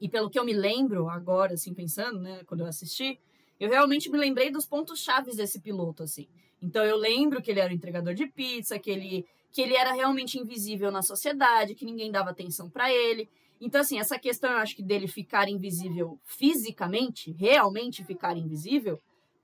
E 0.00 0.08
pelo 0.08 0.30
que 0.30 0.38
eu 0.38 0.44
me 0.44 0.52
lembro 0.52 1.08
agora, 1.08 1.54
assim, 1.54 1.74
pensando, 1.74 2.20
né, 2.20 2.42
quando 2.44 2.60
eu 2.60 2.66
assisti, 2.66 3.18
eu 3.58 3.68
realmente 3.68 4.08
me 4.08 4.16
lembrei 4.16 4.50
dos 4.50 4.66
pontos 4.66 5.00
chaves 5.00 5.36
desse 5.36 5.60
piloto, 5.60 6.04
assim. 6.04 6.28
Então 6.62 6.84
eu 6.84 6.96
lembro 6.96 7.42
que 7.42 7.50
ele 7.50 7.60
era 7.60 7.72
o 7.72 7.74
entregador 7.74 8.14
de 8.14 8.26
pizza, 8.26 8.78
que 8.78 8.90
ele, 8.90 9.26
que 9.52 9.62
ele 9.62 9.74
era 9.74 9.92
realmente 9.92 10.38
invisível 10.38 10.90
na 10.90 11.02
sociedade, 11.02 11.74
que 11.74 11.84
ninguém 11.84 12.10
dava 12.10 12.30
atenção 12.30 12.68
pra 12.68 12.92
ele. 12.92 13.28
Então, 13.60 13.80
assim, 13.80 13.98
essa 13.98 14.18
questão, 14.18 14.50
eu 14.52 14.58
acho 14.58 14.76
que 14.76 14.82
dele 14.82 15.08
ficar 15.08 15.48
invisível 15.48 16.18
fisicamente, 16.24 17.32
realmente 17.32 18.04
ficar 18.04 18.36
invisível, 18.36 19.00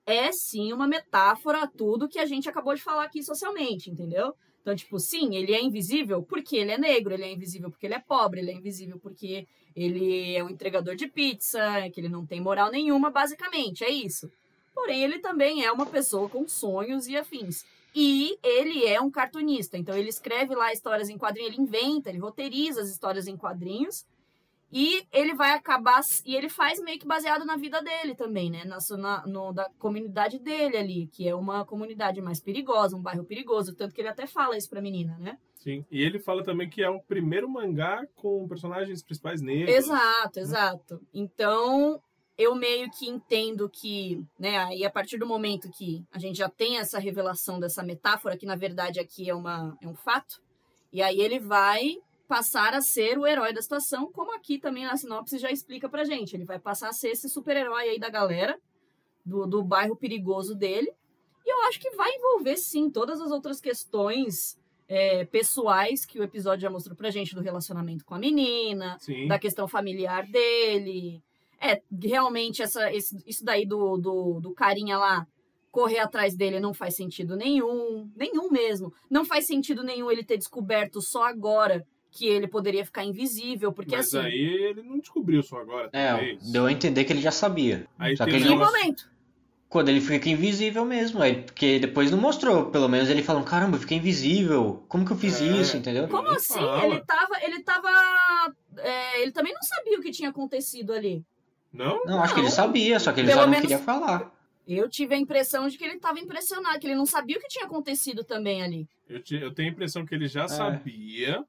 é 0.07 0.30
sim 0.30 0.72
uma 0.72 0.86
metáfora 0.86 1.62
a 1.62 1.66
tudo 1.66 2.09
que 2.09 2.18
a 2.18 2.26
gente 2.26 2.48
acabou 2.48 2.74
de 2.74 2.82
falar 2.82 3.05
aqui 3.05 3.22
socialmente, 3.22 3.90
entendeu? 3.90 4.34
Então, 4.61 4.74
tipo, 4.74 4.98
sim, 4.98 5.34
ele 5.34 5.52
é 5.52 5.61
invisível 5.61 6.22
porque 6.22 6.57
ele 6.57 6.72
é 6.72 6.78
negro, 6.78 7.12
ele 7.12 7.24
é 7.24 7.32
invisível 7.32 7.70
porque 7.70 7.86
ele 7.86 7.94
é 7.94 7.98
pobre, 7.98 8.40
ele 8.40 8.50
é 8.50 8.55
invisível 8.55 8.98
porque 8.98 9.46
ele 9.74 10.34
é 10.34 10.42
um 10.42 10.48
entregador 10.48 10.94
de 10.94 11.07
pizza, 11.07 11.61
que 11.92 12.00
ele 12.00 12.09
não 12.09 12.24
tem 12.24 12.40
moral 12.40 12.70
nenhuma, 12.70 13.11
basicamente, 13.11 13.84
é 13.84 13.90
isso. 13.90 14.30
Porém, 14.74 15.02
ele 15.02 15.18
também 15.18 15.64
é 15.64 15.70
uma 15.70 15.86
pessoa 15.86 16.28
com 16.28 16.48
sonhos 16.48 17.07
e 17.07 17.16
afins. 17.16 17.64
E 17.95 18.36
ele 18.42 18.84
é 18.84 19.01
um 19.01 19.11
cartunista, 19.11 19.78
então 19.78 19.97
ele 19.97 20.09
escreve 20.09 20.55
lá 20.55 20.72
histórias 20.72 21.09
em 21.09 21.16
quadrinhos, 21.16 21.53
ele 21.53 21.62
inventa, 21.62 22.11
ele 22.11 22.18
roteiriza 22.18 22.82
as 22.82 22.90
histórias 22.90 23.28
em 23.28 23.36
quadrinhos. 23.36 24.05
E 24.76 25.07
ele 25.12 25.34
vai 25.34 25.53
acabar. 25.53 26.01
E 26.26 26.34
ele 26.34 26.49
faz 26.49 26.82
meio 26.82 26.99
que 26.99 27.07
baseado 27.07 27.45
na 27.45 27.57
vida 27.57 27.80
dele 27.80 28.16
também, 28.16 28.51
né? 28.51 28.64
Na, 28.64 28.78
na 28.99 29.24
no, 29.24 29.53
da 29.53 29.70
comunidade 29.78 30.40
dele 30.40 30.76
ali, 30.76 31.07
que 31.07 31.28
é 31.28 31.34
uma 31.34 31.64
comunidade 31.64 32.20
mais 32.20 32.40
perigosa, 32.40 32.97
um 32.97 33.01
bairro 33.01 33.24
perigoso. 33.24 33.76
Tanto 33.76 33.95
que 33.95 34.01
ele 34.01 34.09
até 34.09 34.26
fala 34.26 34.57
isso 34.57 34.68
pra 34.68 34.82
menina, 34.82 35.16
né? 35.20 35.38
Sim. 35.55 35.84
E 35.88 36.03
ele 36.03 36.18
fala 36.18 36.42
também 36.42 36.68
que 36.68 36.82
é 36.82 36.90
o 36.90 37.01
primeiro 37.01 37.49
mangá 37.49 38.05
com 38.16 38.49
personagens 38.49 39.01
principais 39.01 39.40
negros. 39.40 39.76
Exato, 39.76 40.40
exato. 40.40 41.01
Então, 41.14 42.03
eu 42.37 42.55
meio 42.55 42.91
que 42.91 43.09
entendo 43.09 43.68
que, 43.68 44.24
né, 44.39 44.59
aí 44.59 44.85
a 44.85 44.91
partir 44.91 45.18
do 45.18 45.26
momento 45.26 45.70
que 45.70 46.05
a 46.11 46.18
gente 46.18 46.37
já 46.37 46.49
tem 46.49 46.78
essa 46.78 46.99
revelação 46.99 47.61
dessa 47.61 47.82
metáfora, 47.82 48.37
que 48.37 48.47
na 48.47 48.57
verdade 48.57 48.99
aqui 48.99 49.30
é, 49.30 49.35
uma, 49.35 49.76
é 49.80 49.87
um 49.87 49.95
fato, 49.95 50.43
e 50.93 51.01
aí 51.03 51.20
ele 51.20 51.39
vai 51.39 51.97
passar 52.26 52.74
a 52.74 52.80
ser 52.80 53.18
o 53.18 53.26
herói 53.26 53.53
da 53.53 53.62
situação, 53.62 54.11
como 54.11 54.35
aqui 54.35 54.59
também 54.59 54.85
na 54.85 54.97
sinopse 54.97 55.39
já 55.39 55.51
explica 55.51 55.89
pra 55.89 56.05
gente. 56.05 56.35
Ele 56.35 56.45
vai 56.45 56.59
passar 56.59 56.89
a 56.89 56.93
ser 56.93 57.09
esse 57.11 57.28
super-herói 57.28 57.91
aí 57.91 57.99
da 57.99 58.09
galera, 58.09 58.59
do, 59.24 59.47
do 59.47 59.62
bairro 59.62 59.95
perigoso 59.95 60.55
dele. 60.55 60.93
E 61.45 61.53
eu 61.53 61.62
acho 61.68 61.78
que 61.78 61.91
vai 61.91 62.11
envolver, 62.11 62.57
sim, 62.57 62.91
todas 62.91 63.20
as 63.20 63.30
outras 63.30 63.61
questões 63.61 64.59
é, 64.89 65.24
pessoais 65.26 66.05
que 66.05 66.18
o 66.18 66.22
episódio 66.22 66.62
já 66.62 66.70
mostrou 66.70 66.97
pra 66.97 67.11
gente, 67.11 67.35
do 67.35 67.41
relacionamento 67.43 68.05
com 68.05 68.14
a 68.14 68.18
menina, 68.18 68.99
Sim. 69.01 69.28
da 69.28 69.39
questão 69.39 69.68
familiar 69.68 70.26
dele. 70.26 71.22
É, 71.61 71.80
realmente, 72.02 72.62
essa, 72.62 72.92
esse- 72.92 73.22
isso 73.26 73.44
daí 73.44 73.66
do, 73.66 73.96
do, 73.96 74.40
do 74.40 74.52
carinha 74.55 74.98
lá 74.98 75.26
correr 75.70 75.98
atrás 75.98 76.36
dele 76.36 76.61
não 76.61 76.72
faz 76.72 76.94
sentido 76.94 77.36
nenhum. 77.36 78.09
Nenhum 78.16 78.50
mesmo. 78.50 78.92
Não 79.11 79.24
faz 79.24 79.46
sentido 79.46 79.82
nenhum 79.82 80.11
ele 80.11 80.22
ter 80.24 80.36
descoberto 80.36 81.00
só 81.02 81.24
agora 81.24 81.84
que 82.12 82.28
ele 82.28 82.46
poderia 82.46 82.84
ficar 82.84 83.05
invisível, 83.05 83.72
porque 83.72 83.96
Mas 83.96 84.14
assim. 84.14 84.24
aí 84.24 84.32
ele 84.70 84.82
não 84.84 85.00
descobriu 85.00 85.42
só 85.42 85.57
agora, 85.59 85.90
É, 85.92 86.09
talvez. 86.11 86.52
deu 86.52 86.66
a 86.66 86.70
entender 86.72 87.02
que 87.05 87.12
ele 87.12 87.20
já 87.20 87.32
sabia. 87.32 87.88
Aí 87.98 88.16
Só 88.16 88.24
que 88.24 88.30
ele 88.30 88.48
um 88.50 88.57
momento. 88.57 89.11
quando 89.68 89.88
ele 89.88 90.00
fica 90.00 90.28
invisível 90.28 90.84
mesmo, 90.84 91.20
aí, 91.20 91.42
porque 91.42 91.80
depois 91.80 92.12
não 92.12 92.18
mostrou, 92.20 92.66
pelo 92.66 92.88
menos 92.88 93.11
ele 93.11 93.20
falando, 93.20 93.44
caramba, 93.44 93.76
eu 93.76 93.80
fiquei 93.80 93.98
invisível, 93.98 94.84
como 94.88 95.05
que 95.05 95.11
eu 95.11 95.16
fiz 95.16 95.40
É. 95.42 95.44
isso, 95.61 95.76
entendeu? 95.76 96.07
Como 96.07 96.28
assim? 96.28 96.55
fala. 96.55 96.84
Ele 96.86 97.00
tava. 97.05 97.34
Ele 97.42 97.62
tava. 97.64 97.90
é, 98.78 99.20
ele 99.22 99.32
também 99.32 99.52
não 99.52 99.62
sabia 99.62 99.98
o 99.98 100.02
que 100.02 100.12
tinha 100.12 100.30
acontecido 100.30 100.92
ali. 100.92 101.24
Não? 101.75 102.03
Não, 102.05 102.22
acho 102.22 102.35
que 102.35 102.41
ele 102.41 102.51
sabia, 102.51 102.99
só 103.01 103.12
que 103.12 103.20
ele 103.20 103.29
Pelo 103.29 103.41
só 103.41 103.47
não 103.47 103.51
menos- 103.51 103.66
queria 103.68 103.85
falar. 103.85 104.33
Eu 104.66 104.89
tive 104.89 105.14
a 105.14 105.18
impressão 105.18 105.68
de 105.68 105.77
que 105.77 105.85
ele 105.85 105.99
tava 105.99 106.18
impressionado, 106.20 106.79
que 106.79 106.87
ele 106.87 106.95
não 106.95 107.05
sabia 107.05 107.37
o 107.37 107.41
que 107.41 107.49
tinha 107.49 107.66
acontecido 107.66 108.25
também 108.25 108.62
ali. 108.62 108.89
Eu, 109.09 109.22
te- 109.22 109.35
eu 109.37 109.53
tenho 109.53 109.68
a 109.68 109.72
impressão 109.72 110.07
que 110.07 110.14
ele 110.14 110.27
já 110.27 110.45
É. 110.45 110.49
sabia, 110.49 111.45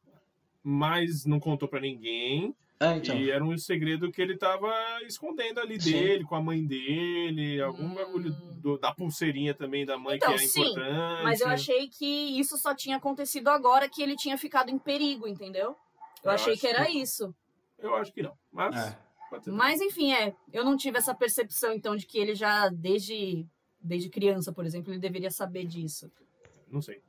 mas 0.64 1.26
não 1.26 1.40
contou 1.40 1.68
pra 1.68 1.80
ninguém. 1.80 2.54
É, 2.78 2.98
então. 2.98 3.16
E 3.16 3.32
era 3.32 3.42
um 3.42 3.58
segredo 3.58 4.12
que 4.12 4.22
ele 4.22 4.36
tava 4.36 4.70
escondendo 5.08 5.62
ali 5.62 5.80
Sim. 5.80 5.92
dele, 5.94 6.26
com 6.26 6.36
a 6.36 6.42
mãe 6.42 6.62
dele, 6.66 7.62
algum 7.62 7.86
Hum. 7.86 7.94
bagulho 7.94 8.32
do- 8.62 8.78
da 8.78 8.94
pulseirinha 8.94 9.54
também 9.54 9.86
da 9.86 9.98
mãe 9.98 10.18
Então, 10.18 10.36
que 10.36 10.44
é 10.44 10.48
sim, 10.48 10.60
importante. 10.62 11.24
Mas 11.24 11.40
eu 11.40 11.48
achei 11.48 11.88
que 11.88 12.06
isso 12.38 12.58
só 12.58 12.76
tinha 12.76 12.98
acontecido 12.98 13.48
agora 13.48 13.88
que 13.88 14.02
ele 14.04 14.18
tinha 14.18 14.38
ficado 14.38 14.70
em 14.70 14.78
perigo, 14.78 15.26
entendeu? 15.26 15.70
Eu, 15.70 15.78
Eu 16.26 16.32
achei 16.32 16.58
que 16.58 16.68
era 16.68 16.86
que- 16.86 16.98
isso. 17.00 17.34
Eu 17.80 17.96
acho 17.96 18.12
que 18.12 18.22
não. 18.22 18.34
Mas 18.52 18.76
É. 18.76 18.98
Mas 19.48 19.82
enfim, 19.82 20.14
é. 20.14 20.36
Eu 20.52 20.64
não 20.64 20.78
tive 20.78 20.98
essa 20.98 21.14
percepção, 21.14 21.74
então, 21.74 21.96
de 21.96 22.06
que 22.06 22.18
ele 22.18 22.36
já, 22.36 22.70
desde, 22.70 23.46
desde 23.82 24.10
criança, 24.10 24.52
por 24.52 24.66
exemplo, 24.66 24.92
ele 24.92 25.00
deveria 25.00 25.32
saber 25.32 25.66
disso. 25.66 26.12
Não 26.70 26.82
sei. 26.82 27.02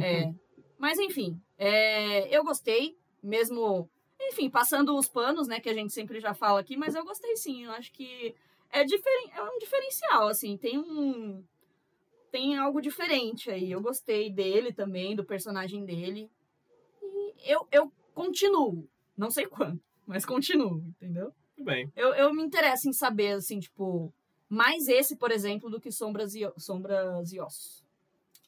É. 0.00 0.32
Mas 0.78 0.98
enfim, 0.98 1.40
é, 1.56 2.28
eu 2.36 2.44
gostei, 2.44 2.96
mesmo. 3.22 3.88
Enfim, 4.20 4.48
passando 4.48 4.96
os 4.96 5.08
panos, 5.08 5.48
né, 5.48 5.60
que 5.60 5.68
a 5.68 5.74
gente 5.74 5.92
sempre 5.92 6.20
já 6.20 6.34
fala 6.34 6.60
aqui, 6.60 6.76
mas 6.76 6.94
eu 6.94 7.04
gostei 7.04 7.36
sim. 7.36 7.64
Eu 7.64 7.72
acho 7.72 7.92
que 7.92 8.34
é, 8.70 8.84
diferen, 8.84 9.30
é 9.32 9.42
um 9.42 9.58
diferencial, 9.58 10.28
assim, 10.28 10.56
tem 10.56 10.78
um. 10.78 11.44
Tem 12.30 12.56
algo 12.58 12.80
diferente 12.80 13.48
aí. 13.50 13.70
Eu 13.70 13.80
gostei 13.80 14.28
dele 14.28 14.72
também, 14.72 15.14
do 15.14 15.24
personagem 15.24 15.84
dele. 15.84 16.28
E 17.00 17.34
eu, 17.44 17.68
eu 17.70 17.92
continuo. 18.12 18.88
Não 19.16 19.30
sei 19.30 19.46
quando, 19.46 19.80
mas 20.04 20.26
continuo, 20.26 20.82
entendeu? 20.88 21.32
Bem. 21.58 21.90
Eu, 21.94 22.14
eu 22.14 22.34
me 22.34 22.42
interesso 22.42 22.88
em 22.88 22.92
saber, 22.92 23.32
assim, 23.32 23.60
tipo, 23.60 24.12
mais 24.48 24.88
esse, 24.88 25.16
por 25.16 25.30
exemplo, 25.30 25.70
do 25.70 25.80
que 25.80 25.90
Sombras 25.90 26.34
e, 26.34 26.50
Sombras 26.56 27.32
e 27.32 27.40
Ossos. 27.40 27.84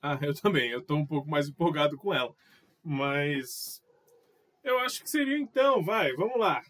Ah, 0.03 0.19
eu 0.23 0.35
também. 0.35 0.71
Eu 0.71 0.83
tô 0.83 0.95
um 0.95 1.07
pouco 1.07 1.29
mais 1.29 1.49
empolgado 1.49 1.97
com 1.97 2.13
ela. 2.13 2.35
Mas. 2.83 3.83
Eu 4.63 4.79
acho 4.81 5.03
que 5.03 5.11
seria 5.11 5.39
então, 5.39 5.83
vai, 5.85 6.13
vamos 6.15 6.39
lá. 6.39 6.63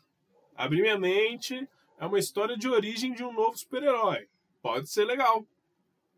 Abrir 0.55 0.83
minha 0.83 0.99
mente 0.99 1.69
é 1.99 2.07
uma 2.07 2.19
história 2.19 2.57
de 2.57 2.69
origem 2.69 3.13
de 3.13 3.25
um 3.25 3.33
novo 3.33 3.57
super-herói. 3.57 4.29
Pode 4.63 4.89
ser 4.89 5.05
legal. 5.05 5.47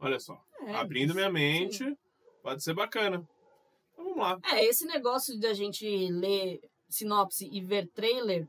Olha 0.00 0.18
só. 0.18 0.40
É, 0.60 0.74
Abrindo 0.74 1.14
minha 1.14 1.26
sim. 1.26 1.32
mente, 1.32 1.98
pode 2.42 2.62
ser 2.62 2.74
bacana. 2.74 3.26
Então 3.92 4.04
vamos 4.04 4.18
lá. 4.18 4.38
É, 4.52 4.64
esse 4.64 4.86
negócio 4.86 5.38
de 5.38 5.46
a 5.46 5.54
gente 5.54 5.86
ler 6.10 6.60
sinopse 6.88 7.48
e 7.50 7.60
ver 7.60 7.88
trailer 7.88 8.48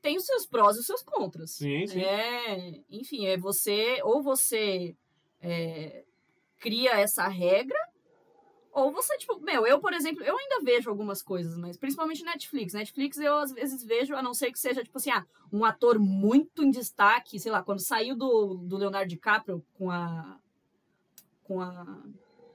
tem 0.00 0.16
os 0.16 0.24
seus 0.24 0.46
prós 0.46 0.76
e 0.76 0.80
os 0.80 0.86
seus 0.86 1.02
contras. 1.02 1.52
Sim, 1.52 1.86
sim. 1.86 2.00
É, 2.00 2.80
enfim, 2.90 3.26
é 3.26 3.36
você, 3.36 4.00
ou 4.02 4.22
você 4.22 4.96
é, 5.40 6.04
cria 6.58 6.92
essa 6.98 7.26
regra, 7.28 7.78
ou 8.72 8.92
você, 8.92 9.16
tipo, 9.18 9.40
meu, 9.40 9.66
eu, 9.66 9.80
por 9.80 9.92
exemplo, 9.92 10.22
eu 10.22 10.36
ainda 10.36 10.60
vejo 10.62 10.88
algumas 10.88 11.22
coisas, 11.22 11.56
mas 11.56 11.76
principalmente 11.76 12.24
Netflix. 12.24 12.72
Netflix 12.72 13.18
eu 13.18 13.36
às 13.36 13.52
vezes 13.52 13.82
vejo, 13.82 14.14
a 14.14 14.22
não 14.22 14.32
ser 14.32 14.52
que 14.52 14.58
seja, 14.58 14.84
tipo 14.84 14.96
assim, 14.96 15.10
ah, 15.10 15.26
um 15.52 15.64
ator 15.64 15.98
muito 15.98 16.62
em 16.62 16.70
destaque, 16.70 17.40
sei 17.40 17.50
lá, 17.50 17.62
quando 17.62 17.80
saiu 17.80 18.14
do, 18.16 18.54
do 18.54 18.76
Leonardo 18.76 19.08
DiCaprio 19.08 19.64
com 19.74 19.90
a. 19.90 20.38
com 21.42 21.60
a 21.60 22.02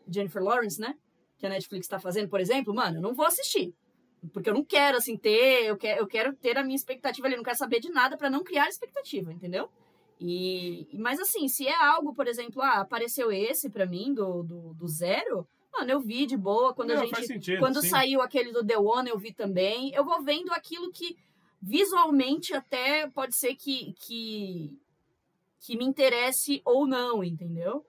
Jennifer 0.08 0.42
Lawrence, 0.42 0.80
né? 0.80 0.96
Que 1.38 1.46
a 1.46 1.50
Netflix 1.50 1.88
tá 1.88 2.00
fazendo, 2.00 2.30
por 2.30 2.40
exemplo, 2.40 2.74
mano, 2.74 2.98
eu 2.98 3.02
não 3.02 3.14
vou 3.14 3.26
assistir. 3.26 3.76
Porque 4.34 4.50
eu 4.50 4.54
não 4.54 4.64
quero, 4.64 4.98
assim, 4.98 5.18
ter. 5.18 5.66
Eu 5.66 5.78
quero, 5.78 6.00
eu 6.02 6.08
quero 6.08 6.34
ter 6.36 6.58
a 6.58 6.64
minha 6.64 6.76
expectativa 6.76 7.28
ali. 7.28 7.36
Não 7.36 7.44
quero 7.44 7.58
saber 7.58 7.80
de 7.80 7.90
nada 7.90 8.18
pra 8.18 8.30
não 8.30 8.44
criar 8.44 8.68
expectativa, 8.68 9.32
entendeu? 9.32 9.70
E, 10.20 10.88
mas 10.94 11.20
assim, 11.20 11.48
se 11.48 11.68
é 11.68 11.76
algo, 11.76 12.14
por 12.14 12.28
exemplo, 12.28 12.62
ah, 12.62 12.80
apareceu 12.82 13.32
esse 13.32 13.70
pra 13.70 13.86
mim 13.86 14.14
do, 14.14 14.44
do, 14.44 14.74
do 14.74 14.88
zero, 14.88 15.46
mano, 15.74 15.92
eu 15.92 16.00
vi 16.00 16.26
de 16.26 16.38
boa. 16.38 16.74
Quando 16.74 16.92
a 16.92 16.96
Não, 16.96 17.02
gente. 17.02 17.12
faz 17.12 17.28
sentido, 17.28 17.60
quando 17.60 17.82
sim. 17.82 17.90
saiu 17.90 18.22
aquele 18.22 18.52
do 18.52 18.66
The 18.66 18.78
One, 18.78 19.10
eu 19.10 19.18
vi 19.18 19.34
também. 19.34 19.94
Eu 19.94 20.06
vou 20.06 20.24
vendo 20.24 20.52
aquilo 20.52 20.92
que 20.92 21.18
visualmente 21.62 22.54
até 22.54 23.08
pode 23.08 23.36
ser 23.36 23.56
que, 23.56 23.94
que, 24.00 24.72
que 25.60 25.76
me 25.76 25.84
interesse 25.84 26.62
ou 26.64 26.88
não, 26.88 27.24
entendeu? 27.24 27.86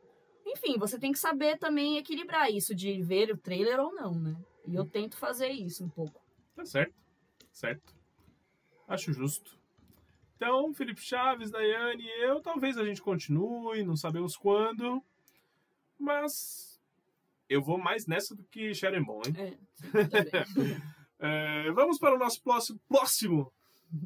Enfim, 0.46 0.78
você 0.78 0.98
tem 0.98 1.12
que 1.12 1.18
saber 1.18 1.58
também 1.58 1.98
equilibrar 1.98 2.50
isso 2.50 2.74
de 2.74 3.02
ver 3.02 3.30
o 3.30 3.36
trailer 3.36 3.78
ou 3.80 3.92
não, 3.92 4.14
né? 4.14 4.36
E 4.66 4.74
eu 4.74 4.84
tento 4.84 5.16
fazer 5.16 5.48
isso 5.48 5.84
um 5.84 5.88
pouco. 5.88 6.20
Tá 6.54 6.64
certo. 6.64 6.94
Certo. 7.52 7.94
Acho 8.88 9.12
justo. 9.12 9.56
Então, 10.36 10.72
Felipe 10.74 11.00
Chaves, 11.00 11.50
Daiane 11.50 12.04
e 12.04 12.24
eu, 12.24 12.40
talvez 12.40 12.76
a 12.76 12.84
gente 12.84 13.00
continue, 13.00 13.82
não 13.82 13.96
sabemos 13.96 14.36
quando. 14.36 15.02
Mas 15.98 16.80
eu 17.48 17.62
vou 17.62 17.78
mais 17.78 18.06
nessa 18.06 18.34
do 18.34 18.44
que 18.44 18.74
Xeremon, 18.74 19.22
hein? 19.26 19.34
É. 19.38 20.96
É, 21.18 21.70
vamos 21.70 21.98
para 21.98 22.14
o 22.14 22.18
nosso 22.18 22.42
próximo, 22.42 22.78
próximo 22.86 23.50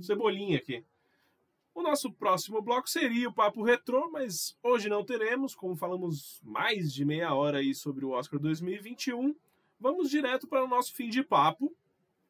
cebolinha 0.01 0.59
aqui. 0.59 0.85
O 1.75 1.83
nosso 1.83 2.13
próximo 2.13 2.63
bloco 2.63 2.89
seria 2.89 3.29
o 3.29 3.33
Papo 3.33 3.63
Retrô, 3.63 4.09
mas 4.11 4.57
hoje 4.63 4.89
não 4.89 5.05
teremos, 5.05 5.55
como 5.55 5.75
falamos 5.75 6.41
mais 6.45 6.93
de 6.93 7.05
meia 7.05 7.35
hora 7.35 7.59
aí 7.59 7.75
sobre 7.75 8.05
o 8.05 8.11
Oscar 8.11 8.39
2021. 8.39 9.35
Vamos 9.81 10.11
direto 10.11 10.47
para 10.47 10.63
o 10.65 10.69
nosso 10.69 10.95
fim 10.95 11.09
de 11.09 11.23
papo, 11.23 11.75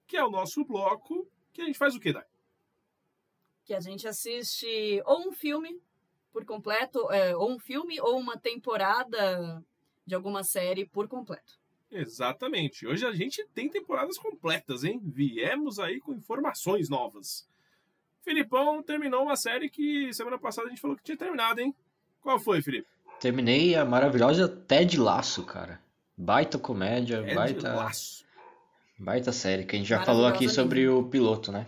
que 0.06 0.16
é 0.16 0.24
o 0.24 0.30
nosso 0.30 0.64
bloco, 0.64 1.28
que 1.52 1.62
a 1.62 1.64
gente 1.64 1.78
faz 1.78 1.94
o 1.94 2.00
quê, 2.00 2.12
Dai? 2.12 2.24
que 3.70 3.74
a 3.74 3.80
gente 3.80 4.08
assiste 4.08 4.66
ou 5.06 5.28
um 5.28 5.32
filme 5.32 5.80
por 6.32 6.44
completo, 6.44 7.08
é, 7.12 7.36
ou 7.36 7.52
um 7.52 7.58
filme 7.60 8.00
ou 8.00 8.18
uma 8.18 8.36
temporada 8.36 9.62
de 10.04 10.12
alguma 10.12 10.42
série 10.42 10.84
por 10.84 11.06
completo. 11.06 11.56
Exatamente. 11.88 12.84
Hoje 12.84 13.06
a 13.06 13.12
gente 13.12 13.46
tem 13.54 13.68
temporadas 13.68 14.18
completas, 14.18 14.82
hein? 14.82 15.00
Viemos 15.04 15.78
aí 15.78 16.00
com 16.00 16.12
informações 16.12 16.88
novas. 16.88 17.48
Filipão 18.22 18.82
terminou 18.82 19.22
uma 19.22 19.36
série 19.36 19.70
que 19.70 20.12
semana 20.12 20.36
passada 20.36 20.66
a 20.66 20.70
gente 20.70 20.80
falou 20.80 20.96
que 20.96 21.04
tinha 21.04 21.16
terminado, 21.16 21.60
hein? 21.60 21.72
Qual 22.20 22.40
foi, 22.40 22.60
Felipe? 22.62 22.88
Terminei 23.20 23.76
a 23.76 23.84
maravilhosa 23.84 24.48
Ted 24.48 24.98
Laço, 24.98 25.44
cara. 25.44 25.80
Baita 26.22 26.58
comédia, 26.58 27.24
É 27.26 27.34
baita, 27.34 27.72
laço. 27.74 28.24
baita 28.98 29.32
série, 29.32 29.64
que 29.64 29.74
a 29.74 29.78
gente 29.78 29.88
já 29.88 30.04
falou 30.04 30.26
aqui 30.26 30.48
sobre 30.50 30.86
o 30.86 31.02
piloto, 31.04 31.50
né? 31.50 31.66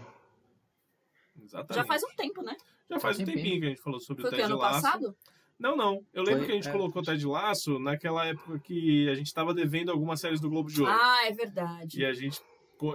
Exatamente. 1.42 1.74
Já 1.74 1.84
faz 1.84 2.02
um 2.04 2.14
tempo, 2.16 2.42
né? 2.42 2.54
Já 2.90 3.00
faz 3.00 3.18
um 3.18 3.24
tempinho. 3.24 3.60
que 3.60 3.66
a 3.66 3.68
gente 3.70 3.80
falou 3.80 3.98
sobre 3.98 4.22
Foi 4.22 4.30
o 4.30 4.32
Ted 4.34 4.42
ano 4.44 4.58
Laço. 4.58 4.82
passado? 4.82 5.16
Não, 5.58 5.74
não. 5.76 6.04
Eu 6.12 6.22
lembro 6.22 6.40
Foi, 6.40 6.46
que 6.46 6.52
a 6.52 6.54
gente 6.56 6.68
é. 6.68 6.72
colocou 6.72 7.02
Ted 7.02 7.24
Laço 7.26 7.78
naquela 7.78 8.26
época 8.26 8.58
que 8.58 9.08
a 9.08 9.14
gente 9.14 9.26
estava 9.28 9.54
devendo 9.54 9.90
algumas 9.90 10.20
séries 10.20 10.40
do 10.40 10.50
Globo 10.50 10.70
de 10.70 10.82
Ouro. 10.82 10.92
Ah, 10.92 11.26
é 11.26 11.32
verdade. 11.32 12.00
E 12.00 12.04
a 12.04 12.12
gente 12.12 12.40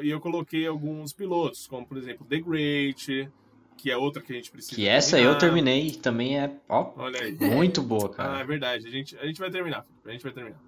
e 0.04 0.10
eu 0.10 0.20
coloquei 0.20 0.68
alguns 0.68 1.14
pilotos, 1.14 1.66
como 1.66 1.88
por 1.88 1.98
exemplo 1.98 2.26
The 2.28 2.40
Great, 2.42 3.30
que 3.78 3.90
é 3.90 3.96
outra 3.98 4.22
que 4.22 4.34
a 4.34 4.36
gente 4.36 4.52
precisa. 4.52 4.76
Que 4.76 4.86
essa 4.88 5.12
terminar. 5.16 5.34
eu 5.34 5.38
terminei 5.40 5.92
também 5.92 6.38
é, 6.40 6.54
ó, 6.68 6.92
Olha 6.98 7.22
aí. 7.22 7.32
muito 7.32 7.82
boa, 7.82 8.10
Ah, 8.10 8.12
é 8.12 8.16
cara. 8.16 8.44
verdade. 8.44 8.86
A 8.88 8.92
gente, 8.92 9.18
a 9.18 9.26
gente 9.26 9.40
vai 9.40 9.50
terminar. 9.50 9.86
A 10.06 10.12
gente 10.12 10.22
vai 10.24 10.34
terminar. 10.34 10.60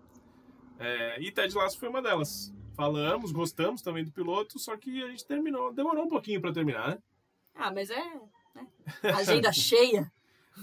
É, 0.80 1.22
e 1.22 1.32
Ted 1.32 1.54
Lasso 1.54 1.78
foi 1.78 1.90
uma 1.90 2.02
delas. 2.02 2.54
Falamos, 2.74 3.34
gostamos 3.34 3.82
também 3.82 4.06
do 4.06 4.12
piloto, 4.12 4.58
só 4.58 4.78
que 4.78 5.04
a 5.04 5.08
gente 5.08 5.26
terminou. 5.26 5.74
Demorou 5.74 6.06
um 6.06 6.10
pouquinho 6.10 6.40
pra 6.40 6.54
terminar, 6.54 6.92
né? 6.92 6.98
Ah, 7.54 7.72
mas 7.72 7.90
é. 7.90 8.22
né? 8.56 8.68
Agenda 9.04 9.52
cheia. 9.54 10.10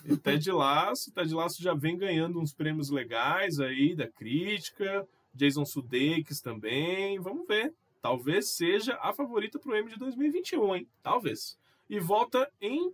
E 0.05 0.17
Ted 0.17 0.51
Lasso, 0.51 1.13
Ted 1.13 1.35
Lasso 1.35 1.63
já 1.63 1.75
vem 1.75 1.97
ganhando 1.97 2.41
uns 2.41 2.55
prêmios 2.55 2.91
legais 2.91 3.61
aí 3.61 3.95
da 3.95 4.09
crítica. 4.09 5.07
Jason 5.35 5.67
Sudeikis 5.67 6.41
também. 6.41 7.19
Vamos 7.21 7.47
ver. 7.47 7.75
Talvez 8.01 8.51
seja 8.51 8.99
a 9.03 9.13
favorita 9.13 9.59
pro 9.59 9.75
M 9.75 9.91
de 9.91 9.99
2021, 9.99 10.77
hein? 10.77 10.89
Talvez. 11.03 11.59
E 11.89 12.01
volta 12.01 12.51
em 12.61 12.93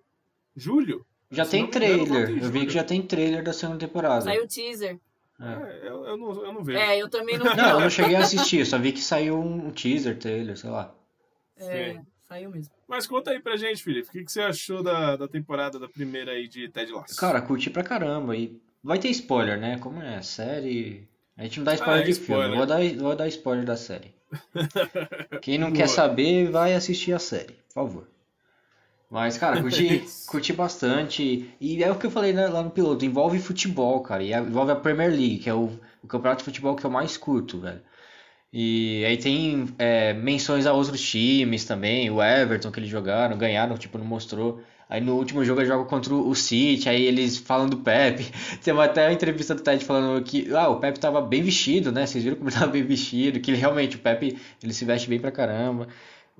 julho. 0.56 1.06
Já 1.30 1.46
tem 1.46 1.60
engano, 1.60 1.72
trailer. 1.72 2.30
em 2.30 2.42
Eu 2.42 2.50
vi 2.50 2.66
que 2.66 2.72
já 2.72 2.84
tem 2.84 3.00
trailer 3.00 3.42
da 3.42 3.52
segunda 3.52 3.78
temporada. 3.78 4.22
Saiu 4.22 4.44
o 4.44 4.48
teaser. 4.48 4.98
É. 5.42 5.86
É, 5.86 5.88
eu, 5.88 6.04
eu 6.06 6.16
não, 6.16 6.44
eu 6.44 6.52
não 6.52 6.62
vejo. 6.64 6.78
É, 6.78 6.96
eu 6.98 7.08
também 7.10 7.36
não 7.36 7.50
vi. 7.50 7.56
Não, 7.56 7.70
eu 7.70 7.80
não. 7.80 7.90
cheguei 7.90 8.14
a 8.16 8.20
assistir, 8.20 8.58
eu 8.60 8.66
só 8.66 8.78
vi 8.78 8.92
que 8.92 9.00
saiu 9.00 9.38
um 9.38 9.70
teaser, 9.70 10.16
trailer, 10.18 10.56
sei 10.56 10.70
lá. 10.70 10.94
É, 11.56 11.92
Sim. 11.94 12.00
saiu 12.22 12.50
mesmo. 12.50 12.72
Mas 12.88 13.06
conta 13.06 13.30
aí 13.30 13.40
pra 13.40 13.56
gente, 13.56 13.82
Felipe. 13.82 14.08
O 14.08 14.12
que, 14.12 14.24
que 14.24 14.30
você 14.32 14.42
achou 14.42 14.82
da, 14.82 15.16
da 15.16 15.26
temporada 15.28 15.78
da 15.78 15.88
primeira 15.88 16.32
aí 16.32 16.46
de 16.46 16.68
Ted 16.68 16.92
Lasso? 16.92 17.16
Cara, 17.16 17.40
curti 17.42 17.70
pra 17.70 17.82
caramba. 17.82 18.36
E 18.36 18.60
vai 18.82 18.98
ter 18.98 19.08
spoiler, 19.10 19.58
né? 19.58 19.78
Como 19.78 20.00
é 20.02 20.22
série. 20.22 21.08
A 21.36 21.42
gente 21.44 21.58
não 21.58 21.64
dá 21.64 21.74
spoiler 21.74 21.98
Ah, 21.98 22.02
é 22.02 22.04
de 22.04 22.10
spoiler. 22.12 22.44
filme. 22.44 22.56
Vou 22.58 22.66
dar, 22.66 23.02
vou 23.02 23.16
dar 23.16 23.28
spoiler 23.28 23.64
da 23.64 23.76
série. 23.76 24.14
Quem 25.42 25.58
não 25.58 25.68
Boa. 25.68 25.76
quer 25.78 25.88
saber, 25.88 26.50
vai 26.50 26.74
assistir 26.74 27.12
a 27.12 27.18
série, 27.18 27.52
por 27.68 27.74
favor. 27.74 28.08
Mas, 29.12 29.36
cara, 29.36 29.60
curti, 29.60 30.02
curti 30.26 30.54
bastante. 30.54 31.54
E 31.60 31.84
é 31.84 31.90
o 31.92 31.96
que 31.96 32.06
eu 32.06 32.10
falei 32.10 32.32
né, 32.32 32.46
lá 32.46 32.62
no 32.62 32.70
piloto: 32.70 33.04
envolve 33.04 33.38
futebol, 33.38 34.00
cara. 34.00 34.22
E 34.22 34.32
envolve 34.32 34.72
a 34.72 34.76
Premier 34.76 35.10
League, 35.10 35.38
que 35.38 35.50
é 35.50 35.54
o, 35.54 35.70
o 36.02 36.06
campeonato 36.06 36.38
de 36.38 36.46
futebol 36.46 36.74
que 36.74 36.84
eu 36.84 36.90
mais 36.90 37.18
curto, 37.18 37.60
velho. 37.60 37.82
E 38.50 39.04
aí 39.04 39.18
tem 39.18 39.68
é, 39.78 40.14
menções 40.14 40.66
a 40.66 40.72
outros 40.72 41.02
times 41.02 41.66
também. 41.66 42.10
O 42.10 42.22
Everton 42.22 42.70
que 42.70 42.80
eles 42.80 42.88
jogaram, 42.88 43.36
ganharam, 43.36 43.76
tipo, 43.76 43.98
não 43.98 44.04
mostrou. 44.06 44.62
Aí 44.88 45.00
no 45.00 45.14
último 45.16 45.44
jogo 45.44 45.60
eles 45.60 45.68
jogam 45.68 45.86
contra 45.86 46.14
o 46.14 46.34
City, 46.34 46.88
aí 46.88 47.04
eles 47.04 47.36
falam 47.36 47.68
do 47.68 47.78
Pepe. 47.78 48.30
Tem 48.64 48.78
até 48.80 49.06
uma 49.06 49.12
entrevista 49.12 49.54
do 49.54 49.62
Ted 49.62 49.84
falando 49.84 50.22
que 50.24 50.54
ah, 50.54 50.68
o 50.68 50.80
Pepe 50.80 50.98
tava 50.98 51.20
bem 51.20 51.42
vestido, 51.42 51.92
né? 51.92 52.06
Vocês 52.06 52.24
viram 52.24 52.36
como 52.36 52.48
ele 52.48 52.58
tava 52.58 52.72
bem 52.72 52.82
vestido, 52.82 53.40
que 53.40 53.50
ele 53.50 53.58
realmente, 53.58 53.96
o 53.96 53.98
Pepe, 53.98 54.38
ele 54.62 54.72
se 54.72 54.84
veste 54.86 55.08
bem 55.08 55.20
pra 55.20 55.30
caramba. 55.30 55.88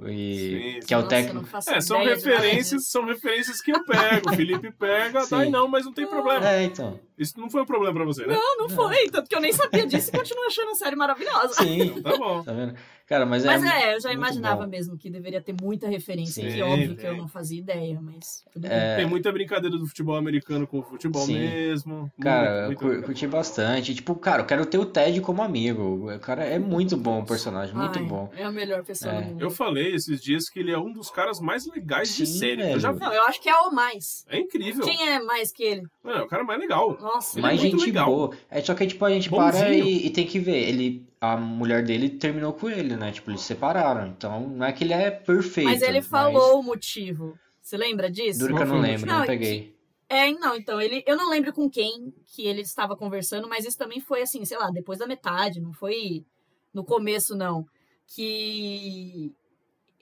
E, 0.09 0.80
Sim, 0.80 0.86
que 0.86 0.95
é 0.95 0.99
o 0.99 1.07
técnico. 1.07 1.47
não 1.53 1.74
É, 1.74 1.80
são 1.80 2.03
referências, 2.03 2.88
são 2.88 3.05
referências 3.05 3.61
que 3.61 3.70
eu 3.70 3.84
pego. 3.84 4.30
O 4.30 4.32
Felipe 4.36 4.72
pega, 4.72 5.20
Sim. 5.20 5.36
daí 5.36 5.51
não, 5.51 5.68
mas 5.68 5.84
não 5.84 5.93
tem 5.93 6.07
problema. 6.07 6.49
É, 6.49 6.64
então. 6.64 6.99
Isso 7.18 7.38
não 7.38 7.49
foi 7.51 7.62
um 7.62 7.66
problema 7.66 7.95
pra 7.95 8.05
você, 8.05 8.26
né? 8.26 8.34
Não, 8.34 8.57
não 8.59 8.68
foi. 8.68 9.09
Tanto 9.11 9.28
que 9.28 9.36
eu 9.36 9.40
nem 9.40 9.53
sabia 9.53 9.86
disso 9.86 10.09
e 10.12 10.18
continuo 10.18 10.45
achando 10.47 10.70
a 10.70 10.74
série 10.74 10.97
maravilhosa. 10.97 11.55
Sim, 11.55 12.01
Tá 12.03 12.16
bom. 12.16 12.43
tá 12.43 12.53
vendo? 12.53 12.74
Cara, 13.13 13.27
mas 13.27 13.45
é. 13.45 13.49
Mas 13.49 13.63
é, 13.65 13.95
eu 13.95 14.01
já 14.01 14.11
imaginava 14.13 14.63
bom. 14.65 14.71
mesio 14.71 14.97
que 14.97 15.11
deveria 15.11 15.41
ter 15.43 15.55
muita 15.61 15.87
referência. 15.87 16.43
Sim, 16.43 16.55
que 16.57 16.63
óbvio 16.63 16.97
que 16.97 17.07
eu 17.07 17.15
não 17.15 17.29
fazia 17.29 17.59
ideia, 17.59 18.01
mas 18.01 18.43
tudo 18.51 18.63
bem. 18.67 18.71
É, 18.73 18.97
Tem 18.97 19.07
muita 19.07 19.31
brincadeira 19.31 19.77
do 19.77 19.87
futebol 19.87 20.17
americano 20.17 20.66
com 20.66 20.78
o 20.78 20.82
futebol 20.82 21.27
Sim. 21.27 21.39
mesmo. 21.39 22.11
Cara, 22.20 22.61
eu 22.62 22.66
muito, 22.69 22.85
muito 22.86 23.03
curti 23.05 23.27
bastante. 23.27 23.95
Tipo, 23.95 24.15
cara, 24.15 24.41
eu 24.43 24.47
quero 24.47 24.65
ter 24.65 24.78
o 24.78 24.86
Ted 24.86 25.20
como 25.20 25.43
amigo. 25.43 26.11
O 26.11 26.19
cara 26.20 26.43
é 26.45 26.59
muito 26.59 26.97
bom 26.97 27.20
o 27.20 27.27
personagem, 27.27 27.74
muito 27.74 27.99
Ai, 27.99 28.05
bom. 28.07 28.31
É 28.35 28.45
a 28.45 28.51
melhor 28.51 28.82
pessoa 28.82 29.12
É. 29.12 29.20
do 29.20 29.27
mundo. 29.28 29.43
Eu 29.43 29.51
falei 29.51 29.95
esses 29.95 30.23
dias 30.23 30.49
que 30.49 30.59
ele 30.61 30.70
é 30.73 30.78
um 30.78 30.91
dos 30.91 31.11
caras 31.11 31.39
mais 31.39 31.66
legais 31.66 32.16
de 32.16 32.24
Sim, 32.27 32.39
série. 32.39 32.57
velho. 32.62 32.73
Eu 32.77 32.81
já 32.81 32.93
vi. 32.93 33.01
Não, 33.01 33.12
eu 33.12 33.24
acho 33.24 33.43
que 33.43 33.51
é 33.51 33.57
o 33.57 33.70
mais. 33.70 34.24
É 34.31 34.39
incrível. 34.39 34.85
Quem 34.85 35.07
é 35.09 35.20
mais 35.23 35.53
que 35.53 35.62
ele? 35.62 35.82
Mano, 36.03 36.20
é 36.20 36.23
o 36.23 36.28
cara 36.28 36.45
mais 36.45 36.59
legal. 36.59 36.97
Nossa, 36.99 37.39
Ele 37.39 37.47
é 37.47 37.49
Mais 37.51 37.61
muito 37.61 37.77
gente 37.77 37.86
legal. 37.86 38.07
boa. 38.07 38.31
É 38.51 38.61
só 38.62 38.74
que 38.74 38.86
tipo, 38.86 39.05
a 39.05 39.11
gente 39.11 39.28
Bonzinho. 39.28 39.53
para 39.53 39.69
e, 39.74 40.07
e 40.07 40.11
tem 40.11 40.27
que 40.27 40.39
ver. 40.39 40.69
Ele, 40.69 41.05
a 41.23 41.36
mulher 41.36 41.85
dele 41.85 42.11
terminou 42.11 42.53
com 42.53 42.69
ele, 42.69 42.97
né? 42.97 43.12
Tipo, 43.12 43.31
eles 43.31 43.43
se 43.43 43.47
separaram. 43.47 44.09
Então, 44.09 44.49
não 44.49 44.66
é 44.66 44.73
que 44.73 44.82
ele 44.82 44.93
é 44.93 45.09
perfeito. 45.09 45.70
mas 45.70 45.81
ele 45.81 46.03
falou 46.03 46.59
o 46.59 46.62
motivo. 46.65 47.39
Você 47.61 47.77
lembra 47.77 48.11
disso? 48.11 48.40
Duro 48.40 48.57
que 48.57 48.62
eu 48.62 48.66
não 48.66 48.81
lembro, 48.81 49.07
não 49.07 49.20
Não, 49.20 49.27
peguei. 49.27 49.73
É, 50.09 50.32
não, 50.32 50.57
então, 50.57 50.81
ele, 50.81 51.05
eu 51.07 51.16
não 51.16 51.31
lembro 51.31 51.53
com 51.53 51.70
quem 51.70 52.12
que 52.27 52.44
ele 52.44 52.62
estava 52.62 52.97
conversando, 52.97 53.49
mas 53.49 53.65
isso 53.65 53.78
também 53.78 54.01
foi 54.01 54.23
assim, 54.23 54.44
sei 54.44 54.59
lá, 54.59 54.69
depois 54.73 54.99
da 54.99 55.07
metade, 55.07 55.61
não 55.61 55.73
foi 55.73 56.27
no 56.74 56.85
começo, 56.85 57.36
não. 57.36 57.65
Que 58.05 59.32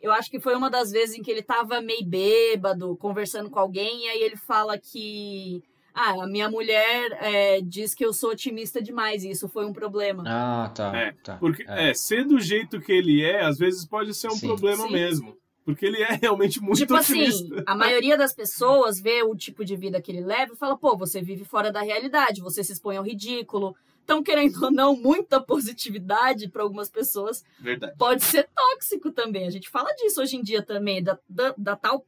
eu 0.01 0.11
acho 0.13 0.31
que 0.31 0.41
foi 0.41 0.57
uma 0.57 0.71
das 0.71 0.91
vezes 0.91 1.17
em 1.17 1.23
que 1.23 1.31
ele 1.31 1.43
tava 1.43 1.83
meio 1.83 2.03
bêbado, 2.03 2.97
conversando 2.97 3.51
com 3.51 3.59
alguém, 3.59 4.07
e 4.07 4.09
aí 4.09 4.23
ele 4.23 4.37
fala 4.37 4.79
que. 4.79 5.63
Ah, 5.95 6.23
a 6.23 6.27
minha 6.27 6.49
mulher 6.49 7.13
é, 7.21 7.61
diz 7.61 7.95
que 7.95 8.05
eu 8.05 8.13
sou 8.13 8.31
otimista 8.31 8.81
demais, 8.83 9.25
e 9.25 9.31
isso 9.31 9.49
foi 9.49 9.65
um 9.67 9.73
problema. 9.73 10.23
Ah, 10.27 10.71
tá. 10.75 10.97
É, 10.97 11.13
tá. 11.23 11.37
Porque, 11.37 11.65
É. 11.69 11.91
é. 11.91 11.95
ser 11.95 12.25
do 12.25 12.39
jeito 12.41 12.81
que 12.81 12.93
ele 12.93 13.23
é, 13.23 13.43
às 13.45 13.59
vezes 13.59 13.85
pode 13.85 14.15
ser 14.15 14.29
um 14.29 14.37
Sim. 14.37 14.47
problema 14.47 14.85
Sim. 14.87 14.93
mesmo. 14.93 15.37
Porque 15.65 15.85
ele 15.87 16.03
é 16.03 16.09
realmente 16.23 16.61
muito 16.61 16.79
tipo 16.79 16.95
assim, 16.95 17.21
otimista. 17.23 17.63
a 17.67 17.75
maioria 17.75 18.17
das 18.17 18.35
pessoas 18.35 18.99
vê 19.01 19.23
o 19.23 19.35
tipo 19.37 19.65
de 19.65 19.77
vida 19.77 20.01
que 20.01 20.11
ele 20.11 20.23
leva 20.25 20.55
e 20.55 20.57
fala, 20.57 20.77
pô, 20.77 20.97
você 20.97 21.21
vive 21.21 21.45
fora 21.45 21.71
da 21.71 21.83
realidade, 21.83 22.41
você 22.41 22.65
se 22.65 22.73
expõe 22.73 22.97
ao 22.97 23.05
ridículo. 23.05 23.77
Então, 24.03 24.23
querendo 24.23 24.65
ou 24.65 24.71
não, 24.73 24.97
muita 24.97 25.41
positividade 25.41 26.49
para 26.49 26.63
algumas 26.63 26.89
pessoas 26.89 27.45
Verdade. 27.61 27.95
pode 27.97 28.25
ser 28.25 28.49
tóxico 28.55 29.13
também. 29.13 29.47
A 29.47 29.51
gente 29.51 29.69
fala 29.69 29.93
disso 29.95 30.21
hoje 30.21 30.37
em 30.37 30.43
dia 30.43 30.63
também, 30.63 31.03
da, 31.03 31.17
da, 31.29 31.55
da 31.57 31.77
tal 31.77 32.05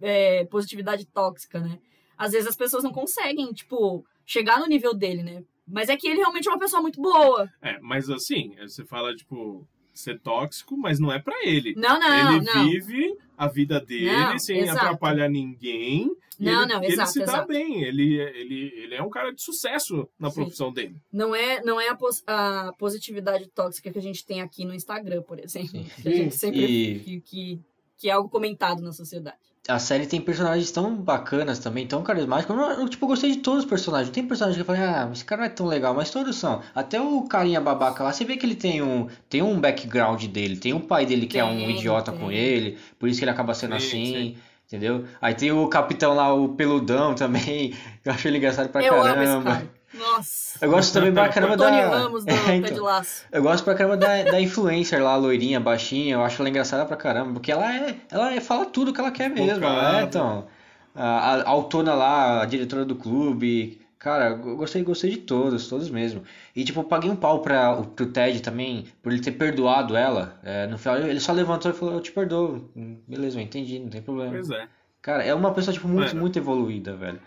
é, 0.00 0.44
positividade 0.46 1.06
tóxica, 1.06 1.60
né? 1.60 1.78
Às 2.18 2.32
vezes 2.32 2.48
as 2.48 2.56
pessoas 2.56 2.82
não 2.82 2.92
conseguem, 2.92 3.52
tipo, 3.52 4.04
chegar 4.26 4.58
no 4.60 4.66
nível 4.66 4.92
dele, 4.92 5.22
né? 5.22 5.44
Mas 5.66 5.88
é 5.88 5.96
que 5.96 6.08
ele 6.08 6.18
realmente 6.18 6.48
é 6.48 6.50
uma 6.50 6.58
pessoa 6.58 6.82
muito 6.82 7.00
boa. 7.00 7.48
É, 7.62 7.78
mas 7.80 8.10
assim, 8.10 8.54
você 8.60 8.84
fala, 8.84 9.14
tipo, 9.14 9.66
ser 9.94 10.18
tóxico, 10.20 10.76
mas 10.76 10.98
não 10.98 11.12
é 11.12 11.18
pra 11.18 11.34
ele. 11.46 11.74
Não, 11.76 11.98
não, 12.00 12.36
ele 12.36 12.44
não. 12.44 12.64
vive 12.68 13.16
a 13.36 13.46
vida 13.46 13.80
dele 13.80 14.10
Não, 14.10 14.38
sem 14.38 14.60
exato. 14.60 14.78
atrapalhar 14.78 15.28
ninguém. 15.28 16.10
Não, 16.40 16.62
ele, 16.62 16.72
não, 16.72 16.82
ele 16.84 16.92
exato, 16.92 17.10
se 17.10 17.18
dá 17.18 17.24
exato. 17.24 17.48
bem. 17.48 17.82
Ele, 17.82 18.14
ele, 18.14 18.72
ele 18.76 18.94
é 18.94 19.02
um 19.02 19.10
cara 19.10 19.32
de 19.32 19.42
sucesso 19.42 20.08
na 20.18 20.30
Sim. 20.30 20.36
profissão 20.42 20.72
dele. 20.72 20.96
Não 21.12 21.34
é, 21.34 21.60
não 21.62 21.80
é 21.80 21.88
a, 21.88 21.96
pos- 21.96 22.22
a 22.26 22.72
positividade 22.78 23.48
tóxica 23.48 23.90
que 23.90 23.98
a 23.98 24.02
gente 24.02 24.24
tem 24.24 24.40
aqui 24.40 24.64
no 24.64 24.72
Instagram, 24.72 25.22
por 25.22 25.38
exemplo. 25.40 25.70
Sim. 25.70 25.86
Que 26.02 26.08
a 26.08 26.12
gente 26.12 26.34
sempre. 26.36 26.60
E- 26.64 27.00
Que, 27.00 27.20
que, 27.20 27.60
que 27.98 28.08
é 28.08 28.12
algo 28.12 28.28
comentado 28.28 28.80
na 28.82 28.92
sociedade. 28.92 29.36
A 29.68 29.78
série 29.78 30.06
tem 30.06 30.20
personagens 30.20 30.70
tão 30.70 30.96
bacanas 30.96 31.58
também, 31.58 31.86
tão 31.86 32.02
carismáticos. 32.02 32.56
Eu, 32.56 32.62
eu, 32.62 32.88
tipo, 32.88 33.06
gostei 33.06 33.32
de 33.32 33.38
todos 33.38 33.64
os 33.64 33.68
personagens. 33.68 34.10
Tem 34.10 34.26
personagem 34.26 34.56
que 34.56 34.62
eu 34.62 34.74
falei, 34.74 34.82
ah, 34.82 35.08
esse 35.12 35.24
cara 35.24 35.42
não 35.42 35.46
é 35.46 35.50
tão 35.50 35.66
legal, 35.66 35.94
mas 35.94 36.10
todos 36.10 36.36
são. 36.36 36.62
Até 36.74 37.00
o 37.00 37.22
carinha 37.24 37.60
babaca 37.60 38.02
lá, 38.02 38.12
você 38.12 38.24
vê 38.24 38.38
que 38.38 38.46
ele 38.46 38.54
tem 38.54 38.80
um, 38.80 39.08
tem 39.28 39.42
um 39.42 39.60
background 39.60 40.24
dele. 40.24 40.56
Tem 40.56 40.72
o 40.72 40.80
pai 40.80 41.04
dele 41.04 41.26
que 41.26 41.38
é 41.38 41.44
um 41.44 41.68
idiota 41.68 42.10
com 42.12 42.32
ele, 42.32 42.78
por 42.98 43.08
isso 43.08 43.18
que 43.18 43.24
ele 43.24 43.30
acaba 43.30 43.52
sendo 43.52 43.78
Sim, 43.78 43.86
assim. 43.86 44.04
sim. 44.06 44.36
Entendeu? 44.66 45.06
Aí 45.20 45.34
tem 45.34 45.50
o 45.50 45.66
capitão 45.68 46.14
lá, 46.14 46.32
o 46.34 46.50
peludão 46.50 47.14
também. 47.14 47.74
Eu 48.04 48.12
acho 48.12 48.28
ele 48.28 48.36
engraçado 48.36 48.68
pra 48.68 48.82
eu 48.82 48.94
caramba. 49.02 49.62
Nossa. 49.94 50.58
Eu 50.64 50.70
gosto 50.70 50.92
também 50.92 51.12
pra 51.12 51.28
caramba 51.28 51.56
Tony 51.56 51.76
da. 51.80 51.88
Ramos 51.88 52.24
do 52.24 52.30
É, 52.32 52.36
Pé 52.46 52.54
então. 52.56 52.74
de 52.74 52.80
Laço. 52.80 53.24
Eu 53.32 53.42
gosto 53.42 53.64
pra 53.64 53.74
caramba 53.74 53.96
da, 53.96 54.22
da 54.24 54.40
influencer 54.40 55.02
lá, 55.02 55.12
a 55.12 55.16
loirinha, 55.16 55.58
baixinha. 55.58 56.14
Eu 56.14 56.22
acho 56.22 56.40
ela 56.42 56.48
engraçada 56.48 56.84
pra 56.84 56.96
caramba. 56.96 57.32
Porque 57.34 57.50
ela 57.50 57.74
é. 57.74 57.96
Ela 58.10 58.34
é- 58.34 58.40
fala 58.40 58.66
tudo 58.66 58.92
que 58.92 59.00
ela 59.00 59.10
quer 59.10 59.30
mesmo. 59.30 59.54
Focada. 59.54 60.00
É, 60.00 60.02
então. 60.02 60.46
A, 60.94 61.34
a 61.36 61.48
autona 61.48 61.94
lá, 61.94 62.42
a 62.42 62.44
diretora 62.44 62.84
do 62.84 62.96
clube. 62.96 63.80
Cara, 63.98 64.28
eu 64.30 64.56
gostei, 64.56 64.82
gostei 64.84 65.10
de 65.10 65.16
todos, 65.18 65.68
todos 65.68 65.90
mesmo. 65.90 66.22
E 66.54 66.62
tipo, 66.64 66.78
eu 66.80 66.84
paguei 66.84 67.10
um 67.10 67.16
pau 67.16 67.40
pra, 67.40 67.74
pro 67.74 68.06
Ted 68.06 68.40
também, 68.42 68.84
por 69.02 69.10
ele 69.12 69.20
ter 69.20 69.32
perdoado 69.32 69.96
ela. 69.96 70.38
É, 70.44 70.66
no 70.68 70.78
final, 70.78 70.98
ele 70.98 71.18
só 71.18 71.32
levantou 71.32 71.70
e 71.70 71.74
falou, 71.74 71.94
eu 71.94 72.00
te 72.00 72.12
perdoo. 72.12 72.70
Beleza, 73.08 73.38
eu 73.38 73.42
entendi, 73.42 73.78
não 73.80 73.88
tem 73.88 74.00
problema. 74.00 74.30
Pois 74.30 74.50
é. 74.50 74.68
Cara, 75.02 75.24
é 75.24 75.34
uma 75.34 75.52
pessoa, 75.52 75.72
tipo, 75.74 75.88
muito, 75.88 76.08
Mano. 76.10 76.20
muito 76.20 76.38
evoluída, 76.38 76.94
velho. 76.94 77.18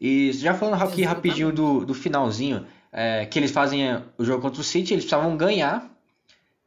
E 0.00 0.32
já 0.32 0.54
falando 0.54 0.74
aqui 0.74 1.02
Exatamente. 1.02 1.06
rapidinho 1.06 1.52
do, 1.52 1.84
do 1.86 1.94
finalzinho, 1.94 2.66
é, 2.92 3.26
que 3.26 3.38
eles 3.38 3.50
fazem 3.50 3.82
o 4.18 4.24
jogo 4.24 4.42
contra 4.42 4.60
o 4.60 4.64
City, 4.64 4.94
eles 4.94 5.04
precisavam 5.04 5.36
ganhar 5.36 5.90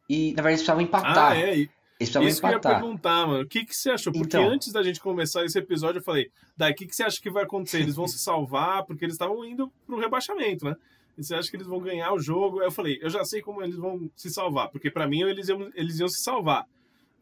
e, 0.09 0.29
na 0.31 0.41
verdade, 0.41 0.47
eles 0.47 0.59
precisavam 0.61 0.81
empatar. 0.81 1.31
Ah, 1.33 1.37
é. 1.37 1.57
e- 1.59 1.69
Eles 1.99 2.11
precisavam 2.11 2.27
Isso 2.29 2.39
que 2.41 2.45
eu 2.45 2.49
ia 2.51 2.55
empatar. 2.57 2.79
perguntar, 2.81 3.27
mano. 3.27 3.43
O 3.43 3.47
que, 3.47 3.65
que 3.65 3.75
você 3.75 3.89
achou? 3.91 4.13
Porque 4.13 4.37
Então. 4.37 4.49
antes 4.49 4.71
da 4.71 4.83
gente 4.83 4.99
começar 4.99 5.43
esse 5.43 5.57
episódio, 5.57 5.99
eu 5.99 6.03
falei, 6.03 6.29
Dai, 6.55 6.71
o 6.71 6.75
que, 6.75 6.85
que 6.85 6.95
você 6.95 7.03
acha 7.03 7.19
que 7.21 7.29
vai 7.29 7.43
acontecer? 7.43 7.79
Eles 7.79 7.95
vão 7.95 8.07
se 8.07 8.19
salvar, 8.19 8.83
porque 8.85 9.03
eles 9.05 9.15
estavam 9.15 9.43
indo 9.45 9.71
pro 9.85 9.99
rebaixamento, 9.99 10.65
né? 10.65 10.75
E 11.17 11.23
você 11.23 11.33
acha 11.33 11.49
que 11.49 11.55
eles 11.57 11.65
vão 11.67 11.79
ganhar 11.79 12.13
o 12.13 12.19
jogo? 12.19 12.59
Aí 12.59 12.67
eu 12.67 12.71
falei, 12.71 12.99
eu 13.01 13.09
já 13.09 13.25
sei 13.25 13.41
como 13.41 13.63
eles 13.63 13.75
vão 13.75 14.09
se 14.15 14.29
salvar, 14.29 14.69
porque 14.69 14.91
pra 14.91 15.07
mim 15.07 15.21
eles 15.23 15.49
iam, 15.49 15.69
eles 15.75 15.99
iam 15.99 16.07
se 16.07 16.21
salvar. 16.23 16.65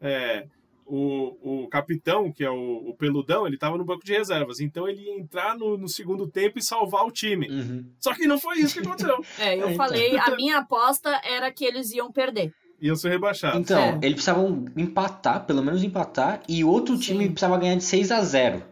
É, 0.00 0.46
o, 0.86 1.64
o 1.64 1.68
capitão, 1.68 2.30
que 2.32 2.44
é 2.44 2.50
o, 2.50 2.88
o 2.88 2.94
peludão, 2.96 3.46
ele 3.46 3.58
tava 3.58 3.76
no 3.76 3.84
banco 3.84 4.04
de 4.04 4.12
reservas, 4.12 4.60
então 4.60 4.88
ele 4.88 5.02
ia 5.02 5.18
entrar 5.18 5.56
no, 5.56 5.76
no 5.76 5.88
segundo 5.88 6.26
tempo 6.28 6.58
e 6.58 6.62
salvar 6.62 7.04
o 7.04 7.10
time. 7.10 7.48
Uhum. 7.50 7.84
Só 8.00 8.14
que 8.14 8.26
não 8.26 8.38
foi 8.38 8.58
isso 8.60 8.74
que 8.74 8.86
aconteceu. 8.86 9.16
É, 9.38 9.54
eu 9.56 9.68
É, 9.68 9.72
então. 9.72 9.74
falei, 9.74 10.16
a 10.18 10.34
minha 10.36 10.58
aposta 10.58 11.20
era 11.24 11.50
que 11.50 11.64
eles 11.64 11.92
iam 11.92 12.10
perder. 12.12 12.52
Iam 12.80 12.94
ser 12.94 13.08
rebaixados. 13.10 13.58
Então, 13.58 13.78
É. 13.78 13.94
eles 14.02 14.12
precisavam 14.14 14.64
empatar, 14.76 15.44
pelo 15.46 15.62
menos 15.62 15.82
empatar, 15.82 16.42
e 16.48 16.62
o 16.62 16.68
outro 16.68 16.96
time 16.98 17.24
Sim. 17.24 17.30
precisava 17.32 17.58
ganhar 17.58 17.74
de 17.76 17.84
6 17.84 18.12
a 18.12 18.20
0 18.22 18.62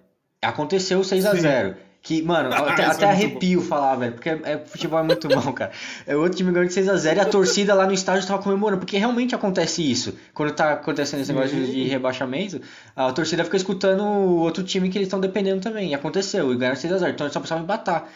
Aconteceu 0.43 1.03
6 1.03 1.25
a 1.27 1.31
Sim. 1.33 1.41
0 1.41 1.77
Que, 2.07 2.21
mano, 2.21 2.51
Ah, 2.55 2.59
até, 2.59 2.71
até 2.71 2.83
é 2.83 2.87
muito 2.87 3.05
arrepio 3.05 3.63
falar, 3.63 3.97
velho, 3.97 4.13
porque 4.13 4.29
é, 4.29 4.39
é- 4.45 4.59
futebol 4.67 4.99
é 5.01 5.03
muito 5.03 5.27
bom, 5.27 5.53
cara. 5.55 5.71
É, 6.07 6.15
O 6.15 6.21
outro 6.21 6.37
time 6.37 6.53
ganhou 6.53 6.67
de 6.69 6.73
6 6.75 6.87
a 6.89 6.97
0 6.97 7.17
e 7.17 7.21
a 7.21 7.25
torcida 7.25 7.73
lá 7.75 7.87
no 7.87 7.95
estádio 7.95 8.29
tava 8.29 8.43
comemorando, 8.43 8.79
porque 8.81 8.99
realmente 8.99 9.35
acontece 9.35 9.81
isso. 9.91 10.15
Quando 10.35 10.53
tá 10.53 10.75
acontecendo 10.75 11.21
esse 11.23 11.33
negócio 11.33 11.57
de- 11.57 11.73
de 11.73 11.85
rebaixamento, 11.89 12.61
a 12.95 13.11
torcida 13.11 13.43
fica 13.43 13.57
escutando 13.57 14.03
o 14.05 14.37
outro 14.41 14.63
time 14.63 14.91
que 14.91 14.99
eles 14.99 15.07
estão 15.07 15.19
dependendo 15.19 15.63
também. 15.63 15.89
E 15.91 15.95
aconteceu, 15.95 16.53
e 16.53 16.57
ganharam 16.57 16.77
6 16.77 16.93
a 16.93 16.99
0 16.99 17.13
Então 17.13 17.25
eles 17.27 17.33
só 17.33 17.41
precisavam 17.41 17.65
empatar. 17.65 18.07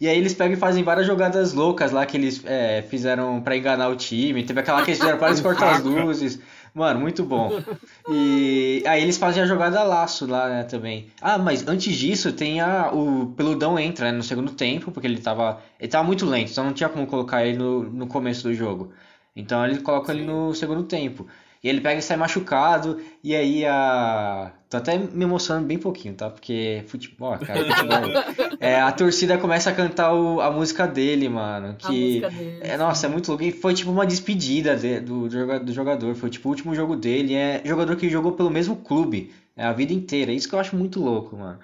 E 0.00 0.06
aí 0.08 0.18
eles 0.18 0.34
pegam 0.34 0.54
e 0.54 0.56
fazem 0.60 0.82
várias 0.82 1.06
jogadas 1.06 1.54
loucas 1.54 1.90
lá 1.92 2.04
que 2.04 2.16
eles 2.18 2.42
é, 2.44 2.82
fizeram 2.90 3.40
pra 3.40 3.56
enganar 3.56 3.88
o 3.88 3.96
time. 3.96 4.42
Teve 4.42 4.60
aquela 4.60 4.82
que 4.82 4.90
eles 4.90 4.98
fizeram 4.98 5.18
para 5.18 5.28
eles 5.28 5.40
cortar 5.40 5.76
as 5.76 5.82
luzes. 5.82 6.38
Mano, 6.76 7.00
muito 7.00 7.24
bom. 7.24 7.50
E 8.08 8.84
aí 8.86 9.02
eles 9.02 9.16
fazem 9.16 9.42
a 9.42 9.46
jogada 9.46 9.82
laço 9.82 10.26
lá, 10.26 10.48
né, 10.48 10.62
também. 10.62 11.08
Ah, 11.20 11.36
mas 11.38 11.66
antes 11.66 11.96
disso 11.96 12.32
tem 12.32 12.60
a 12.60 12.92
o 12.92 13.32
peludão 13.36 13.76
entra, 13.76 14.12
né, 14.12 14.16
no 14.16 14.22
segundo 14.22 14.52
tempo, 14.52 14.92
porque 14.92 15.08
ele 15.08 15.20
tava 15.20 15.60
ele 15.80 15.88
tava 15.88 16.04
muito 16.04 16.24
lento, 16.24 16.52
então 16.52 16.64
não 16.64 16.72
tinha 16.72 16.88
como 16.88 17.04
colocar 17.08 17.44
ele 17.44 17.58
no, 17.58 17.82
no 17.82 18.06
começo 18.06 18.44
do 18.44 18.54
jogo. 18.54 18.92
Então 19.34 19.64
eles 19.64 19.82
colocam 19.82 20.14
ele 20.14 20.24
no 20.24 20.54
segundo 20.54 20.84
tempo. 20.84 21.26
E 21.66 21.68
ele 21.68 21.80
pega 21.80 21.98
e 21.98 22.02
sai 22.02 22.16
machucado, 22.16 23.00
e 23.24 23.34
aí 23.34 23.64
a. 23.66 24.52
Tô 24.70 24.76
até 24.76 24.96
me 24.98 25.24
emocionando 25.24 25.66
bem 25.66 25.78
pouquinho, 25.78 26.14
tá? 26.14 26.30
Porque 26.30 26.84
futebol, 26.86 27.36
cara, 27.38 27.64
futebol. 27.64 28.56
É, 28.60 28.80
a 28.80 28.90
torcida 28.92 29.36
começa 29.38 29.70
a 29.70 29.72
cantar 29.74 30.12
o- 30.12 30.40
a 30.40 30.50
música 30.50 30.86
dele, 30.86 31.28
mano. 31.28 31.74
Que. 31.76 32.20
dele. 32.20 32.58
É, 32.60 32.76
nossa, 32.76 33.06
é 33.06 33.08
muito 33.08 33.28
louco. 33.28 33.42
E 33.44 33.50
foi 33.50 33.74
tipo 33.74 33.90
uma 33.90 34.06
despedida 34.06 34.76
de- 34.76 35.00
do, 35.00 35.28
do 35.28 35.30
joga- 35.30 35.58
do 35.60 35.72
jogador. 35.72 36.14
Foi 36.14 36.30
tipo 36.30 36.48
o 36.48 36.52
último 36.52 36.74
jogo 36.74 36.94
dele. 36.94 37.34
É 37.34 37.62
jogador 37.64 37.96
que 37.96 38.08
jogou 38.08 38.32
pelo 38.32 38.50
mesmo 38.50 38.76
clube 38.76 39.32
é, 39.56 39.64
a 39.64 39.72
vida 39.72 39.92
inteira. 39.92 40.30
Isso 40.32 40.48
que 40.48 40.54
eu 40.54 40.60
acho 40.60 40.76
muito 40.76 41.00
louco, 41.02 41.36
mano. 41.36 41.58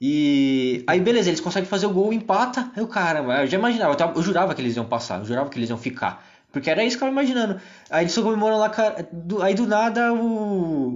E 0.00 0.84
aí, 0.86 1.00
beleza, 1.00 1.28
eles 1.30 1.40
conseguem 1.40 1.68
fazer 1.68 1.86
o 1.86 1.90
gol, 1.90 2.12
empata. 2.12 2.70
Aí 2.76 2.82
o 2.82 2.86
caramba, 2.86 3.42
eu 3.42 3.46
já 3.48 3.58
imaginava, 3.58 3.92
eu, 3.92 3.96
tava- 3.96 4.16
eu 4.16 4.22
jurava 4.22 4.54
que 4.54 4.60
eles 4.62 4.76
iam 4.76 4.84
passar, 4.84 5.18
eu 5.18 5.24
jurava 5.24 5.50
que 5.50 5.58
eles 5.58 5.68
iam 5.68 5.78
ficar. 5.78 6.24
Porque 6.52 6.70
era 6.70 6.82
isso 6.84 6.96
que 6.96 7.04
eu 7.04 7.08
tava 7.08 7.20
imaginando. 7.20 7.60
Aí 7.90 8.04
eles 8.04 8.14
comemoram 8.16 8.56
lá, 8.58 8.70
cara, 8.70 9.06
do- 9.12 9.42
aí 9.42 9.54
do 9.54 9.66
nada 9.66 10.12
o, 10.14 10.18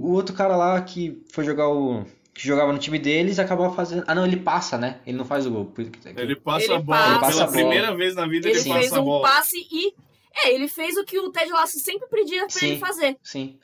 o 0.05 0.11
outro 0.11 0.35
cara 0.35 0.55
lá 0.55 0.81
que 0.81 1.21
foi 1.31 1.43
jogar 1.45 1.69
o. 1.69 2.03
que 2.33 2.47
jogava 2.47 2.73
no 2.73 2.79
time 2.79 2.97
deles 2.97 3.37
acabava 3.39 3.73
fazendo. 3.75 4.03
Ah 4.07 4.15
não, 4.15 4.25
ele 4.25 4.37
passa, 4.37 4.77
né? 4.77 4.97
Ele 5.05 5.17
não 5.17 5.25
faz 5.25 5.45
o 5.45 5.51
gol. 5.51 5.71
Ele 6.17 6.35
passa 6.35 6.65
Ele 6.65 6.73
a 6.73 6.79
bola. 6.79 6.97
passa. 6.97 7.07
Pela 7.07 7.19
Passa 7.19 7.43
a 7.43 7.45
bola. 7.45 7.57
primeira 7.57 7.95
vez 7.95 8.15
na 8.15 8.25
vida 8.27 8.49
ele, 8.49 8.57
Ele 8.59 8.73
fez 8.73 8.91
um 8.93 9.21
passe 9.21 9.57
e. 9.71 9.93
É, 10.35 10.51
ele 10.55 10.67
fez 10.67 10.97
o 10.97 11.03
que 11.05 11.19
o 11.19 11.29
Ted 11.29 11.51
Lasso 11.51 11.77
sempre 11.79 12.07
pedia 12.09 12.39
pra 12.47 12.49
Sim. 12.49 12.65
ele 12.69 12.79
fazer. 12.79 13.17
Sim. 13.23 13.55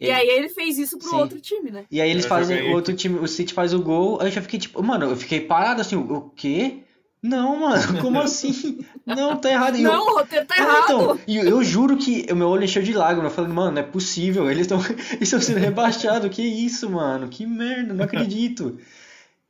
E 0.00 0.10
aí 0.10 0.26
ele 0.26 0.48
fez 0.48 0.78
isso 0.78 0.98
pro 0.98 1.08
Sim. 1.10 1.16
outro 1.16 1.40
time, 1.40 1.70
né? 1.70 1.84
E 1.90 2.00
aí 2.00 2.10
eles 2.10 2.24
Eu 2.24 2.28
fazem, 2.30 2.70
o 2.70 2.74
outro 2.74 2.94
time, 2.94 3.18
o 3.18 3.28
City 3.28 3.52
faz 3.54 3.72
o 3.74 3.80
gol, 3.80 4.18
aí 4.20 4.28
eu 4.28 4.32
já 4.32 4.40
fiquei 4.42 4.58
tipo, 4.58 4.82
mano, 4.82 5.10
eu 5.10 5.16
fiquei 5.16 5.40
parado 5.40 5.80
assim, 5.82 5.94
o 5.96 6.12
o 6.14 6.30
quê? 6.30 6.78
Não, 7.26 7.56
mano, 7.60 8.00
como 8.02 8.20
assim? 8.20 8.84
Não, 9.06 9.40
tá 9.40 9.50
errado. 9.50 9.76
Eu- 9.76 9.82
Não, 9.82 10.06
o 10.08 10.18
roteiro 10.18 10.44
tá 10.46 10.54
Ah, 10.58 10.62
errado. 10.62 10.84
então, 10.84 11.20
eu, 11.26 11.42
eu 11.48 11.64
juro 11.64 11.96
que 11.96 12.26
o 12.30 12.36
meu 12.36 12.48
olho 12.48 12.64
encheu 12.64 12.82
de 12.82 12.92
lágrimas, 12.92 13.32
falando, 13.32 13.54
mano, 13.54 13.70
não 13.72 13.80
é 13.80 13.82
possível, 13.82 14.50
eles 14.50 14.62
estão 14.66 14.78
eles 15.10 15.22
estão 15.22 15.40
sendo 15.40 15.58
rebaixados, 15.58 16.28
que 16.28 16.42
isso, 16.42 16.90
mano, 16.90 17.26
que 17.28 17.46
merda, 17.46 17.94
não 17.94 18.04
acredito. 18.04 18.78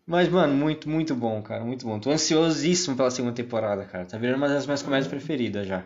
Mas, 0.07 0.29
mano, 0.29 0.55
muito, 0.55 0.89
muito 0.89 1.17
bom, 1.17 1.43
cara, 1.43 1.65
muito 1.65 1.85
bom. 1.85 1.99
Tô 1.99 2.11
ansiosíssimo 2.13 2.95
pela 2.97 3.11
segunda 3.11 3.35
temporada, 3.35 3.85
cara, 3.87 4.05
tá 4.07 4.19
virando 4.19 4.37
uma 4.37 4.49
das 4.49 4.67
minhas 4.67 4.83
comédias 4.83 5.09
preferidas 5.09 5.67
já. 5.67 5.85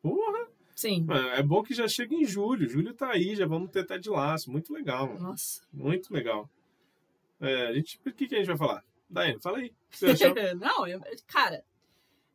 Porra, 0.00 0.46
Sim. 0.74 1.02
mano, 1.04 1.28
é 1.28 1.42
bom 1.42 1.62
que 1.62 1.74
já 1.74 1.86
chega 1.86 2.14
em 2.14 2.24
julho. 2.24 2.66
Julho 2.68 2.94
tá 2.94 3.10
aí, 3.10 3.36
já 3.36 3.44
vamos 3.46 3.70
ter 3.70 3.84
Ted 3.84 4.08
Laço. 4.08 4.50
Muito 4.50 4.72
legal, 4.72 5.06
mano. 5.08 5.20
Nossa. 5.20 5.60
Muito 5.72 6.14
legal. 6.14 6.48
É, 7.40 7.66
a 7.68 7.72
gente, 7.74 8.00
o 8.06 8.12
que, 8.12 8.26
que 8.26 8.34
a 8.34 8.38
gente 8.38 8.46
vai 8.46 8.56
falar? 8.56 8.84
Daiane, 9.12 9.40
fala 9.40 9.58
aí. 9.58 9.66
O 9.68 9.90
que 9.90 9.98
você 9.98 10.06
achou? 10.06 10.34
Não, 10.58 10.86
eu- 10.86 11.00
cara, 11.26 11.62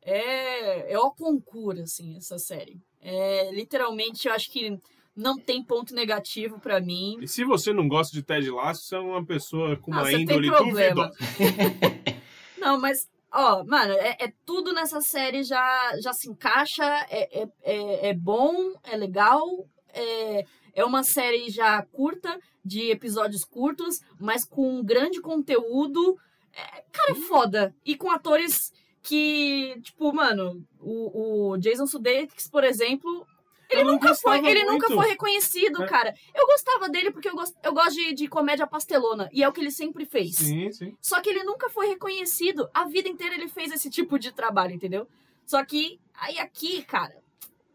é, 0.02 0.94
é 0.94 1.00
o 1.00 1.12
concurso, 1.12 1.82
assim, 1.82 2.16
essa 2.18 2.38
série. 2.38 2.80
É, 3.02 3.52
literalmente, 3.52 4.28
eu 4.28 4.34
acho 4.34 4.52
que 4.52 4.80
não 5.16 5.38
tem 5.38 5.64
ponto 5.64 5.96
negativo 5.96 6.60
pra 6.60 6.80
mim. 6.80 7.18
E 7.22 7.28
se 7.28 7.44
você 7.44 7.74
não 7.74 7.88
gosta 7.88 8.14
de 8.16 8.22
Ted 8.22 8.50
Laço, 8.52 8.84
você 8.84 8.96
é 8.96 9.00
uma 9.00 9.26
pessoa 9.26 9.76
com 9.78 9.92
Ah, 9.94 10.00
uma 10.02 10.10
tem 10.12 10.22
índole 10.22 10.50
duvidosa. 10.50 11.12
Não, 12.58 12.80
mas, 12.80 13.08
ó, 13.32 13.64
mano, 13.64 13.94
é, 13.94 14.18
é 14.20 14.34
tudo 14.46 14.74
nessa 14.74 15.00
série 15.02 15.44
já, 15.44 15.92
já 16.02 16.14
se 16.14 16.30
encaixa, 16.30 16.84
é, 17.10 17.42
é, 17.44 17.48
é, 17.64 18.10
é 18.10 18.14
bom, 18.14 18.74
é 18.84 18.96
legal, 18.98 19.68
é, 19.94 20.46
É 20.74 20.86
uma 20.86 21.04
série 21.04 21.50
já 21.50 21.82
curta, 21.82 22.40
de 22.64 22.92
episódios 22.92 23.44
curtos, 23.44 24.00
mas 24.20 24.44
com 24.46 24.80
um 24.80 24.84
grande 24.84 25.20
conteúdo. 25.22 26.18
É, 26.58 26.84
cara, 26.92 27.16
foda. 27.28 27.76
E 27.86 27.96
com 27.96 28.10
atores 28.10 28.74
que, 29.04 29.80
tipo, 29.84 30.12
mano, 30.12 30.66
o, 30.80 31.52
o 31.52 31.58
Jason 31.58 31.86
Sudeikis, 31.86 32.50
por 32.50 32.64
exemplo, 32.64 33.26
ele 33.70 33.84
nunca 33.84 34.16
foi, 34.16 34.46
ele 34.46 34.66
nunca 34.66 34.88
foi 34.88 35.10
reconhecido, 35.10 35.84
É. 35.84 35.88
cara. 35.88 36.14
Eu 36.34 36.48
gostava 36.48 36.90
dele 36.90 37.12
porque 37.12 37.30
eu 37.30 37.36
gosto, 37.36 37.56
eu 37.64 37.74
gosto 37.74 37.94
de, 37.94 38.14
de 38.14 38.28
comédia 38.28 38.66
pastelona, 38.66 39.30
e 39.32 39.44
é 39.44 39.48
o 39.48 39.52
que 39.54 39.62
ele 39.62 39.72
sempre 39.72 40.06
fez. 40.06 40.36
Sim, 40.36 40.72
sim. 40.72 40.98
Só 41.02 41.22
que 41.22 41.30
ele 41.30 41.44
nunca 41.44 41.70
foi 41.70 41.88
reconhecido. 41.88 42.68
A 42.74 42.86
vida 42.86 43.08
inteira 43.08 43.36
ele 43.36 43.48
fez 43.48 43.72
esse 43.72 43.90
tipo 43.90 44.18
de 44.18 44.32
trabalho, 44.32 44.74
entendeu? 44.74 45.08
Só 45.46 45.64
que 45.64 46.00
aí 46.14 46.40
aqui, 46.40 46.82
cara, 46.84 47.16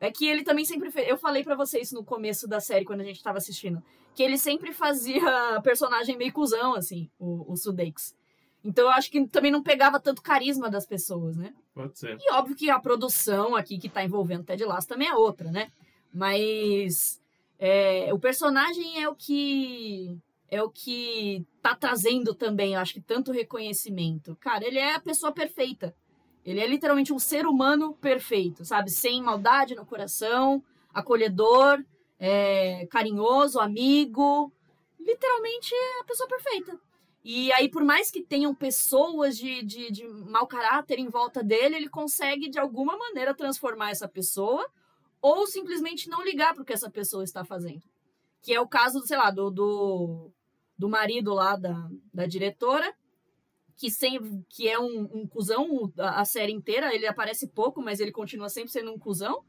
é 0.00 0.10
que 0.10 0.26
ele 0.26 0.42
também 0.42 0.64
sempre 0.64 0.90
fez. 0.90 1.08
Eu 1.08 1.16
falei 1.16 1.44
pra 1.44 1.54
vocês 1.54 1.92
no 1.92 2.04
começo 2.04 2.48
da 2.48 2.58
série, 2.60 2.84
quando 2.84 3.02
a 3.02 3.04
gente 3.04 3.22
tava 3.22 3.38
assistindo, 3.38 3.82
que 4.14 4.22
ele 4.22 4.36
sempre 4.36 4.72
fazia 4.72 5.20
personagem 5.62 6.16
meio 6.16 6.32
cuzão, 6.32 6.74
assim, 6.74 7.08
o, 7.18 7.52
o 7.52 7.56
Sudeikis. 7.56 8.14
Então 8.64 8.84
eu 8.84 8.90
acho 8.90 9.10
que 9.10 9.26
também 9.26 9.50
não 9.50 9.62
pegava 9.62 9.98
tanto 9.98 10.22
carisma 10.22 10.70
das 10.70 10.86
pessoas, 10.86 11.36
né? 11.36 11.52
Pode 11.74 11.98
ser. 11.98 12.16
E 12.20 12.32
óbvio 12.32 12.56
que 12.56 12.70
a 12.70 12.78
produção 12.78 13.56
aqui 13.56 13.78
que 13.78 13.88
tá 13.88 14.04
envolvendo 14.04 14.44
Ted 14.44 14.64
Lasso 14.64 14.88
também 14.88 15.08
é 15.08 15.14
outra, 15.14 15.50
né? 15.50 15.70
Mas 16.12 17.20
é, 17.58 18.12
o 18.12 18.18
personagem 18.18 19.02
é 19.02 19.08
o 19.08 19.14
que 19.14 20.18
é 20.48 20.62
o 20.62 20.68
que 20.68 21.46
tá 21.62 21.74
trazendo 21.74 22.34
também, 22.34 22.74
eu 22.74 22.80
acho 22.80 22.92
que 22.92 23.00
tanto 23.00 23.32
reconhecimento. 23.32 24.36
Cara, 24.38 24.66
ele 24.66 24.78
é 24.78 24.94
a 24.94 25.00
pessoa 25.00 25.32
perfeita. 25.32 25.94
Ele 26.44 26.60
é 26.60 26.66
literalmente 26.66 27.12
um 27.12 27.18
ser 27.18 27.46
humano 27.46 27.94
perfeito, 27.94 28.64
sabe? 28.64 28.90
Sem 28.90 29.22
maldade 29.22 29.74
no 29.74 29.86
coração, 29.86 30.62
acolhedor, 30.92 31.82
é, 32.18 32.86
carinhoso, 32.90 33.60
amigo. 33.60 34.52
Literalmente 35.00 35.74
é 35.74 36.00
a 36.00 36.04
pessoa 36.04 36.28
perfeita. 36.28 36.78
E 37.24 37.52
aí, 37.52 37.68
por 37.68 37.84
mais 37.84 38.10
que 38.10 38.20
tenham 38.20 38.52
pessoas 38.54 39.38
de, 39.38 39.62
de, 39.62 39.92
de 39.92 40.08
mau 40.08 40.46
caráter 40.46 40.98
em 40.98 41.08
volta 41.08 41.42
dele, 41.42 41.76
ele 41.76 41.88
consegue, 41.88 42.48
de 42.48 42.58
alguma 42.58 42.96
maneira, 42.98 43.34
transformar 43.34 43.90
essa 43.90 44.08
pessoa 44.08 44.68
ou 45.20 45.46
simplesmente 45.46 46.10
não 46.10 46.24
ligar 46.24 46.52
para 46.52 46.62
o 46.62 46.66
que 46.66 46.72
essa 46.72 46.90
pessoa 46.90 47.22
está 47.22 47.44
fazendo. 47.44 47.82
Que 48.42 48.52
é 48.52 48.60
o 48.60 48.66
caso, 48.66 49.06
sei 49.06 49.16
lá, 49.16 49.30
do, 49.30 49.50
do, 49.50 50.32
do 50.76 50.88
marido 50.88 51.32
lá 51.32 51.54
da, 51.54 51.88
da 52.12 52.26
diretora, 52.26 52.92
que, 53.76 53.88
sem, 53.88 54.44
que 54.48 54.68
é 54.68 54.78
um, 54.78 55.08
um 55.12 55.26
cuzão 55.26 55.92
a, 55.96 56.22
a 56.22 56.24
série 56.24 56.52
inteira. 56.52 56.92
Ele 56.92 57.06
aparece 57.06 57.46
pouco, 57.46 57.80
mas 57.80 58.00
ele 58.00 58.10
continua 58.10 58.48
sempre 58.48 58.72
sendo 58.72 58.90
um 58.92 58.98
cuzão. 58.98 59.44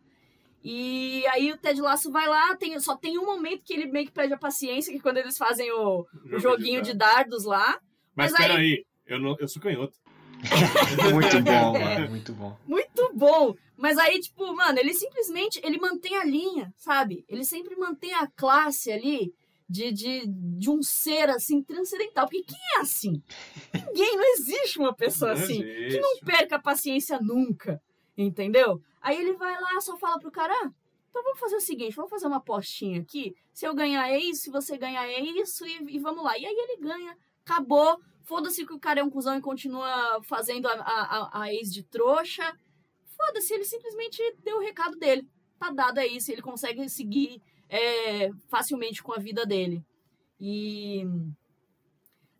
E 0.63 1.25
aí 1.27 1.51
o 1.51 1.57
Ted 1.57 1.81
Lasso 1.81 2.09
vai 2.11 2.27
lá, 2.27 2.55
tem, 2.55 2.79
só 2.79 2.95
tem 2.95 3.17
um 3.17 3.25
momento 3.25 3.63
que 3.65 3.73
ele 3.73 3.85
meio 3.87 4.05
que 4.05 4.13
perde 4.13 4.33
a 4.33 4.37
paciência, 4.37 4.91
que 4.93 4.99
é 4.99 5.01
quando 5.01 5.17
eles 5.17 5.37
fazem 5.37 5.69
o, 5.71 6.05
o 6.31 6.39
joguinho 6.39 6.81
de 6.81 6.93
dardos 6.93 7.43
lá. 7.43 7.79
Mas, 8.15 8.31
Mas 8.31 8.41
aí- 8.41 8.47
peraí, 8.47 8.85
eu, 9.05 9.19
não, 9.19 9.35
eu 9.39 9.47
sou 9.47 9.61
canhoto. 9.61 9.97
Muito 11.13 11.41
bom, 11.41 11.73
mano. 11.79 12.09
Muito 12.09 12.33
bom. 12.33 12.57
Muito 12.65 13.11
bom! 13.13 13.55
Mas 13.77 13.97
aí, 13.97 14.19
tipo, 14.19 14.53
mano, 14.55 14.79
ele 14.79 14.93
simplesmente 14.93 15.59
ele 15.63 15.77
mantém 15.77 16.15
a 16.17 16.23
linha, 16.23 16.73
sabe? 16.77 17.25
Ele 17.27 17.43
sempre 17.43 17.75
mantém 17.75 18.13
a 18.13 18.27
classe 18.27 18.91
ali 18.91 19.33
de, 19.69 19.91
de, 19.91 20.23
de 20.27 20.69
um 20.69 20.81
ser 20.81 21.29
assim 21.29 21.61
transcendental. 21.63 22.25
Porque 22.27 22.43
quem 22.43 22.59
é 22.77 22.81
assim? 22.81 23.21
Ninguém, 23.73 24.15
não 24.15 24.33
existe 24.35 24.79
uma 24.79 24.93
pessoa 24.93 25.33
Não 25.33 25.41
assim. 25.41 25.61
existe. 25.63 25.95
Que 25.95 25.99
não 25.99 26.19
perca 26.19 26.55
a 26.57 26.61
paciência 26.61 27.19
nunca. 27.21 27.81
Entendeu? 28.17 28.79
Aí 29.03 29.17
ele 29.21 29.33
vai 29.33 29.59
lá, 29.61 29.79
só 29.81 29.97
fala 29.97 30.19
pro 30.19 30.31
cara. 30.31 30.53
"Ah, 30.63 30.71
Então 31.11 31.23
vamos 31.23 31.39
fazer 31.39 31.57
o 31.57 31.61
seguinte, 31.61 31.95
vamos 31.95 32.09
fazer 32.09 32.25
uma 32.27 32.37
apostinha 32.37 33.01
aqui. 33.01 33.35
Se 33.53 33.67
eu 33.67 33.75
ganhar 33.75 34.09
é 34.09 34.17
isso, 34.17 34.41
se 34.43 34.49
você 34.49 34.77
ganhar 34.79 35.05
é 35.07 35.19
isso, 35.21 35.63
e, 35.67 35.95
e 35.95 35.99
vamos 35.99 36.23
lá. 36.23 36.35
E 36.39 36.45
aí 36.45 36.55
ele 36.55 36.77
ganha, 36.81 37.15
acabou. 37.45 37.99
Foda-se 38.23 38.65
que 38.65 38.73
o 38.73 38.79
cara 38.79 39.01
é 39.01 39.03
um 39.03 39.11
cuzão 39.11 39.37
e 39.37 39.41
continua 39.41 40.23
fazendo 40.23 40.67
a, 40.67 40.73
a, 40.73 41.41
a- 41.43 41.53
ex 41.53 41.71
de 41.71 41.83
trouxa. 41.83 42.57
Foda-se, 43.17 43.53
ele 43.53 43.65
simplesmente 43.65 44.19
deu 44.43 44.57
o 44.57 44.61
recado 44.61 44.97
dele. 44.97 45.27
Tá 45.59 45.69
dado 45.71 45.99
é 45.99 46.07
isso, 46.07 46.31
ele 46.31 46.41
consegue 46.41 46.89
seguir 46.89 47.39
é, 47.69 48.31
facilmente 48.49 49.03
com 49.03 49.13
a 49.13 49.19
vida 49.19 49.45
dele. 49.45 49.83
E. 50.39 51.05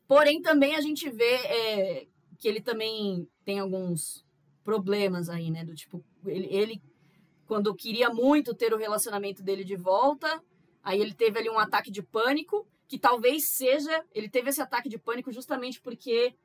Porém, 0.07 0.41
também 0.41 0.75
a 0.75 0.81
gente 0.81 1.09
vê 1.09 1.33
é, 1.35 2.07
que 2.39 2.47
ele 2.47 2.61
também 2.61 3.27
tem 3.45 3.59
alguns 3.59 4.25
problemas 4.63 5.29
aí, 5.29 5.49
né? 5.51 5.63
Do 5.65 5.75
tipo, 5.75 6.03
ele, 6.25 6.47
ele, 6.49 6.81
quando 7.45 7.73
queria 7.75 8.09
muito 8.09 8.53
ter 8.53 8.73
o 8.73 8.77
relacionamento 8.77 9.43
dele 9.43 9.63
de 9.63 9.75
volta, 9.75 10.41
aí 10.81 10.99
ele 10.99 11.13
teve 11.13 11.39
ali 11.39 11.49
um 11.49 11.59
ataque 11.59 11.91
de 11.91 12.01
pânico, 12.01 12.67
que 12.87 12.97
talvez 12.97 13.45
seja. 13.45 14.03
Ele 14.13 14.29
teve 14.29 14.49
esse 14.49 14.61
ataque 14.61 14.89
de 14.89 14.97
pânico 14.97 15.31
justamente 15.31 15.81
porque 15.81 16.35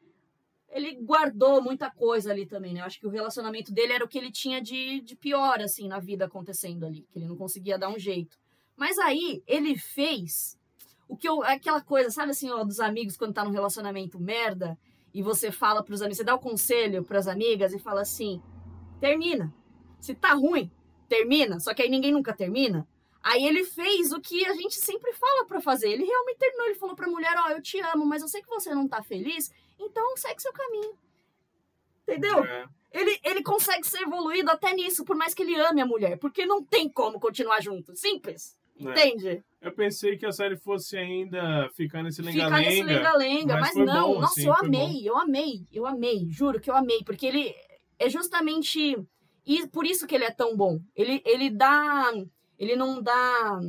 ele 0.71 0.97
guardou 0.97 1.63
muita 1.63 1.91
coisa 1.91 2.31
ali 2.31 2.47
também, 2.47 2.75
né? 2.75 2.81
Eu 2.81 2.85
acho 2.85 3.01
que 3.01 3.07
o 3.07 3.11
relacionamento 3.11 3.73
dele 3.73 3.95
era 3.95 4.05
o 4.05 4.09
que 4.09 4.19
ele 4.19 4.31
tinha 4.31 4.61
de, 4.61 5.01
de 5.01 5.17
pior, 5.17 5.61
assim, 5.61 5.89
na 5.89 5.99
vida 5.99 6.27
acontecendo 6.27 6.85
ali, 6.85 7.07
que 7.11 7.19
ele 7.19 7.27
não 7.27 7.37
conseguia 7.37 7.79
dar 7.79 7.89
um 7.89 7.99
jeito. 7.99 8.39
Mas 8.77 8.99
aí, 8.99 9.43
ele 9.47 9.77
fez 9.77 10.59
o 11.09 11.17
que 11.17 11.29
eu. 11.29 11.43
Aquela 11.43 11.81
coisa, 11.81 12.11
sabe 12.11 12.31
assim, 12.31 12.51
ó, 12.51 12.63
dos 12.63 12.81
amigos 12.81 13.17
quando 13.17 13.35
tá 13.35 13.45
num 13.45 13.51
relacionamento 13.51 14.21
merda 14.21 14.79
e 15.13 15.23
você 15.23 15.51
fala 15.51 15.83
pros 15.83 16.03
amigos, 16.03 16.19
você 16.19 16.25
dá 16.25 16.35
o 16.35 16.39
conselho 16.39 17.03
pras 17.03 17.27
amigas 17.27 17.73
e 17.73 17.79
fala 17.79 18.03
assim: 18.03 18.41
termina. 19.01 19.53
Se 20.01 20.15
tá 20.15 20.33
ruim, 20.35 20.70
termina. 21.09 21.59
Só 21.61 21.75
que 21.75 21.83
aí 21.83 21.89
ninguém 21.89 22.12
nunca 22.12 22.33
termina. 22.33 22.87
Aí 23.23 23.45
ele 23.45 23.65
fez 23.65 24.12
o 24.12 24.20
que 24.20 24.45
a 24.47 24.55
gente 24.55 24.77
sempre 24.77 25.12
fala 25.12 25.45
pra 25.47 25.61
fazer. 25.61 25.91
Ele 25.91 26.05
realmente 26.05 26.39
terminou. 26.39 26.66
Ele 26.66 26.75
falou 26.79 26.95
pra 26.95 27.09
mulher: 27.09 27.35
Ó, 27.47 27.51
eu 27.51 27.61
te 27.61 27.81
amo, 27.81 28.07
mas 28.07 28.23
eu 28.23 28.29
sei 28.29 28.41
que 28.43 28.49
você 28.49 28.75
não 28.75 28.87
tá 28.89 29.03
feliz, 29.03 29.53
então 29.79 30.16
segue 30.16 30.41
seu 30.41 30.53
caminho. 30.53 30.97
Entendeu? 32.07 32.45
É. 32.45 32.66
Ele, 32.91 33.19
ele 33.23 33.43
consegue 33.43 33.87
ser 33.87 34.03
evoluído 34.03 34.51
até 34.51 34.73
nisso, 34.73 35.05
por 35.05 35.15
mais 35.15 35.35
que 35.35 35.43
ele 35.43 35.57
ame 35.57 35.81
a 35.83 35.87
mulher. 35.87 36.16
Porque 36.19 36.47
não 36.47 36.62
tem 36.65 36.89
como 36.89 37.20
continuar 37.20 37.61
junto. 37.61 37.95
Simples. 37.95 38.57
É. 38.81 38.83
Entende? 38.83 39.45
Eu 39.61 39.73
pensei 39.73 40.16
que 40.16 40.25
a 40.25 40.33
série 40.33 40.57
fosse 40.57 40.97
ainda 40.97 41.69
ficar 41.75 42.03
nesse 42.03 42.23
Ficar 42.23 42.49
nesse 42.59 42.83
lenga-lenga. 42.83 42.95
lenga-lenga. 42.95 43.61
mas 43.61 43.75
Mas, 43.75 43.87
não. 43.87 44.15
bom, 44.15 44.20
Nossa, 44.20 44.33
assim, 44.41 44.47
eu 44.47 44.55
amei. 44.55 45.09
Eu 45.09 45.16
amei. 45.19 45.66
Eu 45.73 45.87
amei. 45.87 46.27
Juro 46.31 46.61
que 46.61 46.70
eu 46.70 46.77
amei. 46.77 47.03
Porque 47.05 47.27
ele 47.27 47.55
é 47.99 48.09
justamente... 48.09 48.97
E 49.49 49.66
por 49.66 49.87
isso 49.87 50.07
que 50.07 50.15
ele 50.15 50.25
é 50.25 50.31
tão 50.31 50.55
bom. 50.55 50.79
Ele, 50.95 51.23
ele 51.25 51.49
dá... 51.49 52.12
Ele 52.59 52.77
não 52.77 53.01
dá 53.03 53.61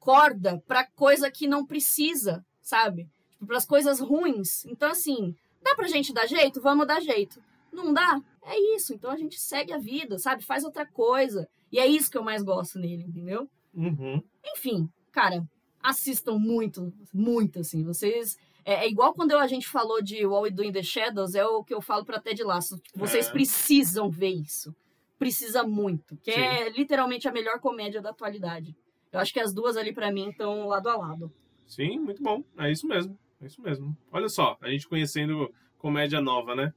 corda 0.00 0.62
pra 0.66 0.84
coisa 0.84 1.30
que 1.30 1.46
não 1.46 1.64
precisa, 1.64 2.44
sabe? 2.60 3.08
Tipo, 3.30 3.46
pras 3.46 3.64
coisas 3.64 4.00
ruins. 4.00 4.64
Então, 4.66 4.90
assim, 4.90 5.34
dá 5.62 5.74
pra 5.74 5.86
gente 5.86 6.12
dar 6.12 6.26
jeito? 6.26 6.60
Vamos 6.60 6.86
dar 6.86 7.00
jeito. 7.00 7.40
Não 7.72 7.92
dá? 7.92 8.20
É 8.42 8.58
isso. 8.74 8.92
Então 8.92 9.10
a 9.10 9.16
gente 9.16 9.40
segue 9.40 9.72
a 9.72 9.78
vida, 9.78 10.18
sabe? 10.18 10.44
Faz 10.44 10.64
outra 10.64 10.84
coisa. 10.84 11.48
E 11.70 11.78
é 11.78 11.86
isso 11.86 12.10
que 12.10 12.18
eu 12.18 12.24
mais 12.24 12.42
gosto 12.42 12.78
nele, 12.78 13.04
entendeu? 13.04 13.48
Uhum. 13.72 14.22
Enfim, 14.44 14.88
cara, 15.12 15.46
assistam 15.82 16.38
muito, 16.38 16.92
muito, 17.12 17.60
assim. 17.60 17.84
Vocês. 17.84 18.36
É, 18.64 18.84
é 18.84 18.88
igual 18.88 19.12
quando 19.12 19.36
a 19.36 19.46
gente 19.46 19.68
falou 19.68 20.00
de 20.02 20.24
What 20.26 20.44
We 20.44 20.50
Do 20.50 20.64
in 20.64 20.72
the 20.72 20.82
Shadows, 20.82 21.34
é 21.34 21.44
o 21.46 21.62
que 21.62 21.74
eu 21.74 21.80
falo 21.82 22.04
pra 22.04 22.20
Ted 22.20 22.42
Lasso. 22.42 22.76
Vocês 22.94 23.28
É. 23.28 23.30
precisam 23.32 24.10
ver 24.10 24.30
isso. 24.30 24.74
Precisa 25.18 25.62
muito. 25.64 26.16
Que 26.18 26.32
Sim. 26.32 26.40
é 26.40 26.68
literalmente 26.70 27.28
a 27.28 27.32
melhor 27.32 27.60
comédia 27.60 28.00
da 28.02 28.10
atualidade. 28.10 28.74
Eu 29.12 29.20
acho 29.20 29.32
que 29.32 29.40
as 29.40 29.52
duas 29.54 29.76
ali 29.76 29.92
pra 29.92 30.10
mim 30.10 30.30
estão 30.30 30.66
lado 30.66 30.88
a 30.88 30.96
lado. 30.96 31.32
Sim, 31.66 31.98
muito 32.00 32.22
bom. 32.22 32.42
É 32.58 32.70
isso 32.70 32.86
mesmo. 32.86 33.16
É 33.40 33.46
isso 33.46 33.60
mesmo. 33.62 33.96
Olha 34.10 34.28
só, 34.28 34.56
a 34.60 34.68
gente 34.70 34.88
conhecendo 34.88 35.52
comédia 35.78 36.20
nova, 36.20 36.54
né? 36.54 36.72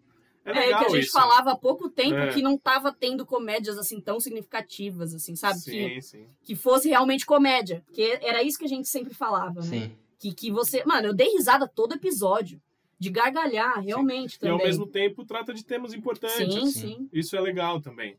É 0.45 0.51
É, 0.51 0.53
legal 0.53 0.79
que 0.81 0.85
a 0.85 0.89
gente 0.89 1.03
isso. 1.05 1.11
falava 1.13 1.51
há 1.51 1.57
pouco 1.57 1.89
tempo 1.89 2.15
É. 2.15 2.31
que 2.33 2.41
não 2.41 2.57
tava 2.57 2.93
tendo 2.93 3.25
comédias 3.25 3.77
assim 3.77 3.99
tão 3.99 4.19
significativas, 4.19 5.13
assim, 5.13 5.35
sabe? 5.35 5.59
Sim, 5.59 5.71
Que, 5.71 6.01
sim. 6.01 6.27
que 6.43 6.55
fosse 6.55 6.87
realmente 6.89 7.25
comédia. 7.25 7.81
Porque 7.85 8.17
era 8.21 8.41
isso 8.43 8.57
que 8.57 8.65
a 8.65 8.69
gente 8.69 8.87
sempre 8.87 9.13
falava, 9.13 9.55
né? 9.55 9.67
Sim. 9.67 9.97
Que, 10.19 10.33
que 10.33 10.51
você. 10.51 10.83
Mano, 10.85 11.07
eu 11.09 11.13
dei 11.13 11.29
risada 11.29 11.67
todo 11.67 11.93
episódio. 11.95 12.61
De 12.99 13.11
gargalhar, 13.11 13.79
realmente 13.79 14.37
E 14.37 14.39
também. 14.39 14.53
ao 14.59 14.65
mesmo 14.65 14.87
tempo 14.87 15.23
trata 15.23 15.53
de 15.53 15.63
temas 15.63 15.93
importantes. 15.93 16.51
Sim, 16.51 16.65
sim. 16.71 16.79
sim. 16.95 17.09
Isso 17.13 17.35
é 17.37 17.39
legal 17.39 17.79
também. 17.79 18.17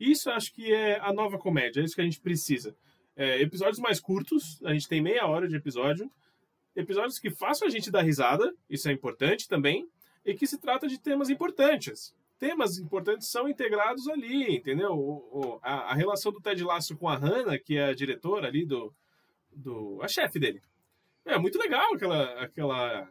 Isso 0.00 0.28
acho 0.30 0.52
que 0.52 0.72
é 0.72 0.98
a 0.98 1.12
nova 1.12 1.38
comédia, 1.38 1.80
é 1.80 1.84
isso 1.84 1.94
que 1.94 2.00
a 2.00 2.04
gente 2.04 2.20
precisa. 2.20 2.76
É, 3.14 3.40
episódios 3.40 3.78
mais 3.78 4.00
curtos, 4.00 4.60
a 4.64 4.72
gente 4.72 4.88
tem 4.88 5.00
meia 5.00 5.24
hora 5.26 5.46
de 5.46 5.54
episódio. 5.54 6.10
Episódios 6.74 7.20
que 7.20 7.30
façam 7.30 7.68
a 7.68 7.70
gente 7.70 7.88
dar 7.88 8.02
risada, 8.02 8.52
isso 8.68 8.88
é 8.88 8.92
importante 8.92 9.48
também. 9.48 9.88
E 10.24 10.34
que 10.34 10.44
se 10.46 10.58
trata 10.58 10.88
de 10.88 10.98
temas 10.98 11.30
importantes. 11.30 12.12
Temas 12.36 12.78
importantes 12.78 13.28
são 13.28 13.48
integrados 13.48 14.08
ali, 14.08 14.56
entendeu? 14.56 14.90
O- 14.92 15.38
o- 15.54 15.58
a, 15.62 15.92
a 15.92 15.94
relação 15.94 16.32
do 16.32 16.40
Ted 16.40 16.62
Lasso 16.64 16.96
com 16.96 17.08
a 17.08 17.14
Hannah, 17.16 17.58
que 17.60 17.76
é 17.76 17.84
a 17.84 17.94
diretora 17.94 18.48
ali 18.48 18.66
do. 18.66 18.92
do 19.54 20.00
a 20.02 20.08
chefe 20.08 20.40
dele. 20.40 20.60
É 21.26 21.38
muito 21.38 21.58
legal 21.58 21.94
aquela. 21.94 22.24
aquela 22.40 23.08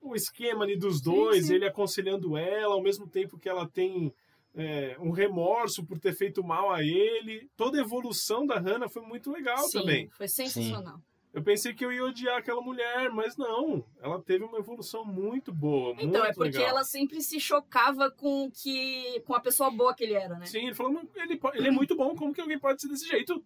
o 0.00 0.14
esquema 0.14 0.64
ali 0.64 0.78
dos 0.78 1.00
dois, 1.00 1.46
sim. 1.46 1.56
ele 1.56 1.66
aconselhando 1.66 2.36
ela, 2.36 2.74
ao 2.74 2.82
mesmo 2.82 3.08
tempo 3.08 3.36
que 3.36 3.48
ela 3.48 3.68
tem 3.68 4.14
é, 4.54 4.96
um 5.00 5.10
remorso 5.10 5.84
por 5.84 5.98
ter 5.98 6.14
feito 6.14 6.42
mal 6.42 6.70
a 6.70 6.82
ele. 6.82 7.48
Toda 7.56 7.78
a 7.78 7.82
evolução 7.82 8.46
da 8.46 8.58
Hannah 8.58 8.88
foi 8.88 9.02
muito 9.02 9.30
legal 9.30 9.58
Sim, 9.64 9.80
também. 9.80 10.08
foi 10.10 10.28
sensacional. 10.28 11.00
Eu 11.34 11.42
pensei 11.42 11.74
que 11.74 11.84
eu 11.84 11.92
ia 11.92 12.04
odiar 12.04 12.38
aquela 12.38 12.60
mulher, 12.60 13.10
mas 13.10 13.36
não. 13.36 13.84
Ela 14.02 14.18
teve 14.20 14.44
uma 14.44 14.58
evolução 14.58 15.04
muito 15.04 15.52
boa, 15.52 15.94
Então, 15.98 16.22
é 16.22 16.24
muito 16.24 16.34
porque 16.36 16.56
legal. 16.58 16.70
ela 16.70 16.84
sempre 16.84 17.20
se 17.20 17.38
chocava 17.38 18.10
com 18.10 18.50
que 18.50 19.20
com 19.26 19.34
a 19.34 19.40
pessoa 19.40 19.70
boa 19.70 19.94
que 19.94 20.04
ele 20.04 20.14
era, 20.14 20.36
né? 20.38 20.46
Sim, 20.46 20.66
ele 20.66 20.74
falou, 20.74 20.92
"Mas 20.92 21.04
ele, 21.16 21.38
ele 21.54 21.68
é 21.68 21.70
muito 21.70 21.94
bom, 21.96 22.16
como 22.16 22.32
que 22.32 22.40
alguém 22.40 22.58
pode 22.58 22.80
ser 22.80 22.88
desse 22.88 23.06
jeito? 23.06 23.42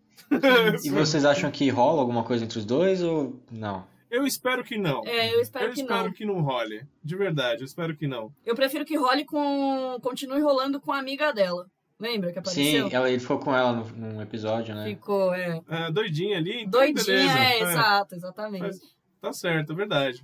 E 0.85 0.91
vocês 0.91 1.25
acham 1.25 1.51
que 1.51 1.69
rola 1.71 2.01
alguma 2.01 2.25
coisa 2.25 2.45
entre 2.45 2.59
os 2.59 2.65
dois 2.65 3.03
ou 3.03 3.39
não? 3.51 3.85
Eu 4.11 4.27
espero 4.27 4.63
que 4.63 4.77
não. 4.77 5.03
É, 5.07 5.35
eu 5.35 5.41
espero 5.41 5.67
eu 5.67 5.73
que 5.73 5.81
espero 5.81 6.05
não. 6.05 6.13
que 6.13 6.25
não 6.27 6.41
role. 6.43 6.87
De 7.03 7.17
verdade, 7.17 7.63
eu 7.63 7.65
espero 7.65 7.97
que 7.97 8.07
não. 8.07 8.31
Eu 8.45 8.55
prefiro 8.55 8.85
que 8.85 8.97
role 8.97 9.25
com. 9.25 9.99
continue 10.03 10.41
rolando 10.41 10.79
com 10.81 10.93
a 10.93 10.99
amiga 10.99 11.33
dela. 11.33 11.67
Lembra 12.03 12.33
que 12.33 12.39
apareceu? 12.41 12.89
Sim, 12.91 12.95
ela, 12.97 13.09
ele 13.09 13.21
ficou 13.21 13.39
com 13.39 13.55
ela 13.55 13.73
no, 13.73 13.85
num 13.91 14.21
episódio, 14.21 14.75
né? 14.75 14.85
Ficou, 14.87 15.33
é. 15.33 15.61
Ah, 15.69 15.89
doidinha 15.89 16.37
ali, 16.37 16.63
então 16.65 16.81
Doidinha, 16.81 17.05
beleza. 17.07 17.39
é, 17.39 17.59
É, 17.59 17.63
exato, 17.63 18.15
exatamente. 18.17 18.63
Mas- 18.63 18.81
Tá 19.21 19.33
certo, 19.33 19.73
é 19.73 19.77
verdade. 19.77 20.21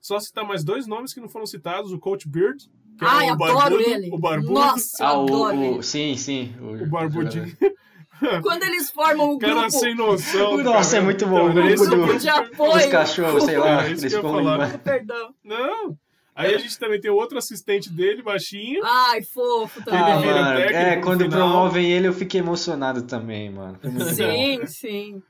Só 0.00 0.18
citar 0.18 0.42
mais 0.42 0.64
dois 0.64 0.86
nomes 0.86 1.12
que 1.12 1.20
não 1.20 1.28
foram 1.28 1.44
citados, 1.44 1.92
o 1.92 1.98
Coach 1.98 2.26
Beard, 2.26 2.56
que 2.98 3.04
Ai, 3.04 3.26
é 3.28 3.30
o 3.30 3.34
adoro 3.34 3.54
barbudo, 3.58 3.82
ele. 3.82 4.08
o 4.10 4.18
barbudo, 4.18 4.52
Nossa, 4.54 5.02
eu 5.02 5.06
Ah, 5.06 5.10
adoro 5.10 5.58
o, 5.58 5.64
ele. 5.64 5.78
o. 5.80 5.82
Sim, 5.82 6.16
sim. 6.16 6.54
O, 6.58 6.82
o 6.82 6.86
barbudinho. 6.88 7.44
Quando 8.42 8.62
eles 8.64 8.90
formam 8.90 9.32
o 9.32 9.38
Cara 9.38 9.52
grupo 9.54 9.70
sem 9.70 9.94
noção. 9.94 10.56
Nossa, 10.62 10.92
cara. 10.92 11.02
é 11.02 11.04
muito 11.04 11.26
bom, 11.26 11.36
o 11.46 11.50
Então, 11.50 11.54
grupo 11.54 11.68
esse- 11.68 11.90
do- 11.90 12.18
de 12.18 12.28
apoio. 12.28 12.76
Os 12.76 12.86
cachorros, 12.86 13.44
sei 13.44 13.58
lá, 13.58 13.84
É, 13.86 13.90
eles 13.90 14.04
que 14.04 14.14
eu 14.14 14.22
falar. 14.22 14.78
Perdão. 14.78 15.34
Não. 15.44 15.96
Aí 16.38 16.54
a 16.54 16.58
gente 16.58 16.78
também 16.78 17.00
tem 17.00 17.10
outro 17.10 17.36
assistente 17.36 17.90
dele, 17.90 18.22
baixinho. 18.22 18.80
Ai, 18.84 19.22
fofo 19.22 19.84
também. 19.84 20.00
Ah, 20.00 20.16
vira 20.18 20.34
mano, 20.42 20.60
é, 20.60 20.96
quando 21.00 21.24
final. 21.24 21.38
promovem 21.38 21.90
ele 21.90 22.06
eu 22.06 22.12
fiquei 22.12 22.40
emocionado 22.40 23.02
também, 23.02 23.50
mano. 23.50 23.76
Muito 23.82 24.04
bom. 24.04 24.14
sim, 24.14 24.66
sim. 24.66 25.22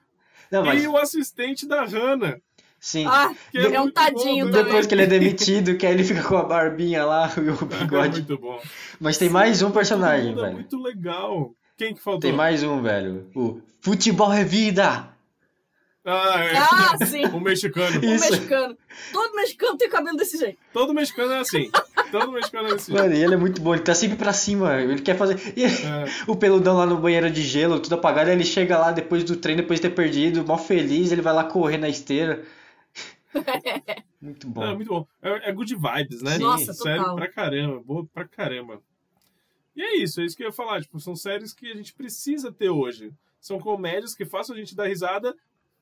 Não, 0.51 0.65
mas, 0.65 0.83
E 0.83 0.87
o 0.87 0.97
assistente 0.99 1.67
da 1.67 1.83
Hannah. 1.85 2.39
sim. 2.79 3.07
Ah, 3.07 3.35
Que 3.51 3.59
é 3.59 3.81
um 3.81 3.91
tadinho 3.91 4.47
bom, 4.47 4.51
também. 4.53 4.65
Depois 4.67 4.87
que 4.87 4.95
ele 4.95 5.03
é 5.03 5.07
demitido, 5.07 5.77
que 5.79 5.87
aí 5.87 5.95
ele 5.95 6.05
fica 6.05 6.23
com 6.23 6.37
a 6.37 6.43
barbinha 6.45 7.05
lá 7.07 7.33
e 7.37 7.41
o 7.51 7.55
É 7.55 7.79
bigode. 7.85 8.21
muito 8.23 8.39
bom. 8.39 8.61
Mas 9.01 9.17
tem 9.17 9.31
mais 9.31 9.63
um 9.63 9.71
personagem, 9.71 10.33
é 10.33 10.35
velho. 10.35 10.53
muito 10.53 10.79
legal. 10.83 11.53
Quem 11.77 11.95
que 11.95 12.03
faltou? 12.03 12.21
Tem 12.21 12.33
mais 12.33 12.63
um, 12.63 12.83
velho. 12.83 13.31
O 13.35 13.61
Futebol 13.81 14.33
é 14.33 14.45
Vida! 14.45 15.09
Ah, 16.05 16.45
é. 16.45 16.57
Ah, 16.57 17.07
sim. 17.07 17.25
O 17.27 17.41
mexicano. 17.41 18.01
O 18.01 18.05
Isso. 18.05 18.31
mexicano. 18.31 18.77
Todo 19.13 19.35
mexicano 19.35 19.77
tem 19.77 19.91
cabelo 19.91 20.17
desse 20.17 20.39
jeito. 20.39 20.59
Todo 20.73 20.95
mexicano 20.95 21.33
é 21.33 21.39
assim. 21.41 21.71
Todo 22.11 22.33
mexicano 22.33 22.69
é 22.69 22.73
assim. 22.75 22.93
Mano, 22.93 23.15
e 23.15 23.23
ele 23.23 23.35
é 23.35 23.37
muito 23.37 23.61
bom, 23.61 23.75
ele 23.75 23.83
tá 23.83 23.95
sempre 23.95 24.17
pra 24.17 24.33
cima, 24.33 24.81
ele 24.81 25.03
quer 25.03 25.17
fazer. 25.17 25.37
E 25.57 25.65
É. 25.65 25.69
o 26.27 26.35
peludão 26.37 26.77
lá 26.79 26.87
no 26.87 26.97
banheiro 26.99 27.31
de 27.31 27.43
gelo, 27.43 27.81
tudo 27.81 27.95
apagado, 27.97 28.31
ele 28.31 28.45
chega 28.45 28.79
lá 28.79 28.91
depois 28.91 29.23
do 29.25 29.37
treino, 29.37 29.61
depois 29.63 29.81
de 29.81 29.89
ter 29.89 29.95
perdido, 29.95 30.45
mó 30.47 30.57
feliz, 30.57 31.13
ele 31.13 31.21
vai 31.23 31.35
lá 31.35 31.45
correr 31.45 31.77
na 31.79 31.89
esteira. 31.89 32.43
Muito 34.21 34.49
bom. 34.49 34.65
É 34.65 34.75
muito 34.75 34.89
bom. 34.89 35.07
É, 35.23 35.51
é 35.51 35.53
good 35.53 35.75
vibes, 35.75 36.23
né? 36.23 36.33
Sim. 36.33 36.43
Nossa, 36.43 36.73
Sério 36.73 37.01
total. 37.03 37.17
pra 37.17 37.29
caramba, 37.31 37.81
boa 37.85 38.07
pra 38.13 38.25
caramba. 38.27 38.81
E 39.77 39.83
é 39.83 39.97
isso, 39.99 40.21
é 40.21 40.25
isso 40.25 40.37
que 40.37 40.43
eu 40.43 40.49
ia 40.49 40.53
falar. 40.53 40.81
Tipo, 40.81 40.99
são 40.99 41.15
séries 41.15 41.53
que 41.53 41.71
a 41.71 41.75
gente 41.77 41.95
precisa 41.95 42.51
ter 42.51 42.69
hoje. 42.71 43.13
São 43.41 43.61
comédias 43.61 44.15
que 44.15 44.25
façam 44.25 44.57
a 44.57 44.59
gente 44.59 44.75
dar 44.75 44.89
risada 44.89 45.37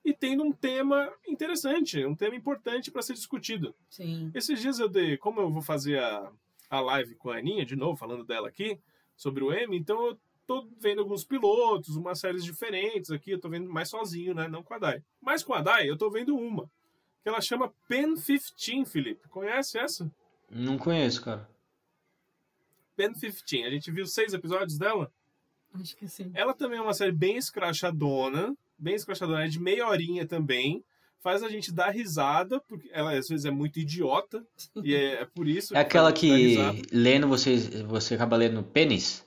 e 0.06 0.14
tendo 0.14 0.44
um 0.44 0.52
tema 0.52 1.12
interessante, 1.26 2.06
um 2.06 2.14
tema 2.14 2.36
importante 2.36 2.92
pra 2.92 3.02
ser 3.02 3.14
discutido. 3.14 3.74
Sim. 3.90 4.30
Esses 4.32 4.60
dias 4.60 4.78
eu 4.78 4.88
dei, 4.88 5.16
como 5.16 5.40
eu 5.40 5.50
vou 5.50 5.60
fazer 5.60 5.98
a, 5.98 6.30
a 6.70 6.80
live 6.80 7.16
com 7.16 7.28
a 7.28 7.38
Aninha, 7.38 7.66
de 7.66 7.74
novo, 7.74 7.98
falando 7.98 8.24
dela 8.24 8.46
aqui, 8.46 8.78
sobre 9.16 9.42
o 9.42 9.52
M, 9.52 9.76
então 9.76 10.06
eu 10.06 10.18
tô 10.46 10.64
vendo 10.78 11.00
alguns 11.00 11.24
pilotos, 11.24 11.96
umas 11.96 12.20
séries 12.20 12.44
diferentes 12.44 13.10
aqui, 13.10 13.32
eu 13.32 13.40
tô 13.40 13.48
vendo 13.48 13.68
mais 13.68 13.90
sozinho, 13.90 14.32
né? 14.32 14.46
Não 14.46 14.62
com 14.62 14.74
a 14.74 14.78
Dai. 14.78 15.02
Mas 15.20 15.42
com 15.42 15.52
a 15.52 15.60
Dai, 15.60 15.90
eu 15.90 15.98
tô 15.98 16.08
vendo 16.08 16.36
uma, 16.36 16.70
que 17.20 17.28
ela 17.28 17.40
chama 17.40 17.74
Pen 17.88 18.14
15, 18.14 18.84
Felipe. 18.84 19.28
Conhece 19.28 19.76
essa? 19.76 20.08
Não 20.48 20.78
conheço, 20.78 21.24
cara. 21.24 21.50
Pen 22.94 23.12
15. 23.12 23.64
A 23.64 23.70
gente 23.70 23.90
viu 23.90 24.06
seis 24.06 24.32
episódios 24.32 24.78
dela. 24.78 25.10
Acho 25.74 25.96
que 25.96 26.06
sim. 26.06 26.30
Ela 26.32 26.54
também 26.54 26.78
é 26.78 26.82
uma 26.82 26.94
série 26.94 27.10
bem 27.10 27.36
escrachadona, 27.36 28.56
bem 28.78 28.94
escrachadona, 28.94 29.44
é 29.44 29.48
de 29.48 29.60
meia 29.60 29.86
horinha 29.86 30.26
também. 30.26 30.84
Faz 31.18 31.42
a 31.42 31.48
gente 31.48 31.72
dar 31.72 31.90
risada, 31.90 32.60
porque 32.68 32.88
ela 32.92 33.12
às 33.12 33.26
vezes 33.28 33.44
é 33.44 33.50
muito 33.50 33.80
idiota, 33.80 34.46
e 34.82 34.94
é, 34.94 35.22
é 35.22 35.24
por 35.24 35.48
isso. 35.48 35.76
É 35.76 35.80
aquela 35.80 36.12
que 36.12 36.56
lendo 36.92 37.26
você, 37.26 37.56
você 37.84 38.14
acaba 38.14 38.36
lendo 38.36 38.62
pênis? 38.62 39.26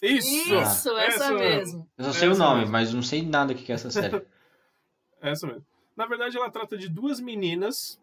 Isso! 0.00 0.54
Isso, 0.54 0.96
essa 0.98 1.32
mesmo. 1.32 1.88
Eu 1.96 2.04
só 2.04 2.12
sei 2.12 2.28
o 2.28 2.32
Essa 2.32 2.44
nome, 2.44 2.60
mesmo. 2.60 2.72
mas 2.72 2.92
não 2.92 3.02
sei 3.02 3.22
nada 3.22 3.52
o 3.52 3.56
que 3.56 3.72
é 3.72 3.74
essa 3.74 3.90
série. 3.90 4.22
Essa 5.20 5.46
mesmo. 5.46 5.64
Na 5.96 6.06
verdade, 6.06 6.36
ela 6.36 6.50
trata 6.50 6.76
de 6.76 6.88
duas 6.88 7.18
meninas. 7.18 7.98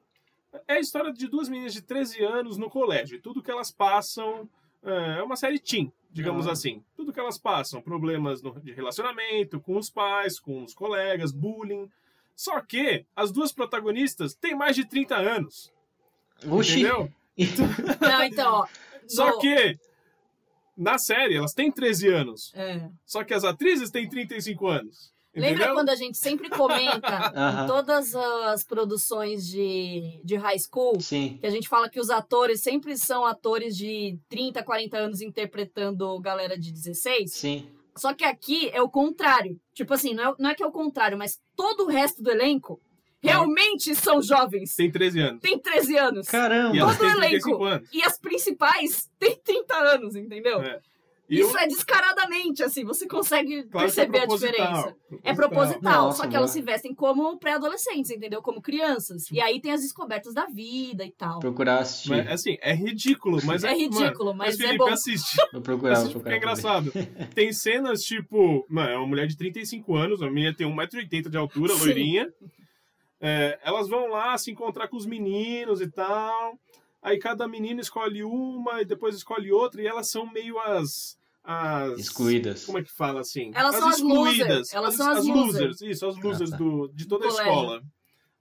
É 0.67 0.73
a 0.73 0.79
história 0.79 1.13
de 1.13 1.27
duas 1.27 1.47
meninas 1.47 1.71
de 1.73 1.81
13 1.81 2.23
anos 2.23 2.57
no 2.57 2.69
colégio. 2.69 3.15
E 3.15 3.21
tudo 3.21 3.41
que 3.41 3.51
elas 3.51 3.71
passam. 3.71 4.49
É 4.85 5.19
é 5.19 5.23
uma 5.23 5.35
série 5.35 5.59
teen, 5.59 5.91
digamos 6.11 6.47
Ah. 6.47 6.51
assim. 6.51 6.83
Tudo 6.95 7.13
que 7.13 7.19
elas 7.19 7.37
passam. 7.37 7.81
Problemas 7.81 8.41
no- 8.41 8.59
de 8.59 8.71
relacionamento, 8.73 9.59
com 9.59 9.77
os 9.77 9.89
pais, 9.89 10.39
com 10.39 10.63
os 10.63 10.73
colegas, 10.73 11.31
bullying. 11.31 11.89
Só 12.35 12.59
que 12.61 13.05
as 13.15 13.31
duas 13.31 13.51
protagonistas 13.51 14.33
têm 14.33 14.55
mais 14.55 14.75
de 14.75 14.85
30 14.85 15.15
anos. 15.15 15.71
Oxi! 16.49 16.81
Entendeu? 16.81 17.11
Não, 18.01 18.23
então, 18.23 18.53
ó. 18.55 18.67
Só 19.07 19.29
no- 19.31 19.39
que 19.39 19.77
na 20.75 20.97
série 20.97 21.35
elas 21.35 21.53
têm 21.53 21.71
13 21.71 22.07
anos. 22.09 22.51
É. 22.55 22.89
Só 23.05 23.23
que 23.23 23.33
as 23.33 23.43
atrizes 23.43 23.89
têm 23.91 24.09
35 24.09 24.67
anos. 24.67 25.12
Lembra 25.35 25.51
Entendeu? 25.51 25.73
quando 25.73 25.89
a 25.89 25.95
gente 25.95 26.17
sempre 26.17 26.47
comenta 26.47 27.33
em 27.63 27.67
todas 27.67 28.15
as 28.15 28.63
produções 28.63 29.47
de, 29.47 30.21
de 30.23 30.35
high 30.35 30.59
school 30.59 30.99
Sim. 31.01 31.37
que 31.41 31.47
a 31.47 31.49
gente 31.49 31.67
fala 31.67 31.89
que 31.89 31.99
os 31.99 32.11
atores 32.11 32.61
sempre 32.61 32.95
são 32.95 33.25
atores 33.25 33.75
de 33.75 34.19
30, 34.29 34.61
40 34.61 34.95
anos 34.97 35.21
interpretando 35.21 36.19
galera 36.19 36.57
de 36.57 36.71
16? 36.71 37.31
Sim. 37.31 37.67
Só 37.95 38.13
que 38.13 38.23
aqui 38.23 38.69
é 38.69 38.81
o 38.81 38.89
contrário. 38.89 39.59
Tipo 39.73 39.93
assim, 39.95 40.13
não 40.13 40.31
é, 40.31 40.35
não 40.37 40.49
é 40.51 40.55
que 40.55 40.63
é 40.63 40.67
o 40.67 40.71
contrário, 40.71 41.17
mas 41.17 41.39
todo 41.55 41.85
o 41.85 41.89
resto 41.89 42.21
do 42.21 42.29
elenco 42.29 42.79
realmente 43.21 43.95
são 43.95 44.21
jovens. 44.21 44.75
Tem 44.75 44.91
13 44.91 45.19
anos. 45.19 45.41
Tem 45.41 45.57
13 45.57 45.97
anos. 45.97 46.27
Caramba! 46.27 46.75
E 46.75 46.79
Todo 46.79 47.03
elenco. 47.05 47.19
35 47.19 47.63
anos. 47.63 47.89
E 47.91 48.03
as 48.03 48.19
principais 48.19 49.09
têm 49.17 49.39
30 49.43 49.75
anos, 49.75 50.15
entendeu? 50.15 50.61
É. 50.61 50.79
Isso 51.41 51.57
é 51.57 51.67
descaradamente, 51.67 52.63
assim, 52.63 52.83
você 52.83 53.07
consegue 53.07 53.63
Claro 53.63 53.87
é 53.87 53.91
perceber 53.91 54.17
a 54.17 54.21
proposital. 54.27 54.55
diferença. 54.73 54.95
É 55.23 55.33
proposital, 55.33 56.05
Nossa, 56.05 56.17
só 56.23 56.27
que 56.27 56.35
elas 56.35 56.51
se 56.51 56.61
vestem 56.61 56.93
como 56.93 57.37
pré-adolescentes, 57.37 58.11
entendeu? 58.11 58.41
Como 58.41 58.61
crianças. 58.61 59.29
E 59.31 59.39
aí 59.41 59.61
tem 59.61 59.71
as 59.71 59.81
descobertas 59.81 60.33
da 60.33 60.45
vida 60.47 61.03
e 61.05 61.11
tal. 61.11 61.39
Procurar 61.39 61.79
assistir. 61.79 62.09
Mas, 62.09 62.27
assim, 62.27 62.57
é 62.61 62.73
ridículo, 62.73 63.39
mas 63.45 63.63
É 63.63 63.71
é. 63.71 63.73
ridículo, 63.75 64.25
mano, 64.27 64.37
mas 64.39 64.55
é 64.59 64.63
Felipe, 64.63 64.77
bom. 64.77 64.89
assiste. 64.89 65.37
Vou 65.51 65.61
procurar, 65.61 65.93
assiste 65.93 66.11
procurar. 66.13 66.33
é 66.33 66.37
engraçado. 66.37 66.91
Tem 67.35 67.51
cenas 67.53 68.03
tipo. 68.03 68.65
Mano, 68.69 68.89
é 68.91 68.97
uma 68.97 69.07
mulher 69.07 69.27
de 69.27 69.37
35 69.37 69.95
anos, 69.95 70.21
a 70.21 70.29
menina 70.29 70.53
tem 70.55 70.67
1,80m 70.67 71.29
de 71.29 71.37
altura, 71.37 71.73
Sim. 71.73 71.79
loirinha. 71.79 72.33
É, 73.21 73.57
elas 73.63 73.87
vão 73.87 74.07
lá 74.07 74.37
se 74.37 74.51
encontrar 74.51 74.87
com 74.89 74.97
os 74.97 75.05
meninos 75.05 75.79
e 75.79 75.87
tal. 75.89 76.57
Aí 77.01 77.17
cada 77.19 77.47
menino 77.47 77.79
escolhe 77.81 78.23
uma 78.23 78.81
e 78.81 78.85
depois 78.85 79.15
escolhe 79.15 79.51
outra, 79.51 79.81
e 79.81 79.87
elas 79.87 80.09
são 80.09 80.25
meio 80.31 80.59
as. 80.59 81.17
As 81.43 81.99
Excluídas. 81.99 82.65
Como 82.65 82.77
é 82.77 82.83
que 82.83 82.91
fala 82.91 83.19
assim? 83.19 83.51
Elas 83.53 83.75
são 83.75 83.89
as 83.89 83.99
losers. 83.99 84.73
Elas 84.73 84.95
são 84.95 85.11
as 85.11 85.25
losers. 85.25 85.81
Isso, 85.81 86.07
as 86.07 86.17
losers 86.17 86.49
tá. 86.51 86.57
do, 86.57 86.87
de 86.87 87.05
toda 87.05 87.25
a 87.25 87.29
colégio. 87.29 87.51
escola. 87.51 87.83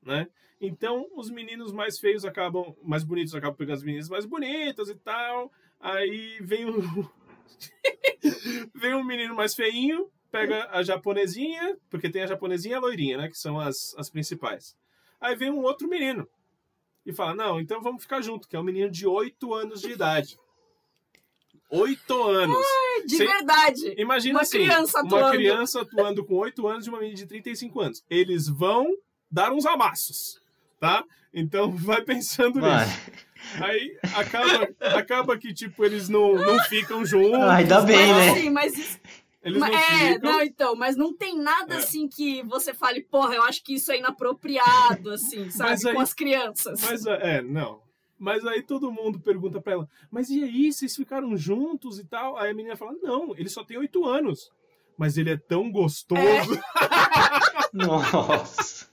Né? 0.02 0.28
Então, 0.60 1.08
os 1.16 1.28
meninos 1.28 1.72
mais 1.72 1.98
feios 1.98 2.24
acabam, 2.24 2.76
mais 2.82 3.02
bonitos 3.02 3.34
acabam 3.34 3.56
pegando 3.56 3.78
as 3.78 3.82
meninas 3.82 4.08
mais 4.08 4.24
bonitas 4.24 4.88
e 4.88 4.94
tal. 4.94 5.50
Aí 5.80 6.38
vem 6.40 6.64
um. 6.64 6.80
vem 8.74 8.94
um 8.94 9.04
menino 9.04 9.34
mais 9.34 9.54
feinho, 9.54 10.08
pega 10.30 10.68
a 10.70 10.82
japonesinha, 10.84 11.76
porque 11.90 12.08
tem 12.08 12.22
a 12.22 12.26
japonesinha 12.28 12.74
e 12.74 12.78
a 12.78 12.80
loirinha, 12.80 13.18
né? 13.18 13.28
Que 13.28 13.36
são 13.36 13.58
as, 13.58 13.92
as 13.98 14.08
principais. 14.08 14.76
Aí 15.20 15.34
vem 15.34 15.50
um 15.50 15.62
outro 15.62 15.88
menino 15.88 16.28
e 17.04 17.12
fala: 17.12 17.34
Não, 17.34 17.60
então 17.60 17.82
vamos 17.82 18.02
ficar 18.02 18.22
junto, 18.22 18.46
que 18.46 18.54
é 18.54 18.60
um 18.60 18.64
menino 18.64 18.88
de 18.88 19.06
8 19.06 19.52
anos 19.52 19.80
de 19.80 19.90
idade. 19.90 20.38
8 21.72 22.22
anos. 22.22 22.66
De 23.06 23.16
Sem- 23.16 23.26
verdade. 23.26 23.94
Imagina 23.98 24.34
Uma 24.34 24.42
assim, 24.42 24.58
criança 24.58 24.98
uma 25.00 25.06
atuando. 25.06 25.30
criança 25.36 25.80
atuando 25.80 26.24
com 26.24 26.34
8 26.36 26.66
anos 26.68 26.86
e 26.86 26.88
uma 26.90 26.98
menina 26.98 27.16
de 27.16 27.26
35 27.26 27.80
anos. 27.80 28.04
Eles 28.08 28.46
vão 28.48 28.86
dar 29.30 29.52
uns 29.52 29.66
amassos, 29.66 30.40
tá? 30.78 31.02
Então 31.34 31.72
vai 31.76 32.02
pensando 32.02 32.60
Mano, 32.60 32.84
nisso. 32.86 33.00
Aí 33.60 33.96
acaba, 34.14 34.68
acaba 34.96 35.38
que, 35.38 35.52
tipo, 35.52 35.84
eles 35.84 36.08
não, 36.08 36.34
não 36.34 36.58
ficam 36.64 37.04
juntos. 37.04 37.40
Ah, 37.40 37.56
ainda 37.56 37.80
bem, 37.80 37.96
mas 37.96 38.16
né? 38.16 38.30
assim, 38.30 38.50
mas 38.50 38.78
isso- 38.78 39.00
Eles 39.42 39.58
mas- 39.58 39.72
não 39.72 39.78
é, 39.78 40.12
ficam. 40.14 40.30
não, 40.32 40.40
então, 40.42 40.76
mas 40.76 40.96
não 40.96 41.12
tem 41.12 41.36
nada 41.36 41.74
É. 41.74 41.78
assim 41.78 42.06
que 42.08 42.42
você 42.44 42.72
fale, 42.72 43.00
porra, 43.02 43.34
eu 43.34 43.42
acho 43.42 43.64
que 43.64 43.74
isso 43.74 43.90
é 43.90 43.98
inapropriado, 43.98 45.10
assim, 45.10 45.50
sabe? 45.50 45.70
Mas 45.70 45.84
aí- 45.84 45.94
Com 45.94 46.00
as 46.00 46.14
crianças. 46.14 46.80
Mas, 46.82 47.04
é, 47.06 47.42
não. 47.42 47.81
Mas 48.22 48.46
aí 48.46 48.62
todo 48.62 48.92
mundo 48.92 49.18
pergunta 49.18 49.60
pra 49.60 49.72
ela, 49.72 49.88
mas 50.08 50.30
e 50.30 50.44
aí, 50.44 50.72
vocês 50.72 50.94
ficaram 50.94 51.36
juntos 51.36 51.98
e 51.98 52.04
tal? 52.04 52.38
Aí 52.38 52.52
a 52.52 52.54
menina 52.54 52.76
fala, 52.76 52.92
não, 53.02 53.36
ele 53.36 53.48
só 53.48 53.64
tem 53.64 53.76
oito 53.76 54.06
anos. 54.06 54.52
Mas 54.96 55.18
ele 55.18 55.30
é 55.30 55.36
tão 55.36 55.72
gostoso. 55.72 56.56
Nossa. 57.74 58.88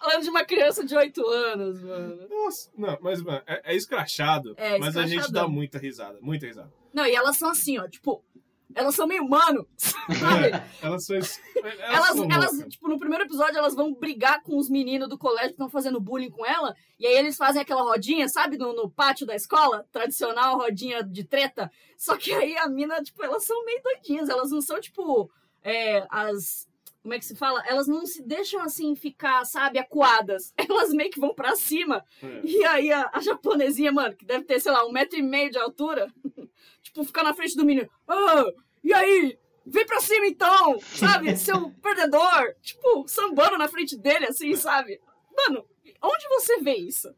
Falando 0.00 0.24
de 0.24 0.30
uma 0.30 0.44
criança 0.44 0.84
de 0.84 0.96
8 0.96 1.24
anos, 1.24 1.80
mano. 1.80 2.28
Nossa, 2.28 2.70
não, 2.76 2.98
mas 3.00 3.22
mano, 3.22 3.40
é, 3.46 3.72
é 3.72 3.76
escrachado. 3.76 4.54
É, 4.56 4.76
mas 4.78 4.96
a 4.96 5.06
gente 5.06 5.30
dá 5.30 5.46
muita 5.46 5.78
risada, 5.78 6.18
muita 6.20 6.46
risada. 6.46 6.72
Não, 6.92 7.06
e 7.06 7.14
elas 7.14 7.36
são 7.36 7.50
assim, 7.50 7.78
ó, 7.78 7.86
tipo, 7.86 8.24
elas 8.74 8.94
são 8.94 9.06
meio 9.06 9.28
mano, 9.28 9.66
sabe? 9.76 10.46
É, 10.46 10.64
elas 10.82 11.04
são. 11.04 11.16
Elas, 11.16 11.40
Elas, 11.80 12.16
são 12.16 12.28
elas, 12.30 12.50
tipo, 12.68 12.88
no 12.88 12.98
primeiro 12.98 13.24
episódio, 13.24 13.58
elas 13.58 13.74
vão 13.74 13.94
brigar 13.94 14.42
com 14.42 14.58
os 14.58 14.68
meninos 14.68 15.08
do 15.08 15.18
colégio 15.18 15.48
que 15.48 15.54
estão 15.54 15.70
fazendo 15.70 16.00
bullying 16.00 16.30
com 16.30 16.44
ela. 16.44 16.74
E 16.98 17.06
aí 17.06 17.14
eles 17.16 17.36
fazem 17.36 17.62
aquela 17.62 17.82
rodinha, 17.82 18.28
sabe, 18.28 18.56
no, 18.56 18.74
no 18.74 18.90
pátio 18.90 19.26
da 19.26 19.34
escola? 19.34 19.86
Tradicional 19.92 20.58
rodinha 20.58 21.02
de 21.02 21.24
treta. 21.24 21.70
Só 21.96 22.16
que 22.16 22.32
aí 22.32 22.56
a 22.56 22.68
mina, 22.68 23.02
tipo, 23.02 23.22
elas 23.22 23.44
são 23.44 23.64
meio 23.64 23.80
doidinhas. 23.82 24.28
Elas 24.28 24.50
não 24.50 24.60
são, 24.60 24.80
tipo, 24.80 25.30
é, 25.62 26.06
as. 26.10 26.68
Como 27.02 27.14
é 27.14 27.18
que 27.18 27.24
se 27.24 27.34
fala? 27.34 27.62
Elas 27.66 27.88
não 27.88 28.06
se 28.06 28.22
deixam 28.22 28.62
assim 28.62 28.94
ficar, 28.94 29.44
sabe, 29.44 29.78
acuadas. 29.78 30.54
Elas 30.56 30.90
meio 30.92 31.10
que 31.10 31.18
vão 31.18 31.34
pra 31.34 31.56
cima. 31.56 32.04
É. 32.22 32.40
E 32.44 32.64
aí 32.64 32.92
a, 32.92 33.10
a 33.12 33.20
japonesinha, 33.20 33.90
mano, 33.90 34.14
que 34.14 34.24
deve 34.24 34.44
ter, 34.44 34.60
sei 34.60 34.70
lá, 34.70 34.86
um 34.86 34.92
metro 34.92 35.18
e 35.18 35.22
meio 35.22 35.50
de 35.50 35.58
altura, 35.58 36.08
tipo, 36.80 37.02
ficar 37.02 37.24
na 37.24 37.34
frente 37.34 37.56
do 37.56 37.64
menino. 37.64 37.90
Ah, 38.06 38.44
e 38.84 38.94
aí? 38.94 39.38
Vem 39.66 39.86
pra 39.86 40.00
cima 40.00 40.26
então, 40.26 40.80
sabe? 40.80 41.34
Seu 41.38 41.70
perdedor. 41.82 42.54
Tipo, 42.62 43.06
sambando 43.08 43.58
na 43.58 43.68
frente 43.68 43.96
dele, 43.96 44.26
assim, 44.26 44.54
sabe? 44.54 45.00
Mano, 45.36 45.64
onde 46.02 46.28
você 46.28 46.60
vê 46.60 46.74
isso? 46.74 47.12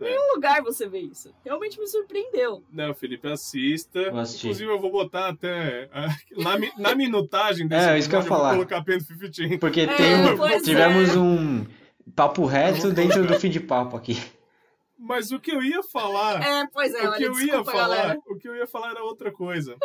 Em 0.00 0.04
É. 0.04 0.08
nenhum 0.10 0.34
lugar 0.34 0.62
você 0.62 0.88
vê 0.88 0.98
isso. 1.00 1.34
Realmente 1.44 1.78
me 1.78 1.86
surpreendeu. 1.86 2.62
Não, 2.72 2.94
Felipe, 2.94 3.28
assista. 3.28 4.00
Inclusive, 4.00 4.64
eu 4.70 4.80
vou 4.80 4.90
botar 4.90 5.28
até. 5.28 5.88
ah, 5.92 6.08
Na, 6.36 6.58
na 6.78 6.94
minutagem 6.94 7.66
desse 7.68 7.88
É, 7.88 7.98
isso 7.98 8.08
que 8.08 8.14
eu 8.16 8.20
ia 8.20 8.26
falar. 8.26 8.54
vou 8.54 8.66
colocar 8.66 8.82
Pen 8.84 8.98
15. 8.98 9.58
Porque 9.58 9.80
É, 9.82 9.86
tem 9.96 10.62
tivemos 10.62 11.10
é. 11.10 11.18
um 11.18 11.66
papo 12.14 12.44
reto 12.44 12.92
dentro 12.92 13.26
do 13.26 13.38
fim 13.38 13.50
de 13.50 13.60
papo 13.60 13.96
aqui. 13.96 14.16
Mas 14.98 15.30
o 15.32 15.40
que 15.40 15.50
eu 15.52 15.62
ia 15.62 15.82
falar. 15.82 16.42
É, 16.42 16.66
pois 16.72 16.92
é, 16.94 16.98
o 16.98 17.00
que 17.00 17.06
olha, 17.08 17.24
eu 17.24 17.32
ia 17.32 17.46
desculpa, 17.46 17.72
falar, 17.72 17.96
galera. 17.96 18.18
o 18.26 18.36
que 18.36 18.48
eu 18.48 18.54
ia 18.56 18.66
falar 18.66 18.90
era 18.90 19.02
outra 19.02 19.32
coisa. 19.32 19.76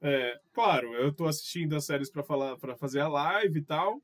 É, 0.00 0.38
claro, 0.54 0.94
eu 0.94 1.12
tô 1.12 1.26
assistindo 1.26 1.74
as 1.76 1.84
séries 1.84 2.10
para 2.10 2.22
falar, 2.22 2.56
para 2.56 2.76
fazer 2.76 3.00
a 3.00 3.08
live 3.08 3.58
e 3.58 3.62
tal. 3.62 4.00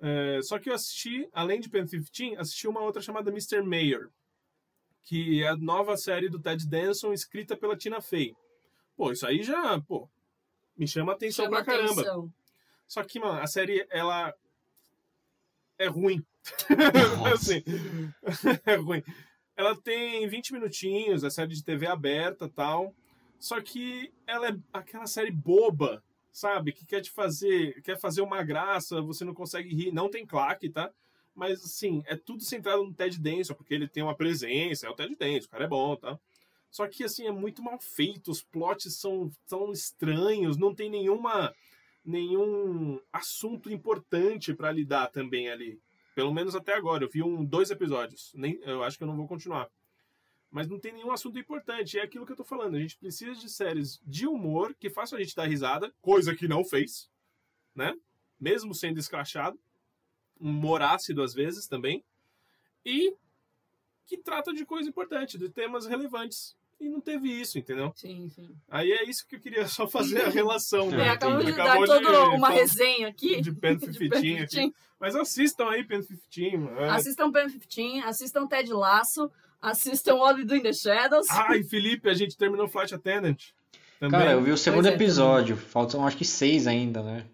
É, 0.00 0.40
só 0.42 0.58
que 0.58 0.68
eu 0.68 0.74
assisti, 0.74 1.28
além 1.32 1.58
de 1.60 1.68
Pen 1.68 1.84
15, 1.86 2.36
assisti 2.36 2.68
uma 2.68 2.80
outra 2.80 3.00
chamada 3.00 3.30
Mr. 3.30 3.62
Mayor, 3.62 4.10
que 5.08 5.42
é 5.42 5.48
a 5.48 5.56
nova 5.56 5.96
série 5.96 6.28
do 6.28 6.38
Ted 6.38 6.68
Danson 6.68 7.14
escrita 7.14 7.56
pela 7.56 7.74
Tina 7.74 7.98
Fey. 7.98 8.36
Pô, 8.94 9.10
isso 9.10 9.26
aí 9.26 9.42
já, 9.42 9.80
pô, 9.80 10.06
me 10.76 10.86
chama 10.86 11.12
atenção 11.14 11.46
Chama 11.46 11.56
pra 11.56 11.64
caramba. 11.64 11.92
atenção. 11.92 12.32
Só 12.86 13.02
que, 13.02 13.18
mano, 13.18 13.40
a 13.40 13.46
série 13.46 13.86
ela 13.88 14.34
é 15.78 15.86
ruim. 15.86 16.22
Assim, 17.32 17.64
é 18.66 18.74
ruim. 18.74 19.02
Ela 19.56 19.74
tem 19.80 20.28
20 20.28 20.52
minutinhos, 20.52 21.24
é 21.24 21.30
série 21.30 21.54
de 21.54 21.64
TV 21.64 21.86
aberta 21.86 22.46
tal. 22.46 22.94
Só 23.40 23.62
que 23.62 24.12
ela 24.26 24.50
é 24.50 24.56
aquela 24.74 25.06
série 25.06 25.30
boba, 25.30 26.04
sabe? 26.30 26.70
Que 26.70 26.84
quer 26.84 27.00
te 27.00 27.10
fazer, 27.10 27.80
quer 27.80 27.98
fazer 27.98 28.20
uma 28.20 28.42
graça, 28.42 29.00
você 29.00 29.24
não 29.24 29.32
consegue 29.32 29.74
rir, 29.74 29.90
não 29.90 30.10
tem 30.10 30.26
claque, 30.26 30.68
tá? 30.68 30.92
Mas 31.38 31.64
assim, 31.64 32.02
é 32.06 32.16
tudo 32.16 32.42
centrado 32.42 32.82
no 32.82 32.92
Ted 32.92 33.16
Danson, 33.16 33.54
porque 33.54 33.72
ele 33.72 33.86
tem 33.86 34.02
uma 34.02 34.16
presença, 34.16 34.88
é 34.88 34.90
o 34.90 34.94
Ted 34.94 35.14
Danson, 35.14 35.46
o 35.46 35.50
cara 35.50 35.64
é 35.64 35.68
bom, 35.68 35.94
tá? 35.94 36.18
Só 36.68 36.84
que 36.88 37.04
assim, 37.04 37.28
é 37.28 37.30
muito 37.30 37.62
mal 37.62 37.78
feito, 37.78 38.32
os 38.32 38.42
plots 38.42 38.92
são 38.96 39.30
tão 39.46 39.70
estranhos, 39.70 40.56
não 40.58 40.74
tem 40.74 40.90
nenhuma 40.90 41.54
nenhum 42.04 43.00
assunto 43.12 43.70
importante 43.70 44.52
pra 44.52 44.72
lidar 44.72 45.12
também 45.12 45.48
ali. 45.48 45.80
Pelo 46.12 46.34
menos 46.34 46.56
até 46.56 46.74
agora. 46.74 47.04
Eu 47.04 47.08
vi 47.08 47.22
um, 47.22 47.44
dois 47.44 47.70
episódios. 47.70 48.32
Nem, 48.34 48.58
eu 48.62 48.82
acho 48.82 48.96
que 48.96 49.04
eu 49.04 49.08
não 49.08 49.16
vou 49.16 49.28
continuar. 49.28 49.70
Mas 50.50 50.66
não 50.66 50.80
tem 50.80 50.92
nenhum 50.92 51.12
assunto 51.12 51.38
importante. 51.38 51.98
É 51.98 52.02
aquilo 52.02 52.26
que 52.26 52.32
eu 52.32 52.36
tô 52.36 52.44
falando. 52.44 52.76
A 52.76 52.80
gente 52.80 52.96
precisa 52.96 53.34
de 53.34 53.48
séries 53.48 54.00
de 54.04 54.26
humor 54.26 54.74
que 54.74 54.90
façam 54.90 55.18
a 55.18 55.22
gente 55.22 55.36
dar 55.36 55.46
risada, 55.46 55.94
coisa 56.00 56.34
que 56.34 56.48
não 56.48 56.64
fez, 56.64 57.08
né? 57.74 57.94
Mesmo 58.40 58.74
sendo 58.74 58.98
escrachado. 58.98 59.60
Humor 60.40 60.82
ácido 60.82 61.22
às 61.22 61.34
vezes 61.34 61.66
também. 61.66 62.04
E 62.84 63.14
que 64.06 64.16
trata 64.16 64.52
de 64.52 64.64
coisa 64.64 64.88
importante, 64.88 65.38
de 65.38 65.48
temas 65.48 65.86
relevantes. 65.86 66.56
E 66.80 66.88
não 66.88 67.00
teve 67.00 67.28
isso, 67.28 67.58
entendeu? 67.58 67.92
Sim, 67.96 68.28
sim. 68.28 68.48
Aí 68.70 68.92
é 68.92 69.04
isso 69.04 69.26
que 69.26 69.34
eu 69.34 69.40
queria 69.40 69.66
só 69.66 69.86
fazer 69.88 70.22
a 70.22 70.28
relação. 70.28 70.88
É, 70.92 70.96
né? 70.96 71.06
É, 71.06 71.10
acabamos 71.10 71.44
de 71.44 71.52
Acabou 71.52 71.86
dar 71.86 71.98
de 71.98 72.04
toda 72.04 72.30
uma 72.30 72.50
resenha 72.50 73.08
aqui. 73.08 73.40
de 73.40 73.52
Pen 73.52 73.76
de 73.78 73.86
15 73.86 73.98
Pen 73.98 74.40
aqui. 74.40 74.46
15. 74.46 74.74
Mas 75.00 75.14
assistam 75.16 75.68
aí 75.68 75.84
Pen 75.84 76.00
15. 76.30 76.56
mano. 76.56 76.80
É. 76.80 76.90
Assistam 76.90 77.32
Pen 77.32 77.48
15, 77.48 78.00
assistam 78.06 78.46
Ted 78.46 78.72
Laço, 78.72 79.30
assistam 79.60 80.14
We 80.14 80.44
Do 80.44 80.56
in 80.56 80.62
the 80.62 80.72
Shadows. 80.72 81.28
Ai, 81.30 81.62
Felipe, 81.64 82.08
a 82.08 82.14
gente 82.14 82.36
terminou 82.36 82.68
Flight 82.68 82.94
Attendant. 82.94 83.38
Também. 83.98 84.20
Cara, 84.20 84.32
eu 84.32 84.42
vi 84.42 84.52
o 84.52 84.56
segundo 84.56 84.86
é, 84.86 84.94
episódio. 84.94 85.56
Faltam 85.56 86.06
acho 86.06 86.16
que 86.16 86.24
seis 86.24 86.68
ainda, 86.68 87.02
né? 87.02 87.26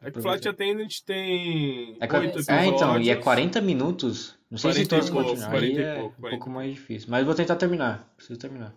É 0.00 0.10
que 0.10 0.20
Flight 0.20 0.48
Attendant 0.48 0.92
tem 1.04 1.96
É, 2.00 2.04
é, 2.06 2.66
então, 2.66 3.00
e 3.00 3.10
é 3.10 3.16
40 3.16 3.60
minutos. 3.60 4.38
Não 4.50 4.56
sei 4.56 4.70
40 4.70 4.84
se 4.84 4.88
todos 4.88 5.10
pouco, 5.10 5.28
continuam. 5.30 5.50
40 5.50 5.66
Aí 5.66 5.72
e 5.76 5.82
é 5.82 5.94
pouco, 5.96 6.14
um 6.16 6.20
40. 6.20 6.36
pouco 6.38 6.50
mais 6.50 6.74
difícil. 6.74 7.08
Mas 7.10 7.24
vou 7.26 7.34
tentar 7.34 7.56
terminar. 7.56 8.08
Preciso 8.16 8.38
terminar. 8.38 8.74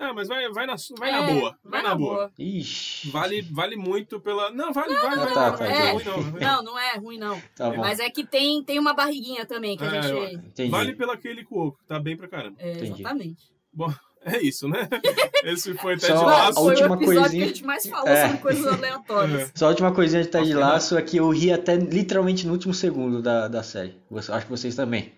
Ah, 0.00 0.12
mas 0.14 0.28
vai, 0.28 0.48
vai, 0.50 0.64
na, 0.64 0.76
vai 0.96 1.10
na 1.10 1.28
É, 1.28 1.34
boa. 1.34 1.58
Vai, 1.64 1.82
na, 1.82 1.94
boa. 1.94 2.32
Ixi. 2.38 3.10
Vale, 3.10 3.42
vale 3.42 3.76
muito 3.76 4.20
pela. 4.20 4.50
Não, 4.52 4.72
vale, 4.72 4.94
vale, 4.94 5.16
não, 5.16 5.24
vale. 5.24 5.34
tá, 5.34 5.50
não, 5.50 5.56
tá, 5.58 5.64
não 5.64 5.72
tá. 5.72 5.74
é 5.74 5.92
ruim, 5.92 6.04
não. 6.04 6.40
Não, 6.40 6.62
não 6.62 6.78
é 6.78 6.96
ruim, 6.96 7.18
não. 7.18 7.42
Tá 7.56 7.70
bom. 7.70 7.78
Mas 7.78 7.98
é 7.98 8.08
que 8.08 8.24
tem, 8.24 8.62
tem 8.62 8.78
uma 8.78 8.94
barriguinha 8.94 9.44
também 9.44 9.76
que 9.76 9.82
a 9.84 9.96
É, 9.96 10.02
gente. 10.02 10.34
Entendi. 10.36 10.70
Vale 10.70 10.94
pela 10.94 11.14
aquele 11.14 11.44
Cuoco, 11.44 11.80
tá 11.84 11.98
bem 11.98 12.16
pra 12.16 12.28
caramba. 12.28 12.56
É, 12.60 12.72
Entendi. 12.74 13.02
exatamente. 13.02 13.50
É 14.24 14.38
isso, 14.42 14.68
né? 14.68 14.88
Esse 15.44 15.74
foi 15.74 15.96
Ted 15.96 16.06
Só 16.12 16.14
Não, 16.22 16.28
a 16.28 16.32
Lasso. 16.46 16.54
foi 16.60 16.70
última 16.70 16.90
o 16.90 16.94
episódio 16.96 17.20
coisinha- 17.22 17.44
que 17.46 17.50
a 17.50 17.54
gente 17.54 17.64
mais 17.64 17.86
falou 17.86 18.08
É. 18.08 18.26
sobre 18.26 18.38
coisas 18.42 18.66
aleatórias. 18.66 19.52
Só 19.56 19.66
a 19.66 19.68
última 19.70 19.92
coisinha 19.92 20.22
de 20.22 20.28
Ted 20.28 20.44
Ok, 20.50 20.54
Laço 20.54 20.98
é 20.98 21.02
que 21.02 21.16
eu 21.16 21.28
ri 21.30 21.52
até 21.52 21.76
literalmente 21.76 22.46
no 22.46 22.52
último 22.52 22.74
segundo 22.74 23.22
da, 23.22 23.48
da 23.48 23.62
série. 23.62 23.96
Você- 24.10 24.30
Acho 24.32 24.44
que 24.46 24.50
vocês 24.50 24.74
também. 24.74 25.12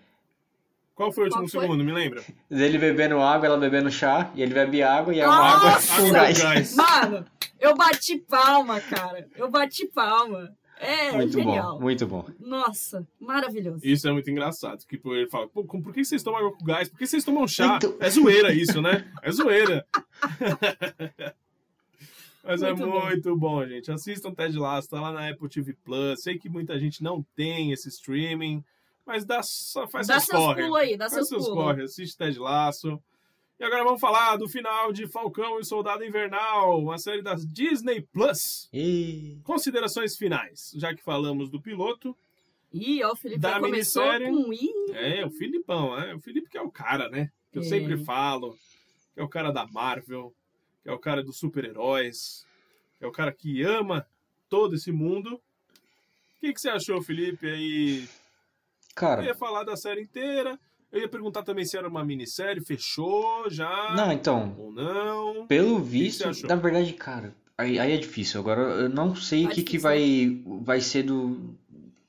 Qual 0.95 1.11
foi 1.11 1.23
o 1.23 1.27
último 1.27 1.47
foi? 1.49 1.61
segundo? 1.61 1.83
Me 1.83 1.91
lembra? 1.91 2.21
Ele 2.49 2.77
bebendo 2.77 3.19
água, 3.19 3.47
ela 3.47 3.57
bebendo 3.57 3.89
chá, 3.89 4.29
e 4.35 4.41
ele 4.43 4.53
bebe 4.53 4.83
água 4.83 5.13
e 5.13 5.19
é 5.19 5.25
uma 5.27 5.35
água 5.55 5.71
com 5.97 6.11
gás. 6.11 6.75
Mano, 6.75 7.25
eu 7.59 7.75
bati 7.75 8.17
palma, 8.17 8.79
cara. 8.81 9.27
Eu 9.35 9.49
bati 9.49 9.87
palma. 9.87 10.51
É 10.83 11.11
Muito 11.11 11.33
genial. 11.33 11.75
bom, 11.77 11.81
muito 11.81 12.07
bom. 12.07 12.25
Nossa, 12.39 13.07
maravilhoso. 13.19 13.81
Isso 13.85 14.07
é 14.07 14.11
muito 14.11 14.29
engraçado. 14.31 14.83
Que 14.87 14.99
ele 15.05 15.29
fala, 15.29 15.47
Pô, 15.47 15.63
por 15.63 15.93
que 15.93 16.03
vocês 16.03 16.23
tomam 16.23 16.39
água 16.39 16.57
com 16.57 16.65
gás? 16.65 16.89
Por 16.89 16.97
que 16.97 17.05
vocês 17.05 17.23
tomam 17.23 17.47
chá? 17.47 17.75
Então- 17.77 17.95
É 17.99 18.09
zoeira 18.09 18.51
isso, 18.51 18.81
né? 18.81 19.07
É 19.21 19.31
zoeira. 19.31 19.85
Mas 22.43 22.61
Muito 22.61 22.81
é 22.83 22.85
bom. 22.87 23.05
muito 23.05 23.37
bom, 23.37 23.67
gente. 23.67 23.91
Assistam 23.91 24.33
Ted 24.33 24.57
Lasso, 24.57 24.89
tá 24.89 24.99
lá 24.99 25.11
na 25.11 25.29
Apple 25.29 25.47
TV 25.47 25.73
Plus. 25.85 26.23
Sei 26.23 26.39
que 26.39 26.49
muita 26.49 26.79
gente 26.79 27.03
não 27.03 27.23
tem 27.35 27.71
esse 27.71 27.87
streaming, 27.89 28.63
mas 29.05 29.23
dá 29.23 29.43
só 29.43 29.87
faz 29.87 30.07
Dá 30.07 30.19
seus 30.19 30.25
seus 30.41 30.43
corre. 30.55 30.79
aí, 30.79 30.97
dá 30.97 31.05
Faz 31.05 31.13
seus 31.13 31.27
seus 31.27 31.43
pulos. 31.47 31.63
corre, 31.63 31.83
assiste 31.83 32.17
Ted 32.17 32.39
Lasso. 32.39 32.99
E 33.61 33.63
agora 33.63 33.83
vamos 33.83 34.01
falar 34.01 34.37
do 34.37 34.49
final 34.49 34.91
de 34.91 35.07
Falcão 35.07 35.59
e 35.59 35.63
Soldado 35.63 36.03
Invernal, 36.03 36.79
uma 36.79 36.97
série 36.97 37.21
das 37.21 37.45
Disney 37.45 38.01
Plus. 38.01 38.67
E... 38.73 39.39
Considerações 39.43 40.17
finais, 40.17 40.71
já 40.75 40.95
que 40.95 41.03
falamos 41.03 41.47
do 41.47 41.61
piloto. 41.61 42.17
Ih, 42.73 43.03
ó, 43.03 43.11
o 43.11 43.15
Felipe 43.15 43.39
Da 43.39 43.51
já 43.51 43.59
começou 43.59 44.03
minissérie. 44.13 44.27
com 44.43 44.51
I. 44.51 44.69
É, 44.93 45.23
o 45.23 45.29
Filipão, 45.29 45.95
é. 45.99 46.15
O 46.15 46.19
Felipe 46.19 46.49
que 46.49 46.57
é 46.57 46.61
o 46.63 46.71
cara, 46.71 47.07
né? 47.09 47.31
Que 47.51 47.59
eu 47.59 47.61
É. 47.61 47.65
sempre 47.65 48.03
falo. 48.03 48.57
Que 49.13 49.19
é 49.19 49.23
o 49.23 49.29
cara 49.29 49.51
da 49.51 49.67
Marvel. 49.67 50.33
Que 50.81 50.89
é 50.89 50.91
o 50.93 50.97
cara 50.97 51.21
dos 51.21 51.37
super-heróis. 51.37 52.43
Que 52.97 53.05
é 53.05 53.07
o 53.07 53.11
cara 53.11 53.31
que 53.31 53.61
ama 53.61 54.07
todo 54.49 54.73
esse 54.73 54.91
mundo. 54.91 55.35
O 55.35 56.39
que, 56.39 56.51
que 56.51 56.59
você 56.59 56.69
achou, 56.69 56.99
Felipe? 56.99 57.47
Aí. 57.47 58.01
Eu 58.05 58.09
Cara, 58.95 59.23
ia 59.23 59.35
falar 59.35 59.63
da 59.63 59.77
série 59.77 60.01
inteira. 60.01 60.57
Eu 60.91 61.01
ia 61.01 61.07
perguntar 61.07 61.43
também 61.43 61.63
se 61.63 61.77
era 61.77 61.87
uma 61.87 62.03
minissérie. 62.03 62.63
Fechou 62.63 63.49
já? 63.49 63.93
não, 63.95 64.11
então, 64.11 64.53
Ou 64.57 64.71
não? 64.71 65.47
pelo 65.47 65.79
visto, 65.79 66.29
na 66.45 66.55
verdade, 66.55 66.91
cara, 66.93 67.33
aí, 67.57 67.79
aí 67.79 67.93
é 67.93 67.97
difícil. 67.97 68.39
Agora 68.39 68.61
eu 68.61 68.89
não 68.89 69.15
sei 69.15 69.45
o 69.45 69.49
que, 69.49 69.63
que 69.63 69.77
vai, 69.77 70.41
vai 70.61 70.81
ser 70.81 71.03
do. 71.03 71.55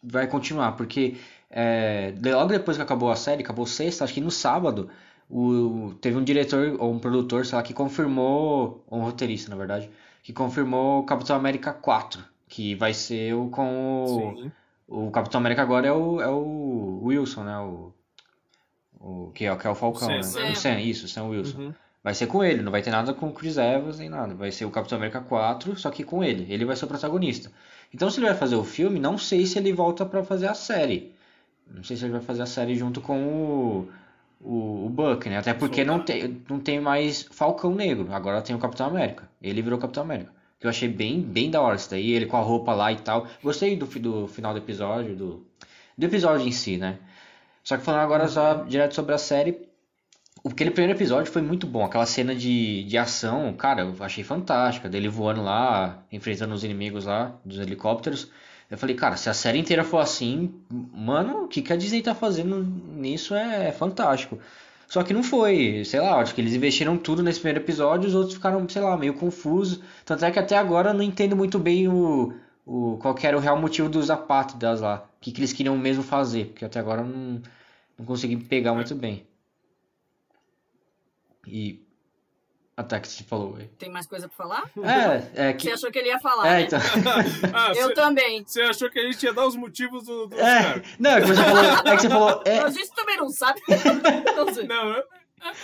Vai 0.03 0.27
continuar, 0.27 0.73
porque 0.73 1.17
é, 1.49 2.15
logo 2.25 2.49
depois 2.49 2.77
que 2.77 2.83
acabou 2.83 3.11
a 3.11 3.17
série, 3.17 3.43
acabou 3.43 3.67
sexta, 3.67 4.03
acho 4.03 4.15
que 4.15 4.21
no 4.21 4.31
sábado, 4.31 4.89
o, 5.31 5.95
teve 6.01 6.17
um 6.17 6.25
diretor 6.25 6.77
ou 6.81 6.93
um 6.93 6.99
produtor, 6.99 7.47
sei 7.47 7.57
lá, 7.57 7.63
que 7.63 7.73
confirmou, 7.75 8.83
ou 8.89 8.99
um 8.99 9.05
roteirista, 9.05 9.51
na 9.51 9.57
verdade, 9.57 9.89
que 10.23 10.33
confirmou 10.33 11.01
o 11.01 11.05
Capitão 11.05 11.37
América 11.37 11.73
4, 11.73 12.25
que 12.49 12.75
vai 12.75 12.95
ser 12.95 13.35
o 13.35 13.49
com 13.49 14.05
o. 14.05 14.37
Sim. 14.43 14.53
O 14.89 15.11
Capitão 15.11 15.39
América 15.41 15.63
agora 15.63 15.87
é 15.87 15.93
o, 15.93 16.21
é 16.21 16.29
o 16.29 17.01
Wilson, 17.05 17.45
né? 17.45 17.59
O, 17.59 17.95
o 19.03 19.33
que 19.35 19.47
é, 19.47 19.57
que 19.57 19.67
é 19.67 19.71
o 19.71 19.75
Falcão, 19.75 20.23
Sam, 20.23 20.39
né? 20.41 20.47
né? 20.47 20.53
O 20.53 20.57
Sam, 20.57 20.81
isso, 20.81 21.07
o 21.07 21.09
Sam 21.09 21.25
Wilson. 21.25 21.59
Uhum. 21.59 21.75
Vai 22.05 22.15
ser 22.15 22.27
com 22.27 22.43
ele, 22.43 22.63
não 22.63 22.73
vai 22.73 22.83
ter 22.83 22.91
nada 22.91 23.13
com 23.15 23.29
o 23.29 23.33
Chris 23.33 23.57
Evans 23.57 23.99
nem 23.99 24.09
nada. 24.09 24.35
Vai 24.35 24.51
ser 24.51 24.65
o 24.65 24.71
Capitão 24.71 24.97
América 24.97 25.21
4, 25.21 25.77
só 25.77 25.91
que 25.91 26.03
com 26.03 26.23
ele. 26.23 26.53
Ele 26.53 26.65
vai 26.65 26.75
ser 26.75 26.85
o 26.85 26.89
protagonista. 26.89 27.51
Então, 27.95 28.11
se 28.11 28.19
ele 28.19 28.27
vai 28.27 28.37
fazer 28.37 28.57
o 28.57 28.65
filme, 28.65 28.99
não 28.99 29.19
sei 29.19 29.47
se 29.47 29.59
ele 29.59 29.73
volta 29.73 30.05
pra 30.05 30.25
fazer 30.25 30.49
a 30.49 30.55
série. 30.55 31.15
Não 31.69 31.85
sei 31.85 31.97
se 31.97 32.05
ele 32.05 32.13
vai 32.13 32.21
fazer 32.21 32.43
a 32.43 32.47
série 32.47 32.75
junto 32.75 33.01
com 33.01 33.23
o, 33.23 33.89
o, 34.41 34.87
o 34.87 34.89
Buck, 34.89 35.29
né? 35.29 35.39
Até 35.39 35.55
porque 35.55 35.85
não 35.85 36.01
tem, 36.01 36.43
não 36.49 36.59
tem 36.59 36.81
mais 36.81 37.23
Falcão 37.31 37.75
Negro. 37.75 38.13
Agora 38.13 38.43
tem 38.43 38.55
o 38.55 38.59
Capitão 38.59 38.87
América. 38.87 39.29
Ele 39.41 39.63
virou 39.63 39.79
Capitão 39.79 40.03
América. 40.03 40.33
Que 40.59 40.67
eu 40.67 40.71
achei 40.71 40.89
bem, 40.89 41.21
bem 41.21 41.51
da 41.51 41.61
hora 41.61 41.77
isso 41.77 41.91
daí. 41.91 42.13
Ele 42.13 42.27
com 42.27 42.37
a 42.37 42.41
roupa 42.41 42.75
lá 42.75 42.93
e 42.93 42.97
tal. 42.97 43.27
Gostei 43.43 43.77
do, 43.77 43.87
do 43.87 44.27
final 44.27 44.53
do 44.53 44.59
episódio, 44.59 45.15
do, 45.15 45.47
do 45.97 46.07
episódio 46.07 46.47
em 46.47 46.53
si, 46.53 46.77
né? 46.77 46.99
Só 47.63 47.77
que 47.77 47.85
falando 47.85 48.03
agora 48.03 48.29
só 48.29 48.65
direto 48.65 48.95
sobre 48.95 49.15
a 49.15 49.19
série, 49.19 49.69
Aquele 50.45 50.73
primeiro 50.73 50.99
episódio 50.99 51.31
foi 51.31 51.41
muito 51.41 51.69
bom. 51.69 51.85
Aquela 51.85 52.05
cena 52.05 52.35
de, 52.35 52.83
de 52.83 52.99
ação, 52.99 53.53
cara, 53.53 53.83
eu 53.83 53.95
achei 54.01 54.25
fantástica. 54.25 54.89
Dele 54.89 55.09
voando 55.09 55.41
lá, 55.43 56.05
enfrentando 56.11 56.53
os 56.53 56.65
inimigos 56.65 57.05
lá, 57.05 57.39
dos 57.45 57.61
helicópteros. 57.61 58.29
Eu 58.69 58.77
falei, 58.77 58.97
cara, 58.97 59.17
se 59.17 59.29
a 59.31 59.35
série 59.35 59.59
inteira 59.59 59.85
for 59.85 59.99
assim, 59.99 60.53
mano, 60.69 61.45
o 61.45 61.49
que, 61.49 61.63
que 61.63 61.73
a 61.73 61.77
Disney 61.77 62.03
tá 62.03 62.15
fazendo 62.15 62.61
nisso 62.61 63.35
é 63.35 63.71
fantástico. 63.71 64.39
Só 64.89 65.03
que 65.05 65.15
não 65.15 65.23
foi, 65.23 65.85
sei 65.85 66.01
lá, 66.01 66.21
acho 66.21 66.35
que 66.35 66.41
eles 66.41 66.55
investiram 66.55 66.97
tudo 66.99 67.23
nesse 67.23 67.39
primeiro 67.39 67.61
episódio, 67.65 68.09
os 68.09 68.15
outros 68.15 68.35
ficaram, 68.35 68.69
sei 68.69 68.83
lá, 68.83 68.97
meio 68.97 69.15
confusos. 69.15 69.81
Tanto 70.05 70.25
é 70.25 70.31
que 70.31 70.39
até 70.39 70.57
agora 70.57 70.91
eu 70.91 70.95
não 70.95 71.03
entendo 71.03 71.37
muito 71.37 71.59
bem 71.59 71.89
o, 71.89 72.35
o 72.65 72.97
qual 73.01 73.15
que 73.15 73.27
era 73.27 73.37
o 73.37 73.41
real 73.41 73.57
motivo 73.59 73.89
dos 73.89 74.11
apátridas 74.11 74.81
lá. 74.81 75.05
O 75.17 75.21
que, 75.21 75.33
que 75.33 75.41
eles 75.41 75.53
queriam 75.53 75.77
mesmo 75.77 76.03
fazer, 76.03 76.47
porque 76.47 76.65
até 76.65 76.79
agora 76.81 77.01
eu 77.03 77.07
não, 77.07 77.43
não 77.99 78.07
consegui 78.07 78.37
pegar 78.37 78.75
muito 78.75 78.95
bem. 78.95 79.27
E. 81.47 81.81
Até 82.75 82.99
que 82.99 83.07
você 83.07 83.23
falou, 83.23 83.57
aí. 83.57 83.67
Tem 83.79 83.91
mais 83.91 84.07
coisa 84.07 84.27
pra 84.29 84.37
falar? 84.37 84.71
É, 85.35 85.49
é 85.51 85.53
que. 85.53 85.65
Você 85.67 85.73
achou 85.73 85.91
que 85.93 85.99
ele 85.99 86.09
ia 86.09 86.19
falar, 86.19 86.47
É, 86.47 86.51
né? 86.53 86.63
então. 86.63 86.79
Ah, 87.53 87.73
Eu 87.77 87.89
cê- 87.89 87.95
também. 87.95 88.43
Você 88.47 88.63
achou 88.63 88.89
que 88.91 88.99
a 88.99 89.03
gente 89.13 89.23
ia 89.23 89.33
dar 89.35 89.47
os 89.47 89.55
motivos 89.57 90.05
do, 90.07 90.27
dos 90.29 90.39
É, 90.39 90.83
não, 90.99 91.11
é 91.11 91.21
que 91.21 91.27
você 91.27 91.43
falou. 91.45 91.63
É 91.85 91.97
que 91.97 92.03
você 92.03 92.09
falou. 92.09 92.43
É, 92.47 92.59
A 92.61 92.71
gente 92.71 92.91
também 92.95 93.17
não 93.19 93.29
sabe. 93.29 93.61
Não. 94.67 94.93
Não, 94.95 95.03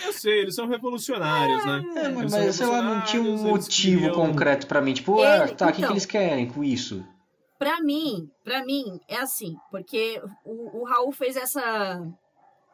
eu, 0.05 0.13
sei, 0.13 0.39
eles 0.41 0.55
são 0.55 0.67
revolucionários, 0.67 1.65
né? 1.65 1.83
é, 1.95 2.03
são 2.27 2.39
mas 2.39 2.55
sei 2.55 2.65
lá, 2.65 2.81
não 2.81 3.01
tinha 3.03 3.21
um 3.21 3.37
motivo 3.37 4.01
queriam- 4.01 4.15
concreto 4.15 4.67
pra 4.67 4.81
mim. 4.81 4.93
Tipo, 4.93 5.21
ah, 5.21 5.47
tá, 5.47 5.65
o 5.65 5.67
que, 5.69 5.75
que 5.75 5.81
então. 5.81 5.91
eles 5.91 6.05
querem 6.05 6.47
com 6.47 6.63
isso? 6.63 7.05
Pra 7.57 7.81
mim, 7.81 8.29
pra 8.43 8.65
mim, 8.65 8.99
é 9.07 9.17
assim, 9.17 9.57
porque 9.69 10.21
o, 10.45 10.79
o 10.79 10.83
Raul 10.85 11.11
fez 11.11 11.35
essa 11.35 12.01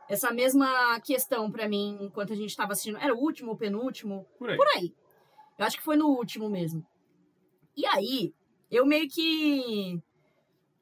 essa 0.07 0.31
mesma 0.31 0.99
questão 0.99 1.49
pra 1.51 1.67
mim 1.67 1.97
enquanto 2.01 2.31
a 2.31 2.35
gente 2.35 2.55
tava 2.55 2.73
assistindo. 2.73 2.99
Era 2.99 3.13
o 3.13 3.17
último 3.19 3.51
ou 3.51 3.57
penúltimo? 3.57 4.25
Por 4.37 4.51
aí. 4.51 4.57
Por 4.57 4.67
aí. 4.75 4.93
Eu 5.57 5.65
acho 5.65 5.77
que 5.77 5.83
foi 5.83 5.95
no 5.95 6.07
último 6.09 6.47
mesmo. 6.49 6.85
E 7.75 7.85
aí, 7.87 8.31
eu 8.69 8.85
meio 8.85 9.09
que, 9.09 9.99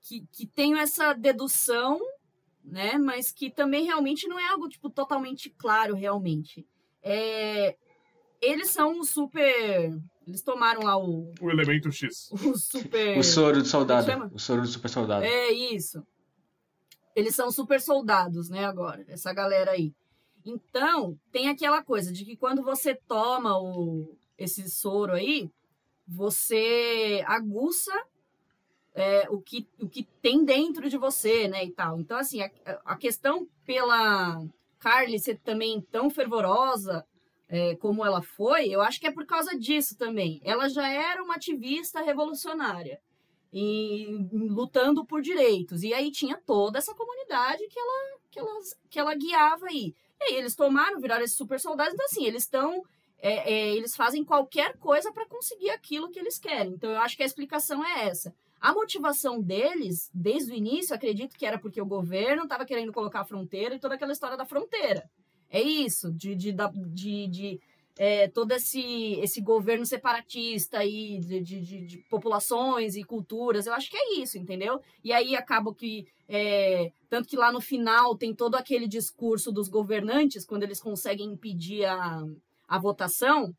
que, 0.01 0.27
que 0.31 0.45
tenho 0.47 0.77
essa 0.77 1.13
dedução, 1.13 1.99
né? 2.63 2.97
Mas 2.97 3.31
que 3.31 3.49
também 3.49 3.85
realmente 3.85 4.27
não 4.27 4.39
é 4.39 4.47
algo, 4.47 4.69
tipo, 4.69 4.89
totalmente 4.89 5.49
claro, 5.49 5.95
realmente. 5.95 6.65
É, 7.01 7.75
eles 8.41 8.69
são 8.69 8.99
um 8.99 9.03
super... 9.03 9.93
Eles 10.25 10.41
tomaram 10.41 10.83
lá 10.83 10.97
o, 10.97 11.33
O 11.41 11.51
elemento 11.51 11.91
X. 11.91 12.31
o 12.31 12.57
super... 12.57 13.17
O 13.17 13.23
soro 13.23 13.61
do 13.61 13.67
soldado. 13.67 14.31
O 14.33 14.39
soro 14.39 14.61
do 14.61 14.67
super 14.67 14.89
soldado. 14.89 15.25
É 15.25 15.51
isso. 15.51 16.01
Eles 17.15 17.35
são 17.35 17.51
super 17.51 17.81
soldados, 17.81 18.49
né, 18.49 18.65
agora, 18.65 19.05
essa 19.07 19.33
galera 19.33 19.71
aí. 19.71 19.93
Então, 20.45 21.17
tem 21.31 21.47
aquela 21.47 21.83
coisa 21.83 22.11
de 22.11 22.25
que 22.25 22.35
quando 22.35 22.63
você 22.63 22.95
toma 22.95 23.57
o, 23.59 24.17
esse 24.37 24.69
soro 24.69 25.13
aí, 25.13 25.49
você 26.07 27.23
aguça 27.27 27.93
é, 28.93 29.27
o, 29.29 29.41
que, 29.41 29.67
o 29.79 29.89
que 29.89 30.03
tem 30.21 30.45
dentro 30.45 30.89
de 30.89 30.97
você, 30.97 31.47
né, 31.47 31.65
e 31.65 31.71
tal. 31.71 31.99
Então, 31.99 32.17
assim, 32.17 32.41
a, 32.41 32.51
a 32.85 32.95
questão 32.95 33.47
pela 33.65 34.43
Carly 34.79 35.19
ser 35.19 35.39
também 35.39 35.81
tão 35.81 36.09
fervorosa 36.09 37.05
é, 37.47 37.75
como 37.75 38.05
ela 38.05 38.21
foi, 38.21 38.69
eu 38.69 38.81
acho 38.81 38.99
que 38.99 39.07
é 39.07 39.11
por 39.11 39.25
causa 39.25 39.57
disso 39.57 39.97
também. 39.97 40.41
Ela 40.43 40.67
já 40.69 40.87
era 40.87 41.23
uma 41.23 41.35
ativista 41.35 42.01
revolucionária 42.01 42.99
e 43.51 44.07
lutando 44.31 45.05
por 45.05 45.21
direitos. 45.21 45.83
E 45.83 45.93
aí 45.93 46.11
tinha 46.11 46.41
toda 46.45 46.79
essa 46.79 46.95
comunidade 46.95 47.67
que 47.67 47.79
ela, 47.79 48.19
que 48.31 48.39
ela, 48.39 48.59
que 48.89 48.99
ela 48.99 49.15
guiava 49.15 49.67
aí. 49.67 49.93
E 50.19 50.23
aí 50.23 50.35
eles 50.35 50.55
tomaram, 50.55 50.99
viraram 50.99 51.23
esses 51.23 51.37
super 51.37 51.59
soldados. 51.59 51.93
Então, 51.93 52.05
assim, 52.05 52.25
eles 52.25 52.43
estão. 52.43 52.83
é, 53.19 53.53
é, 53.53 53.75
eles 53.75 53.95
fazem 53.95 54.23
qualquer 54.23 54.77
coisa 54.77 55.11
para 55.11 55.27
conseguir 55.27 55.69
aquilo 55.69 56.09
que 56.09 56.19
eles 56.19 56.39
querem. 56.39 56.73
Então, 56.73 56.89
eu 56.89 56.97
acho 56.97 57.15
que 57.15 57.23
a 57.23 57.25
explicação 57.25 57.85
é 57.85 58.07
essa. 58.07 58.33
A 58.63 58.73
motivação 58.73 59.41
deles, 59.41 60.09
desde 60.13 60.53
o 60.53 60.55
início, 60.55 60.95
acredito 60.95 61.35
que 61.37 61.45
era 61.45 61.59
porque 61.59 61.81
o 61.81 61.85
governo 61.85 62.43
estava 62.43 62.65
querendo 62.65 62.93
colocar 62.93 63.19
a 63.21 63.25
fronteira 63.25 63.75
e 63.75 63.79
toda 63.79 63.95
aquela 63.95 64.13
história 64.13 64.37
da 64.37 64.45
fronteira. 64.45 65.03
É 65.49 65.61
isso, 65.61 66.13
de, 66.13 66.33
de, 66.33 66.55
de, 66.93 67.27
de 67.27 67.59
é, 67.97 68.29
todo 68.29 68.53
esse, 68.53 69.15
esse 69.19 69.41
governo 69.41 69.85
separatista 69.85 70.77
aí 70.79 71.19
de, 71.19 71.41
de, 71.41 71.59
de- 71.61 71.85
de 71.85 71.97
populações 72.09 72.95
e 72.95 73.03
culturas. 73.03 73.67
Eu 73.67 73.73
acho 73.73 73.91
que 73.91 73.97
é 73.97 74.19
isso, 74.21 74.37
entendeu? 74.37 74.79
E 75.03 75.11
aí 75.11 75.35
acaba 75.35 75.75
que. 75.75 76.07
é, 76.29 76.91
tanto 77.09 77.27
que 77.27 77.35
lá 77.35 77.51
no 77.51 77.59
final 77.59 78.15
tem 78.17 78.33
todo 78.33 78.55
aquele 78.55 78.87
discurso 78.87 79.51
dos 79.51 79.67
governantes, 79.67 80.45
quando 80.45 80.63
eles 80.63 80.81
conseguem 80.81 81.33
impedir 81.33 81.83
a, 81.85 82.23
a 82.67 82.79
votação, 82.79 83.53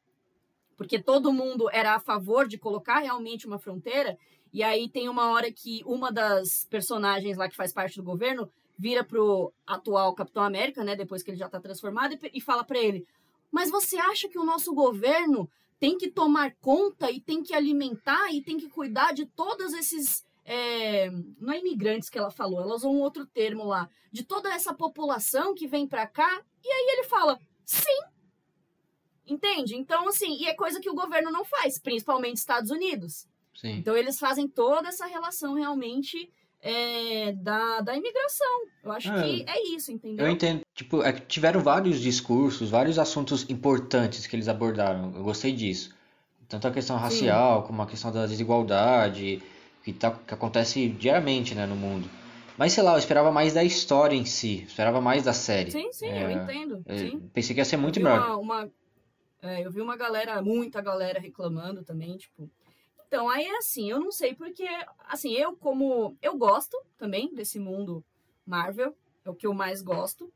porque 0.76 0.98
todo 1.01 1.32
mundo 1.32 1.68
era 1.70 1.94
a 1.94 2.01
favor 2.01 2.48
de 2.48 2.59
colocar 2.59 2.98
realmente 2.98 3.47
uma 3.47 3.59
fronteira. 3.59 4.18
E 4.55 4.62
aí 4.62 4.89
tem 4.89 5.09
uma 5.09 5.32
hora 5.32 5.51
que 5.51 5.82
uma 5.85 6.12
das 6.12 6.64
personagens 6.70 7.36
lá 7.36 7.48
que 7.48 7.56
faz 7.56 7.72
parte 7.72 7.97
do 7.97 8.05
governo 8.05 8.48
vira 8.78 9.02
pro 9.02 9.52
atual 9.66 10.14
Capitão 10.14 10.44
América, 10.44 10.85
né, 10.85 10.94
depois 10.94 11.24
que 11.24 11.31
ele 11.32 11.36
já 11.36 11.48
tá 11.48 11.59
transformado, 11.60 12.16
e, 12.32 12.40
fala 12.40 12.62
para 12.62 12.78
ele: 12.78 13.05
"Mas 13.51 13.68
você 13.68 13.97
acha 13.98 14.28
que 14.28 14.39
o 14.39 14.44
nosso 14.44 14.72
governo 14.72 15.51
tem 15.81 15.98
que 15.98 16.09
tomar 16.09 16.55
conta 16.60 17.10
e 17.10 17.20
tem 17.20 17.43
que 17.43 17.52
alimentar 17.52 18.32
e 18.32 18.40
tem 18.40 18.56
que 18.56 18.68
cuidar 18.68 19.12
de 19.12 19.26
todos 19.26 19.72
esses 19.74 20.24
é, 20.44 21.10
não 21.40 21.52
é 21.52 21.59
imigrantes 21.59 22.09
que 22.09 22.18
ela 22.18 22.31
falou, 22.31 22.60
ela 22.60 22.76
usou 22.76 22.94
um 22.94 23.01
outro 23.01 23.26
termo 23.26 23.64
lá, 23.64 23.89
de 24.12 24.22
toda 24.22 24.52
essa 24.55 24.72
população 24.72 25.52
que 25.52 25.66
vem 25.66 25.85
para 25.85 26.06
cá?" 26.06 26.31
E 26.64 26.68
aí 26.68 26.86
ele 26.93 27.05
fala: 27.09 27.40
"Sim, 27.64 28.01
Entende? 29.26 29.74
Então, 29.74 30.06
assim, 30.06 30.36
e 30.36 30.47
é 30.47 30.55
coisa 30.55 30.81
que 30.81 30.90
o 30.90 30.94
governo 30.94 31.31
não 31.32 31.44
faz, 31.44 31.78
principalmente 31.78 32.36
Estados 32.36 32.70
Unidos. 32.70 33.26
Sim. 33.55 33.72
Então, 33.78 33.97
eles 33.97 34.18
fazem 34.18 34.47
toda 34.48 34.89
essa 34.89 35.06
relação 35.06 35.55
realmente 35.55 36.31
é, 36.60 37.32
da, 37.32 37.81
da 37.81 37.97
imigração. 37.97 38.66
Eu 38.82 38.93
acho 38.93 39.12
É. 39.12 39.22
que 39.22 39.44
é 39.48 39.68
isso, 39.74 39.93
entendeu? 39.93 40.26
Eu 40.26 40.32
entendo. 40.32 40.62
Tipo, 40.74 41.02
é 41.02 41.12
tiveram 41.12 41.60
vários 41.60 42.01
discursos, 42.01 42.70
vários 42.70 42.98
assuntos 42.98 43.48
importantes 43.51 44.26
que 44.26 44.35
eles 44.35 44.48
abordaram. 44.48 45.12
Eu 45.14 45.22
gostei 45.22 45.52
disso. 45.52 45.94
Tanto 46.48 46.66
a 46.68 46.70
questão 46.70 46.97
racial, 46.97 47.62
como 47.64 47.81
a 47.82 47.86
questão 47.86 48.10
da 48.12 48.26
desigualdade, 48.26 49.43
que, 49.82 49.93
tá, 49.93 50.10
que 50.10 50.32
acontece 50.35 50.89
diariamente, 50.89 51.55
né, 51.55 51.66
no 51.66 51.76
mundo. 51.76 52.09
Mas 52.56 52.72
sei 52.72 52.82
lá, 52.85 52.93
eu 52.93 52.98
esperava 52.98 53.32
mais 53.32 53.52
da 53.52 53.64
história 53.64 54.14
em 54.14 54.24
si, 54.24 54.62
esperava 54.66 55.01
mais 55.01 55.24
da 55.24 55.32
série. 55.32 55.70
Sim, 55.70 55.93
sim, 55.93 56.06
É, 56.09 56.24
eu 56.24 56.31
entendo. 56.31 56.82
Eu 56.86 56.98
Sim. 56.98 57.31
pensei 57.32 57.55
que 57.55 57.60
ia 57.60 57.64
ser 57.64 57.76
muito 57.76 57.98
melhor. 58.01 58.39
uma, 58.39 58.62
uma- 58.62 58.70
é, 59.43 59.66
eu 59.66 59.70
vi 59.72 59.81
uma 59.81 59.97
galera, 59.97 60.40
muita 60.40 60.81
galera 60.81 61.18
reclamando 61.20 61.82
também, 61.82 62.16
tipo. 62.16 62.48
Então, 63.15 63.28
aí 63.28 63.45
é 63.45 63.59
assim, 63.59 63.89
eu 63.89 64.01
não 64.01 64.11
sei 64.11 64.35
porque, 64.35 64.66
assim, 65.07 65.35
eu 65.35 65.57
como. 65.57 66.19
Eu 66.20 66.36
gosto 66.36 66.77
também 66.99 67.32
desse 67.32 67.61
mundo 67.61 68.05
Marvel, 68.45 68.93
é 69.24 69.31
o 69.31 69.36
que 69.36 69.47
eu 69.47 69.55
mais 69.55 69.81
gosto. 69.82 70.32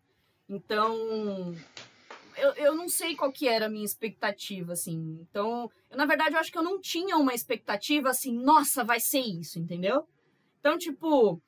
Então. 0.49 0.95
Eu, 2.37 2.53
eu 2.53 2.77
não 2.77 2.89
sei 2.89 3.17
qual 3.17 3.33
que 3.33 3.49
era 3.49 3.67
a 3.67 3.69
minha 3.69 3.85
expectativa, 3.85 4.75
assim. 4.75 5.19
Então, 5.21 5.69
eu, 5.91 5.97
na 5.97 6.07
verdade, 6.07 6.37
eu 6.37 6.39
acho 6.39 6.53
que 6.53 6.59
eu 6.59 6.63
não 6.63 6.81
tinha 6.81 7.17
uma 7.17 7.35
expectativa 7.35 8.11
assim, 8.11 8.33
nossa, 8.33 8.85
vai 8.85 9.01
ser 9.01 9.23
isso, 9.23 9.59
entendeu? 9.59 10.07
Então, 10.61 10.79
tipo, 10.79 11.43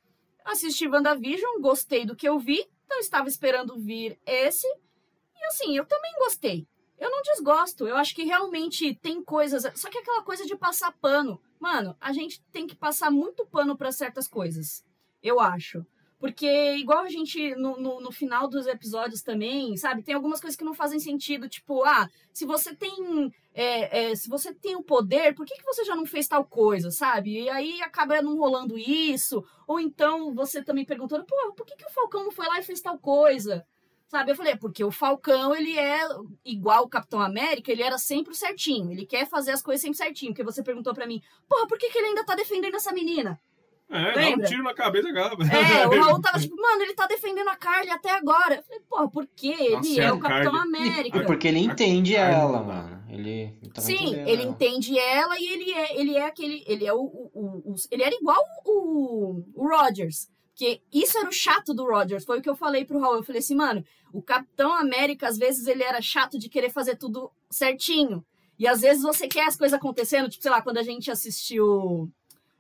assisti 0.45 0.89
WandaVision, 0.89 1.61
gostei 1.61 2.05
do 2.05 2.17
que 2.17 2.29
eu 2.29 2.41
vi, 2.41 2.69
então 2.85 2.99
estava 2.99 3.29
esperando 3.29 3.79
vir 3.79 4.19
esse. 4.27 4.67
E 4.67 5.45
assim, 5.47 5.77
eu 5.77 5.87
também 5.87 6.13
gostei. 6.19 6.67
Eu 7.01 7.11
não 7.11 7.23
desgosto. 7.23 7.89
Eu 7.89 7.97
acho 7.97 8.15
que 8.15 8.25
realmente 8.25 8.95
tem 8.95 9.25
coisas. 9.25 9.65
Só 9.75 9.89
que 9.89 9.99
aquela 9.99 10.23
coisa 10.23 10.45
de 10.45 10.55
passar 10.55 10.93
pano. 11.01 11.41
Mano, 11.59 11.97
a 11.99 12.13
gente 12.13 12.43
tem 12.53 12.67
que 12.67 12.77
passar 12.77 13.11
muito 13.11 13.47
pano 13.47 13.77
para 13.77 13.91
certas 13.91 14.29
coisas. 14.29 14.85
Eu 15.23 15.41
acho. 15.41 15.85
Porque, 16.19 16.75
igual 16.77 16.99
a 16.99 17.09
gente, 17.09 17.55
no, 17.55 17.81
no, 17.81 17.99
no 18.03 18.13
final 18.13 18.47
dos 18.47 18.67
episódios 18.67 19.23
também, 19.23 19.75
sabe? 19.79 20.03
Tem 20.03 20.15
algumas 20.15 20.39
coisas 20.39 20.55
que 20.55 20.65
não 20.65 20.75
fazem 20.75 21.01
sentido. 21.01 21.49
Tipo, 21.49 21.83
ah, 21.83 22.07
se 22.31 22.45
você 22.45 22.77
tem. 22.77 23.33
é, 23.55 24.11
é, 24.11 24.15
se 24.15 24.29
você 24.29 24.53
tem 24.53 24.77
o 24.77 24.83
poder, 24.83 25.35
por 25.35 25.47
que, 25.47 25.57
que 25.57 25.65
você 25.65 25.83
já 25.83 25.97
não 25.97 26.05
fez 26.05 26.29
tal 26.29 26.45
coisa, 26.45 26.91
sabe? 26.91 27.45
E 27.45 27.49
aí 27.49 27.81
acaba 27.81 28.21
não 28.21 28.37
rolando 28.37 28.77
isso. 28.77 29.43
Ou 29.67 29.81
então 29.81 30.35
você 30.35 30.63
também 30.63 30.85
perguntando, 30.85 31.25
pô, 31.25 31.55
por 31.55 31.65
que, 31.65 31.77
que 31.77 31.87
o 31.87 31.93
Falcão 31.93 32.25
não 32.25 32.31
foi 32.31 32.47
lá 32.47 32.61
e 32.61 32.65
fez 32.65 32.83
tal 32.83 32.99
coisa? 32.99 33.67
Sabe? 34.11 34.33
Eu 34.33 34.35
falei, 34.35 34.55
é 34.55 34.57
porque 34.57 34.83
o 34.83 34.91
Falcão, 34.91 35.55
ele 35.55 35.79
é 35.79 36.01
igual 36.45 36.83
o 36.83 36.89
Capitão 36.89 37.21
América, 37.21 37.71
ele 37.71 37.83
era 37.83 37.97
sempre 37.97 38.35
certinho. 38.35 38.91
Ele 38.91 39.07
quer 39.07 39.25
fazer 39.29 39.53
as 39.53 39.63
coisas 39.63 39.81
sempre 39.81 39.97
certinho. 39.99 40.33
Porque 40.33 40.43
você 40.43 40.65
perguntou 40.65 40.93
pra 40.93 41.07
mim, 41.07 41.23
porra, 41.49 41.67
por 41.69 41.79
que, 41.79 41.89
que 41.91 41.97
ele 41.99 42.09
ainda 42.09 42.25
tá 42.25 42.35
defendendo 42.35 42.75
essa 42.75 42.93
menina? 42.93 43.41
É, 43.89 44.13
dá 44.13 44.21
um 44.21 44.25
Lembra? 44.25 44.47
tiro 44.49 44.63
na 44.65 44.75
cabeça 44.75 45.09
acaba. 45.11 45.45
É, 45.45 45.87
o 45.87 45.91
Raul 46.03 46.21
tava 46.21 46.41
tipo, 46.41 46.57
mano, 46.61 46.83
ele 46.83 46.95
tá 46.95 47.07
defendendo 47.07 47.49
a 47.49 47.57
Carly 47.57 47.91
até 47.91 48.11
agora. 48.11 48.57
Eu 48.57 48.63
falei, 48.65 48.81
porra, 48.89 49.09
por 49.09 49.27
quê? 49.29 49.55
Ele 49.59 49.77
Nossa, 49.77 50.01
é 50.01 50.05
é 50.05 50.13
o 50.13 50.17
a 50.17 50.21
Capitão 50.21 50.53
Carly. 50.53 50.77
América. 50.77 51.19
É 51.19 51.23
porque 51.23 51.47
ele 51.49 51.59
entende 51.61 52.17
Ai, 52.17 52.35
ela, 52.35 52.63
mano. 52.65 53.05
Ele, 53.11 53.31
ele 53.63 53.71
tava 53.73 53.87
Sim, 53.87 54.15
ele 54.27 54.43
ela. 54.43 54.51
entende 54.51 54.99
ela 54.99 55.39
e 55.39 55.45
ele 55.53 55.73
é, 55.73 56.01
ele 56.01 56.17
é 56.17 56.25
aquele. 56.27 56.65
Ele 56.67 56.85
é 56.85 56.93
o. 56.93 56.99
o- 57.01 57.31
o- 57.33 57.73
o- 57.73 57.75
ele 57.93 58.03
era 58.03 58.15
igual 58.15 58.41
o, 58.67 59.45
o 59.55 59.69
Rogers. 59.69 60.29
Porque 60.61 60.83
isso 60.93 61.17
era 61.17 61.27
o 61.27 61.33
chato 61.33 61.73
do 61.73 61.87
Rogers. 61.87 62.23
Foi 62.23 62.39
o 62.39 62.43
que 62.43 62.51
eu 62.51 62.55
falei 62.55 62.85
pro 62.85 63.01
Raul. 63.01 63.17
Eu 63.17 63.23
falei 63.23 63.39
assim, 63.39 63.55
mano, 63.55 63.83
o 64.13 64.21
Capitão 64.21 64.75
América, 64.75 65.27
às 65.27 65.39
vezes, 65.39 65.67
ele 65.67 65.83
era 65.83 66.03
chato 66.03 66.39
de 66.39 66.51
querer 66.51 66.69
fazer 66.69 66.97
tudo 66.97 67.33
certinho. 67.49 68.23
E 68.59 68.69
às 68.69 68.83
vezes 68.83 69.03
você 69.03 69.27
quer 69.27 69.47
as 69.47 69.57
coisas 69.57 69.75
acontecendo, 69.75 70.29
tipo, 70.29 70.43
sei 70.43 70.51
lá, 70.51 70.61
quando 70.61 70.77
a 70.77 70.83
gente 70.83 71.11
assistiu 71.11 72.13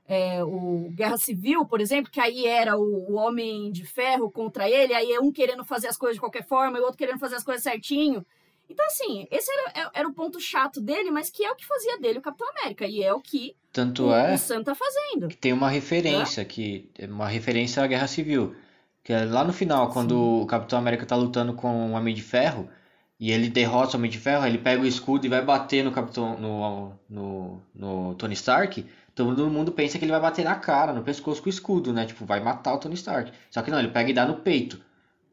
é, 0.08 0.42
o 0.42 0.88
Guerra 0.94 1.18
Civil, 1.18 1.66
por 1.66 1.78
exemplo, 1.78 2.10
que 2.10 2.18
aí 2.18 2.46
era 2.46 2.74
o, 2.74 3.12
o 3.12 3.16
Homem 3.16 3.70
de 3.70 3.84
Ferro 3.84 4.30
contra 4.30 4.66
ele, 4.66 4.94
aí 4.94 5.12
é 5.12 5.20
um 5.20 5.30
querendo 5.30 5.62
fazer 5.62 5.88
as 5.88 5.98
coisas 5.98 6.16
de 6.16 6.20
qualquer 6.20 6.46
forma 6.46 6.78
e 6.78 6.80
o 6.80 6.84
outro 6.84 6.96
querendo 6.96 7.18
fazer 7.18 7.36
as 7.36 7.44
coisas 7.44 7.62
certinho. 7.62 8.24
Então, 8.70 8.86
assim, 8.86 9.26
esse 9.30 9.50
era, 9.50 9.82
é- 9.86 9.90
era 10.00 10.08
o 10.08 10.12
ponto 10.12 10.38
chato 10.40 10.80
dele, 10.80 11.10
mas 11.10 11.28
que 11.28 11.44
é 11.44 11.50
o 11.50 11.56
que 11.56 11.66
fazia 11.66 11.98
dele 11.98 12.20
o 12.20 12.22
Capitão 12.22 12.48
América. 12.56 12.86
E 12.86 13.02
é 13.02 13.12
o 13.12 13.20
que 13.20 13.56
Tanto 13.72 14.06
o, 14.06 14.14
é 14.14 14.34
o 14.34 14.38
Sam 14.38 14.62
tá 14.62 14.74
fazendo. 14.74 15.28
que 15.28 15.36
tem 15.36 15.52
uma 15.52 15.68
referência 15.68 16.44
que 16.44 16.88
é 16.98 17.06
uma 17.06 17.26
referência 17.28 17.82
à 17.82 17.86
Guerra 17.86 18.06
Civil, 18.06 18.54
que 19.02 19.12
é 19.12 19.24
lá 19.24 19.42
no 19.44 19.52
final, 19.52 19.90
quando 19.92 20.42
o 20.42 20.46
Capitão 20.46 20.78
América 20.78 21.04
tá 21.04 21.16
lutando 21.16 21.52
com 21.54 21.90
o 21.90 21.92
Homem 21.92 22.14
de 22.14 22.22
Ferro 22.22 22.68
e 23.18 23.32
ele 23.32 23.48
derrota 23.48 23.96
o 23.96 23.98
Homem 23.98 24.10
de 24.10 24.18
Ferro, 24.18 24.46
ele 24.46 24.58
pega 24.58 24.82
o 24.82 24.86
escudo 24.86 25.26
e 25.26 25.28
vai 25.28 25.42
bater 25.44 25.84
no 25.84 25.90
Capitão 25.92 26.38
no, 26.38 26.92
no, 27.08 27.62
no 27.74 28.14
Tony 28.14 28.34
Stark. 28.34 28.86
Todo 29.14 29.50
mundo 29.50 29.72
pensa 29.72 29.98
que 29.98 30.04
ele 30.04 30.12
vai 30.12 30.20
bater 30.20 30.44
na 30.44 30.54
cara, 30.54 30.92
no 30.92 31.02
pescoço 31.02 31.42
com 31.42 31.48
o 31.48 31.50
escudo, 31.50 31.92
né? 31.92 32.06
Tipo, 32.06 32.24
vai 32.24 32.40
matar 32.40 32.72
o 32.74 32.78
Tony 32.78 32.94
Stark. 32.94 33.32
Só 33.50 33.60
que 33.62 33.70
não, 33.70 33.78
ele 33.78 33.88
pega 33.88 34.10
e 34.10 34.14
dá 34.14 34.24
no 34.24 34.36
peito. 34.36 34.80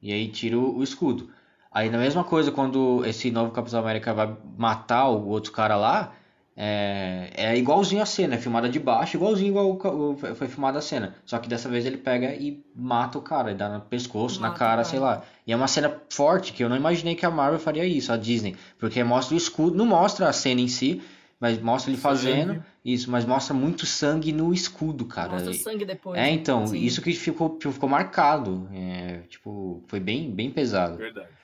E 0.02 0.12
aí 0.12 0.28
tira 0.30 0.58
o, 0.58 0.78
o 0.80 0.84
escudo. 0.84 1.30
Aí 1.78 1.92
na 1.92 2.00
mesma 2.00 2.24
coisa, 2.24 2.52
quando 2.52 3.06
esse 3.06 3.30
novo 3.30 3.52
Capitão 3.52 3.80
América 3.80 4.12
vai 4.12 4.36
matar 4.58 5.10
o 5.10 5.28
outro 5.28 5.52
cara 5.52 5.76
lá, 5.76 6.12
é, 6.56 7.30
é 7.36 7.56
igualzinho 7.56 8.02
a 8.02 8.06
cena, 8.08 8.34
é 8.34 8.40
filmada 8.40 8.68
de 8.68 8.80
baixo, 8.80 9.16
igualzinho 9.16 9.50
igual 9.50 10.18
foi 10.18 10.48
filmada 10.48 10.80
a 10.80 10.82
cena. 10.82 11.14
Só 11.24 11.38
que 11.38 11.48
dessa 11.48 11.70
vez 11.70 11.86
ele 11.86 11.98
pega 11.98 12.34
e 12.34 12.66
mata 12.76 13.20
o 13.20 13.22
cara, 13.22 13.52
e 13.52 13.54
dá 13.54 13.70
no 13.70 13.82
pescoço, 13.82 14.42
na 14.42 14.48
Mata 14.48 14.56
o 14.56 14.60
cara, 14.60 14.72
cara. 14.72 14.84
sei 14.86 14.98
lá. 14.98 15.22
E 15.46 15.54
é 15.54 15.56
uma 15.56 15.68
cena 15.68 16.02
forte, 16.10 16.52
que 16.52 16.64
eu 16.64 16.68
não 16.68 16.76
imaginei 16.76 17.14
que 17.14 17.28
a 17.28 17.30
Marvel 17.30 17.60
faria 17.60 17.86
isso, 17.86 18.12
a 18.12 18.18
Disney. 18.18 18.56
Porque 18.80 19.04
mostra 19.04 19.36
o 19.36 19.38
escudo, 19.38 19.78
não 19.78 19.86
mostra 19.86 20.28
a 20.28 20.34
cena 20.34 20.60
em 20.60 20.68
si, 20.68 21.00
mas 21.40 21.62
mostra 21.62 21.92
ele 21.92 22.02
fazendo 22.02 22.54
Sangue. 22.54 22.66
isso, 22.84 23.12
mas 23.12 23.24
mostra 23.24 23.54
muito 23.54 23.86
sangue 23.86 24.32
no 24.32 24.52
escudo, 24.52 25.06
cara. 25.06 25.34
Mostra 25.34 25.52
o 25.52 25.54
sangue 25.54 25.86
depois. 25.86 26.18
É, 26.18 26.24
né? 26.24 26.32
então, 26.32 26.66
Sim. 26.66 26.80
isso 26.80 27.04
que 27.04 27.14
ficou, 27.14 27.56
ficou 27.62 27.88
marcado. 27.88 28.68
É, 28.74 29.20
tipo, 29.30 29.84
foi 29.88 30.00
bem, 30.00 30.32
bem 30.32 30.50
pesado. 30.50 30.98
Verdade. 30.98 31.38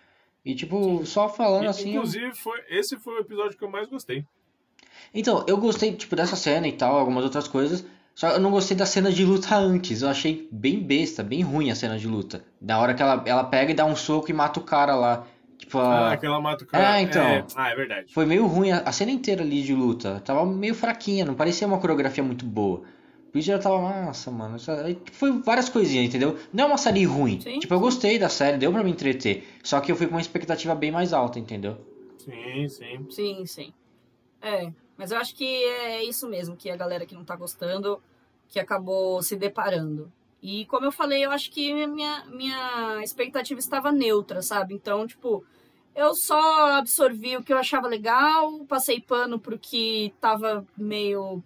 E 0.46 0.54
tipo, 0.56 1.06
só 1.06 1.30
falando 1.30 1.64
E, 1.64 1.68
assim. 1.68 1.90
eu- 1.90 2.02
Inclusive, 2.02 2.36
foi, 2.36 2.60
esse 2.70 2.98
foi 2.98 3.16
o 3.16 3.20
episódio 3.20 3.58
que 3.58 3.64
eu 3.64 3.70
mais 3.70 3.88
gostei. 3.88 4.26
Então, 5.14 5.44
eu 5.48 5.58
gostei, 5.58 5.94
tipo, 5.94 6.16
dessa 6.16 6.36
cena 6.36 6.68
e 6.68 6.72
tal, 6.74 6.98
algumas 6.98 7.24
outras 7.24 7.48
coisas. 7.48 7.86
Só 8.16 8.30
eu 8.30 8.40
não 8.40 8.52
gostei 8.52 8.76
da 8.78 8.86
cena 8.86 9.12
de 9.12 9.26
luta 9.26 9.56
antes. 9.56 10.02
Eu 10.02 10.10
achei 10.10 10.48
bem 10.52 10.80
besta, 10.80 11.24
bem 11.24 11.42
ruim 11.42 11.72
a 11.72 11.76
cena 11.76 11.98
de 11.98 12.08
luta. 12.08 12.44
Da 12.62 12.80
hora 12.80 12.94
que 12.94 13.02
ela, 13.02 13.24
ela 13.26 13.44
pega 13.44 13.72
e 13.72 13.76
dá 13.76 13.86
um 13.86 13.96
soco 13.96 14.30
e 14.30 14.34
mata 14.34 14.60
o 14.60 14.64
cara 14.64 14.96
lá. 14.96 15.26
Tipo, 15.58 15.80
Ah, 15.80 16.10
a- 16.10 16.14
aquela 16.14 16.40
mata 16.42 16.64
o 16.64 16.68
cara. 16.68 16.98
É, 16.98 17.02
então. 17.02 17.48
Ah, 17.56 17.70
é 17.72 17.76
verdade. 17.76 18.14
foi 18.14 18.26
meio 18.26 18.46
ruim 18.46 18.72
a, 18.72 18.80
a 18.80 18.92
cena 18.92 19.12
inteira 19.12 19.42
ali 19.42 19.64
de 19.64 19.74
luta. 19.74 20.22
Tava 20.26 20.46
meio 20.46 20.76
fraquinha, 20.76 21.26
não 21.26 21.34
parecia 21.34 21.66
uma 21.66 21.80
coreografia 21.80 22.24
muito 22.24 22.46
boa. 22.46 22.84
Isso 23.34 23.48
já 23.48 23.58
tava, 23.58 23.80
nossa, 23.80 24.30
mano. 24.30 24.58
aí 24.86 24.98
Foi 25.12 25.32
várias 25.42 25.68
coisinhas, 25.68 26.06
entendeu? 26.06 26.38
Não 26.54 26.66
é 26.66 26.68
uma 26.68 26.78
série 26.78 27.04
ruim. 27.04 27.42
Sim. 27.42 27.60
Tipo, 27.60 27.74
eu 27.74 27.80
gostei 27.80 28.20
da 28.20 28.30
série, 28.30 28.58
deu 28.58 28.72
pra 28.72 28.84
me 28.84 28.92
entreter. 28.92 29.48
Só 29.64 29.80
que 29.82 29.92
eu 29.92 29.96
fui 29.96 30.06
com 30.06 30.14
uma 30.14 30.22
expectativa 30.22 30.76
bem 30.76 30.92
mais 30.92 31.14
alta, 31.14 31.40
entendeu? 31.40 31.78
Sim, 32.20 32.70
sim. 32.70 33.08
Sim, 33.10 33.46
sim. 33.46 33.74
É, 34.40 34.72
mas 34.96 35.12
eu 35.12 35.18
acho 35.18 35.36
que 35.36 35.46
é 35.46 36.04
isso 36.04 36.28
mesmo, 36.30 36.56
que 36.56 36.70
a 36.70 36.76
galera 36.76 37.06
que 37.06 37.16
não 37.16 37.26
tá 37.26 37.36
gostando, 37.36 38.02
que 38.50 38.60
acabou 38.60 39.22
se 39.24 39.36
deparando. 39.36 40.12
E 40.42 40.66
como 40.66 40.86
eu 40.86 40.92
falei, 40.92 41.26
eu 41.26 41.32
acho 41.32 41.50
que 41.50 41.74
minha, 41.88 42.26
minha 42.26 43.02
expectativa 43.02 43.60
estava 43.60 43.92
neutra, 43.92 44.42
sabe? 44.42 44.74
Então, 44.74 45.08
tipo, 45.08 45.44
eu 45.96 46.14
só 46.14 46.74
absorvi 46.74 47.38
o 47.38 47.44
que 47.44 47.54
eu 47.54 47.58
achava 47.58 47.88
legal, 47.88 48.60
passei 48.66 49.00
pano 49.00 49.40
pro 49.40 49.58
que 49.58 50.14
tava 50.20 50.66
meio 50.78 51.42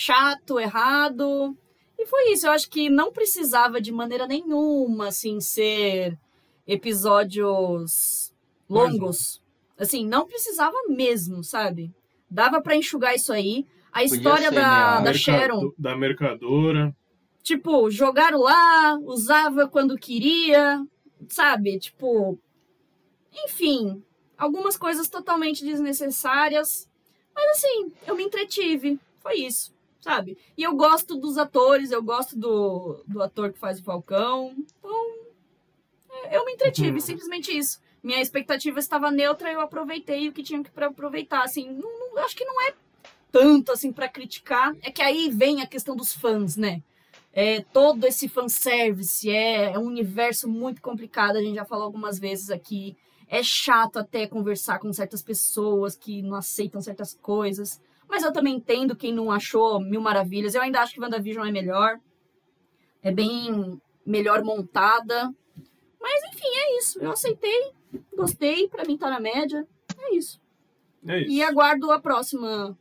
chato, 0.00 0.58
errado. 0.58 1.54
E 1.98 2.06
foi 2.06 2.32
isso. 2.32 2.46
Eu 2.46 2.52
acho 2.52 2.70
que 2.70 2.88
não 2.88 3.12
precisava 3.12 3.80
de 3.80 3.92
maneira 3.92 4.26
nenhuma, 4.26 5.08
assim, 5.08 5.40
ser 5.40 6.18
episódios 6.66 8.32
longos. 8.68 9.42
Assim, 9.78 10.06
não 10.06 10.26
precisava 10.26 10.76
mesmo, 10.88 11.44
sabe? 11.44 11.92
Dava 12.30 12.62
pra 12.62 12.76
enxugar 12.76 13.14
isso 13.14 13.32
aí. 13.32 13.66
A 13.92 14.02
história 14.02 14.48
ser, 14.48 14.54
da, 14.54 14.98
né? 14.98 15.04
da 15.04 15.12
Sharon, 15.12 15.72
Da 15.76 15.96
mercadora. 15.96 16.94
tipo, 17.42 17.90
jogaram 17.90 18.38
lá, 18.40 18.96
usava 19.02 19.68
quando 19.68 19.98
queria, 19.98 20.82
sabe? 21.28 21.78
Tipo, 21.78 22.38
enfim, 23.44 24.02
algumas 24.38 24.76
coisas 24.76 25.08
totalmente 25.08 25.64
desnecessárias. 25.64 26.88
Mas 27.34 27.58
assim, 27.58 27.92
eu 28.06 28.14
me 28.14 28.22
entretive. 28.22 28.98
Foi 29.18 29.34
isso, 29.34 29.74
sabe? 30.00 30.36
E 30.56 30.62
eu 30.62 30.74
gosto 30.74 31.16
dos 31.16 31.36
atores, 31.38 31.90
eu 31.90 32.02
gosto 32.02 32.38
do, 32.38 33.02
do 33.06 33.22
ator 33.22 33.52
que 33.52 33.58
faz 33.58 33.78
o 33.80 33.84
Falcão. 33.84 34.54
Então, 34.58 35.14
é, 36.24 36.36
eu 36.36 36.44
me 36.44 36.52
entretive, 36.52 36.92
Uhum. 36.92 37.00
simplesmente 37.00 37.56
isso. 37.56 37.80
Minha 38.02 38.20
expectativa 38.20 38.78
estava 38.78 39.10
neutra, 39.10 39.52
eu 39.52 39.60
aproveitei 39.60 40.28
o 40.28 40.32
que 40.32 40.42
tinha 40.42 40.62
que 40.62 40.70
aproveitar. 40.82 41.42
Assim, 41.42 41.68
não, 41.70 42.14
não- 42.14 42.22
acho 42.24 42.34
que 42.36 42.44
não 42.44 42.60
é 42.68 42.74
tanto 43.30 43.70
assim 43.72 43.92
pra 43.92 44.08
criticar. 44.08 44.74
É 44.82 44.90
que 44.90 45.02
aí 45.02 45.28
vem 45.30 45.60
a 45.60 45.66
questão 45.66 45.94
dos 45.94 46.12
fãs, 46.12 46.56
né? 46.56 46.82
É, 47.32 47.60
todo 47.72 48.04
esse 48.06 48.28
fanservice 48.28 49.30
é, 49.30 49.72
é 49.72 49.78
um 49.78 49.84
universo 49.86 50.48
muito 50.48 50.82
complicado, 50.82 51.36
a 51.36 51.40
gente 51.42 51.54
já 51.54 51.64
falou 51.64 51.84
algumas 51.84 52.18
vezes 52.18 52.50
aqui. 52.50 52.96
É 53.28 53.40
chato 53.44 53.98
até 53.98 54.26
conversar 54.26 54.80
com 54.80 54.92
certas 54.92 55.22
pessoas 55.22 55.94
que 55.94 56.20
não 56.22 56.34
aceitam 56.34 56.80
certas 56.80 57.14
coisas. 57.22 57.80
Mas 58.10 58.24
eu 58.24 58.32
também 58.32 58.56
entendo 58.56 58.96
quem 58.96 59.14
não 59.14 59.30
achou 59.30 59.80
mil 59.80 60.00
maravilhas. 60.00 60.56
Eu 60.56 60.62
ainda 60.62 60.80
acho 60.80 60.92
que 60.92 61.00
WandaVision 61.00 61.46
é 61.46 61.52
melhor. 61.52 62.00
É 63.00 63.12
bem 63.12 63.80
melhor 64.04 64.42
montada. 64.42 65.32
Mas 66.00 66.24
enfim, 66.34 66.48
é 66.48 66.78
isso. 66.78 66.98
Eu 67.00 67.12
aceitei, 67.12 67.70
gostei, 68.16 68.68
pra 68.68 68.84
mim 68.84 68.98
tá 68.98 69.08
na 69.08 69.20
média. 69.20 69.64
É 69.96 70.14
isso. 70.14 70.40
É 71.06 71.20
isso. 71.20 71.30
E 71.30 71.40
aguardo 71.40 71.92
a 71.92 72.00
próxima, 72.00 72.76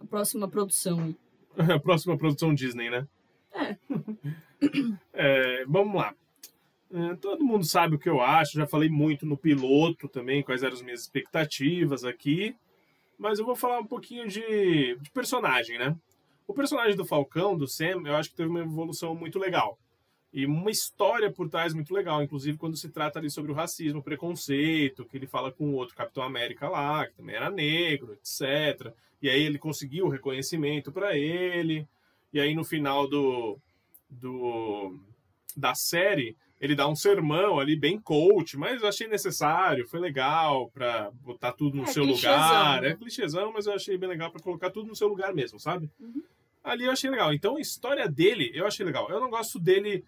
a 0.00 0.06
próxima 0.06 0.48
produção. 0.48 1.14
A 1.58 1.80
próxima 1.80 2.16
produção 2.16 2.54
Disney, 2.54 2.88
né? 2.88 3.06
É. 3.52 3.76
É, 5.12 5.64
vamos 5.66 5.94
lá. 5.94 6.14
É, 6.92 7.16
todo 7.16 7.44
mundo 7.44 7.64
sabe 7.64 7.94
o 7.96 7.98
que 7.98 8.08
eu 8.08 8.20
acho, 8.20 8.58
já 8.58 8.66
falei 8.66 8.90
muito 8.90 9.24
no 9.24 9.36
piloto 9.36 10.06
também, 10.06 10.42
quais 10.42 10.62
eram 10.62 10.74
as 10.74 10.82
minhas 10.82 11.00
expectativas 11.00 12.04
aqui. 12.04 12.54
Mas 13.20 13.38
eu 13.38 13.44
vou 13.44 13.54
falar 13.54 13.78
um 13.78 13.86
pouquinho 13.86 14.26
de, 14.26 14.96
de 14.98 15.10
personagem, 15.10 15.78
né? 15.78 15.94
O 16.48 16.54
personagem 16.54 16.96
do 16.96 17.04
Falcão, 17.04 17.54
do 17.54 17.68
Sam, 17.68 18.02
eu 18.06 18.16
acho 18.16 18.30
que 18.30 18.34
teve 18.34 18.48
uma 18.48 18.60
evolução 18.60 19.14
muito 19.14 19.38
legal. 19.38 19.78
E 20.32 20.46
uma 20.46 20.70
história 20.70 21.30
por 21.30 21.46
trás 21.46 21.74
muito 21.74 21.92
legal, 21.92 22.22
inclusive 22.22 22.56
quando 22.56 22.78
se 22.78 22.88
trata 22.88 23.18
ali 23.18 23.30
sobre 23.30 23.52
o 23.52 23.54
racismo, 23.54 24.00
o 24.00 24.02
preconceito, 24.02 25.04
que 25.04 25.18
ele 25.18 25.26
fala 25.26 25.52
com 25.52 25.66
o 25.66 25.74
outro 25.74 25.94
Capitão 25.94 26.22
América 26.22 26.66
lá, 26.66 27.06
que 27.06 27.14
também 27.14 27.36
era 27.36 27.50
negro, 27.50 28.14
etc. 28.14 28.90
E 29.20 29.28
aí 29.28 29.42
ele 29.42 29.58
conseguiu 29.58 30.06
o 30.06 30.10
reconhecimento 30.10 30.90
para 30.90 31.14
ele. 31.14 31.86
E 32.32 32.40
aí 32.40 32.54
no 32.54 32.64
final 32.64 33.06
do, 33.06 33.58
do 34.08 34.98
da 35.54 35.74
série, 35.74 36.34
ele 36.60 36.74
dá 36.74 36.86
um 36.86 36.94
sermão 36.94 37.58
ali 37.58 37.74
bem 37.74 37.98
coach, 37.98 38.56
mas 38.58 38.82
eu 38.82 38.88
achei 38.88 39.08
necessário, 39.08 39.88
foi 39.88 39.98
legal 39.98 40.68
para 40.70 41.10
botar 41.22 41.52
tudo 41.52 41.76
no 41.78 41.84
É, 41.84 41.86
seu 41.86 42.04
clichêzão, 42.04 42.32
lugar. 42.36 42.82
né? 42.82 42.88
É 42.88 42.94
clichêzão, 42.96 43.52
mas 43.52 43.66
eu 43.66 43.72
achei 43.72 43.96
bem 43.96 44.08
legal 44.08 44.30
para 44.30 44.42
colocar 44.42 44.70
tudo 44.70 44.88
no 44.88 44.94
seu 44.94 45.08
lugar 45.08 45.32
mesmo, 45.34 45.58
sabe? 45.58 45.90
Uhum. 45.98 46.22
Ali 46.62 46.84
eu 46.84 46.90
achei 46.92 47.08
legal. 47.08 47.32
Então 47.32 47.56
a 47.56 47.60
história 47.60 48.06
dele, 48.06 48.50
eu 48.52 48.66
achei 48.66 48.84
legal. 48.84 49.08
Eu 49.08 49.18
não 49.20 49.30
gosto 49.30 49.58
dele. 49.58 50.04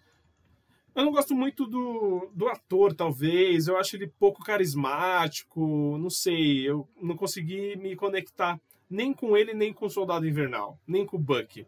Eu 0.93 1.03
não 1.03 1.11
gosto 1.11 1.33
muito 1.33 1.65
do, 1.65 2.29
do 2.35 2.47
ator, 2.47 2.93
talvez. 2.93 3.67
Eu 3.67 3.75
acho 3.75 3.95
ele 3.95 4.05
pouco 4.19 4.43
carismático. 4.43 5.97
Não 5.97 6.11
sei. 6.11 6.69
Eu 6.69 6.87
não 7.01 7.15
consegui 7.17 7.75
me 7.77 7.95
conectar 7.95 8.61
nem 8.87 9.11
com 9.11 9.35
ele, 9.35 9.55
nem 9.55 9.73
com 9.73 9.87
o 9.87 9.89
Soldado 9.89 10.27
Invernal, 10.27 10.77
nem 10.85 11.03
com 11.03 11.17
o 11.17 11.19
Bucky. 11.19 11.65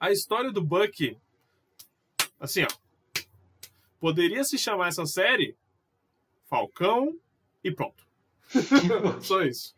A 0.00 0.10
história 0.10 0.50
do 0.50 0.62
Bucky, 0.64 1.18
assim, 2.40 2.62
ó. 2.62 2.83
Poderia 4.04 4.44
se 4.44 4.58
chamar 4.58 4.88
essa 4.88 5.06
série 5.06 5.56
Falcão 6.44 7.18
e 7.64 7.70
pronto. 7.72 8.06
Só 9.22 9.40
isso. 9.40 9.74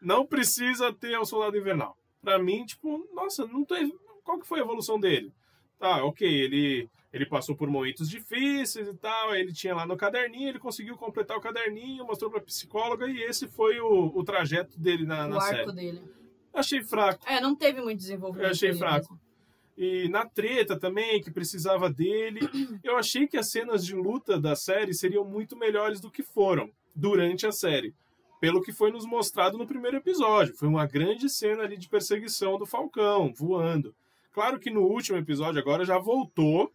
Não 0.00 0.24
precisa 0.24 0.94
ter 0.94 1.18
o 1.18 1.26
Soldado 1.26 1.58
Invernal. 1.58 1.94
Pra 2.22 2.38
mim, 2.38 2.64
tipo, 2.64 3.06
nossa, 3.12 3.46
não 3.46 3.66
tem. 3.66 3.94
Qual 4.24 4.40
que 4.40 4.46
foi 4.48 4.60
a 4.60 4.62
evolução 4.62 4.98
dele? 4.98 5.30
Tá, 5.78 6.02
ok, 6.06 6.26
ele, 6.26 6.88
ele 7.12 7.26
passou 7.26 7.54
por 7.54 7.68
momentos 7.68 8.08
difíceis 8.08 8.88
e 8.88 8.94
tal, 8.94 9.28
aí 9.28 9.42
ele 9.42 9.52
tinha 9.52 9.74
lá 9.74 9.86
no 9.86 9.94
caderninho, 9.94 10.48
ele 10.48 10.58
conseguiu 10.58 10.96
completar 10.96 11.36
o 11.36 11.42
caderninho, 11.42 12.06
mostrou 12.06 12.30
pra 12.30 12.40
psicóloga 12.40 13.06
e 13.06 13.20
esse 13.24 13.46
foi 13.46 13.78
o, 13.78 14.06
o 14.06 14.24
trajeto 14.24 14.80
dele 14.80 15.04
na, 15.04 15.28
na 15.28 15.36
o 15.36 15.40
série. 15.42 15.58
arco 15.60 15.72
dele. 15.72 16.02
Achei 16.50 16.82
fraco. 16.82 17.28
É, 17.28 17.42
não 17.42 17.54
teve 17.54 17.82
muito 17.82 17.98
desenvolvimento. 17.98 18.46
Eu 18.46 18.52
achei 18.52 18.70
dele 18.70 18.78
fraco. 18.78 19.12
mesmo. 19.12 19.25
E 19.76 20.08
na 20.08 20.24
treta 20.24 20.78
também, 20.78 21.20
que 21.20 21.30
precisava 21.30 21.90
dele. 21.90 22.40
Eu 22.82 22.96
achei 22.96 23.26
que 23.26 23.36
as 23.36 23.50
cenas 23.50 23.84
de 23.84 23.94
luta 23.94 24.40
da 24.40 24.56
série 24.56 24.94
seriam 24.94 25.24
muito 25.24 25.56
melhores 25.56 26.00
do 26.00 26.10
que 26.10 26.22
foram 26.22 26.70
durante 26.94 27.46
a 27.46 27.52
série. 27.52 27.94
Pelo 28.40 28.62
que 28.62 28.72
foi 28.72 28.90
nos 28.90 29.04
mostrado 29.04 29.58
no 29.58 29.66
primeiro 29.66 29.98
episódio. 29.98 30.54
Foi 30.56 30.68
uma 30.68 30.86
grande 30.86 31.28
cena 31.28 31.62
ali 31.62 31.76
de 31.76 31.88
perseguição 31.88 32.58
do 32.58 32.66
Falcão, 32.66 33.32
voando. 33.34 33.94
Claro 34.32 34.58
que 34.58 34.70
no 34.70 34.82
último 34.82 35.18
episódio 35.18 35.60
agora 35.60 35.84
já 35.84 35.98
voltou 35.98 36.72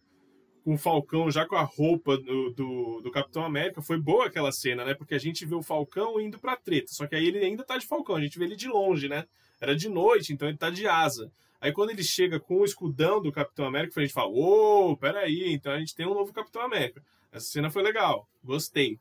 com 0.64 0.74
o 0.74 0.78
Falcão 0.78 1.30
já 1.30 1.46
com 1.46 1.56
a 1.56 1.62
roupa 1.62 2.16
do, 2.16 2.50
do, 2.50 3.00
do 3.00 3.10
Capitão 3.10 3.44
América. 3.44 3.82
Foi 3.82 3.98
boa 3.98 4.26
aquela 4.26 4.52
cena, 4.52 4.84
né? 4.84 4.94
Porque 4.94 5.14
a 5.14 5.18
gente 5.18 5.44
vê 5.44 5.54
o 5.54 5.62
Falcão 5.62 6.20
indo 6.20 6.38
pra 6.38 6.56
treta. 6.56 6.92
Só 6.92 7.06
que 7.06 7.14
aí 7.14 7.26
ele 7.26 7.38
ainda 7.38 7.64
tá 7.64 7.76
de 7.76 7.86
Falcão, 7.86 8.16
a 8.16 8.20
gente 8.20 8.38
vê 8.38 8.44
ele 8.44 8.56
de 8.56 8.68
longe, 8.68 9.08
né? 9.08 9.26
Era 9.60 9.76
de 9.76 9.88
noite, 9.88 10.32
então 10.32 10.48
ele 10.48 10.56
tá 10.56 10.70
de 10.70 10.86
asa. 10.86 11.30
Aí 11.62 11.72
quando 11.72 11.90
ele 11.90 12.02
chega 12.02 12.40
com 12.40 12.56
o 12.56 12.64
escudão 12.64 13.22
do 13.22 13.30
Capitão 13.30 13.64
América, 13.64 14.00
a 14.00 14.02
gente 14.02 14.12
fala: 14.12 14.28
Ô, 14.32 14.96
peraí, 14.96 15.52
então 15.52 15.72
a 15.72 15.78
gente 15.78 15.94
tem 15.94 16.04
um 16.06 16.12
novo 16.14 16.32
Capitão 16.32 16.60
América. 16.60 17.00
Essa 17.30 17.46
cena 17.46 17.70
foi 17.70 17.82
legal, 17.84 18.28
gostei. 18.42 18.98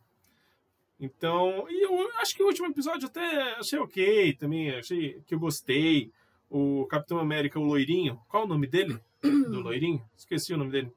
Então, 0.99 1.65
e 1.67 1.83
eu 1.83 2.11
acho 2.19 2.35
que 2.35 2.43
o 2.43 2.45
último 2.45 2.67
episódio 2.67 3.07
até 3.07 3.53
achei 3.55 3.79
ok 3.79 4.33
também, 4.33 4.69
achei 4.75 5.19
que 5.25 5.33
eu 5.33 5.39
gostei. 5.39 6.11
O 6.53 6.85
Capitão 6.87 7.17
América, 7.17 7.57
o 7.59 7.63
loirinho, 7.63 8.19
qual 8.27 8.43
o 8.43 8.47
nome 8.47 8.67
dele? 8.67 8.99
Do 9.23 9.61
loirinho? 9.61 10.03
Esqueci 10.17 10.53
o 10.53 10.57
nome 10.57 10.69
dele. 10.69 10.91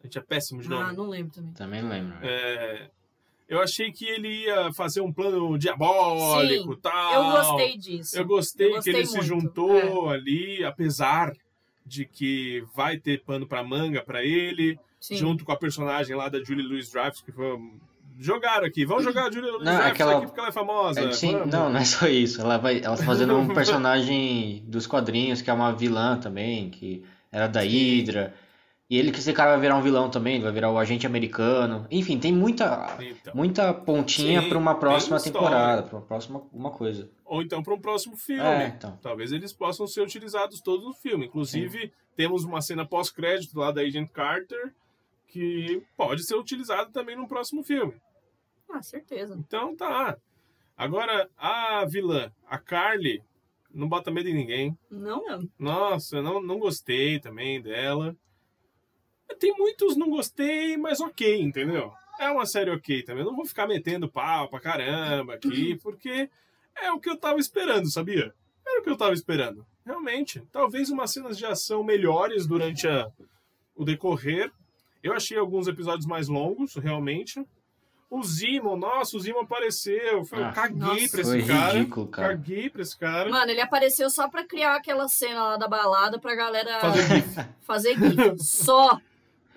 A 0.00 0.06
gente 0.06 0.18
é 0.18 0.20
péssimo 0.20 0.60
de 0.60 0.66
Ah, 0.68 0.70
nome. 0.70 0.96
não 0.96 1.08
lembro 1.08 1.32
também. 1.32 1.52
Também 1.54 1.82
não 1.82 1.88
lembro. 1.88 2.18
É, 2.22 2.90
eu 3.48 3.60
achei 3.60 3.90
que 3.90 4.04
ele 4.04 4.44
ia 4.44 4.72
fazer 4.74 5.00
um 5.00 5.12
plano 5.12 5.58
diabólico 5.58 6.74
Sim, 6.74 6.80
tal. 6.82 7.14
Eu 7.14 7.30
gostei 7.32 7.76
disso. 7.78 8.16
Eu 8.18 8.24
gostei, 8.26 8.66
Eu 8.68 8.74
gostei 8.74 8.92
que 8.92 8.98
ele 8.98 9.06
se 9.06 9.16
muito, 9.16 9.26
juntou 9.26 10.08
ali, 10.10 10.64
apesar 10.64 11.32
de 11.86 12.04
que 12.04 12.62
vai 12.74 12.98
ter 12.98 13.22
pano 13.24 13.46
pra 13.46 13.64
manga 13.64 14.02
pra 14.02 14.22
ele, 14.22 14.78
Sim. 15.00 15.16
junto 15.16 15.44
com 15.44 15.52
a 15.52 15.56
personagem 15.56 16.14
lá 16.14 16.28
da 16.28 16.42
Julie 16.44 16.66
Louis 16.66 16.90
Dreyfus, 16.92 17.22
que 17.22 17.32
foi 17.32 17.58
jogaram 18.20 18.66
aqui. 18.66 18.84
Vamos 18.84 19.04
jogar 19.04 19.28
a 19.28 19.30
Julie 19.30 19.48
Louis 19.50 19.64
Não, 19.64 19.72
Dreyfus 19.72 19.92
aquela- 19.92 20.16
aqui 20.18 20.26
porque 20.26 20.40
ela 20.40 20.48
é 20.48 20.52
famosa. 20.52 21.00
É, 21.00 21.12
sim, 21.12 21.32
não, 21.46 21.70
não 21.70 21.76
é 21.78 21.84
só 21.84 22.06
isso. 22.08 22.40
Ela 22.40 22.58
vai, 22.58 22.80
ela 22.82 22.96
tá 22.96 23.04
fazendo 23.04 23.36
um 23.36 23.46
personagem 23.54 24.62
dos 24.66 24.86
quadrinhos, 24.86 25.40
que 25.40 25.48
é 25.48 25.52
uma 25.52 25.72
vilã 25.72 26.18
também, 26.18 26.68
que 26.68 27.02
era 27.32 27.46
da 27.46 27.60
Hydra. 27.62 28.34
E 28.90 28.98
ele 28.98 29.12
que 29.12 29.18
esse 29.18 29.32
cara 29.34 29.50
vai 29.50 29.60
virar 29.60 29.76
um 29.76 29.82
vilão 29.82 30.08
também, 30.10 30.40
vai 30.40 30.50
virar 30.50 30.70
o 30.70 30.78
agente 30.78 31.06
americano. 31.06 31.86
Enfim, 31.90 32.18
tem 32.18 32.32
muita, 32.32 32.96
Então. 32.98 33.34
muita 33.34 33.74
pontinha 33.74 34.40
Sim, 34.40 34.48
pra 34.48 34.56
uma 34.56 34.74
próxima 34.76 35.20
tem 35.20 35.30
temporada, 35.30 35.82
pra 35.82 35.98
uma 35.98 36.06
próxima 36.06 36.42
uma 36.50 36.70
coisa. 36.70 37.10
Ou 37.26 37.42
então 37.42 37.62
para 37.62 37.74
um 37.74 37.80
próximo 37.80 38.16
filme. 38.16 38.42
É, 38.42 38.68
então. 38.68 38.98
Talvez 39.02 39.30
eles 39.30 39.52
possam 39.52 39.86
ser 39.86 40.00
utilizados 40.00 40.62
todos 40.62 40.86
no 40.86 40.94
filme. 40.94 41.26
Inclusive, 41.26 41.92
temos 42.16 42.44
uma 42.44 42.62
cena 42.62 42.86
pós-crédito 42.86 43.58
lá 43.58 43.70
da 43.70 43.82
Agent 43.82 44.10
Carter 44.10 44.72
que 45.26 45.82
pode 45.94 46.24
ser 46.24 46.36
utilizada 46.36 46.90
também 46.90 47.14
no 47.14 47.28
próximo 47.28 47.62
filme. 47.62 47.92
Ah, 48.70 48.80
certeza. 48.82 49.36
Então 49.38 49.76
tá. 49.76 50.16
Agora, 50.74 51.28
a 51.36 51.84
vilã, 51.84 52.32
a 52.48 52.56
Carly, 52.56 53.22
não 53.74 53.86
bota 53.86 54.10
medo 54.10 54.30
em 54.30 54.34
ninguém. 54.34 54.78
Não 54.90 55.24
mesmo. 55.26 55.50
Nossa, 55.58 56.16
eu 56.16 56.22
não, 56.22 56.40
não 56.42 56.58
gostei 56.58 57.18
também 57.20 57.60
dela. 57.60 58.16
Tem 59.38 59.54
muitos 59.56 59.96
não 59.96 60.10
gostei, 60.10 60.76
mas 60.76 61.00
ok, 61.00 61.40
entendeu? 61.40 61.92
É 62.18 62.28
uma 62.30 62.44
série 62.46 62.70
ok 62.70 63.02
também. 63.04 63.22
Eu 63.22 63.28
não 63.30 63.36
vou 63.36 63.46
ficar 63.46 63.66
metendo 63.68 64.08
pau 64.08 64.48
pra 64.48 64.58
caramba 64.60 65.34
aqui, 65.34 65.76
porque 65.82 66.28
é 66.76 66.90
o 66.92 66.98
que 66.98 67.08
eu 67.08 67.16
tava 67.16 67.38
esperando, 67.38 67.90
sabia? 67.90 68.34
Era 68.66 68.80
o 68.80 68.82
que 68.82 68.90
eu 68.90 68.96
tava 68.96 69.12
esperando. 69.14 69.64
Realmente. 69.86 70.42
Talvez 70.52 70.90
umas 70.90 71.12
cenas 71.12 71.38
de 71.38 71.46
ação 71.46 71.82
melhores 71.84 72.46
durante 72.46 72.86
a- 72.88 73.08
o 73.76 73.84
decorrer. 73.84 74.50
Eu 75.02 75.12
achei 75.14 75.38
alguns 75.38 75.68
episódios 75.68 76.06
mais 76.06 76.26
longos, 76.28 76.74
realmente. 76.74 77.40
O 78.10 78.22
Zimon, 78.24 78.76
nossa, 78.76 79.16
o 79.16 79.20
Zimon 79.20 79.40
apareceu. 79.42 80.26
Eu 80.32 80.44
Ah, 80.44 80.52
caguei 80.52 80.78
nossa. 80.78 81.10
pra 81.10 81.20
esse 81.20 81.30
Foi 81.30 81.44
cara. 81.46 81.72
ridículo, 81.78 82.06
cara. 82.08 82.28
Caguei 82.28 82.70
pra 82.70 82.82
esse 82.82 82.98
cara. 82.98 83.30
Mano, 83.30 83.50
ele 83.50 83.60
apareceu 83.60 84.10
só 84.10 84.28
pra 84.28 84.44
criar 84.44 84.74
aquela 84.76 85.06
cena 85.08 85.42
lá 85.42 85.56
da 85.56 85.68
balada 85.68 86.18
pra 86.18 86.34
galera 86.34 86.80
Fazer 86.80 87.02
gif. 87.06 87.38
fazer 87.60 87.94
gif. 87.98 88.38
Só. 88.42 88.98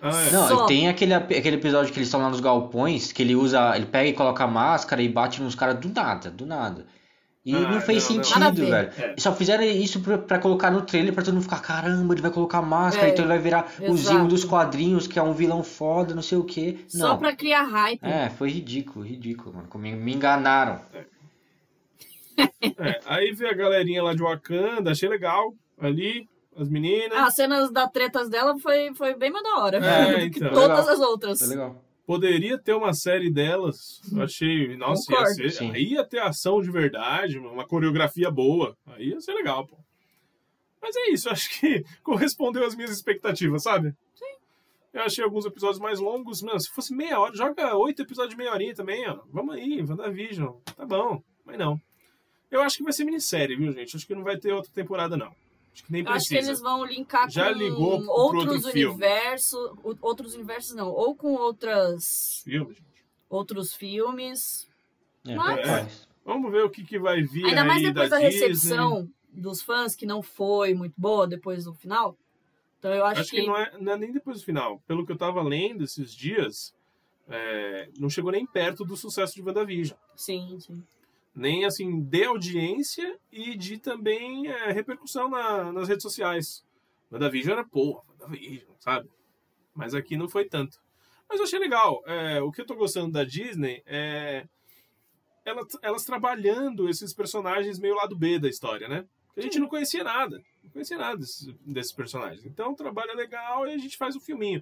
Ah, 0.01 0.09
é. 0.27 0.31
Não, 0.31 0.47
Só. 0.47 0.65
tem 0.65 0.89
aquele, 0.89 1.13
aquele 1.13 1.55
episódio 1.57 1.91
que 1.93 1.99
eles 1.99 2.07
estão 2.07 2.21
lá 2.21 2.29
nos 2.29 2.39
galpões, 2.39 3.11
que 3.11 3.21
ele 3.21 3.35
usa, 3.35 3.75
ele 3.75 3.85
pega 3.85 4.09
e 4.09 4.13
coloca 4.13 4.43
a 4.43 4.47
máscara 4.47 5.01
e 5.01 5.07
bate 5.09 5.41
nos 5.41 5.53
caras 5.55 5.77
do 5.79 5.89
nada, 5.89 6.31
do 6.31 6.45
nada. 6.45 6.85
E 7.43 7.55
Ah, 7.55 7.59
não 7.59 7.81
fez 7.81 8.07
não, 8.09 8.17
não. 8.17 8.23
sentido, 8.23 8.55
ver. 8.65 8.69
velho. 8.69 8.91
É. 8.97 9.15
Só 9.17 9.33
fizeram 9.33 9.63
isso 9.63 9.99
pra, 10.01 10.17
pra 10.17 10.37
colocar 10.39 10.69
no 10.69 10.81
trailer 10.83 11.11
pra 11.13 11.23
todo 11.23 11.33
mundo 11.33 11.43
ficar, 11.43 11.59
caramba, 11.59 12.13
ele 12.13 12.21
vai 12.21 12.29
colocar 12.31 12.61
máscara, 12.61 13.07
É, 13.07 13.11
então 13.11 13.25
ele 13.25 13.29
vai 13.33 13.39
virar 13.39 13.65
o 13.79 13.83
exato. 13.93 13.97
Zimo 13.97 14.27
dos 14.27 14.43
quadrinhos, 14.45 15.07
que 15.07 15.17
é 15.17 15.23
um 15.23 15.33
vilão 15.33 15.63
foda, 15.63 16.13
não 16.13 16.21
sei 16.21 16.37
o 16.37 16.43
quê. 16.43 16.77
Só 16.87 17.09
Não. 17.09 17.17
pra 17.17 17.35
criar 17.35 17.63
hype. 17.63 17.99
É, 18.03 18.29
foi 18.29 18.49
ridículo, 18.51 19.03
ridículo, 19.05 19.55
mano. 19.55 19.67
Como 19.69 19.83
Me 19.83 20.13
enganaram. 20.13 20.81
É, 22.37 22.99
aí 23.05 23.31
vê 23.33 23.47
a 23.49 23.53
galerinha 23.53 24.03
lá 24.03 24.13
de 24.13 24.21
Wakanda, 24.21 24.91
achei 24.91 25.09
legal. 25.09 25.53
Ali, 25.79 26.27
as 26.55 26.67
meninas. 26.69 27.17
Ah, 27.17 27.25
As 27.25 27.35
cenas 27.35 27.71
da 27.71 27.87
tretas 27.87 28.29
dela 28.29 28.57
foi, 28.59 28.93
foi 28.93 29.15
bem 29.15 29.31
mais 29.31 29.43
da 29.43 29.57
hora. 29.57 29.77
É, 29.77 30.25
do 30.25 30.31
que 30.31 30.39
então. 30.39 30.51
todas 30.53 30.79
Legal. 30.79 30.93
as 30.93 30.99
outras. 30.99 31.39
Foi 31.39 31.47
legal. 31.49 31.83
Poderia 32.05 32.57
ter 32.57 32.73
uma 32.73 32.93
série 32.93 33.31
delas. 33.31 34.01
Eu 34.11 34.21
achei. 34.23 34.75
Nossa, 34.75 35.09
ia 35.11 35.17
Concordo. 35.17 35.35
ser, 35.35 35.51
Sim. 35.51 35.71
aí 35.71 35.93
ia 35.93 36.03
ter 36.03 36.19
ação 36.19 36.61
de 36.61 36.69
verdade, 36.69 37.37
uma 37.37 37.65
coreografia 37.65 38.29
boa. 38.29 38.75
Aí 38.87 39.09
ia 39.09 39.21
ser 39.21 39.33
legal, 39.33 39.65
pô. 39.65 39.77
Mas 40.81 40.95
é 40.95 41.09
isso, 41.11 41.27
eu 41.29 41.31
acho 41.33 41.59
que 41.59 41.85
correspondeu 42.03 42.65
às 42.65 42.75
minhas 42.75 42.91
expectativas, 42.91 43.63
sabe? 43.63 43.93
Sim. 44.15 44.25
Eu 44.91 45.03
achei 45.03 45.23
alguns 45.23 45.45
episódios 45.45 45.79
mais 45.79 45.99
longos. 45.99 46.41
Mano, 46.41 46.59
se 46.59 46.69
fosse 46.69 46.93
meia 46.93 47.17
hora, 47.19 47.33
joga 47.35 47.77
oito 47.77 48.01
episódios 48.01 48.31
de 48.31 48.37
meia 48.37 48.51
horinha 48.51 48.73
também, 48.75 49.07
ó. 49.07 49.19
Vamos 49.31 49.55
aí, 49.55 49.81
WandaVision. 49.81 50.53
Tá 50.75 50.85
bom, 50.85 51.21
mas 51.45 51.57
não. 51.57 51.79
Eu 52.49 52.61
acho 52.61 52.77
que 52.77 52.83
vai 52.83 52.91
ser 52.91 53.05
minissérie, 53.05 53.55
viu, 53.55 53.71
gente? 53.71 53.95
Acho 53.95 54.05
que 54.05 54.15
não 54.15 54.23
vai 54.23 54.37
ter 54.37 54.51
outra 54.51 54.71
temporada, 54.73 55.15
não. 55.15 55.31
Acho 55.73 55.83
que 55.85 55.91
nem 55.91 56.01
Eu 56.03 56.09
acho 56.09 56.27
que 56.27 56.35
precisa. 56.35 56.51
eles 56.51 56.61
vão 56.61 56.85
linkar 56.85 57.29
Já 57.29 57.51
com 57.51 57.57
ligou 57.57 58.01
pro 58.01 58.11
outros 58.11 58.65
outro 58.65 58.79
universos. 58.79 59.71
Outros 60.01 60.33
universos 60.35 60.75
não. 60.75 60.89
Ou 60.89 61.15
com 61.15 61.33
outras, 61.33 62.41
Filme, 62.43 62.73
gente. 62.73 63.05
outros 63.29 63.73
filmes. 63.73 64.67
É, 65.25 65.35
Mas- 65.35 65.61
capaz. 65.65 66.07
Vamos 66.23 66.51
ver 66.51 66.63
o 66.63 66.69
que, 66.69 66.83
que 66.83 66.99
vai 66.99 67.21
vir 67.23 67.45
Ainda 67.45 67.65
mais 67.65 67.81
depois 67.81 68.09
da, 68.09 68.17
da, 68.17 68.21
recepção 68.21 69.09
dos 69.33 69.61
fãs, 69.63 69.95
que 69.95 70.05
não 70.05 70.21
foi 70.21 70.73
muito 70.73 70.93
boa 70.95 71.27
depois 71.27 71.63
do 71.63 71.73
final. 71.73 72.15
Então 72.77 72.93
eu 72.93 73.03
acho, 73.05 73.21
Acho 73.21 73.31
que, 73.31 73.45
não, 73.45 73.57
é, 73.57 73.71
não 73.79 73.93
é 73.93 73.97
nem 73.97 74.11
depois 74.11 74.39
do 74.39 74.45
final. 74.45 74.79
Pelo 74.87 75.03
que 75.05 75.11
eu 75.11 75.17
tava 75.17 75.41
lendo 75.41 75.83
esses 75.83 76.13
dias, 76.13 76.73
é, 77.27 77.89
não 77.97 78.09
chegou 78.09 78.31
nem 78.31 78.45
perto 78.45 78.83
do 78.85 78.95
sucesso 78.95 79.33
de 79.33 79.41
WandaVision. 79.41 79.97
Sim, 80.15 80.59
sim. 80.59 80.83
Nem, 81.33 81.63
assim, 81.65 82.01
de 82.01 82.23
audiência 82.25 83.17
e 83.31 83.55
de 83.55 83.77
também 83.77 84.47
é, 84.47 84.71
repercussão 84.71 85.29
na- 85.29 85.71
nas 85.71 85.87
redes 85.87 86.03
sociais. 86.03 86.63
WandaVision 87.11 87.53
era, 87.53 87.65
porra, 87.65 88.01
WandaVision, 88.09 88.71
sabe? 88.79 89.09
Mas 89.73 89.93
aqui 89.93 90.17
não 90.17 90.27
foi 90.27 90.45
tanto. 90.45 90.77
Mas 91.29 91.39
eu 91.39 91.45
achei 91.45 91.59
legal. 91.59 92.03
É, 92.05 92.41
o 92.41 92.51
que 92.51 92.59
eu 92.61 92.65
tô 92.65 92.75
gostando 92.75 93.11
da 93.11 93.23
Disney 93.23 93.81
é 93.85 94.45
elas, 95.45 95.65
elas 95.81 96.03
trabalhando 96.05 96.89
esses 96.89 97.13
personagens 97.13 97.79
meio 97.79 97.95
lado 97.95 98.15
B 98.15 98.37
da 98.37 98.49
história, 98.49 98.87
né? 98.87 99.05
A 99.35 99.41
gente 99.41 99.57
não 99.59 99.67
conhecia 99.67 100.03
nada. 100.03 100.41
Não 100.63 100.69
conhecia 100.71 100.97
nada 100.97 101.17
desses, 101.17 101.47
desses 101.65 101.93
personagens. 101.93 102.45
Então, 102.45 102.75
trabalha 102.75 103.13
legal 103.13 103.65
e 103.65 103.73
a 103.73 103.77
gente 103.77 103.97
faz 103.97 104.15
o 104.15 104.19
filminho. 104.19 104.61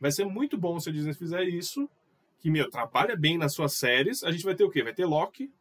Vai 0.00 0.10
ser 0.10 0.24
muito 0.24 0.56
bom 0.58 0.80
se 0.80 0.88
a 0.88 0.92
Disney 0.92 1.12
fizer 1.14 1.44
isso. 1.44 1.88
Que, 2.38 2.50
meu, 2.50 2.68
trabalha 2.70 3.14
bem 3.14 3.36
nas 3.38 3.52
suas 3.54 3.74
séries. 3.74 4.24
A 4.24 4.30
gente 4.30 4.44
vai 4.44 4.54
ter 4.54 4.64
o 4.64 4.70
quê? 4.70 4.82
Vai 4.82 4.94
ter 4.94 5.04
Loki. 5.04 5.52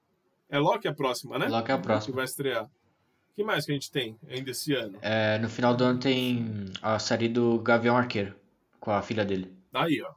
É 0.49 0.59
Loki 0.59 0.87
a 0.87 0.93
próxima, 0.93 1.37
né? 1.39 1.47
Loki 1.47 1.71
é 1.71 1.73
a 1.73 1.77
Que 1.77 1.83
próxima. 1.83 2.15
vai 2.15 2.25
estrear. 2.25 2.65
O 2.65 2.69
que 3.35 3.43
mais 3.43 3.65
que 3.65 3.71
a 3.71 3.75
gente 3.75 3.91
tem 3.91 4.17
ainda 4.29 4.51
esse 4.51 4.73
ano? 4.73 4.97
É, 5.01 5.37
no 5.39 5.49
final 5.49 5.75
do 5.75 5.83
ano 5.83 5.99
tem 5.99 6.65
a 6.81 6.97
série 6.99 7.27
do 7.27 7.59
Gavião 7.59 7.97
Arqueiro, 7.97 8.33
com 8.79 8.91
a 8.91 9.01
filha 9.01 9.25
dele. 9.25 9.51
Aí, 9.73 10.01
ó. 10.01 10.11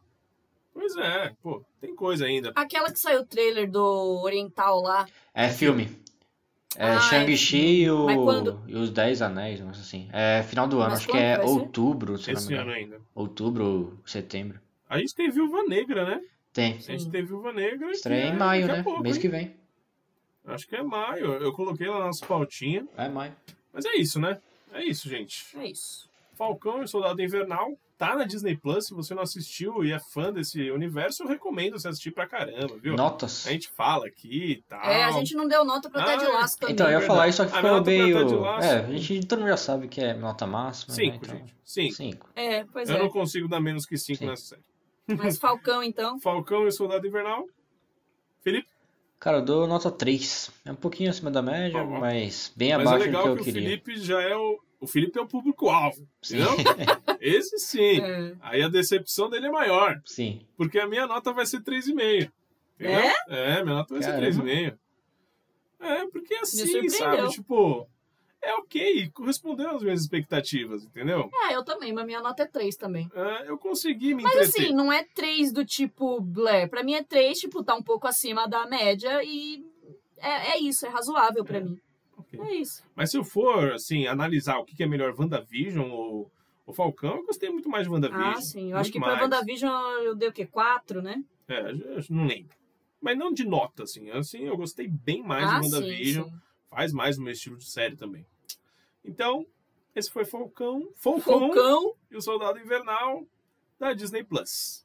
Pois 0.72 0.96
é, 0.96 1.32
pô, 1.42 1.64
tem 1.80 1.94
coisa 1.96 2.26
ainda. 2.26 2.52
Aquela 2.54 2.92
que 2.92 2.98
saiu 3.00 3.22
o 3.22 3.26
trailer 3.26 3.68
do 3.68 4.20
Oriental 4.22 4.80
lá. 4.80 5.06
É 5.34 5.48
filme. 5.48 5.88
É 6.76 6.90
Ah, 6.90 7.00
Shang-Chi 7.00 7.82
é 7.82 7.86
e, 7.86 7.90
o- 7.90 8.06
quando- 8.24 8.62
e 8.68 8.76
os 8.76 8.90
Dez 8.90 9.20
Anéis, 9.20 9.58
não 9.58 9.74
sei 9.74 9.82
assim. 9.82 10.08
É 10.12 10.44
final 10.44 10.68
do 10.68 10.78
ano, 10.78 10.90
Mas 10.90 11.00
acho 11.00 11.08
que 11.08 11.16
é 11.16 11.36
vai 11.36 11.46
ser? 11.48 11.52
outubro, 11.52 12.16
se 12.18 12.30
eu 12.30 12.34
não 12.34 12.40
me 12.42 12.46
Esse 12.46 12.54
ano 12.54 12.70
ainda. 12.70 13.00
Outubro, 13.14 13.98
setembro. 14.06 14.60
A 14.88 14.98
gente 14.98 15.14
tem 15.14 15.28
Viúva 15.30 15.64
Negra, 15.64 16.04
né? 16.04 16.20
Tem. 16.52 16.74
A 16.74 16.78
gente 16.78 17.02
Sim. 17.04 17.10
tem 17.10 17.24
Viúva 17.24 17.52
Negra. 17.52 17.90
Estreia 17.90 18.22
que 18.22 18.28
em 18.28 18.32
é 18.34 18.38
maio, 18.38 18.66
né? 18.68 18.82
pouco, 18.84 19.02
Mês 19.02 19.16
hein? 19.16 19.22
que 19.22 19.28
vem. 19.28 19.56
Acho 20.48 20.66
que 20.66 20.76
é 20.76 20.82
maio. 20.82 21.34
Eu 21.34 21.52
coloquei 21.52 21.88
lá 21.88 21.98
na 22.00 22.06
nossa 22.06 22.24
pautinha. 22.26 22.86
É 22.96 23.08
maio. 23.08 23.34
Mas 23.72 23.84
é 23.84 23.96
isso, 23.96 24.20
né? 24.20 24.38
É 24.72 24.82
isso, 24.84 25.08
gente. 25.08 25.46
É 25.56 25.66
isso. 25.66 26.08
Falcão 26.36 26.82
e 26.82 26.88
Soldado 26.88 27.20
Invernal 27.20 27.76
tá 27.96 28.14
na 28.14 28.24
Disney 28.24 28.56
Plus. 28.56 28.86
Se 28.86 28.94
você 28.94 29.12
não 29.14 29.22
assistiu 29.24 29.82
e 29.84 29.92
é 29.92 29.98
fã 29.98 30.32
desse 30.32 30.70
universo, 30.70 31.24
eu 31.24 31.26
recomendo 31.28 31.78
você 31.78 31.88
assistir 31.88 32.12
pra 32.12 32.28
caramba, 32.28 32.76
viu? 32.78 32.94
Notas. 32.94 33.46
A 33.46 33.50
gente 33.50 33.68
fala 33.70 34.06
aqui 34.06 34.52
e 34.52 34.62
tal. 34.68 34.80
É, 34.84 35.02
a 35.04 35.10
gente 35.10 35.34
não 35.34 35.48
deu 35.48 35.64
nota 35.64 35.90
pra 35.90 36.02
Ah, 36.02 36.16
Ted 36.16 36.30
Lasso 36.30 36.58
também. 36.58 36.74
Então, 36.74 36.86
eu 36.90 37.00
ia 37.00 37.06
falar 37.06 37.26
isso, 37.28 37.38
só 37.38 37.44
que 37.46 37.52
A 37.52 37.56
ficou 37.60 37.84
meio. 37.84 38.18
Ted 38.18 38.34
Lasso. 38.36 38.66
É, 38.68 38.78
a 38.78 38.90
gente 38.92 39.26
todo 39.26 39.38
mundo 39.40 39.48
já 39.48 39.56
sabe 39.56 39.88
que 39.88 40.00
é 40.00 40.14
nota 40.14 40.46
máxima. 40.46 40.94
né? 40.94 41.02
Cinco, 41.02 41.16
Então, 41.24 41.36
gente. 41.38 41.54
Cinco. 41.64 41.94
Cinco. 41.96 42.28
É, 42.36 42.64
pois 42.64 42.88
Eu 42.88 42.96
é. 42.96 42.98
não 43.00 43.08
consigo 43.10 43.48
dar 43.48 43.60
menos 43.60 43.84
que 43.84 43.96
cinco 43.98 44.18
Sim. 44.20 44.26
nessa 44.26 44.42
série. 44.54 44.62
Mas 45.16 45.38
Falcão, 45.38 45.82
então. 45.82 46.20
Falcão 46.20 46.68
e 46.68 46.70
Soldado 46.72 47.04
Invernal. 47.06 47.46
Felipe? 48.42 48.68
Cara, 49.20 49.38
eu 49.38 49.44
dou 49.44 49.66
nota 49.66 49.90
3. 49.90 50.50
É 50.64 50.72
um 50.72 50.76
pouquinho 50.76 51.10
acima 51.10 51.30
da 51.30 51.42
média, 51.42 51.82
ó. 51.82 51.84
mas 51.86 52.52
bem 52.56 52.76
Mas 52.76 52.78
é 52.78 52.88
abaixo 52.88 52.98
do 52.98 53.04
legal 53.06 53.22
que 53.22 53.28
eu 53.28 53.34
que, 53.36 53.40
o 53.40 53.44
queria. 53.44 53.62
Felipe 53.62 53.98
já 53.98 54.22
é 54.22 54.36
o. 54.36 54.60
O 54.80 54.86
Felipe 54.86 55.18
é 55.18 55.22
o 55.22 55.26
público-alvo. 55.26 56.06
Sim. 56.22 56.38
Entendeu? 56.40 56.54
Esse 57.20 57.58
sim. 57.58 58.00
É. 58.00 58.34
Aí 58.40 58.62
a 58.62 58.68
decepção 58.68 59.28
dele 59.28 59.46
é 59.48 59.50
maior. 59.50 60.00
Sim. 60.04 60.40
Porque 60.56 60.78
a 60.78 60.86
minha 60.86 61.04
nota 61.04 61.32
vai 61.32 61.46
ser 61.46 61.60
3,5. 61.62 62.30
Entendeu? 62.78 63.00
É? 63.00 63.14
É, 63.28 63.62
minha 63.64 63.74
nota 63.74 63.94
vai 63.94 64.02
Caramba. 64.04 64.32
ser 64.32 64.40
3,5. 64.40 64.78
É, 65.80 66.06
porque 66.06 66.34
assim, 66.34 66.88
sabe? 66.88 67.28
Tipo, 67.30 67.88
é 68.42 68.54
ok, 68.54 69.10
correspondeu 69.10 69.70
às 69.70 69.82
minhas 69.82 70.00
expectativas, 70.00 70.84
entendeu? 70.84 71.28
É, 71.48 71.54
eu 71.54 71.64
também, 71.64 71.92
mas 71.92 72.06
minha 72.06 72.20
nota 72.20 72.42
é 72.44 72.46
3 72.46 72.76
também. 72.76 73.08
É, 73.14 73.50
eu 73.50 73.58
consegui 73.58 74.14
me 74.14 74.22
Mas 74.22 74.34
entreter. 74.34 74.62
assim, 74.66 74.74
não 74.74 74.92
é 74.92 75.04
3 75.14 75.52
do 75.52 75.64
tipo 75.64 76.20
Blair. 76.20 76.68
Pra 76.68 76.82
mim 76.82 76.94
é 76.94 77.02
3, 77.02 77.38
tipo, 77.38 77.62
tá 77.64 77.74
um 77.74 77.82
pouco 77.82 78.06
acima 78.06 78.46
da 78.48 78.66
média 78.66 79.22
e 79.24 79.64
é, 80.18 80.52
é 80.52 80.58
isso, 80.60 80.86
é 80.86 80.88
razoável 80.88 81.44
pra 81.44 81.58
É. 81.58 81.60
mim. 81.60 81.78
Ok. 82.16 82.40
É 82.40 82.54
isso. 82.54 82.82
Mas 82.96 83.10
se 83.10 83.16
eu 83.16 83.24
for, 83.24 83.72
assim, 83.72 84.06
analisar 84.06 84.58
o 84.58 84.64
que 84.64 84.82
é 84.82 84.86
melhor, 84.86 85.14
WandaVision 85.18 85.88
ou 85.90 86.30
o 86.66 86.72
Falcão, 86.72 87.16
eu 87.16 87.24
gostei 87.26 87.48
muito 87.48 87.68
mais 87.68 87.84
de 87.86 87.92
WandaVision. 87.92 88.32
Ah, 88.36 88.40
sim. 88.40 88.72
Eu 88.72 88.76
acho 88.78 88.90
que 88.92 88.98
pra 88.98 89.08
mais. 89.08 89.22
WandaVision 89.22 89.72
eu 90.02 90.14
dei 90.14 90.28
o 90.28 90.32
quê? 90.32 90.44
4, 90.46 91.00
né? 91.00 91.22
É, 91.48 91.72
não 92.10 92.26
lembro. 92.26 92.56
Mas 93.00 93.16
não 93.16 93.32
de 93.32 93.44
nota, 93.44 93.84
assim. 93.84 94.10
Assim, 94.10 94.40
eu 94.46 94.56
gostei 94.56 94.88
bem 94.88 95.22
mais 95.22 95.48
ah, 95.50 95.60
de 95.60 95.66
sim, 95.68 95.74
WandaVision. 95.74 96.24
sim. 96.28 96.32
Faz 96.70 96.92
mais 96.92 97.16
no 97.16 97.24
meu 97.24 97.32
estilo 97.32 97.56
de 97.56 97.68
série 97.68 97.96
também. 97.96 98.26
Então, 99.04 99.46
esse 99.94 100.10
foi 100.10 100.24
Falcão. 100.24 100.88
Falcão. 100.96 101.40
Falcão. 101.40 101.94
e 102.10 102.16
o 102.16 102.22
Soldado 102.22 102.58
Invernal 102.58 103.26
da 103.78 103.92
Disney 103.92 104.22
Plus. 104.22 104.84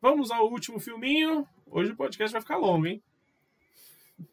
Vamos 0.00 0.30
ao 0.30 0.50
último 0.50 0.78
filminho. 0.78 1.46
Hoje 1.66 1.92
o 1.92 1.96
podcast 1.96 2.32
vai 2.32 2.40
ficar 2.40 2.56
longo, 2.56 2.86
hein? 2.86 3.02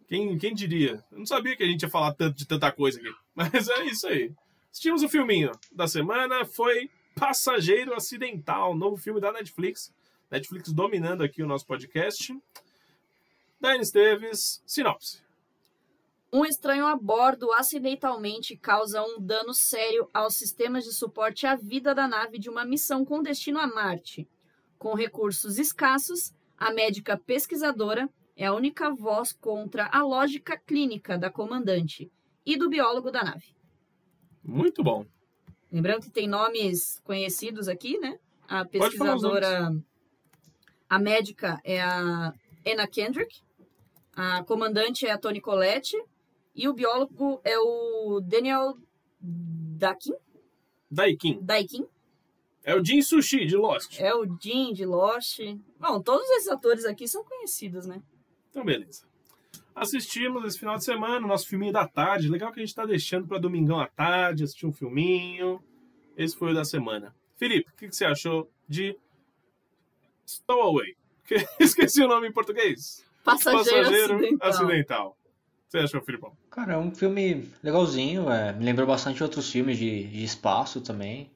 Quem, 0.07 0.37
quem 0.37 0.53
diria? 0.53 1.03
Eu 1.11 1.19
não 1.19 1.25
sabia 1.25 1.55
que 1.55 1.63
a 1.63 1.65
gente 1.65 1.81
ia 1.81 1.89
falar 1.89 2.13
tanto 2.13 2.37
de 2.37 2.45
tanta 2.45 2.71
coisa 2.71 2.99
aqui. 2.99 3.13
Mas 3.33 3.67
é 3.67 3.85
isso 3.85 4.07
aí. 4.07 4.31
Assistimos 4.71 5.01
o 5.03 5.09
filminho 5.09 5.51
da 5.71 5.87
semana. 5.87 6.45
Foi 6.45 6.89
Passageiro 7.15 7.93
Acidental, 7.93 8.75
novo 8.75 8.97
filme 8.97 9.19
da 9.19 9.31
Netflix. 9.31 9.93
Netflix 10.29 10.71
dominando 10.71 11.23
aqui 11.23 11.41
o 11.41 11.47
nosso 11.47 11.65
podcast. 11.65 12.37
Daiane 13.59 13.83
Esteves, 13.83 14.61
sinopse. 14.65 15.23
Um 16.33 16.43
estranho 16.43 16.87
a 16.87 16.95
bordo 16.95 17.51
acidentalmente 17.51 18.57
causa 18.57 19.03
um 19.03 19.21
dano 19.21 19.53
sério 19.53 20.09
aos 20.11 20.33
sistemas 20.33 20.83
de 20.83 20.91
suporte 20.91 21.45
à 21.45 21.55
vida 21.55 21.93
da 21.93 22.07
nave 22.07 22.39
de 22.39 22.49
uma 22.49 22.65
missão 22.65 23.05
com 23.05 23.21
destino 23.21 23.59
a 23.59 23.67
Marte. 23.67 24.27
Com 24.79 24.95
recursos 24.95 25.59
escassos, 25.59 26.33
a 26.57 26.73
médica 26.73 27.15
pesquisadora 27.15 28.09
é 28.35 28.47
a 28.47 28.53
única 28.55 28.89
voz 28.89 29.31
contra 29.31 29.87
a 29.93 30.01
lógica 30.01 30.57
clínica 30.57 31.19
da 31.19 31.29
comandante 31.29 32.11
e 32.43 32.57
do 32.57 32.67
biólogo 32.67 33.11
da 33.11 33.23
nave. 33.23 33.55
Muito 34.43 34.83
bom. 34.83 35.05
Lembrando 35.71 36.01
que 36.01 36.11
tem 36.11 36.27
nomes 36.27 36.99
conhecidos 37.03 37.67
aqui, 37.67 37.99
né? 37.99 38.17
A 38.47 38.65
pesquisadora, 38.65 39.71
a 40.89 40.97
médica 40.97 41.61
é 41.63 41.79
a 41.79 42.33
Anna 42.65 42.87
Kendrick, 42.87 43.43
a 44.15 44.43
comandante 44.45 45.05
é 45.05 45.11
a 45.11 45.17
Toni 45.19 45.39
Collette 45.39 45.95
e 46.55 46.67
o 46.67 46.73
biólogo 46.73 47.41
é 47.43 47.57
o 47.57 48.21
Daniel 48.21 48.77
Dakin, 49.19 50.13
Daikin. 50.89 51.39
Daikin, 51.41 51.87
É 52.63 52.75
o 52.75 52.83
Jin 52.83 53.01
Sushi 53.01 53.45
de 53.45 53.55
Lost. 53.55 53.99
é 53.99 54.13
o 54.13 54.25
Jim 54.39 54.73
de 54.73 54.85
Lost. 54.85 55.39
Bom, 55.79 56.01
todos 56.01 56.29
esses 56.31 56.47
atores 56.49 56.85
aqui 56.85 57.07
são 57.07 57.23
conhecidos, 57.23 57.85
né? 57.85 58.01
Então, 58.49 58.63
beleza. 58.63 59.05
Assistimos 59.75 60.45
esse 60.45 60.59
final 60.59 60.77
de 60.77 60.83
semana 60.83 61.25
o 61.25 61.27
nosso 61.27 61.47
filminho 61.47 61.73
da 61.73 61.87
tarde. 61.87 62.29
Legal 62.29 62.51
que 62.51 62.59
a 62.59 62.63
gente 62.65 62.75
tá 62.75 62.85
deixando 62.85 63.27
para 63.27 63.39
domingão 63.39 63.79
à 63.79 63.87
tarde, 63.87 64.43
assistir 64.43 64.67
um 64.67 64.71
filminho. 64.71 65.59
Esse 66.15 66.37
foi 66.37 66.51
o 66.51 66.53
da 66.53 66.63
semana. 66.63 67.15
Felipe, 67.35 67.71
o 67.71 67.75
que, 67.75 67.87
que 67.87 67.95
você 67.95 68.05
achou 68.05 68.47
de 68.69 68.95
Stowaway? 70.27 70.95
Esqueci 71.59 72.03
o 72.03 72.07
nome 72.07 72.27
em 72.27 72.31
português. 72.31 73.03
Passageiro, 73.23 74.15
acidental. 74.15 74.49
acidental. 74.49 75.17
Você 75.73 75.79
achou, 75.79 76.01
Filipão? 76.03 76.31
Cara, 76.51 76.73
é 76.73 76.77
um 76.77 76.93
filme 76.93 77.49
legalzinho, 77.63 78.29
é, 78.29 78.53
me 78.53 78.63
lembrou 78.63 78.85
bastante 78.85 79.23
outros 79.23 79.51
filmes 79.51 79.75
de, 79.75 80.03
de 80.03 80.23
espaço 80.23 80.79
também. 80.81 81.31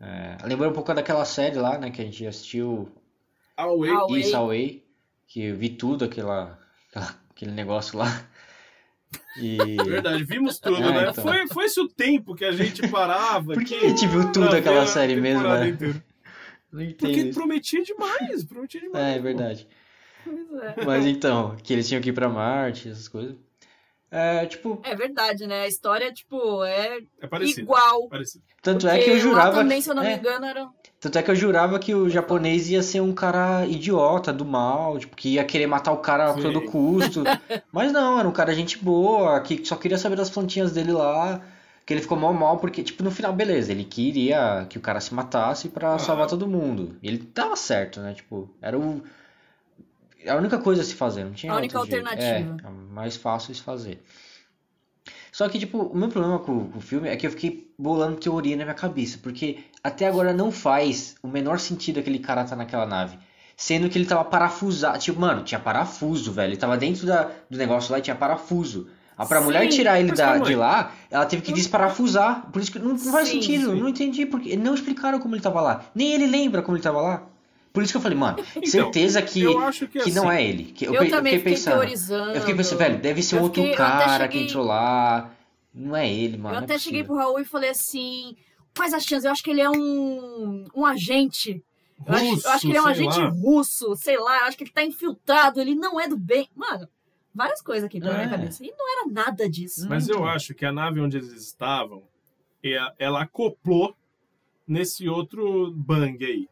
É, 0.00 0.36
lembrou 0.44 0.70
um 0.70 0.72
pouco 0.72 0.94
daquela 0.94 1.24
série 1.24 1.56
lá, 1.56 1.76
né, 1.76 1.90
que 1.90 2.00
a 2.00 2.04
gente 2.04 2.24
assistiu, 2.24 2.88
Away. 3.56 3.90
Away. 3.90 4.20
Isso, 4.20 4.36
Away, 4.36 4.84
que 5.26 5.42
eu 5.46 5.56
vi 5.56 5.70
tudo, 5.70 6.04
aquela, 6.04 6.60
aquela- 6.90 7.16
aquele 7.30 7.50
negócio 7.50 7.98
lá. 7.98 8.24
E... 9.40 9.56
Verdade, 9.84 10.22
vimos 10.22 10.60
tudo, 10.60 10.76
É, 10.76 10.92
né? 10.92 11.10
então. 11.10 11.24
Foi, 11.24 11.48
foi 11.48 11.64
esse 11.64 11.80
o 11.80 11.88
tempo 11.88 12.36
que 12.36 12.44
a 12.44 12.52
gente 12.52 12.86
parava. 12.86 13.52
Por 13.54 13.64
que 13.64 13.74
aqui 13.74 13.84
a 13.84 13.88
gente 13.88 14.06
viu 14.06 14.30
tudo 14.30 14.54
aquela 14.54 14.86
série 14.86 15.16
mesmo, 15.16 15.42
né? 15.42 15.70
inteira? 15.70 16.04
Não 16.70 16.82
entendo 16.82 16.98
Porque 16.98 17.32
prometia 17.32 17.82
demais, 17.82 18.44
prometia 18.44 18.80
demais. 18.80 19.04
É, 19.04 19.16
é 19.16 19.18
verdade. 19.18 19.66
Pois 20.22 20.62
é. 20.62 20.84
Mas 20.86 21.04
então, 21.04 21.56
que 21.56 21.72
eles 21.72 21.88
tinham 21.88 22.00
que 22.00 22.10
ir 22.10 22.12
pra 22.12 22.28
Marte, 22.28 22.88
essas 22.88 23.08
coisas. 23.08 23.34
É, 24.14 24.44
tipo, 24.44 24.78
É 24.84 24.94
verdade, 24.94 25.46
né? 25.46 25.62
A 25.62 25.66
história, 25.66 26.12
tipo, 26.12 26.62
é 26.64 26.98
É 27.20 27.26
parecido. 27.26 27.62
igual. 27.62 28.08
Parecido. 28.08 28.44
tanto 28.60 28.86
é 28.86 28.98
que 28.98 29.08
eu 29.08 29.18
jurava. 29.18 29.56
também, 29.56 29.80
se 29.80 29.88
eu 29.88 29.94
não 29.94 30.02
é, 30.02 30.10
me 30.10 30.16
engano, 30.18 30.44
era... 30.44 30.68
Tanto 31.00 31.18
é 31.18 31.22
que 31.22 31.30
eu 31.30 31.34
jurava 31.34 31.78
que 31.78 31.94
o 31.94 32.10
japonês 32.10 32.68
ia 32.70 32.82
ser 32.82 33.00
um 33.00 33.12
cara 33.14 33.64
idiota, 33.66 34.30
do 34.32 34.44
mal, 34.44 34.98
tipo, 34.98 35.16
que 35.16 35.30
ia 35.30 35.44
querer 35.44 35.66
matar 35.66 35.92
o 35.92 35.96
cara 35.96 36.30
a 36.30 36.34
todo 36.34 36.60
custo. 36.66 37.24
Mas 37.72 37.90
não, 37.90 38.18
era 38.20 38.28
um 38.28 38.32
cara 38.32 38.54
gente 38.54 38.76
boa, 38.78 39.40
que 39.40 39.64
só 39.64 39.76
queria 39.76 39.96
saber 39.98 40.16
das 40.16 40.28
plantinhas 40.30 40.72
dele 40.72 40.92
lá. 40.92 41.40
Que 41.84 41.94
ele 41.94 42.00
ficou 42.02 42.16
mal 42.16 42.32
mal, 42.32 42.58
porque, 42.58 42.80
tipo, 42.84 43.02
no 43.02 43.10
final, 43.10 43.32
beleza, 43.32 43.72
ele 43.72 43.82
queria 43.82 44.64
que 44.70 44.78
o 44.78 44.80
cara 44.80 45.00
se 45.00 45.12
matasse 45.12 45.68
pra 45.70 45.94
Ah. 45.94 45.98
salvar 45.98 46.28
todo 46.28 46.46
mundo. 46.46 46.96
E 47.02 47.08
ele 47.08 47.18
tava 47.18 47.56
certo, 47.56 47.98
né? 48.00 48.12
Tipo, 48.14 48.48
era 48.62 48.78
o. 48.78 49.02
A 50.26 50.36
única 50.36 50.58
coisa 50.58 50.82
a 50.82 50.84
se 50.84 50.94
fazer, 50.94 51.24
não 51.24 51.32
tinha 51.32 51.52
A 51.52 51.56
única 51.56 51.78
alternativa. 51.78 52.56
É, 52.62 52.66
a 52.66 52.70
mais 52.70 53.16
fácil 53.16 53.52
de 53.52 53.58
se 53.58 53.64
fazer. 53.64 54.02
Só 55.32 55.48
que, 55.48 55.58
tipo, 55.58 55.78
o 55.78 55.96
meu 55.96 56.08
problema 56.08 56.38
com, 56.38 56.68
com 56.68 56.78
o 56.78 56.82
filme 56.82 57.08
é 57.08 57.16
que 57.16 57.26
eu 57.26 57.30
fiquei 57.30 57.72
bolando 57.78 58.18
teoria 58.18 58.56
na 58.56 58.64
minha 58.64 58.74
cabeça, 58.74 59.18
porque 59.22 59.60
até 59.82 60.06
agora 60.06 60.32
não 60.32 60.52
faz 60.52 61.16
o 61.22 61.28
menor 61.28 61.58
sentido 61.58 61.98
aquele 61.98 62.18
cara 62.18 62.44
tá 62.44 62.54
naquela 62.54 62.86
nave. 62.86 63.18
Sendo 63.56 63.88
que 63.88 63.98
ele 63.98 64.06
tava 64.06 64.24
parafusado. 64.24 64.98
Tipo, 64.98 65.20
mano, 65.20 65.42
tinha 65.42 65.60
parafuso, 65.60 66.32
velho. 66.32 66.50
Ele 66.50 66.56
tava 66.56 66.76
dentro 66.76 67.06
da, 67.06 67.30
do 67.48 67.56
negócio 67.56 67.92
lá 67.92 67.98
e 67.98 68.02
tinha 68.02 68.16
parafuso. 68.16 68.88
Ah, 69.16 69.26
pra 69.26 69.38
Sim, 69.38 69.44
mulher 69.44 69.68
tirar 69.68 70.00
ele 70.00 70.12
da, 70.12 70.38
de 70.38 70.54
lá, 70.54 70.92
ela 71.10 71.26
teve 71.26 71.42
que 71.42 71.52
desparafusar. 71.52 72.50
Por 72.50 72.60
isso 72.60 72.72
que 72.72 72.78
não, 72.78 72.90
não 72.90 72.98
faz 72.98 73.28
Sim, 73.28 73.40
sentido. 73.40 73.72
sim. 73.72 73.80
Não 73.80 73.88
entendi 73.88 74.26
porque. 74.26 74.56
Não 74.56 74.74
explicaram 74.74 75.20
como 75.20 75.34
ele 75.34 75.42
tava 75.42 75.60
lá. 75.60 75.84
Nem 75.94 76.12
ele 76.12 76.26
lembra 76.26 76.62
como 76.62 76.76
ele 76.76 76.82
tava 76.82 77.00
lá. 77.00 77.22
Por 77.72 77.82
isso 77.82 77.92
que 77.92 77.96
eu 77.96 78.00
falei, 78.02 78.18
mano, 78.18 78.38
certeza 78.64 79.22
que, 79.22 79.40
eu 79.42 79.58
acho 79.60 79.86
que, 79.86 79.94
que 79.94 80.10
assim, 80.10 80.12
não 80.14 80.30
é 80.30 80.44
ele. 80.44 80.64
Que, 80.64 80.84
Eu, 80.84 80.94
eu, 80.94 81.00
pe- 81.00 81.06
eu 81.06 81.10
também 81.10 81.32
fiquei 81.38 81.38
fiquei 81.38 81.52
pensando. 81.54 81.80
teorizando. 81.80 82.30
Eu 82.32 82.40
fiquei 82.40 82.54
pensando, 82.54 82.78
velho, 82.78 82.98
deve 83.00 83.22
ser 83.22 83.36
um 83.36 83.42
outro 83.42 83.62
fiquei- 83.62 83.76
cara 83.76 84.28
que 84.28 84.34
cheguei- 84.34 84.42
entrou 84.48 84.64
lá. 84.66 85.34
Não 85.74 85.96
é 85.96 86.12
ele, 86.12 86.36
mano. 86.36 86.56
Eu 86.56 86.60
é 86.60 86.64
até 86.64 86.78
cheguei 86.78 87.02
possível. 87.02 87.16
pro 87.16 87.24
Raul 87.24 87.40
e 87.40 87.44
falei 87.46 87.70
assim: 87.70 88.36
quais 88.76 88.92
as 88.92 89.04
chances? 89.04 89.24
Eu 89.24 89.32
acho 89.32 89.42
que 89.42 89.50
ele 89.50 89.62
é 89.62 89.70
um, 89.70 90.66
um 90.74 90.84
agente. 90.84 91.64
Eu, 92.06 92.14
acho, 92.14 92.24
eu 92.46 92.50
acho 92.52 92.60
que 92.60 92.66
ele 92.68 92.76
é 92.78 92.82
um 92.82 92.86
agente 92.86 93.18
lá. 93.18 93.28
russo, 93.30 93.96
sei 93.96 94.18
lá, 94.18 94.40
eu 94.40 94.44
acho 94.46 94.56
que 94.58 94.64
ele 94.64 94.70
tá 94.72 94.84
infiltrado, 94.84 95.60
ele 95.60 95.74
não 95.74 95.98
é 95.98 96.06
do 96.08 96.16
bem. 96.18 96.48
Mano, 96.54 96.86
várias 97.34 97.62
coisas 97.62 97.84
aqui 97.84 97.98
pela 98.00 98.12
É. 98.14 98.16
minha 98.18 98.28
cabeça. 98.28 98.62
E 98.62 98.70
não 98.76 98.98
era 99.00 99.10
nada 99.10 99.48
disso. 99.48 99.88
Mas 99.88 100.08
eu 100.08 100.16
Então. 100.16 100.26
acho 100.26 100.52
que 100.54 100.66
a 100.66 100.72
nave 100.72 101.00
onde 101.00 101.16
eles 101.16 101.32
estavam, 101.32 102.02
é- 102.62 102.92
ela 102.98 103.22
acoplou 103.22 103.94
nesse 104.68 105.08
outro 105.08 105.72
bang 105.72 106.22
aí, 106.24 106.48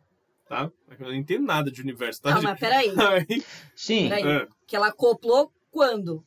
tá? 0.50 0.68
Eu 0.98 1.06
não 1.06 1.14
entendo 1.14 1.46
nada 1.46 1.70
de 1.70 1.80
universo, 1.80 2.20
tá? 2.22 2.34
Não, 2.34 2.42
mas 2.42 2.58
peraí. 2.58 2.90
Aí, 2.98 3.44
Sim, 3.74 4.08
Peraí. 4.08 4.26
é, 4.26 4.48
Que 4.66 4.74
ela 4.74 4.88
acoplou 4.88 5.52
quando? 5.70 6.24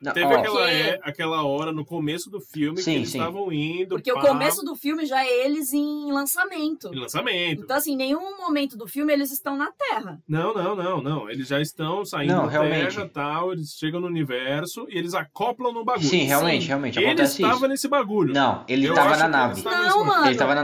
Não, 0.00 0.12
Teve 0.12 0.26
ó, 0.26 0.38
aquela, 0.38 0.60
Porque- 0.62 0.72
é- 0.74 1.00
aquela 1.04 1.44
hora 1.44 1.70
no 1.70 1.84
começo 1.84 2.28
do 2.28 2.40
filme 2.40 2.78
Sim, 2.82 2.90
que 2.90 2.96
eles 2.98 3.10
sim. 3.10 3.18
estavam 3.18 3.52
indo. 3.52 3.90
Porque 3.96 4.10
o 4.10 4.16
pá, 4.16 4.20
começo 4.28 4.64
do 4.64 4.74
filme 4.74 5.06
já 5.06 5.24
é 5.24 5.44
eles 5.46 5.72
em 5.72 6.10
lançamento. 6.12 6.92
em 6.92 6.98
lançamento. 6.98 7.62
Então, 7.62 7.76
assim, 7.76 7.94
nenhum 7.96 8.36
momento 8.38 8.76
do 8.76 8.88
filme 8.88 9.12
eles 9.12 9.30
estão 9.30 9.56
na 9.56 9.70
Terra. 9.70 10.20
Não, 10.26 10.52
não, 10.54 10.74
não, 10.74 11.00
não. 11.00 11.30
Eles 11.30 11.46
já 11.46 11.60
estão 11.60 12.04
saindo 12.04 12.32
Não, 12.34 12.44
da 12.46 12.50
realmente. 12.50 12.96
Terra 12.96 13.10
tal, 13.14 13.52
eles 13.52 13.74
chegam 13.78 14.00
no 14.00 14.08
universo 14.08 14.86
e 14.88 14.98
eles 14.98 15.14
acoplam 15.14 15.72
no 15.72 15.84
bagulho. 15.84 16.08
Sim, 16.08 16.24
realmente, 16.24 16.62
Sim. 16.62 16.68
realmente. 16.68 16.98
Ele 16.98 17.22
estava 17.22 17.68
nesse 17.68 17.86
bagulho. 17.86 18.34
Não, 18.34 18.64
ele 18.66 18.86
Eu 18.88 18.94
tava 18.94 19.10
acho 19.10 19.18
na 19.20 19.24
que 19.26 19.30
nave. 19.30 19.62
Não, 19.64 20.04
mano. 20.04 20.26
Ele 20.26 20.34
tava 20.36 20.54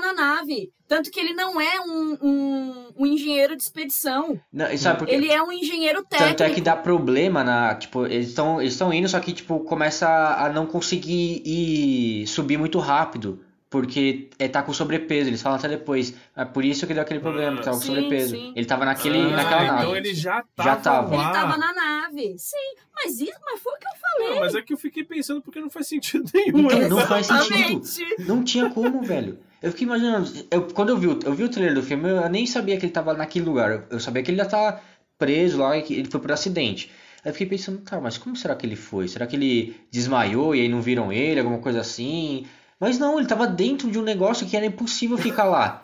na 0.00 0.12
nave. 0.14 0.72
Tanto 0.88 1.10
que 1.10 1.20
ele 1.20 1.34
não 1.34 1.60
é 1.60 1.78
um, 1.80 2.18
um, 2.22 2.86
um 2.96 3.06
engenheiro 3.06 3.54
de 3.54 3.62
expedição. 3.62 4.40
Não, 4.50 4.74
sabe 4.78 5.00
por 5.00 5.06
quê? 5.06 5.14
Ele 5.14 5.30
é 5.30 5.42
um 5.42 5.52
engenheiro 5.52 6.02
técnico. 6.02 6.30
Tanto 6.36 6.42
é 6.44 6.50
que 6.54 6.62
dá 6.62 6.74
problema 6.74 7.44
na. 7.44 7.74
Tipo, 7.74 8.06
eles 8.06 8.28
estão 8.28 8.58
eles 8.58 8.72
estão 8.72 8.90
indo, 8.92 9.06
só 9.06 9.20
que, 9.20 9.32
tipo, 9.34 9.60
começa 9.60 10.08
a 10.08 10.48
não 10.50 10.64
conseguir 10.66 11.42
ir 11.44 12.26
subir 12.26 12.56
muito 12.56 12.78
rápido. 12.78 13.44
Porque 13.70 14.30
é, 14.38 14.48
tá 14.48 14.62
com 14.62 14.72
sobrepeso. 14.72 15.28
Eles 15.28 15.42
falam 15.42 15.58
até 15.58 15.68
depois. 15.68 16.14
É 16.34 16.42
por 16.42 16.64
isso 16.64 16.86
que 16.86 16.94
deu 16.94 17.02
aquele 17.02 17.20
problema, 17.20 17.58
que 17.58 17.64
tava 17.64 17.76
com 17.76 17.82
Sim, 17.82 17.94
sobrepeso. 17.96 18.30
sim. 18.34 18.52
Ele 18.56 18.64
tava 18.64 18.86
naquele, 18.86 19.18
Ah, 19.18 19.28
naquela 19.36 19.64
então 19.64 19.76
nave. 19.76 19.96
ele 19.98 20.14
já 20.14 20.42
tava, 20.56 20.70
Já 20.70 20.76
tava. 20.76 21.14
lá. 21.14 21.22
Ele 21.24 21.32
tava 21.34 21.58
na 21.58 21.74
nave. 21.74 22.34
Sim, 22.38 22.56
mas 22.94 23.20
isso 23.20 23.38
mas 23.44 23.60
foi 23.60 23.74
o 23.74 23.78
que 23.78 23.86
eu 23.86 23.92
falei. 24.00 24.34
Não, 24.34 24.40
mas 24.40 24.54
é 24.54 24.62
que 24.62 24.72
eu 24.72 24.78
fiquei 24.78 25.04
pensando 25.04 25.42
porque 25.42 25.60
não 25.60 25.68
faz 25.68 25.86
sentido 25.86 26.24
nenhum. 26.32 26.60
Então, 26.60 26.78
né? 26.78 26.88
não 26.88 26.98
faz 27.00 27.26
sentido. 27.26 27.82
Não 28.20 28.42
tinha 28.42 28.70
como, 28.70 29.02
velho. 29.02 29.38
Eu 29.62 29.70
fiquei 29.72 29.86
imaginando. 29.86 30.30
Eu, 30.50 30.62
quando 30.68 30.90
eu 30.90 30.96
vi, 30.96 31.08
o- 31.08 31.18
eu 31.24 31.34
vi 31.34 31.44
o 31.44 31.48
trailer 31.48 31.74
do 31.74 31.82
filme, 31.82 32.08
eu 32.08 32.28
nem 32.28 32.46
sabia 32.46 32.76
que 32.78 32.86
ele 32.86 32.92
tava 32.92 33.12
naquele 33.14 33.44
lugar. 33.44 33.70
Eu, 33.70 33.82
eu 33.90 34.00
sabia 34.00 34.22
que 34.22 34.30
ele 34.30 34.38
já 34.38 34.46
tava 34.46 34.80
preso 35.18 35.58
lá 35.58 35.76
e 35.76 35.82
que 35.82 35.94
ele 35.94 36.08
foi 36.10 36.20
por 36.20 36.30
acidente. 36.32 36.90
Aí 37.24 37.30
eu 37.30 37.32
fiquei 37.32 37.46
pensando, 37.48 37.78
tá, 37.80 38.00
mas 38.00 38.16
como 38.16 38.36
será 38.36 38.54
que 38.54 38.64
ele 38.64 38.76
foi? 38.76 39.08
Será 39.08 39.26
que 39.26 39.34
ele 39.34 39.76
desmaiou 39.90 40.54
e 40.54 40.60
aí 40.60 40.68
não 40.68 40.80
viram 40.80 41.12
ele, 41.12 41.40
alguma 41.40 41.58
coisa 41.58 41.80
assim? 41.80 42.46
Mas 42.78 42.96
não, 42.98 43.18
ele 43.18 43.26
tava 43.26 43.46
dentro 43.48 43.90
de 43.90 43.98
um 43.98 44.02
negócio 44.02 44.46
que 44.46 44.56
era 44.56 44.64
impossível 44.64 45.18
ficar 45.18 45.44
lá. 45.44 45.80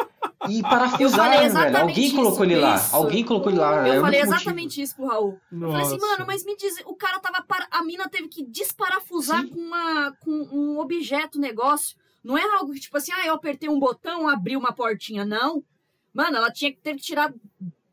E 0.48 0.62
parafusaram, 0.62 1.50
velho. 1.52 1.76
Alguém 1.76 2.04
isso, 2.06 2.14
colocou 2.14 2.44
ele 2.44 2.54
lá. 2.56 2.76
isso. 2.76 2.94
Alguém 2.94 3.24
colocou 3.24 3.50
ele 3.50 3.58
lá. 3.58 3.88
Eu 3.88 3.98
o 3.98 4.04
falei 4.04 4.20
exatamente 4.20 4.80
isso 4.80 4.94
pro 4.94 5.06
Raul. 5.06 5.40
Eu 5.50 5.60
falei 5.60 5.82
assim, 5.82 5.96
Nossa. 5.96 6.06
mano, 6.06 6.24
mas 6.24 6.44
me 6.44 6.56
diz, 6.56 6.76
o 6.86 6.94
cara 6.94 7.18
tava. 7.18 7.42
Para... 7.42 7.66
A 7.72 7.82
mina 7.82 8.08
teve 8.08 8.28
que 8.28 8.44
desparafusar 8.44 9.40
Sim. 9.42 9.48
com, 9.48 9.58
uma, 9.58 10.12
com 10.20 10.30
um 10.52 10.78
objeto, 10.78 11.40
negócio. 11.40 11.96
Não 12.24 12.38
era 12.38 12.56
algo 12.56 12.72
que, 12.72 12.80
tipo 12.80 12.96
assim, 12.96 13.12
ah, 13.12 13.26
eu 13.26 13.34
apertei 13.34 13.68
um 13.68 13.78
botão, 13.78 14.26
abri 14.26 14.56
uma 14.56 14.72
portinha. 14.72 15.24
Não. 15.26 15.62
Mano, 16.12 16.38
ela 16.38 16.50
tinha 16.50 16.72
que 16.72 16.80
ter 16.80 16.94
que 16.94 17.02
tirar, 17.02 17.32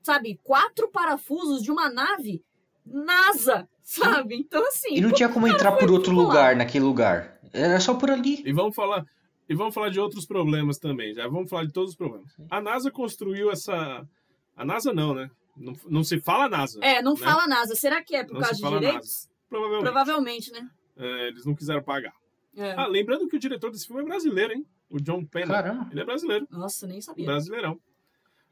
sabe, 0.02 0.40
quatro 0.42 0.90
parafusos 0.90 1.62
de 1.62 1.70
uma 1.70 1.90
nave 1.92 2.42
NASA, 2.86 3.68
sabe? 3.84 4.36
Então, 4.36 4.66
assim. 4.68 4.96
E 4.96 5.02
não 5.02 5.12
tinha 5.12 5.28
como 5.28 5.48
entrar 5.50 5.74
por 5.74 5.92
outro 5.92 6.14
lugar 6.14 6.56
naquele 6.56 6.86
lugar. 6.86 7.40
Era 7.52 7.80
só 7.80 7.94
por 7.94 8.10
ali. 8.10 8.42
E 8.46 8.54
vamos 8.54 8.74
falar. 8.74 9.06
E 9.50 9.54
vamos 9.54 9.74
falar 9.74 9.90
de 9.90 10.00
outros 10.00 10.26
problemas 10.26 10.78
também. 10.78 11.14
Já 11.14 11.28
vamos 11.28 11.50
falar 11.50 11.66
de 11.66 11.74
todos 11.74 11.92
os 11.92 11.96
problemas. 11.98 12.32
A 12.50 12.62
NASA 12.62 12.90
construiu 12.90 13.52
essa. 13.52 14.08
A 14.56 14.64
NASA 14.64 14.94
não, 14.94 15.14
né? 15.14 15.30
Não, 15.58 15.74
não 15.90 16.04
se 16.06 16.22
fala 16.22 16.48
NASA. 16.48 16.80
É, 16.82 17.02
não 17.02 17.14
né? 17.14 17.20
fala 17.20 17.48
NASA. 17.48 17.76
Será 17.76 18.02
que 18.02 18.16
é 18.16 18.24
por 18.24 18.36
Não 18.36 18.42
causa 18.42 18.56
se 18.56 18.64
de 18.64 18.70
direitos? 18.70 19.30
Provavelmente. 19.50 19.84
Provavelmente, 19.84 20.52
né? 20.54 20.70
É, 20.98 21.28
eles 21.28 21.46
não 21.46 21.54
quiseram 21.54 21.84
pagar. 21.84 22.14
É. 22.56 22.72
Ah, 22.74 22.88
lembrando 22.88 23.28
que 23.28 23.36
o 23.36 23.40
diretor 23.40 23.72
desse 23.72 23.88
filme 23.88 24.02
é 24.02 24.06
brasileiro, 24.06 24.54
hein? 24.54 24.66
O 24.90 25.00
John 25.00 25.26
Penna. 25.26 25.48
Caramba. 25.54 25.88
Ele 25.92 26.02
é 26.02 26.06
brasileiro. 26.06 26.48
Nossa, 26.52 26.86
nem 26.86 27.02
sabia. 27.02 27.26
Brasileirão. 27.26 27.80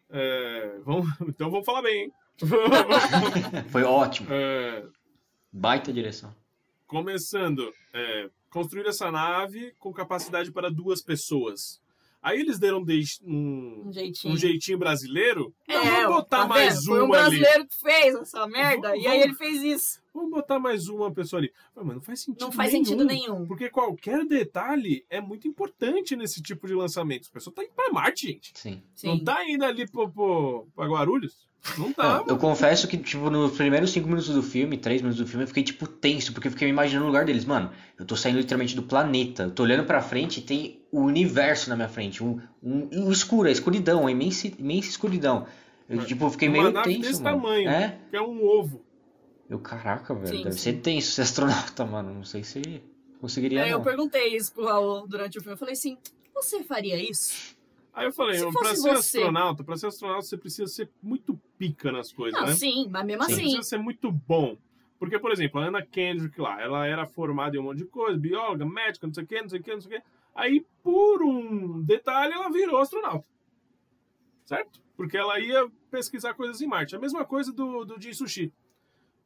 É, 0.10 0.80
vamos, 0.86 1.08
então 1.28 1.52
vamos 1.52 1.66
falar 1.66 1.82
bem, 1.82 2.04
hein? 2.06 2.14
Foi 3.70 3.84
ótimo. 3.84 4.28
É, 4.32 4.86
Baita 5.52 5.92
direção. 5.92 6.34
começando, 6.88 7.72
é, 7.94 8.30
construir 8.50 8.88
essa 8.88 9.12
nave 9.12 9.74
com 9.78 9.92
capacidade 9.94 10.52
para 10.52 10.72
duas 10.72 11.02
pessoas. 11.02 11.82
Aí 12.22 12.40
eles 12.40 12.60
deram 12.60 12.84
deix- 12.84 13.20
um, 13.24 13.84
Um 13.88 13.94
jeitinho. 13.94 14.34
um 14.34 14.38
jeitinho 14.38 14.78
brasileiro. 14.78 15.54
Não, 15.68 15.76
É, 15.76 16.02
vamos 16.04 16.16
botar 16.18 16.40
tá 16.42 16.48
mais 16.48 16.76
vendo? 16.76 16.86
Foi 16.86 17.02
um 17.02 17.06
uma 17.06 17.18
ali. 17.18 17.40
brasileiro 17.40 17.68
que 17.68 17.76
fez 17.80 18.16
essa 18.16 18.46
merda. 18.48 18.90
Vamos- 18.90 19.04
E 19.04 19.08
aí 19.08 19.20
vamos- 19.20 19.26
ele 19.26 19.34
fez 19.36 19.62
isso. 19.64 20.02
Vamos 20.14 20.32
botar 20.32 20.60
mais 20.60 20.88
uma 20.90 21.12
pessoa 21.14 21.40
ali. 21.40 21.54
Mas 21.76 21.86
não 21.96 22.02
faz 22.02 22.20
sentido 22.22 22.42
Não 22.42 22.52
faz 22.52 22.74
nenhum. 22.74 22.86
sentido 22.86 23.06
nenhum. 23.06 23.48
Porque 23.48 23.70
qualquer 23.70 24.26
detalhe 24.26 25.06
é 25.10 25.22
muito 25.22 25.48
importante 25.48 26.16
nesse 26.16 26.42
tipo 26.42 26.68
de 26.68 26.74
lançamento. 26.74 27.30
A 27.30 27.34
pessoa 27.34 27.54
tá 27.54 27.64
indo 27.64 27.72
pra 27.74 27.92
Marte, 27.92 28.28
gente. 28.28 28.52
Sim. 28.54 28.84
Não 29.04 29.18
Sim. 29.18 29.24
tá 29.24 29.50
indo 29.50 29.64
ali 29.64 29.88
pro, 29.90 30.10
pro, 30.12 30.68
pra 30.76 30.88
Guarulhos. 30.88 31.48
Não 31.78 31.92
tá. 31.94 32.20
Não, 32.20 32.28
eu 32.28 32.38
confesso 32.38 32.88
que, 32.88 32.98
tipo, 32.98 33.30
nos 33.30 33.56
primeiros 33.58 33.92
cinco 33.92 34.08
minutos 34.08 34.30
do 34.30 34.42
filme, 34.42 34.78
três 34.78 35.02
minutos 35.02 35.20
do 35.24 35.28
filme, 35.28 35.44
eu 35.44 35.48
fiquei, 35.48 35.64
tipo, 35.64 35.86
tenso, 35.88 36.32
porque 36.34 36.48
eu 36.48 36.52
fiquei 36.52 36.68
me 36.68 36.72
imaginando 36.72 37.06
o 37.06 37.08
lugar 37.08 37.26
deles. 37.26 37.44
Mano, 37.46 37.70
eu 37.98 38.06
tô 38.06 38.16
saindo 38.16 38.38
literalmente 38.40 38.76
do 38.76 38.84
planeta. 38.84 39.44
Eu 39.44 39.52
tô 39.52 39.64
olhando 39.64 39.84
pra 39.86 40.02
frente 40.02 40.40
e 40.40 40.44
tem 40.44 40.82
o 40.92 41.02
universo 41.02 41.70
na 41.70 41.76
minha 41.76 41.90
frente. 41.90 42.24
Um, 42.24 42.40
um, 42.64 42.88
um 42.92 43.12
escuro, 43.12 43.50
a 43.50 43.52
escuridão, 43.52 44.08
a 44.08 44.12
imensa, 44.12 44.48
imensa 44.58 44.90
escuridão. 44.90 45.46
Eu, 45.88 46.06
tipo, 46.06 46.30
fiquei 46.30 46.48
Uma 46.48 46.58
meio 46.60 46.72
nave 46.72 46.94
tenso, 46.94 47.02
desse 47.10 47.22
mano. 47.24 47.42
tamanho. 47.42 47.70
É? 47.70 47.98
Que 48.10 48.16
é 48.16 48.22
um 48.22 48.46
ovo. 48.46 48.86
Eu, 49.50 49.60
caraca, 49.60 50.14
velho, 50.14 50.28
Sim, 50.38 50.44
deve 50.44 50.52
sim. 50.56 50.60
ser 50.60 50.74
tenso 50.74 51.12
ser 51.12 51.24
astronauta, 51.24 51.84
mano. 51.86 52.14
Não 52.14 52.24
sei 52.24 52.44
se 52.44 52.82
conseguiria, 53.20 53.64
Aí 53.64 53.70
É, 53.70 53.74
eu 53.74 53.80
não. 53.80 53.84
perguntei 53.84 54.36
isso 54.36 54.54
pro 54.54 54.66
Raul 54.66 55.08
durante 55.08 55.38
o 55.40 55.42
filme. 55.42 55.54
Eu 55.56 55.58
falei 55.58 55.74
assim: 55.74 55.98
você 56.34 56.64
faria 56.64 56.96
isso? 57.02 57.58
Aí 57.94 58.06
eu 58.06 58.14
falei, 58.14 58.40
fosse 58.40 58.76
ser 58.76 58.90
você- 58.96 59.18
astronauta, 59.18 59.64
pra 59.64 59.76
ser 59.76 59.88
astronauta 59.88 60.22
você 60.26 60.38
precisa 60.38 60.68
ser 60.68 60.90
muito 61.02 61.40
pica 61.58 61.92
nas 61.92 62.12
coisas, 62.14 62.40
Não, 62.40 62.48
né? 62.48 62.56
sim, 62.56 62.88
mas 62.90 63.06
mesmo 63.06 63.24
Você 63.24 63.32
assim. 63.34 63.42
precisa 63.42 63.64
ser 63.64 63.78
muito 63.78 64.12
bom. 64.12 64.58
Porque, 64.98 65.18
por 65.18 65.32
exemplo, 65.32 65.60
a 65.62 65.66
Ana 65.66 65.82
Kendrick 65.86 66.40
lá, 66.40 66.62
ela 66.62 66.86
era 66.86 67.06
formada 67.08 67.56
em 67.56 67.60
um 67.60 67.64
monte 67.64 67.80
de 67.80 67.86
coisa, 67.86 68.18
bióloga, 68.18 68.66
médica, 68.66 69.08
não 69.08 69.14
sei 69.14 69.24
o 69.24 69.28
que, 69.28 69.42
não 69.42 69.50
sei 69.50 69.60
o 69.60 69.64
que, 69.64 69.74
não 69.74 69.82
sei 69.82 69.98
o 69.98 70.02
que. 70.02 70.08
Aí, 70.36 70.66
por 70.84 71.24
um 71.24 71.82
detalhe, 71.82 72.34
ela 72.34 72.50
virou 72.52 72.78
astronauta. 72.80 73.26
Certo? 74.46 74.82
Porque 74.96 75.18
ela 75.18 75.40
ia 75.40 75.70
pesquisar 75.90 76.34
coisas 76.34 76.62
em 76.62 76.68
Marte. 76.68 76.96
A 76.96 77.00
mesma 77.00 77.24
coisa 77.26 77.52
do, 77.54 77.86
do 77.86 78.00
Jin 78.02 78.14
Sushi. 78.14 78.52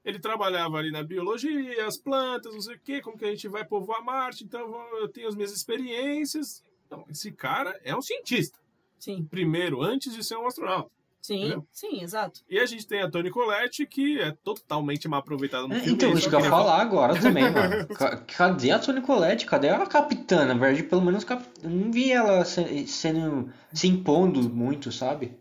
Ele 0.05 0.19
trabalhava 0.19 0.77
ali 0.77 0.91
na 0.91 1.01
biologia, 1.01 1.87
as 1.87 1.97
plantas, 1.97 2.53
não 2.53 2.61
sei 2.61 2.75
o 2.75 2.79
que, 2.79 3.01
como 3.01 3.17
que 3.17 3.25
a 3.25 3.29
gente 3.29 3.47
vai 3.47 3.63
povoar 3.65 4.03
Marte, 4.03 4.43
então 4.43 4.69
eu 4.97 5.07
tenho 5.07 5.27
as 5.29 5.35
minhas 5.35 5.51
experiências. 5.53 6.63
Então, 6.93 7.05
esse 7.09 7.31
cara 7.31 7.79
é 7.83 7.95
um 7.95 8.01
cientista. 8.01 8.57
Sim, 8.99 9.25
Primeiro, 9.25 9.81
antes 9.81 10.13
de 10.13 10.23
ser 10.23 10.37
um 10.37 10.45
astronauta. 10.47 10.89
sim, 11.21 11.39
Entendeu? 11.39 11.67
sim, 11.71 12.01
exato. 12.01 12.41
E 12.47 12.59
a 12.59 12.65
gente 12.65 12.85
tem 12.87 13.01
a 13.01 13.09
Toni 13.09 13.29
Collette, 13.31 13.85
que 13.85 14.19
é 14.19 14.31
totalmente 14.43 15.07
mal 15.07 15.19
aproveitada 15.19 15.67
no 15.67 15.73
É, 15.73 15.79
filme. 15.79 15.93
então, 15.93 16.13
isso 16.13 16.29
que 16.29 16.35
eu 16.35 16.39
ia 16.39 16.49
falar 16.49 16.79
agora 16.81 17.13
também, 17.19 17.49
mano. 17.51 17.87
Ca- 17.87 18.17
Cadê 18.17 18.71
a 18.71 18.79
Toni 18.79 19.01
Collette? 19.01 19.45
Cadê 19.45 19.69
a 19.69 19.85
capitã? 19.87 20.45
Na 20.45 20.53
verdade, 20.53 20.83
pelo 20.83 21.01
menos 21.01 21.23
cap... 21.23 21.43
não 21.63 21.91
vi 21.91 22.11
ela 22.11 22.45
se- 22.45 22.87
sendo, 22.87 23.51
se 23.73 23.87
impondo 23.87 24.49
muito, 24.49 24.91
sabe? 24.91 25.35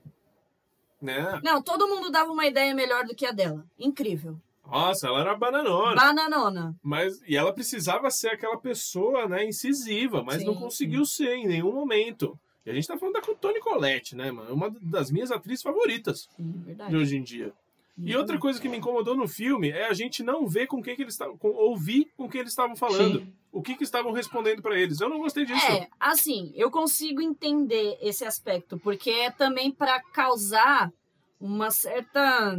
Né? 1.01 1.41
Não, 1.45 1.61
todo 1.63 1.87
mundo 1.89 2.11
dava 2.11 2.31
uma 2.33 2.47
ideia 2.47 2.75
melhor 2.75 3.05
do 3.05 3.15
que 3.15 3.27
a 3.27 3.33
dela. 3.33 3.65
Incrível. 3.79 4.41
Nossa, 4.67 5.07
ela 5.09 5.21
era 5.21 5.35
bananona. 5.35 5.97
Bananona. 5.97 6.75
Mas, 6.83 7.21
e 7.29 7.37
ela 7.37 7.53
precisava 7.53 8.11
ser 8.11 8.29
aquela 8.29 8.57
pessoa, 8.59 9.29
né, 9.29 9.45
incisiva, 9.45 10.23
mas 10.23 10.39
Sim, 10.41 10.47
não 10.47 10.55
conseguiu 10.55 11.05
ser 11.05 11.35
em 11.35 11.47
nenhum 11.47 11.73
momento. 11.73 12.39
E 12.65 12.71
a 12.71 12.75
gente 12.75 12.87
tá 12.87 12.97
falando 12.97 13.15
da 13.15 13.21
Toni 13.21 13.61
Collette, 13.61 14.15
né, 14.15 14.31
mano? 14.31 14.55
Uma 14.55 14.71
das 14.81 15.11
minhas 15.11 15.31
atrizes 15.33 15.63
favoritas 15.63 16.29
Sim, 16.37 16.53
de 16.53 16.59
verdade. 16.65 16.97
hoje 16.97 17.17
em 17.17 17.23
dia. 17.23 17.53
E 17.99 18.17
outra 18.17 18.39
coisa 18.39 18.59
que 18.61 18.69
me 18.71 18.79
incomodou 18.79 19.15
no 19.15 19.29
filme 19.29 19.71
é 19.71 19.87
a 19.87 19.93
gente 19.93 20.23
não 20.23 20.47
ver 20.47 20.67
com 20.67 20.81
quem 20.83 20.97
que 20.97 21.03
eles 21.03 21.13
estavam, 21.15 21.37
com- 21.37 21.51
ouvir 21.51 22.11
com 22.17 22.27
quem 22.29 22.41
eles 22.41 22.53
estavam 22.53 22.75
falando. 22.75 23.19
Sim. 23.21 23.33
O 23.53 23.61
que 23.61 23.77
que 23.77 23.85
estavam 23.85 24.13
respondendo 24.13 24.63
pra 24.63 24.79
eles. 24.81 24.99
Eu 25.01 25.11
não 25.11 25.19
gostei 25.19 25.45
disso. 25.45 25.67
É, 25.71 25.87
assim, 26.01 26.51
eu 26.57 26.71
consigo 26.71 27.21
entender 27.21 27.99
esse 28.01 28.25
aspecto, 28.25 28.79
porque 28.79 29.11
é 29.11 29.31
também 29.31 29.71
pra 29.71 30.01
causar 30.01 30.91
uma 31.39 31.71
certa 31.71 32.57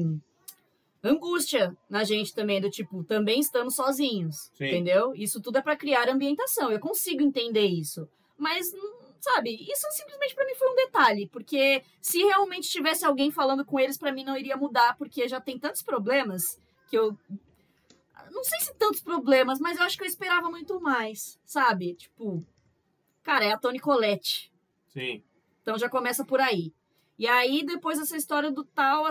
angústia 1.04 1.76
na 1.90 2.04
gente 2.04 2.34
também, 2.34 2.62
do 2.62 2.70
tipo, 2.70 3.04
também 3.04 3.40
estamos 3.40 3.76
sozinhos, 3.76 4.50
Sim. 4.54 4.68
entendeu? 4.68 5.14
Isso 5.16 5.42
tudo 5.42 5.58
é 5.58 5.62
pra 5.62 5.76
criar 5.76 6.10
ambientação, 6.10 6.72
eu 6.72 6.80
consigo 6.80 7.22
entender 7.22 7.66
isso. 7.66 8.08
Mas, 8.38 8.74
hum, 8.74 8.94
sabe, 9.20 9.52
isso 9.52 9.86
simplesmente 9.92 10.34
pra 10.34 10.46
mim 10.46 10.56
foi 10.56 10.72
um 10.72 10.76
detalhe, 10.76 11.28
porque 11.28 11.84
se 12.02 12.20
realmente 12.24 12.70
tivesse 12.70 13.06
alguém 13.06 13.32
falando 13.32 13.66
com 13.66 13.80
eles, 13.80 13.98
pra 13.98 14.12
mim 14.12 14.24
não 14.24 14.38
iria 14.38 14.56
mudar, 14.56 14.98
porque 14.98 15.28
já 15.28 15.42
tem 15.42 15.60
tantos 15.60 15.82
problemas 15.82 16.60
que 16.90 16.98
eu 16.98 17.18
não 18.32 18.44
sei 18.44 18.60
se 18.62 18.74
tantos 18.76 19.02
problemas, 19.02 19.60
mas 19.60 19.78
eu 19.78 19.84
acho 19.84 19.98
que 19.98 20.04
eu 20.04 20.08
esperava 20.08 20.50
muito 20.50 20.80
mais, 20.82 21.40
sabe? 21.46 21.94
Tipo, 21.94 22.44
cara, 23.22 23.46
é 23.46 23.52
a 23.52 23.58
Toni 23.58 23.80
Collette. 23.80 24.52
Sim. 24.90 25.24
Então 25.62 25.78
já 25.78 25.90
começa 25.90 26.26
por 26.26 26.42
aí. 26.42 26.74
E 27.18 27.28
aí, 27.28 27.64
depois 27.64 28.00
essa 28.00 28.18
história 28.18 28.52
do 28.52 28.64
tal, 28.64 29.06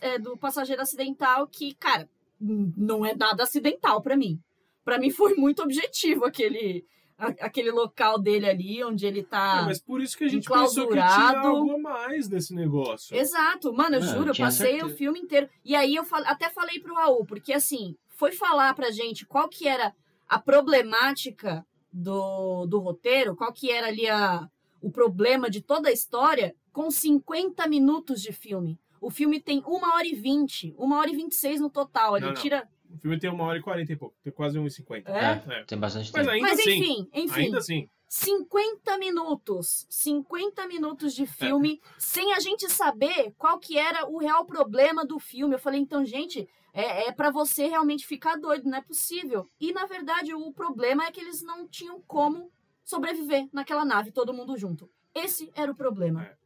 é, 0.00 0.18
do 0.18 0.36
passageiro 0.36 0.82
acidental, 0.82 1.46
que, 1.46 1.74
cara, 1.74 2.08
não 2.40 3.04
é 3.04 3.14
nada 3.14 3.42
acidental 3.42 4.02
pra 4.02 4.16
mim. 4.16 4.40
Pra 4.84 4.98
mim 4.98 5.10
foi 5.10 5.34
muito 5.34 5.62
objetivo 5.62 6.24
aquele, 6.24 6.84
aquele 7.18 7.70
local 7.70 8.18
dele 8.18 8.48
ali, 8.48 8.84
onde 8.84 9.06
ele 9.06 9.22
tá. 9.22 9.60
É, 9.60 9.64
mas 9.64 9.80
por 9.80 10.00
isso 10.00 10.16
que 10.16 10.24
a 10.24 10.28
gente 10.28 10.48
pensou 10.48 10.88
que 10.88 10.94
tinha 10.94 11.38
algo 11.38 11.72
a 11.72 11.78
mais 11.78 12.28
nesse 12.28 12.54
negócio. 12.54 13.16
Exato, 13.16 13.72
mano, 13.72 13.96
eu 13.96 14.02
juro, 14.02 14.30
eu 14.30 14.36
passei 14.36 14.72
certeza. 14.72 14.86
o 14.86 14.96
filme 14.96 15.20
inteiro. 15.20 15.48
E 15.64 15.74
aí 15.74 15.94
eu 15.94 16.04
até 16.24 16.50
falei 16.50 16.80
pro 16.80 16.94
Raul, 16.94 17.24
porque 17.24 17.52
assim, 17.52 17.96
foi 18.08 18.32
falar 18.32 18.74
pra 18.74 18.90
gente 18.90 19.24
qual 19.24 19.48
que 19.48 19.68
era 19.68 19.94
a 20.28 20.38
problemática 20.38 21.64
do, 21.92 22.66
do 22.66 22.78
roteiro, 22.78 23.36
qual 23.36 23.52
que 23.52 23.70
era 23.70 23.88
ali 23.88 24.08
a, 24.08 24.48
o 24.80 24.90
problema 24.90 25.48
de 25.50 25.60
toda 25.60 25.88
a 25.88 25.92
história, 25.92 26.54
com 26.72 26.90
50 26.90 27.66
minutos 27.66 28.20
de 28.22 28.32
filme. 28.32 28.78
O 29.00 29.10
filme 29.10 29.40
tem 29.40 29.62
uma 29.66 29.94
hora 29.94 30.06
e 30.06 30.14
vinte, 30.14 30.74
uma 30.78 30.98
hora 30.98 31.10
e 31.10 31.16
vinte 31.16 31.32
e 31.32 31.36
seis 31.36 31.60
no 31.60 31.68
total. 31.68 32.16
Ele 32.16 32.26
Não, 32.26 32.32
não. 32.32 32.40
tira. 32.40 32.68
O 32.94 32.98
filme 32.98 33.18
tem 33.18 33.30
uma 33.30 33.44
hora 33.44 33.58
e 33.58 33.62
quarenta 33.62 33.92
e 33.92 33.96
pouco, 33.96 34.14
tem 34.22 34.32
quase 34.32 34.58
1,50. 34.58 35.08
É? 35.08 35.60
É. 35.60 35.64
Tem 35.64 35.78
bastante 35.78 36.12
Mas 36.12 36.22
tempo. 36.26 36.30
ainda 36.30 36.48
Mas 36.48 36.60
assim, 36.60 36.72
enfim, 36.78 37.08
enfim. 37.14 37.40
ainda 37.46 37.58
assim, 37.58 37.88
50 38.06 38.98
minutos. 38.98 39.86
50 39.88 40.66
minutos 40.66 41.12
É. 41.14 41.16
de 41.16 41.26
filme 41.26 41.80
sem 41.98 42.32
a 42.34 42.38
gente 42.40 42.68
saber 42.70 43.32
qual 43.38 43.58
que 43.58 43.78
era 43.78 44.06
o 44.08 44.18
real 44.18 44.44
problema 44.44 45.04
do 45.06 45.18
filme. 45.18 45.54
Eu 45.54 45.58
falei, 45.58 45.80
então, 45.80 46.04
gente, 46.04 46.46
é, 46.74 47.08
é 47.08 47.12
para 47.12 47.30
você 47.30 47.66
realmente 47.66 48.06
ficar 48.06 48.36
doido, 48.36 48.68
não 48.68 48.76
é 48.78 48.82
possível. 48.82 49.48
E, 49.58 49.72
na 49.72 49.86
verdade, 49.86 50.34
o 50.34 50.52
problema 50.52 51.06
é 51.06 51.10
que 51.10 51.20
eles 51.20 51.42
não 51.42 51.66
tinham 51.66 52.00
como 52.06 52.50
sobreviver 52.84 53.48
naquela 53.52 53.84
nave, 53.84 54.12
todo 54.12 54.34
mundo 54.34 54.56
junto. 54.56 54.88
Esse 55.14 55.50
era 55.54 55.72
o 55.72 55.74
problema. 55.74 56.24
É. 56.24 56.36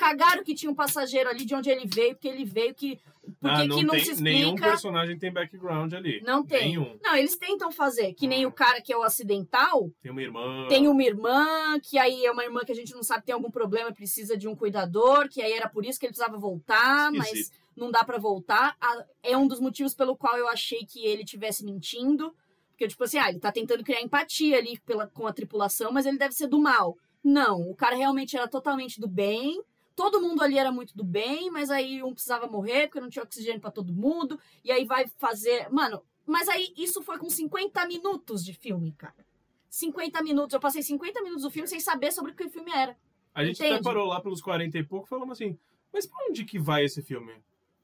Cagaram 0.00 0.42
que 0.42 0.54
tinha 0.54 0.72
um 0.72 0.74
passageiro 0.74 1.28
ali 1.28 1.44
de 1.44 1.54
onde 1.54 1.68
ele 1.68 1.86
veio, 1.86 2.14
porque 2.14 2.26
ele 2.26 2.42
veio, 2.42 2.74
que, 2.74 2.98
porque 3.38 3.62
ah, 3.62 3.66
não 3.66 3.76
que 3.76 3.84
não 3.84 3.94
tem, 3.94 4.04
se 4.04 4.22
nenhum 4.22 4.54
explica. 4.54 4.70
personagem 4.70 5.18
tem 5.18 5.30
background 5.30 5.92
ali. 5.92 6.22
Não 6.22 6.42
tem. 6.42 6.68
Nenhum. 6.70 6.98
Não, 7.02 7.14
eles 7.14 7.36
tentam 7.36 7.70
fazer, 7.70 8.14
que 8.14 8.26
nem 8.26 8.46
o 8.46 8.50
cara 8.50 8.80
que 8.80 8.90
é 8.90 8.96
o 8.96 9.02
acidental, 9.02 9.90
Tem 10.00 10.10
uma 10.10 10.22
irmã. 10.22 10.66
tem 10.68 10.88
uma 10.88 11.02
irmã, 11.02 11.78
que 11.82 11.98
aí 11.98 12.24
é 12.24 12.32
uma 12.32 12.42
irmã 12.42 12.60
que 12.64 12.72
a 12.72 12.74
gente 12.74 12.94
não 12.94 13.02
sabe 13.02 13.26
tem 13.26 13.34
algum 13.34 13.50
problema, 13.50 13.92
precisa 13.92 14.38
de 14.38 14.48
um 14.48 14.56
cuidador, 14.56 15.28
que 15.28 15.42
aí 15.42 15.52
era 15.52 15.68
por 15.68 15.84
isso 15.84 16.00
que 16.00 16.06
ele 16.06 16.14
precisava 16.14 16.38
voltar, 16.38 17.12
mas 17.12 17.26
Esquisito. 17.26 17.56
não 17.76 17.90
dá 17.90 18.02
pra 18.02 18.16
voltar. 18.16 18.74
É 19.22 19.36
um 19.36 19.46
dos 19.46 19.60
motivos 19.60 19.94
pelo 19.94 20.16
qual 20.16 20.34
eu 20.38 20.48
achei 20.48 20.86
que 20.86 21.04
ele 21.04 21.26
tivesse 21.26 21.62
mentindo. 21.62 22.34
Porque, 22.70 22.88
tipo 22.88 23.04
assim, 23.04 23.18
ah, 23.18 23.28
ele 23.28 23.38
tá 23.38 23.52
tentando 23.52 23.84
criar 23.84 24.00
empatia 24.00 24.56
ali 24.56 24.80
pela, 24.86 25.06
com 25.06 25.26
a 25.26 25.32
tripulação, 25.34 25.92
mas 25.92 26.06
ele 26.06 26.16
deve 26.16 26.32
ser 26.34 26.46
do 26.46 26.58
mal. 26.58 26.96
Não, 27.22 27.68
o 27.68 27.74
cara 27.74 27.94
realmente 27.94 28.34
era 28.34 28.48
totalmente 28.48 28.98
do 28.98 29.06
bem. 29.06 29.62
Todo 30.00 30.18
mundo 30.22 30.42
ali 30.42 30.56
era 30.58 30.72
muito 30.72 30.96
do 30.96 31.04
bem, 31.04 31.50
mas 31.50 31.68
aí 31.70 32.02
um 32.02 32.12
precisava 32.14 32.46
morrer 32.46 32.86
porque 32.86 33.00
não 33.00 33.10
tinha 33.10 33.22
oxigênio 33.22 33.60
pra 33.60 33.70
todo 33.70 33.92
mundo. 33.92 34.40
E 34.64 34.72
aí 34.72 34.86
vai 34.86 35.06
fazer. 35.18 35.68
Mano, 35.70 36.02
mas 36.24 36.48
aí 36.48 36.72
isso 36.74 37.02
foi 37.02 37.18
com 37.18 37.28
50 37.28 37.84
minutos 37.86 38.42
de 38.42 38.54
filme, 38.54 38.92
cara. 38.92 39.26
50 39.68 40.22
minutos. 40.22 40.54
Eu 40.54 40.60
passei 40.60 40.82
50 40.82 41.20
minutos 41.22 41.42
do 41.44 41.50
filme 41.50 41.68
sem 41.68 41.80
saber 41.80 42.12
sobre 42.12 42.32
o 42.32 42.34
que 42.34 42.44
o 42.44 42.48
filme 42.50 42.70
era. 42.72 42.96
A 43.34 43.44
gente 43.44 43.60
até 43.60 43.68
Entende? 43.72 43.84
parou 43.84 44.06
lá 44.06 44.20
pelos 44.22 44.40
40 44.40 44.78
e 44.78 44.82
pouco 44.84 45.06
e 45.06 45.08
falamos 45.10 45.32
assim, 45.38 45.58
mas 45.92 46.06
pra 46.06 46.18
onde 46.28 46.44
que 46.44 46.58
vai 46.58 46.84
esse 46.84 47.02
filme? 47.02 47.34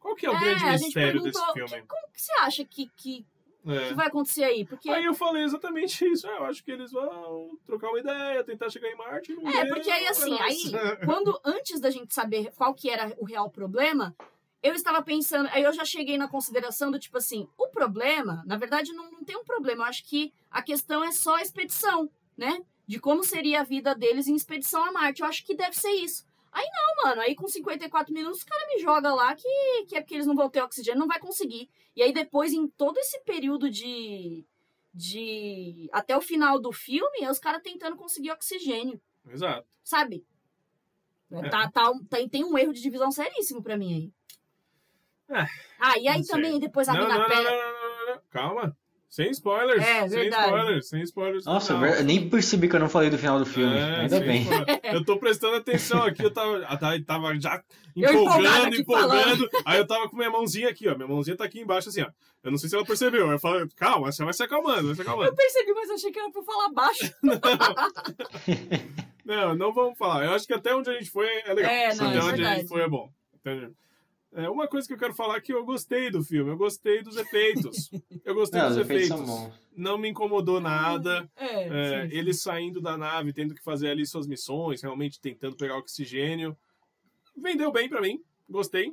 Qual 0.00 0.14
que 0.16 0.24
é 0.24 0.30
o 0.30 0.34
É, 0.34 0.40
grande 0.40 0.84
mistério 0.84 1.22
desse 1.22 1.52
filme? 1.52 1.68
que- 1.68 1.82
como 1.86 2.08
que 2.12 2.22
você 2.22 2.32
acha 2.40 2.64
que, 2.64 2.90
que, 2.96 3.26
É. 3.66 3.88
que 3.88 3.94
vai 3.94 4.06
acontecer 4.06 4.44
aí? 4.44 4.64
Porque 4.64 4.88
Aí 4.88 5.04
eu 5.04 5.14
falei 5.14 5.42
exatamente 5.42 6.04
isso. 6.04 6.26
É, 6.26 6.38
Eu 6.38 6.44
acho 6.44 6.62
que 6.62 6.70
eles 6.70 6.92
vão 6.92 7.58
trocar 7.64 7.88
uma 7.88 7.98
ideia, 7.98 8.44
tentar 8.44 8.70
chegar 8.70 8.88
em 8.88 8.96
Marte. 8.96 9.34
Não 9.34 9.48
É, 9.50 9.66
porque 9.66 9.90
aí 9.90 10.06
assim, 10.06 10.30
nossa. 10.30 10.44
aí, 10.44 10.72
quando 11.04 11.38
antes 11.44 11.80
da 11.80 11.90
gente 11.90 12.14
saber 12.14 12.52
qual 12.54 12.72
que 12.74 12.88
era 12.88 13.14
o 13.18 13.24
real 13.24 13.50
problema, 13.50 14.14
eu 14.62 14.74
estava 14.74 15.02
pensando, 15.02 15.48
aí 15.52 15.62
eu 15.62 15.72
já 15.72 15.84
cheguei 15.84 16.16
na 16.16 16.28
consideração 16.28 16.90
do 16.90 16.98
tipo 16.98 17.18
assim, 17.18 17.48
o 17.56 17.68
problema, 17.68 18.42
na 18.46 18.56
verdade, 18.56 18.92
não, 18.92 19.10
não 19.10 19.24
tem 19.24 19.36
um 19.36 19.44
problema. 19.44 19.84
Eu 19.84 19.88
acho 19.88 20.04
que 20.04 20.32
a 20.50 20.62
questão 20.62 21.04
é 21.04 21.12
só 21.12 21.36
a 21.36 21.42
expedição, 21.42 22.10
né? 22.36 22.60
De 22.86 23.00
como 23.00 23.24
seria 23.24 23.60
a 23.60 23.64
vida 23.64 23.94
deles 23.94 24.28
em 24.28 24.36
expedição 24.36 24.84
a 24.84 24.92
Marte. 24.92 25.22
Eu 25.22 25.28
acho 25.28 25.44
que 25.44 25.56
deve 25.56 25.76
ser 25.76 25.90
isso. 25.90 26.24
Aí 26.56 26.64
não, 26.72 27.04
mano, 27.04 27.20
aí 27.20 27.34
com 27.34 27.46
54 27.46 28.14
minutos 28.14 28.40
o 28.40 28.46
cara 28.46 28.66
me 28.66 28.80
joga 28.80 29.12
lá 29.14 29.36
que, 29.36 29.84
que 29.86 29.94
é 29.94 30.00
porque 30.00 30.14
eles 30.14 30.26
não 30.26 30.34
vão 30.34 30.48
ter 30.48 30.62
oxigênio, 30.62 30.98
não 30.98 31.06
vai 31.06 31.18
conseguir. 31.18 31.68
E 31.94 32.02
aí 32.02 32.14
depois, 32.14 32.50
em 32.54 32.66
todo 32.66 32.96
esse 32.96 33.20
período 33.24 33.68
de. 33.68 34.46
de 34.94 35.86
até 35.92 36.16
o 36.16 36.22
final 36.22 36.58
do 36.58 36.72
filme, 36.72 37.18
é 37.20 37.30
os 37.30 37.38
caras 37.38 37.60
tentando 37.62 37.94
conseguir 37.94 38.30
oxigênio 38.30 38.98
Exato. 39.28 39.68
sabe? 39.84 40.24
É. 41.30 41.46
Tá, 41.50 41.70
tá, 41.70 41.92
tem, 42.08 42.26
tem 42.26 42.42
um 42.42 42.56
erro 42.56 42.72
de 42.72 42.80
divisão 42.80 43.10
seríssimo 43.10 43.62
pra 43.62 43.76
mim 43.76 44.12
aí. 45.28 45.36
É, 45.38 45.46
ah, 45.78 45.98
e 45.98 46.08
aí 46.08 46.20
não 46.20 46.26
também 46.26 46.58
depois 46.58 46.88
a 46.88 46.94
Não, 46.94 47.00
não, 47.00 47.08
mina 47.08 47.18
não, 47.18 47.28
não, 47.28 47.36
pega. 47.36 47.50
não, 47.50 48.06
não, 48.06 48.14
não. 48.14 48.22
Calma. 48.30 48.78
Sem 49.08 49.30
spoilers. 49.30 49.82
É, 49.82 50.08
sem 50.08 50.18
verdade. 50.20 50.44
spoilers. 50.46 50.88
Sem 50.88 51.02
spoilers. 51.02 51.44
Nossa, 51.46 51.72
eu 51.72 52.04
nem 52.04 52.28
percebi 52.28 52.68
que 52.68 52.76
eu 52.76 52.80
não 52.80 52.88
falei 52.88 53.08
do 53.08 53.16
final 53.16 53.38
do 53.38 53.46
filme. 53.46 53.74
É, 53.76 54.00
Ainda 54.00 54.20
bem. 54.20 54.42
spoiler. 54.42 54.80
Eu 54.84 55.04
tô 55.04 55.16
prestando 55.16 55.56
atenção 55.56 56.02
aqui, 56.02 56.22
eu 56.24 56.30
tava, 56.30 56.60
tá- 56.76 56.92
tava 57.06 57.38
já 57.40 57.62
Eu 57.96 58.12
empolgando, 58.22 58.76
empolgando. 58.76 59.48
Aí 59.64 59.78
eu 59.78 59.86
tava 59.86 60.08
com 60.10 60.16
minha 60.16 60.30
mãozinha 60.30 60.68
aqui, 60.68 60.88
ó. 60.88 60.94
Minha 60.96 61.08
mãozinha 61.08 61.36
tá 61.36 61.44
aqui 61.44 61.60
embaixo, 61.60 61.88
assim, 61.88 62.02
ó. 62.02 62.08
Eu 62.42 62.50
não 62.50 62.58
sei 62.58 62.68
se 62.68 62.74
ela 62.76 62.84
percebeu. 62.84 63.30
Eu 63.30 63.38
falo, 63.38 63.66
calma, 63.76 64.12
você 64.12 64.22
vai 64.24 64.32
se 64.34 64.42
acalmando, 64.42 64.86
vai 64.88 64.94
se 64.94 65.00
Eu 65.00 65.06
acalmando. 65.06 65.34
percebi, 65.34 65.72
mas 65.72 65.90
achei 65.90 66.10
que 66.12 66.18
era 66.18 66.30
pra 66.30 66.40
eu 66.40 66.44
falar 66.44 66.68
baixo. 66.70 67.12
Não, 69.24 69.56
não 69.56 69.72
vamos 69.72 69.98
falar. 69.98 70.24
Eu 70.24 70.32
acho 70.34 70.46
que 70.46 70.54
até 70.54 70.72
onde 70.74 70.88
a 70.88 70.92
gente 70.92 71.10
foi 71.10 71.26
é 71.44 71.52
legal. 71.52 71.70
É, 71.70 71.94
não, 71.96 72.06
até 72.06 72.16
é 72.16 72.20
onde 72.20 72.28
a 72.28 72.32
verdade. 72.36 72.60
gente 72.60 72.68
foi 72.68 72.82
é 72.82 72.88
bom. 72.88 73.10
Entendeu? 73.34 73.72
É, 74.36 74.50
uma 74.50 74.68
coisa 74.68 74.86
que 74.86 74.92
eu 74.92 74.98
quero 74.98 75.14
falar 75.14 75.36
é 75.36 75.40
que 75.40 75.52
eu 75.52 75.64
gostei 75.64 76.10
do 76.10 76.22
filme, 76.22 76.50
eu 76.50 76.56
gostei 76.58 77.02
dos 77.02 77.16
efeitos. 77.16 77.90
Eu 78.24 78.34
gostei 78.34 78.60
Não, 78.60 78.68
dos 78.68 78.76
os 78.76 78.84
efeitos 78.84 79.10
efeitos. 79.10 79.26
são 79.26 79.44
bons. 79.48 79.54
Não 79.74 79.96
me 79.96 80.08
incomodou 80.10 80.60
nada. 80.60 81.26
É, 81.36 81.44
É, 81.64 82.02
sim, 82.04 82.10
sim. 82.10 82.16
ele 82.18 82.34
saindo 82.34 82.80
da 82.80 82.98
nave, 82.98 83.32
tendo 83.32 83.54
que 83.54 83.62
fazer 83.62 83.88
ali 83.88 84.04
suas 84.06 84.26
missões, 84.26 84.82
realmente 84.82 85.18
tentando 85.20 85.56
pegar 85.56 85.78
oxigênio. 85.78 86.54
Vendeu 87.34 87.72
bem 87.72 87.88
pra 87.88 88.00
mim, 88.02 88.22
gostei. 88.48 88.92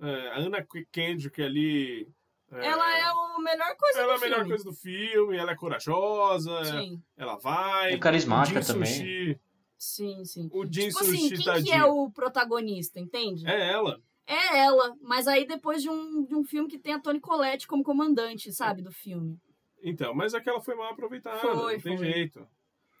É, 0.00 0.28
a 0.32 0.38
Anna 0.38 0.66
Kendrick 0.92 1.42
ali. 1.42 2.06
é, 2.52 2.66
Ela 2.66 2.98
é 2.98 3.02
a 3.04 3.38
melhor 3.40 3.74
coisa 3.76 4.00
ela 4.00 4.14
é 4.14 4.16
do 4.16 4.18
a 4.18 4.20
melhor 4.20 4.36
filme. 4.40 4.50
coisa 4.50 4.64
do 4.64 4.72
filme, 4.74 5.36
ela 5.36 5.52
é 5.52 5.56
corajosa, 5.56 6.64
Sim, 6.66 7.02
ela 7.16 7.36
vai. 7.36 7.94
É 7.94 7.98
carismática 7.98 8.60
também. 8.62 8.86
Sushi, 8.92 9.40
sim, 9.78 10.24
sim. 10.26 10.48
o 10.52 10.64
Jin 10.66 10.88
Tipo 10.88 11.00
assim, 11.00 11.28
Sushi 11.30 11.42
quem 11.44 11.64
que 11.64 11.72
é 11.72 11.84
o 11.84 12.10
protagonista, 12.10 13.00
entende? 13.00 13.46
É 13.46 13.70
ela. 13.72 14.00
É 14.28 14.58
ela, 14.58 14.94
mas 15.00 15.26
aí 15.26 15.46
depois 15.46 15.82
de 15.82 15.88
um, 15.88 16.22
de 16.24 16.34
um 16.34 16.44
filme 16.44 16.68
que 16.68 16.78
tem 16.78 16.92
a 16.92 17.00
Toni 17.00 17.18
Collette 17.18 17.66
como 17.66 17.82
comandante, 17.82 18.52
sabe, 18.52 18.82
do 18.82 18.92
filme. 18.92 19.38
Então, 19.82 20.14
mas 20.14 20.34
aquela 20.34 20.60
foi 20.60 20.74
mal 20.74 20.92
aproveitada, 20.92 21.38
Foi, 21.38 21.54
não 21.74 21.80
tem 21.82 21.96
foi. 21.96 22.06
jeito. 22.12 22.46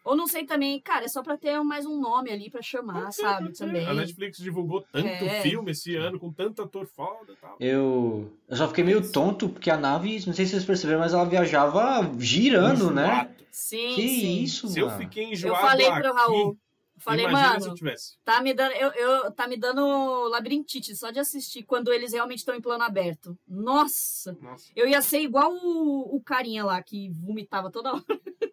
Ou 0.04 0.16
não 0.16 0.26
sei 0.26 0.46
também, 0.46 0.80
cara, 0.80 1.04
é 1.04 1.08
só 1.08 1.22
pra 1.22 1.36
ter 1.36 1.60
mais 1.62 1.84
um 1.84 2.00
nome 2.00 2.30
ali 2.30 2.48
pra 2.48 2.62
chamar, 2.62 3.12
ser, 3.12 3.20
sabe, 3.22 3.52
também. 3.52 3.86
A 3.86 3.92
Netflix 3.92 4.38
divulgou 4.38 4.80
tanto 4.90 5.06
É. 5.06 5.42
filme 5.42 5.72
esse 5.72 5.94
ano, 5.96 6.18
com 6.18 6.32
tanto 6.32 6.62
ator 6.62 6.86
foda 6.86 7.32
e 7.32 7.36
tal. 7.36 7.56
Eu, 7.60 8.32
eu 8.48 8.56
só 8.56 8.66
fiquei 8.68 8.82
meio 8.84 9.12
tonto 9.12 9.50
porque 9.50 9.70
a 9.70 9.76
nave, 9.76 10.24
não 10.26 10.32
sei 10.32 10.46
se 10.46 10.52
vocês 10.52 10.64
perceberam, 10.64 11.00
mas 11.00 11.12
ela 11.12 11.26
viajava 11.26 12.10
girando, 12.18 12.90
né? 12.90 13.04
Enjoado. 13.06 13.34
Sim, 13.50 13.94
Que 13.96 14.08
sim. 14.08 14.42
isso, 14.44 14.68
Se 14.68 14.78
eu 14.80 14.86
mano. 14.86 14.98
fiquei 15.00 15.24
Eu 15.24 15.30
enjoado 15.32 15.60
falei 15.60 15.86
aqui, 15.88 16.00
pro 16.00 16.14
Raul. 16.14 16.56
Falei, 16.98 17.24
imagina 17.26 17.54
se 17.54 17.60
mano, 17.60 17.72
eu 17.72 17.74
tivesse. 17.76 18.16
tá 18.24 18.40
me 18.42 18.52
dando. 18.54 18.72
Eu, 18.72 18.90
eu- 18.92 19.30
tá 19.32 19.46
me 19.48 19.56
dando 19.56 20.28
labirintite 20.28 20.94
só 20.96 21.10
de 21.10 21.18
assistir 21.18 21.62
quando 21.62 21.92
eles 21.92 22.12
realmente 22.12 22.38
estão 22.40 22.54
em 22.54 22.60
plano 22.60 22.82
aberto. 22.84 23.38
Nossa! 23.46 24.36
Nossa, 24.40 24.70
Eu 24.74 24.88
ia 24.88 25.00
ser 25.02 25.20
igual 25.20 25.52
o, 25.54 26.16
o 26.16 26.20
carinha 26.22 26.64
lá 26.64 26.82
que 26.82 27.10
vomitava 27.10 27.70
toda 27.70 27.92
hora. 27.94 28.04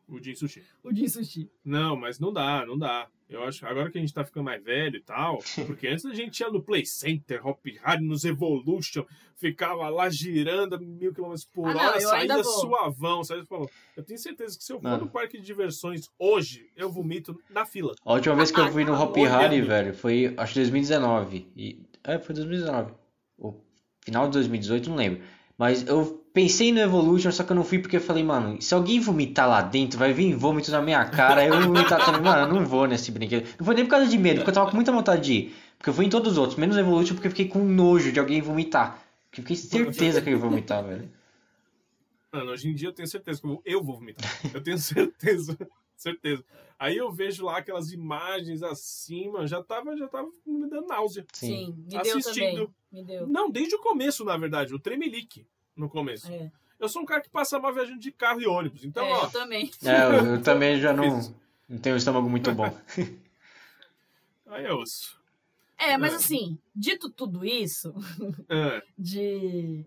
o 0.07 0.21
Jin 0.23 0.35
Sushi. 0.35 0.63
O 0.83 0.93
Jin 0.93 1.07
Sushi. 1.07 1.49
Não, 1.63 1.95
mas 1.95 2.19
não 2.19 2.31
dá, 2.31 2.65
não 2.65 2.77
dá. 2.77 3.07
Eu 3.27 3.43
acho, 3.43 3.65
agora 3.65 3.89
que 3.89 3.97
a 3.97 4.01
gente 4.01 4.13
tá 4.13 4.23
ficando 4.23 4.43
mais 4.43 4.63
velho 4.63 4.97
e 4.97 5.01
tal, 5.01 5.39
porque 5.65 5.87
antes 5.87 6.05
a 6.05 6.13
gente 6.13 6.39
ia 6.39 6.49
no 6.49 6.61
Play 6.61 6.85
Center, 6.85 7.45
Hop 7.45 7.59
Hard, 7.81 8.01
nos 8.01 8.23
Evolution, 8.23 9.03
ficava 9.35 9.89
lá 9.89 10.09
girando 10.09 10.75
a 10.75 10.79
mil 10.79 11.13
quilômetros 11.13 11.45
por 11.45 11.67
Ah, 11.69 11.73
não, 11.73 11.81
hora, 11.81 11.95
ainda 11.95 12.03
saía 12.03 12.43
suavão, 12.43 13.23
saía 13.23 13.45
falou. 13.45 13.69
Eu 13.97 14.03
tenho 14.03 14.19
certeza 14.19 14.57
que 14.57 14.63
se 14.63 14.71
eu 14.71 14.79
for 14.79 14.89
Mano. 14.89 15.05
no 15.05 15.09
parque 15.09 15.39
de 15.39 15.43
diversões 15.43 16.07
hoje, 16.19 16.69
eu 16.75 16.91
vomito 16.91 17.39
na 17.49 17.65
fila. 17.65 17.95
A 18.05 18.13
última 18.13 18.35
vez 18.35 18.51
que 18.51 18.59
eu 18.59 18.71
fui 18.71 18.85
no 18.85 18.93
Hopi 18.93 19.21
Olhando. 19.21 19.35
Hari, 19.35 19.61
velho, 19.61 19.93
foi 19.93 20.33
acho 20.37 20.53
que 20.53 20.59
2019. 20.59 21.47
E, 21.55 21.81
é, 22.03 22.19
foi 22.19 22.35
2019. 22.35 22.93
O 23.37 23.55
final 24.03 24.27
de 24.27 24.33
2018, 24.33 24.89
não 24.89 24.97
lembro. 24.97 25.23
Mas 25.57 25.85
eu 25.87 26.24
pensei 26.35 26.69
no 26.69 26.79
Evolution, 26.79 27.31
só 27.31 27.45
que 27.45 27.51
eu 27.53 27.55
não 27.55 27.63
fui 27.63 27.79
porque 27.79 27.95
eu 27.95 28.01
falei, 28.01 28.21
mano, 28.21 28.61
se 28.61 28.73
alguém 28.73 28.99
vomitar 28.99 29.47
lá 29.47 29.61
dentro, 29.61 29.97
vai 29.97 30.11
vir 30.11 30.35
vômito 30.35 30.69
na 30.69 30.81
minha 30.81 31.03
cara, 31.05 31.39
aí 31.41 31.47
eu 31.47 31.53
vou 31.53 31.73
vomitar 31.73 32.05
também. 32.05 32.21
Mano, 32.21 32.41
eu 32.41 32.53
não 32.53 32.65
vou 32.65 32.85
nesse 32.85 33.09
brinquedo. 33.09 33.47
Não 33.57 33.65
foi 33.65 33.73
nem 33.73 33.85
por 33.85 33.91
causa 33.91 34.05
de 34.05 34.17
medo, 34.17 34.39
porque 34.39 34.49
eu 34.49 34.53
tava 34.53 34.69
com 34.69 34.75
muita 34.75 34.91
vontade 34.91 35.23
de 35.23 35.33
ir. 35.33 35.55
Porque 35.77 35.89
eu 35.89 35.93
fui 35.93 36.05
em 36.05 36.09
todos 36.09 36.33
os 36.33 36.37
outros, 36.37 36.59
menos 36.59 36.75
no 36.75 36.81
Evolution, 36.81 37.15
porque 37.15 37.27
eu 37.27 37.31
fiquei 37.31 37.47
com 37.47 37.63
nojo 37.63 38.11
de 38.11 38.19
alguém 38.19 38.41
vomitar. 38.41 39.01
Porque 39.29 39.39
eu 39.39 39.43
fiquei 39.43 39.55
certeza 39.55 40.21
que 40.21 40.29
eu 40.29 40.33
ia 40.33 40.37
vomitar, 40.37 40.83
velho. 40.83 41.09
Mano, 42.33 42.51
hoje 42.51 42.67
em 42.67 42.75
dia 42.75 42.89
eu 42.89 42.93
tenho 42.93 43.07
certeza 43.07 43.39
que 43.39 43.47
eu 43.47 43.51
vou, 43.51 43.61
eu 43.63 43.81
vou 43.81 43.95
vomitar. 43.95 44.29
Eu 44.53 44.61
tenho 44.61 44.77
certeza, 44.77 45.57
certeza. 45.95 46.43
Aí 46.77 46.97
eu 46.97 47.09
vejo 47.13 47.45
lá 47.45 47.59
aquelas 47.59 47.93
imagens 47.93 48.61
acima, 48.61 49.47
já 49.47 49.63
tava, 49.63 49.95
já 49.95 50.09
tava 50.09 50.27
me 50.45 50.67
dando 50.69 50.87
náusea. 50.87 51.25
Sim. 51.31 51.47
Sim, 51.47 51.75
me 51.77 52.03
deu 52.03 52.17
Assistindo. 52.17 52.51
também. 52.51 52.69
Me 52.91 53.03
deu. 53.05 53.25
Não, 53.25 53.49
desde 53.49 53.75
o 53.75 53.79
começo, 53.79 54.25
na 54.25 54.35
verdade, 54.35 54.73
o 54.73 54.79
tremelique 54.79 55.47
no 55.75 55.89
começo. 55.89 56.31
É, 56.31 56.51
Eu 56.79 56.89
sou 56.89 57.01
um 57.01 57.05
cara 57.05 57.21
que 57.21 57.29
passa 57.29 57.59
mal 57.59 57.73
viajando 57.73 57.99
de 57.99 58.11
carro 58.11 58.41
e 58.41 58.47
ônibus. 58.47 58.83
Então, 58.85 59.05
É, 59.05 59.11
ó, 59.13 59.23
eu 59.25 59.29
também. 59.31 59.71
É, 59.83 60.03
eu, 60.03 60.25
eu 60.35 60.41
também 60.43 60.79
já 60.79 60.93
não, 60.93 61.15
Fiz. 61.21 61.33
não 61.69 61.77
tenho 61.77 61.95
um 61.95 61.97
estômago 61.97 62.29
muito 62.29 62.51
bom. 62.53 62.65
aí 64.47 64.65
é 64.65 64.73
osso. 64.73 65.17
É, 65.77 65.97
mas 65.97 66.13
É. 66.13 66.15
assim, 66.17 66.57
dito 66.75 67.09
tudo 67.09 67.45
isso, 67.45 67.93
É, 68.49 68.81
de, 68.97 69.83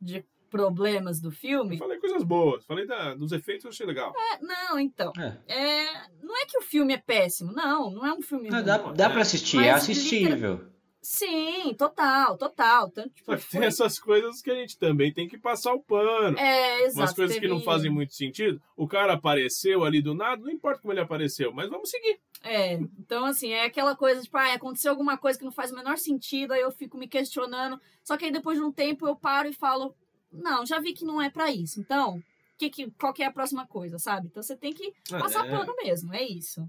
de 0.00 0.24
problemas 0.50 1.20
do 1.20 1.28
Eu 1.28 1.32
filme. 1.32 1.76
falei 1.76 1.98
coisas 1.98 2.22
boas, 2.24 2.64
falei 2.64 2.86
da- 2.86 3.14
dos 3.14 3.32
efeitos, 3.32 3.64
eu 3.64 3.70
achei 3.70 3.84
legal. 3.86 4.14
É, 4.16 4.38
não, 4.42 4.78
então. 4.80 5.12
É. 5.18 5.36
É, 5.46 6.08
não 6.22 6.34
é 6.34 6.46
que 6.46 6.56
o 6.58 6.62
filme 6.62 6.94
é 6.94 6.98
péssimo, 6.98 7.52
não, 7.52 7.90
não 7.90 8.06
é 8.06 8.12
um 8.14 8.22
filme. 8.22 8.48
Não, 8.48 8.62
dá, 8.64 8.78
dá 8.78 9.10
pra 9.10 9.20
assistir, 9.20 9.58
é 9.62 9.70
assistível. 9.70 10.66
Sim, 11.00 11.72
total, 11.74 12.36
total. 12.36 12.90
Tanto, 12.90 13.10
tipo, 13.14 13.30
tem 13.30 13.38
foi- 13.40 13.64
essas 13.66 13.98
coisas 13.98 14.42
que 14.42 14.50
a 14.50 14.54
gente 14.54 14.76
também 14.78 15.12
tem 15.12 15.28
que 15.28 15.38
passar 15.38 15.72
o 15.72 15.80
pano. 15.80 16.36
É, 16.38 16.82
exato. 16.82 16.98
Umas 17.00 17.14
coisas 17.14 17.38
que 17.38 17.46
não 17.48 17.56
teve- 17.56 17.64
fazem 17.64 17.90
muito 17.90 18.14
sentido. 18.14 18.60
O 18.76 18.86
cara 18.86 19.12
apareceu 19.14 19.84
ali 19.84 20.02
do 20.02 20.12
nada, 20.14 20.42
não 20.42 20.50
importa 20.50 20.80
como 20.82 20.92
ele 20.92 21.00
apareceu, 21.00 21.52
mas 21.52 21.70
vamos 21.70 21.88
seguir. 21.88 22.18
É, 22.42 22.72
então 22.74 23.24
assim, 23.24 23.50
é 23.50 23.64
aquela 23.64 23.96
coisa, 23.96 24.20
tipo, 24.22 24.36
ah, 24.36 24.52
aconteceu 24.54 24.90
alguma 24.90 25.16
coisa 25.16 25.38
que 25.38 25.44
não 25.44 25.52
faz 25.52 25.70
o 25.70 25.74
menor 25.76 25.98
sentido, 25.98 26.52
aí 26.52 26.60
eu 26.60 26.70
fico 26.72 26.98
me 26.98 27.08
questionando. 27.08 27.80
Só 28.02 28.16
que 28.16 28.24
aí 28.26 28.30
depois 28.32 28.58
de 28.58 28.64
um 28.64 28.72
tempo 28.72 29.06
eu 29.06 29.16
paro 29.16 29.48
e 29.48 29.52
falo, 29.52 29.94
não, 30.32 30.66
já 30.66 30.78
vi 30.78 30.92
que 30.92 31.04
não 31.04 31.22
é 31.22 31.30
pra 31.30 31.50
isso. 31.50 31.80
Então, 31.80 32.22
que, 32.58 32.68
que, 32.70 32.90
qual 32.98 33.12
que 33.14 33.22
é 33.22 33.26
a 33.26 33.32
próxima 33.32 33.66
coisa, 33.66 33.98
sabe? 33.98 34.26
Então 34.26 34.42
você 34.42 34.56
tem 34.56 34.72
que 34.72 34.92
passar 35.10 35.46
É, 35.46 35.50
pano 35.50 35.74
mesmo, 35.82 36.12
é 36.12 36.22
isso. 36.24 36.68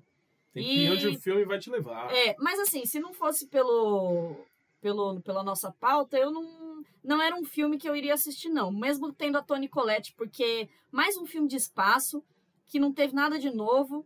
Tem 0.61 0.67
que 0.69 0.79
ir 0.79 0.85
E- 0.85 0.91
onde 0.91 1.07
o 1.07 1.19
filme 1.21 1.45
vai 1.45 1.59
te 1.59 1.69
levar. 1.69 2.11
É, 2.13 2.35
mas 2.39 2.59
assim, 2.59 2.85
se 2.85 2.99
não 2.99 3.13
fosse 3.13 3.47
pelo, 3.47 4.45
pelo 4.81 5.19
pela 5.21 5.43
nossa 5.43 5.71
pauta, 5.71 6.17
eu 6.17 6.31
não 6.31 6.83
não 7.03 7.21
era 7.21 7.35
um 7.35 7.43
filme 7.45 7.77
que 7.77 7.87
eu 7.87 7.95
iria 7.95 8.13
assistir 8.13 8.49
não, 8.49 8.71
mesmo 8.71 9.11
tendo 9.13 9.37
a 9.37 9.41
Toni 9.41 9.67
Collette, 9.69 10.13
porque 10.15 10.69
mais 10.91 11.17
um 11.17 11.25
filme 11.25 11.47
de 11.47 11.55
espaço 11.55 12.23
que 12.65 12.79
não 12.79 12.93
teve 12.93 13.13
nada 13.13 13.39
de 13.39 13.49
novo 13.49 14.05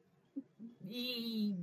e 0.89 1.55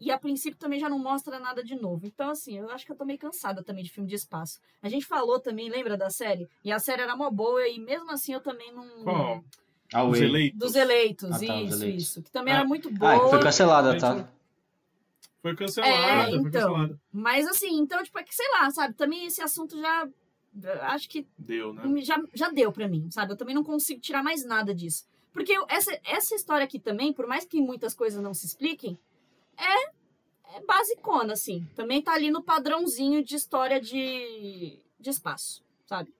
e 0.00 0.10
a 0.10 0.18
princípio 0.18 0.58
também 0.58 0.78
já 0.78 0.88
não 0.88 0.98
mostra 0.98 1.38
nada 1.38 1.62
de 1.62 1.74
novo. 1.76 2.04
Então 2.06 2.28
assim, 2.30 2.58
eu 2.58 2.68
acho 2.70 2.84
que 2.84 2.92
eu 2.92 2.96
tô 2.96 3.04
meio 3.04 3.18
cansada 3.18 3.62
também 3.62 3.82
de 3.84 3.90
filme 3.90 4.08
de 4.08 4.16
espaço. 4.16 4.60
A 4.82 4.88
gente 4.88 5.06
falou 5.06 5.40
também, 5.40 5.70
lembra 5.70 5.96
da 5.96 6.10
série? 6.10 6.48
E 6.62 6.70
a 6.72 6.78
série 6.78 7.02
era 7.02 7.16
mó 7.16 7.30
boa 7.30 7.66
e 7.68 7.78
mesmo 7.78 8.10
assim 8.10 8.32
eu 8.34 8.40
também 8.40 8.72
não 8.72 8.86
Qual? 9.04 9.36
Ah, 9.36 9.40
Os 10.02 10.18
Way. 10.18 10.28
eleitos. 10.28 10.58
dos 10.58 10.74
eleitos, 10.74 11.30
Ah, 11.30 11.38
tá, 11.38 11.60
isso, 11.62 11.74
eleitos. 11.82 12.02
isso, 12.02 12.22
que 12.22 12.30
também 12.30 12.52
Ah, 12.54 12.58
era 12.58 12.64
muito 12.66 12.88
Ah, 12.88 12.92
boa. 13.18 13.28
foi 13.28 13.38
cancelada, 13.40 13.98
tá? 13.98 14.28
Foi 15.42 15.54
cancelada, 15.54 15.94
É, 15.94 16.30
foi 16.30 16.38
então. 16.38 16.50
cancelada. 16.50 17.00
Mas 17.12 17.46
assim, 17.46 17.76
então, 17.78 18.02
tipo, 18.02 18.18
é 18.18 18.22
que 18.22 18.34
sei 18.34 18.48
lá, 18.50 18.70
sabe? 18.70 18.94
Também 18.94 19.26
esse 19.26 19.42
assunto 19.42 19.78
já. 19.78 20.08
Acho 20.82 21.08
que 21.08 21.26
Deu, 21.36 21.72
né? 21.74 21.82
já, 22.02 22.22
já 22.32 22.48
deu 22.48 22.72
pra 22.72 22.88
mim, 22.88 23.10
sabe? 23.10 23.32
Eu 23.32 23.36
também 23.36 23.54
não 23.54 23.64
consigo 23.64 24.00
tirar 24.00 24.22
mais 24.22 24.44
nada 24.44 24.74
disso. 24.74 25.04
Porque 25.32 25.52
eu- 25.52 25.66
essa, 25.68 25.98
essa 26.04 26.34
história 26.34 26.64
aqui 26.64 26.78
também, 26.78 27.12
por 27.12 27.26
mais 27.26 27.44
que 27.44 27.60
muitas 27.60 27.92
coisas 27.92 28.22
não 28.22 28.32
se 28.32 28.46
expliquem, 28.46 28.96
é, 29.58 30.56
é 30.56 30.60
basicona, 30.64 31.32
assim. 31.32 31.66
Também 31.74 32.00
tá 32.00 32.12
ali 32.14 32.30
no 32.30 32.40
padrãozinho 32.42 33.22
de 33.22 33.34
história 33.34 33.80
de, 33.80 34.78
de 35.00 35.10
espaço, 35.10 35.62
sabe? 35.84 36.14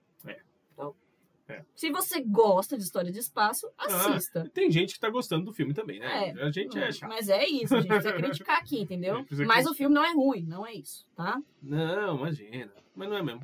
É. 1.47 1.63
Se 1.75 1.91
você 1.91 2.21
gosta 2.21 2.75
de 2.77 2.83
história 2.83 3.11
de 3.11 3.19
espaço, 3.19 3.71
assista. 3.77 4.49
Tem 4.53 4.71
gente 4.71 4.95
que 4.95 4.99
tá 4.99 5.09
gostando 5.09 5.45
do 5.45 5.53
filme 5.53 5.73
também, 5.73 5.99
né? 5.99 6.29
É. 6.29 6.43
A 6.43 6.51
gente 6.51 6.77
é 6.77 6.91
chato. 6.91 7.09
Mas 7.09 7.29
é 7.29 7.45
isso, 7.45 7.75
a 7.75 7.81
gente 7.81 7.87
precisa 7.87 8.13
criticar 8.17 8.57
aqui, 8.57 8.79
entendeu? 8.81 9.25
Mas 9.45 9.67
o 9.67 9.73
filme 9.73 9.93
não 9.93 10.03
é 10.03 10.11
ruim, 10.13 10.43
não 10.43 10.65
é 10.65 10.73
isso, 10.73 11.05
tá? 11.15 11.39
Não, 11.61 12.17
imagina. 12.17 12.71
Mas 12.95 13.09
não 13.09 13.17
é 13.17 13.23
mesmo. 13.23 13.41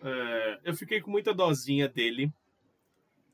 É, 0.00 0.60
eu 0.64 0.74
fiquei 0.74 1.00
com 1.00 1.10
muita 1.10 1.34
dosinha 1.34 1.88
dele, 1.88 2.32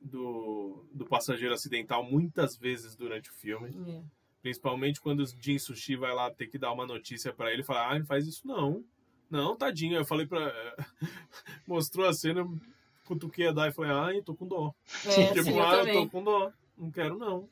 do, 0.00 0.84
do 0.92 1.06
passageiro 1.06 1.54
acidental, 1.54 2.04
muitas 2.04 2.56
vezes 2.56 2.94
durante 2.94 3.30
o 3.30 3.34
filme. 3.34 3.70
É. 3.88 4.02
Principalmente 4.42 5.00
quando 5.00 5.20
o 5.20 5.26
Jin 5.26 5.58
Sushi 5.58 5.96
vai 5.96 6.12
lá 6.14 6.30
ter 6.30 6.46
que 6.46 6.58
dar 6.58 6.72
uma 6.72 6.86
notícia 6.86 7.32
pra 7.32 7.50
ele 7.50 7.62
e 7.62 7.64
falar: 7.64 7.90
Ah, 7.90 7.98
não 7.98 8.04
faz 8.04 8.26
isso 8.26 8.46
não. 8.46 8.84
Não, 9.30 9.56
tadinho. 9.56 9.96
Eu 9.96 10.04
falei 10.04 10.26
pra. 10.26 10.52
Mostrou 11.66 12.06
a 12.06 12.12
cena, 12.12 12.46
cutuquei 13.04 13.48
a 13.48 13.52
Dai 13.52 13.70
e 13.70 13.72
falei: 13.72 13.90
Ai, 13.92 14.22
tô 14.22 14.34
com 14.34 14.46
dó. 14.46 14.74
É, 15.06 15.26
tipo, 15.28 15.42
sim, 15.44 15.56
eu 15.56 15.62
ah, 15.62 15.72
eu 15.72 15.78
também. 15.78 16.04
tô 16.04 16.10
com 16.10 16.24
dó. 16.24 16.52
Não 16.76 16.90
quero 16.90 17.18
não. 17.18 17.48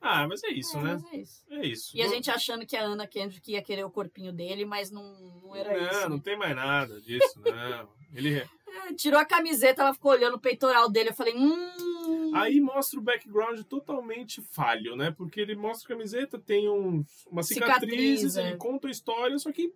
Ah, 0.00 0.28
mas 0.28 0.44
é 0.44 0.50
isso, 0.50 0.76
É, 0.76 0.82
né? 0.82 1.02
é 1.12 1.16
isso. 1.16 1.44
É 1.48 1.66
isso. 1.66 1.96
E 1.96 2.02
a 2.02 2.08
gente 2.08 2.30
achando 2.30 2.66
que 2.66 2.76
a 2.76 2.82
Ana 2.82 3.06
Kendrick 3.06 3.50
ia 3.50 3.62
querer 3.62 3.84
o 3.84 3.90
corpinho 3.90 4.34
dele, 4.34 4.66
mas 4.66 4.90
não, 4.90 5.02
não 5.42 5.56
era 5.56 5.72
não, 5.74 5.90
isso. 5.90 6.08
não 6.10 6.16
né? 6.16 6.22
tem 6.22 6.36
mais 6.36 6.54
nada 6.54 7.00
disso, 7.00 7.40
não. 7.42 7.88
Ele. 8.14 8.36
É, 8.36 8.92
tirou 8.94 9.18
a 9.18 9.24
camiseta, 9.24 9.80
ela 9.80 9.94
ficou 9.94 10.12
olhando 10.12 10.34
o 10.34 10.40
peitoral 10.40 10.90
dele. 10.90 11.08
Eu 11.08 11.14
falei, 11.14 11.34
hum. 11.34 12.32
Aí 12.34 12.60
mostra 12.60 12.98
o 12.98 13.02
background 13.02 13.60
totalmente 13.62 14.42
falho, 14.42 14.94
né? 14.94 15.10
Porque 15.10 15.40
ele 15.40 15.54
mostra 15.54 15.86
a 15.86 15.96
camiseta, 15.96 16.38
tem 16.38 16.68
uns, 16.68 17.06
umas 17.26 17.46
cicatrizes, 17.46 18.32
Cicatriz, 18.32 18.36
é. 18.36 18.48
ele 18.48 18.56
conta 18.58 18.88
a 18.88 18.90
história, 18.90 19.38
só 19.38 19.50
que. 19.52 19.72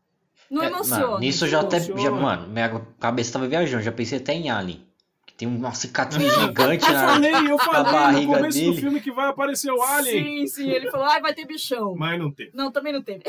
Não 0.51 0.63
É, 0.63 0.67
emociona. 0.67 1.07
Mano, 1.07 1.19
nisso 1.21 1.45
eu 1.45 1.49
já 1.49 1.61
até. 1.61 1.81
Já, 1.81 2.11
mano, 2.11 2.49
minha 2.49 2.81
cabeça 3.01 3.33
tava 3.35 3.47
viajando, 3.49 3.83
já 3.83 3.93
pensei 3.93 4.19
até 4.19 4.33
em 4.35 4.51
Alien. 4.51 4.87
Que 5.27 5.35
tem 5.35 5.47
uma 5.49 5.73
cicatriz 5.75 6.33
gigante 6.35 6.87
Eu 6.87 6.93
na. 6.93 7.07
falei, 7.09 7.51
eu 7.51 7.59
falei 7.59 7.83
no 7.83 7.93
barriga 7.93 8.37
começo 8.37 8.59
do 8.59 8.65
dele. 8.71 8.81
filme 8.81 9.01
que 9.01 9.13
vai 9.13 9.29
aparecer 9.29 9.71
o 9.71 9.83
Alien. 9.83 10.25
Sim, 10.25 10.47
sim. 10.47 10.71
Ele 10.71 10.91
falou, 10.91 11.07
ai, 11.07 11.21
vai 11.21 11.35
ter 11.35 11.47
bichão. 11.47 11.95
Mas 11.97 12.19
não 12.19 12.31
teve. 12.31 12.51
Não, 12.55 12.71
também 12.73 12.93
não 12.93 13.03
teve. 13.03 13.23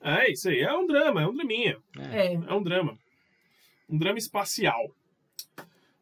É 0.00 0.32
isso 0.32 0.48
aí, 0.48 0.58
é 0.60 0.72
um 0.76 0.84
drama, 0.86 1.22
é 1.22 1.26
um 1.28 1.34
draminha. 1.34 1.76
É. 2.12 2.34
É 2.34 2.52
um 2.54 2.62
drama. 2.62 2.98
Um 3.88 3.96
drama 3.98 4.18
espacial. 4.18 4.90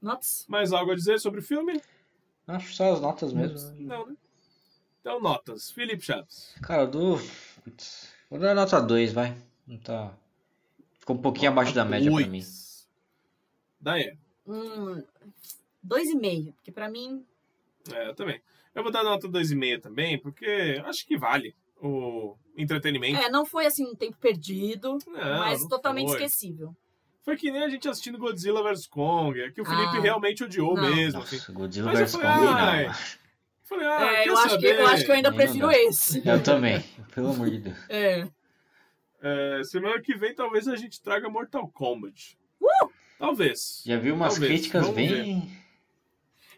Notas. 0.00 0.46
Mais 0.48 0.72
algo 0.72 0.92
a 0.92 0.94
dizer 0.94 1.18
sobre 1.20 1.40
o 1.40 1.42
filme? 1.42 1.82
Acho 2.48 2.72
só 2.72 2.92
as 2.94 3.00
notas 3.00 3.32
mesmo. 3.34 3.58
Não, 3.78 4.06
né? 4.06 4.14
Então, 5.00 5.20
notas. 5.20 5.70
Felipe 5.70 6.02
Chaves. 6.02 6.54
Cara, 6.62 6.82
eu 6.82 6.86
dou. 6.88 7.20
Putz, 7.62 8.08
vou 8.30 8.38
dar 8.40 8.54
nota 8.54 8.80
2, 8.80 9.12
vai. 9.12 9.36
Não 9.70 9.78
tá. 9.78 10.12
Ficou 10.98 11.14
um 11.14 11.22
pouquinho 11.22 11.52
abaixo 11.52 11.72
da 11.72 11.84
média 11.84 12.10
pra 12.12 12.26
mim. 12.26 12.42
Daí, 13.80 14.12
Hum, 14.46 15.00
dois 15.80 16.08
e 16.10 16.16
meio. 16.16 16.52
Porque 16.54 16.72
pra 16.72 16.90
mim, 16.90 17.24
é, 17.94 18.08
eu 18.08 18.14
também. 18.16 18.40
Eu 18.74 18.82
vou 18.82 18.90
dar 18.90 19.04
nota 19.04 19.28
2,5 19.28 19.80
também, 19.80 20.18
porque 20.18 20.82
acho 20.84 21.06
que 21.06 21.16
vale 21.16 21.54
o 21.80 22.36
entretenimento. 22.56 23.16
é, 23.18 23.30
não 23.30 23.46
foi 23.46 23.64
assim 23.66 23.86
um 23.86 23.94
tempo 23.94 24.16
perdido, 24.18 24.98
Não, 25.06 25.38
mas 25.38 25.60
não 25.62 25.68
totalmente 25.68 26.08
foi. 26.08 26.16
esquecível. 26.24 26.74
Foi 27.22 27.36
que 27.36 27.50
nem 27.52 27.62
a 27.62 27.68
gente 27.68 27.88
assistindo 27.88 28.18
Godzilla 28.18 28.62
vs 28.62 28.86
Kong, 28.88 29.40
é 29.40 29.50
que 29.52 29.60
o 29.60 29.64
Felipe 29.64 29.98
Ah. 29.98 30.00
realmente 30.00 30.42
odiou 30.42 30.74
Não. 30.74 30.82
mesmo. 30.96 31.22
Assim. 31.22 31.36
Nossa, 31.36 31.52
Godzilla 31.52 31.86
Mas 31.92 32.00
eu 32.00 32.06
vs 32.06 32.14
Kong, 32.16 32.26
ai, 32.26 32.86
não. 32.86 32.94
Falei, 33.64 33.86
ah, 33.86 34.02
É, 34.02 34.22
quer 34.24 34.28
eu, 34.28 34.38
acho 34.38 34.58
que, 34.58 34.66
eu 34.66 34.86
acho 34.88 35.04
que 35.04 35.10
eu 35.10 35.14
ainda 35.14 35.32
prefiro 35.32 35.70
esse. 35.70 36.26
Eu 36.28 36.42
também, 36.42 36.82
pelo 37.14 37.30
amor 37.30 37.48
de 37.50 37.58
Deus. 37.58 37.76
É. 37.88 38.28
É, 39.22 39.62
semana 39.64 40.00
que 40.00 40.14
vem 40.14 40.34
talvez 40.34 40.66
a 40.66 40.76
gente 40.76 41.00
traga 41.02 41.28
Mortal 41.28 41.68
Kombat. 41.68 42.38
Talvez. 43.18 43.82
Já 43.84 43.98
vi 43.98 44.10
umas 44.10 44.32
Talvez, 44.32 44.50
críticas 44.50 44.82
vamos 44.82 44.96
bem. 44.96 45.60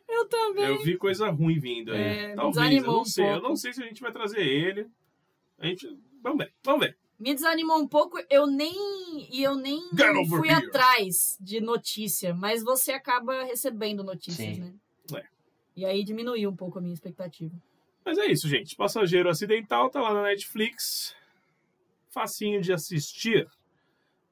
Eu 0.09 0.29
também. 0.29 0.65
Eu 0.65 0.83
vi 0.83 0.97
coisa 0.97 1.29
ruim 1.29 1.59
vindo 1.59 1.93
aí. 1.93 2.01
É, 2.01 2.35
talvez, 2.37 2.77
eu 2.77 2.83
não 2.83 3.01
um 3.01 3.05
sei. 3.05 3.25
Eu 3.25 3.31
pouco. 3.33 3.49
não 3.49 3.57
sei 3.57 3.73
se 3.73 3.83
a 3.83 3.87
gente 3.87 4.01
vai 4.01 4.13
trazer 4.13 4.47
ele. 4.47 4.87
A 5.59 5.67
gente. 5.67 5.99
Vamos 6.23 6.39
ver, 6.39 6.53
vamos 6.63 6.87
ver. 6.87 6.97
Me 7.19 7.35
desanimou 7.35 7.79
um 7.79 7.87
pouco, 7.89 8.19
eu 8.31 8.47
nem. 8.47 8.75
E 9.31 9.43
eu 9.43 9.57
nem 9.57 9.81
fui 10.29 10.49
here. 10.49 10.67
atrás 10.67 11.37
de 11.41 11.61
notícia, 11.61 12.33
mas 12.33 12.63
você 12.63 12.93
acaba 12.93 13.43
recebendo 13.43 14.05
notícias, 14.05 14.57
Sim. 14.57 14.61
né? 14.61 14.75
É. 15.17 15.25
E 15.75 15.85
aí 15.85 16.05
diminuiu 16.05 16.51
um 16.51 16.57
pouco 16.57 16.79
a 16.79 16.83
minha 16.83 16.95
expectativa. 16.95 17.55
Mas 18.05 18.19
é 18.19 18.27
isso, 18.27 18.49
gente. 18.49 18.77
Passageiro 18.77 19.29
Acidental 19.29 19.91
tá 19.91 20.01
lá 20.01 20.15
na 20.15 20.23
Netflix. 20.23 21.15
Facinho 22.13 22.61
de 22.61 22.73
assistir. 22.73 23.49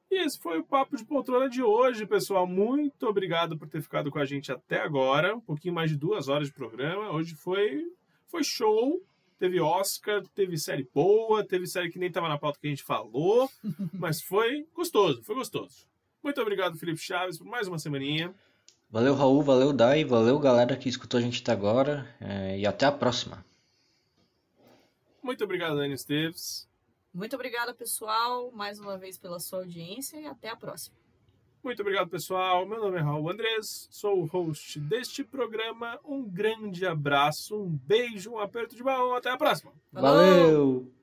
E 0.09 0.23
esse 0.25 0.37
foi 0.39 0.59
o 0.59 0.63
Papo 0.63 0.95
de 0.95 1.03
Poltrona 1.03 1.49
de 1.49 1.63
hoje, 1.63 2.05
pessoal. 2.05 2.45
Muito 2.45 3.07
obrigado 3.07 3.57
por 3.57 3.67
ter 3.67 3.81
ficado 3.81 4.11
com 4.11 4.19
a 4.19 4.25
gente 4.25 4.51
até 4.51 4.81
agora. 4.81 5.35
Um 5.35 5.41
pouquinho 5.41 5.73
mais 5.73 5.89
de 5.89 5.97
duas 5.97 6.27
horas 6.27 6.49
de 6.49 6.53
programa. 6.53 7.11
Hoje 7.11 7.33
foi, 7.33 7.85
foi 8.27 8.43
show. 8.43 9.01
Teve 9.39 9.59
Oscar, 9.59 10.21
teve 10.35 10.57
série 10.57 10.87
boa, 10.93 11.43
teve 11.43 11.65
série 11.65 11.89
que 11.89 11.97
nem 11.97 12.11
tava 12.11 12.29
na 12.29 12.37
pauta 12.37 12.59
que 12.59 12.67
a 12.67 12.69
gente 12.69 12.83
falou. 12.83 13.49
mas 13.97 14.21
foi 14.21 14.67
gostoso, 14.75 15.23
foi 15.23 15.33
gostoso. 15.33 15.87
Muito 16.21 16.39
obrigado, 16.39 16.77
Felipe 16.77 16.99
Chaves, 16.99 17.39
por 17.39 17.47
mais 17.47 17.67
uma 17.67 17.79
semaninha. 17.79 18.35
Valeu, 18.91 19.15
Raul, 19.15 19.41
valeu, 19.41 19.73
Dai, 19.73 20.03
valeu, 20.03 20.37
galera 20.37 20.75
que 20.75 20.89
escutou 20.89 21.17
a 21.17 21.21
gente 21.21 21.41
até 21.41 21.53
agora. 21.53 22.13
é, 22.19 22.59
e 22.59 22.67
até 22.67 22.85
a 22.85 22.91
próxima. 22.91 23.43
Muito 25.23 25.43
obrigado, 25.43 25.77
Dani 25.77 25.93
Esteves. 25.93 26.69
Muito 27.13 27.35
obrigada, 27.35 27.73
pessoal, 27.73 28.51
mais 28.51 28.79
uma 28.79 28.97
vez 28.97 29.17
pela 29.17 29.39
sua 29.39 29.59
audiência 29.59 30.17
e 30.17 30.25
até 30.25 30.49
a 30.49 30.55
próxima. 30.55 30.95
Muito 31.63 31.81
obrigado, 31.81 32.09
pessoal. 32.09 32.65
Meu 32.65 32.79
nome 32.79 32.97
é 32.97 33.01
Raul 33.01 33.29
Andrés, 33.29 33.87
sou 33.91 34.21
o 34.21 34.25
host 34.25 34.79
deste 34.79 35.23
programa. 35.23 35.99
Um 36.03 36.23
grande 36.23 36.85
abraço, 36.85 37.55
um 37.55 37.69
beijo, 37.69 38.31
um 38.31 38.39
aperto 38.39 38.75
de 38.75 38.83
mão. 38.83 39.13
Até 39.13 39.29
a 39.29 39.37
próxima. 39.37 39.71
Falou! 39.93 40.11
Valeu! 40.11 41.00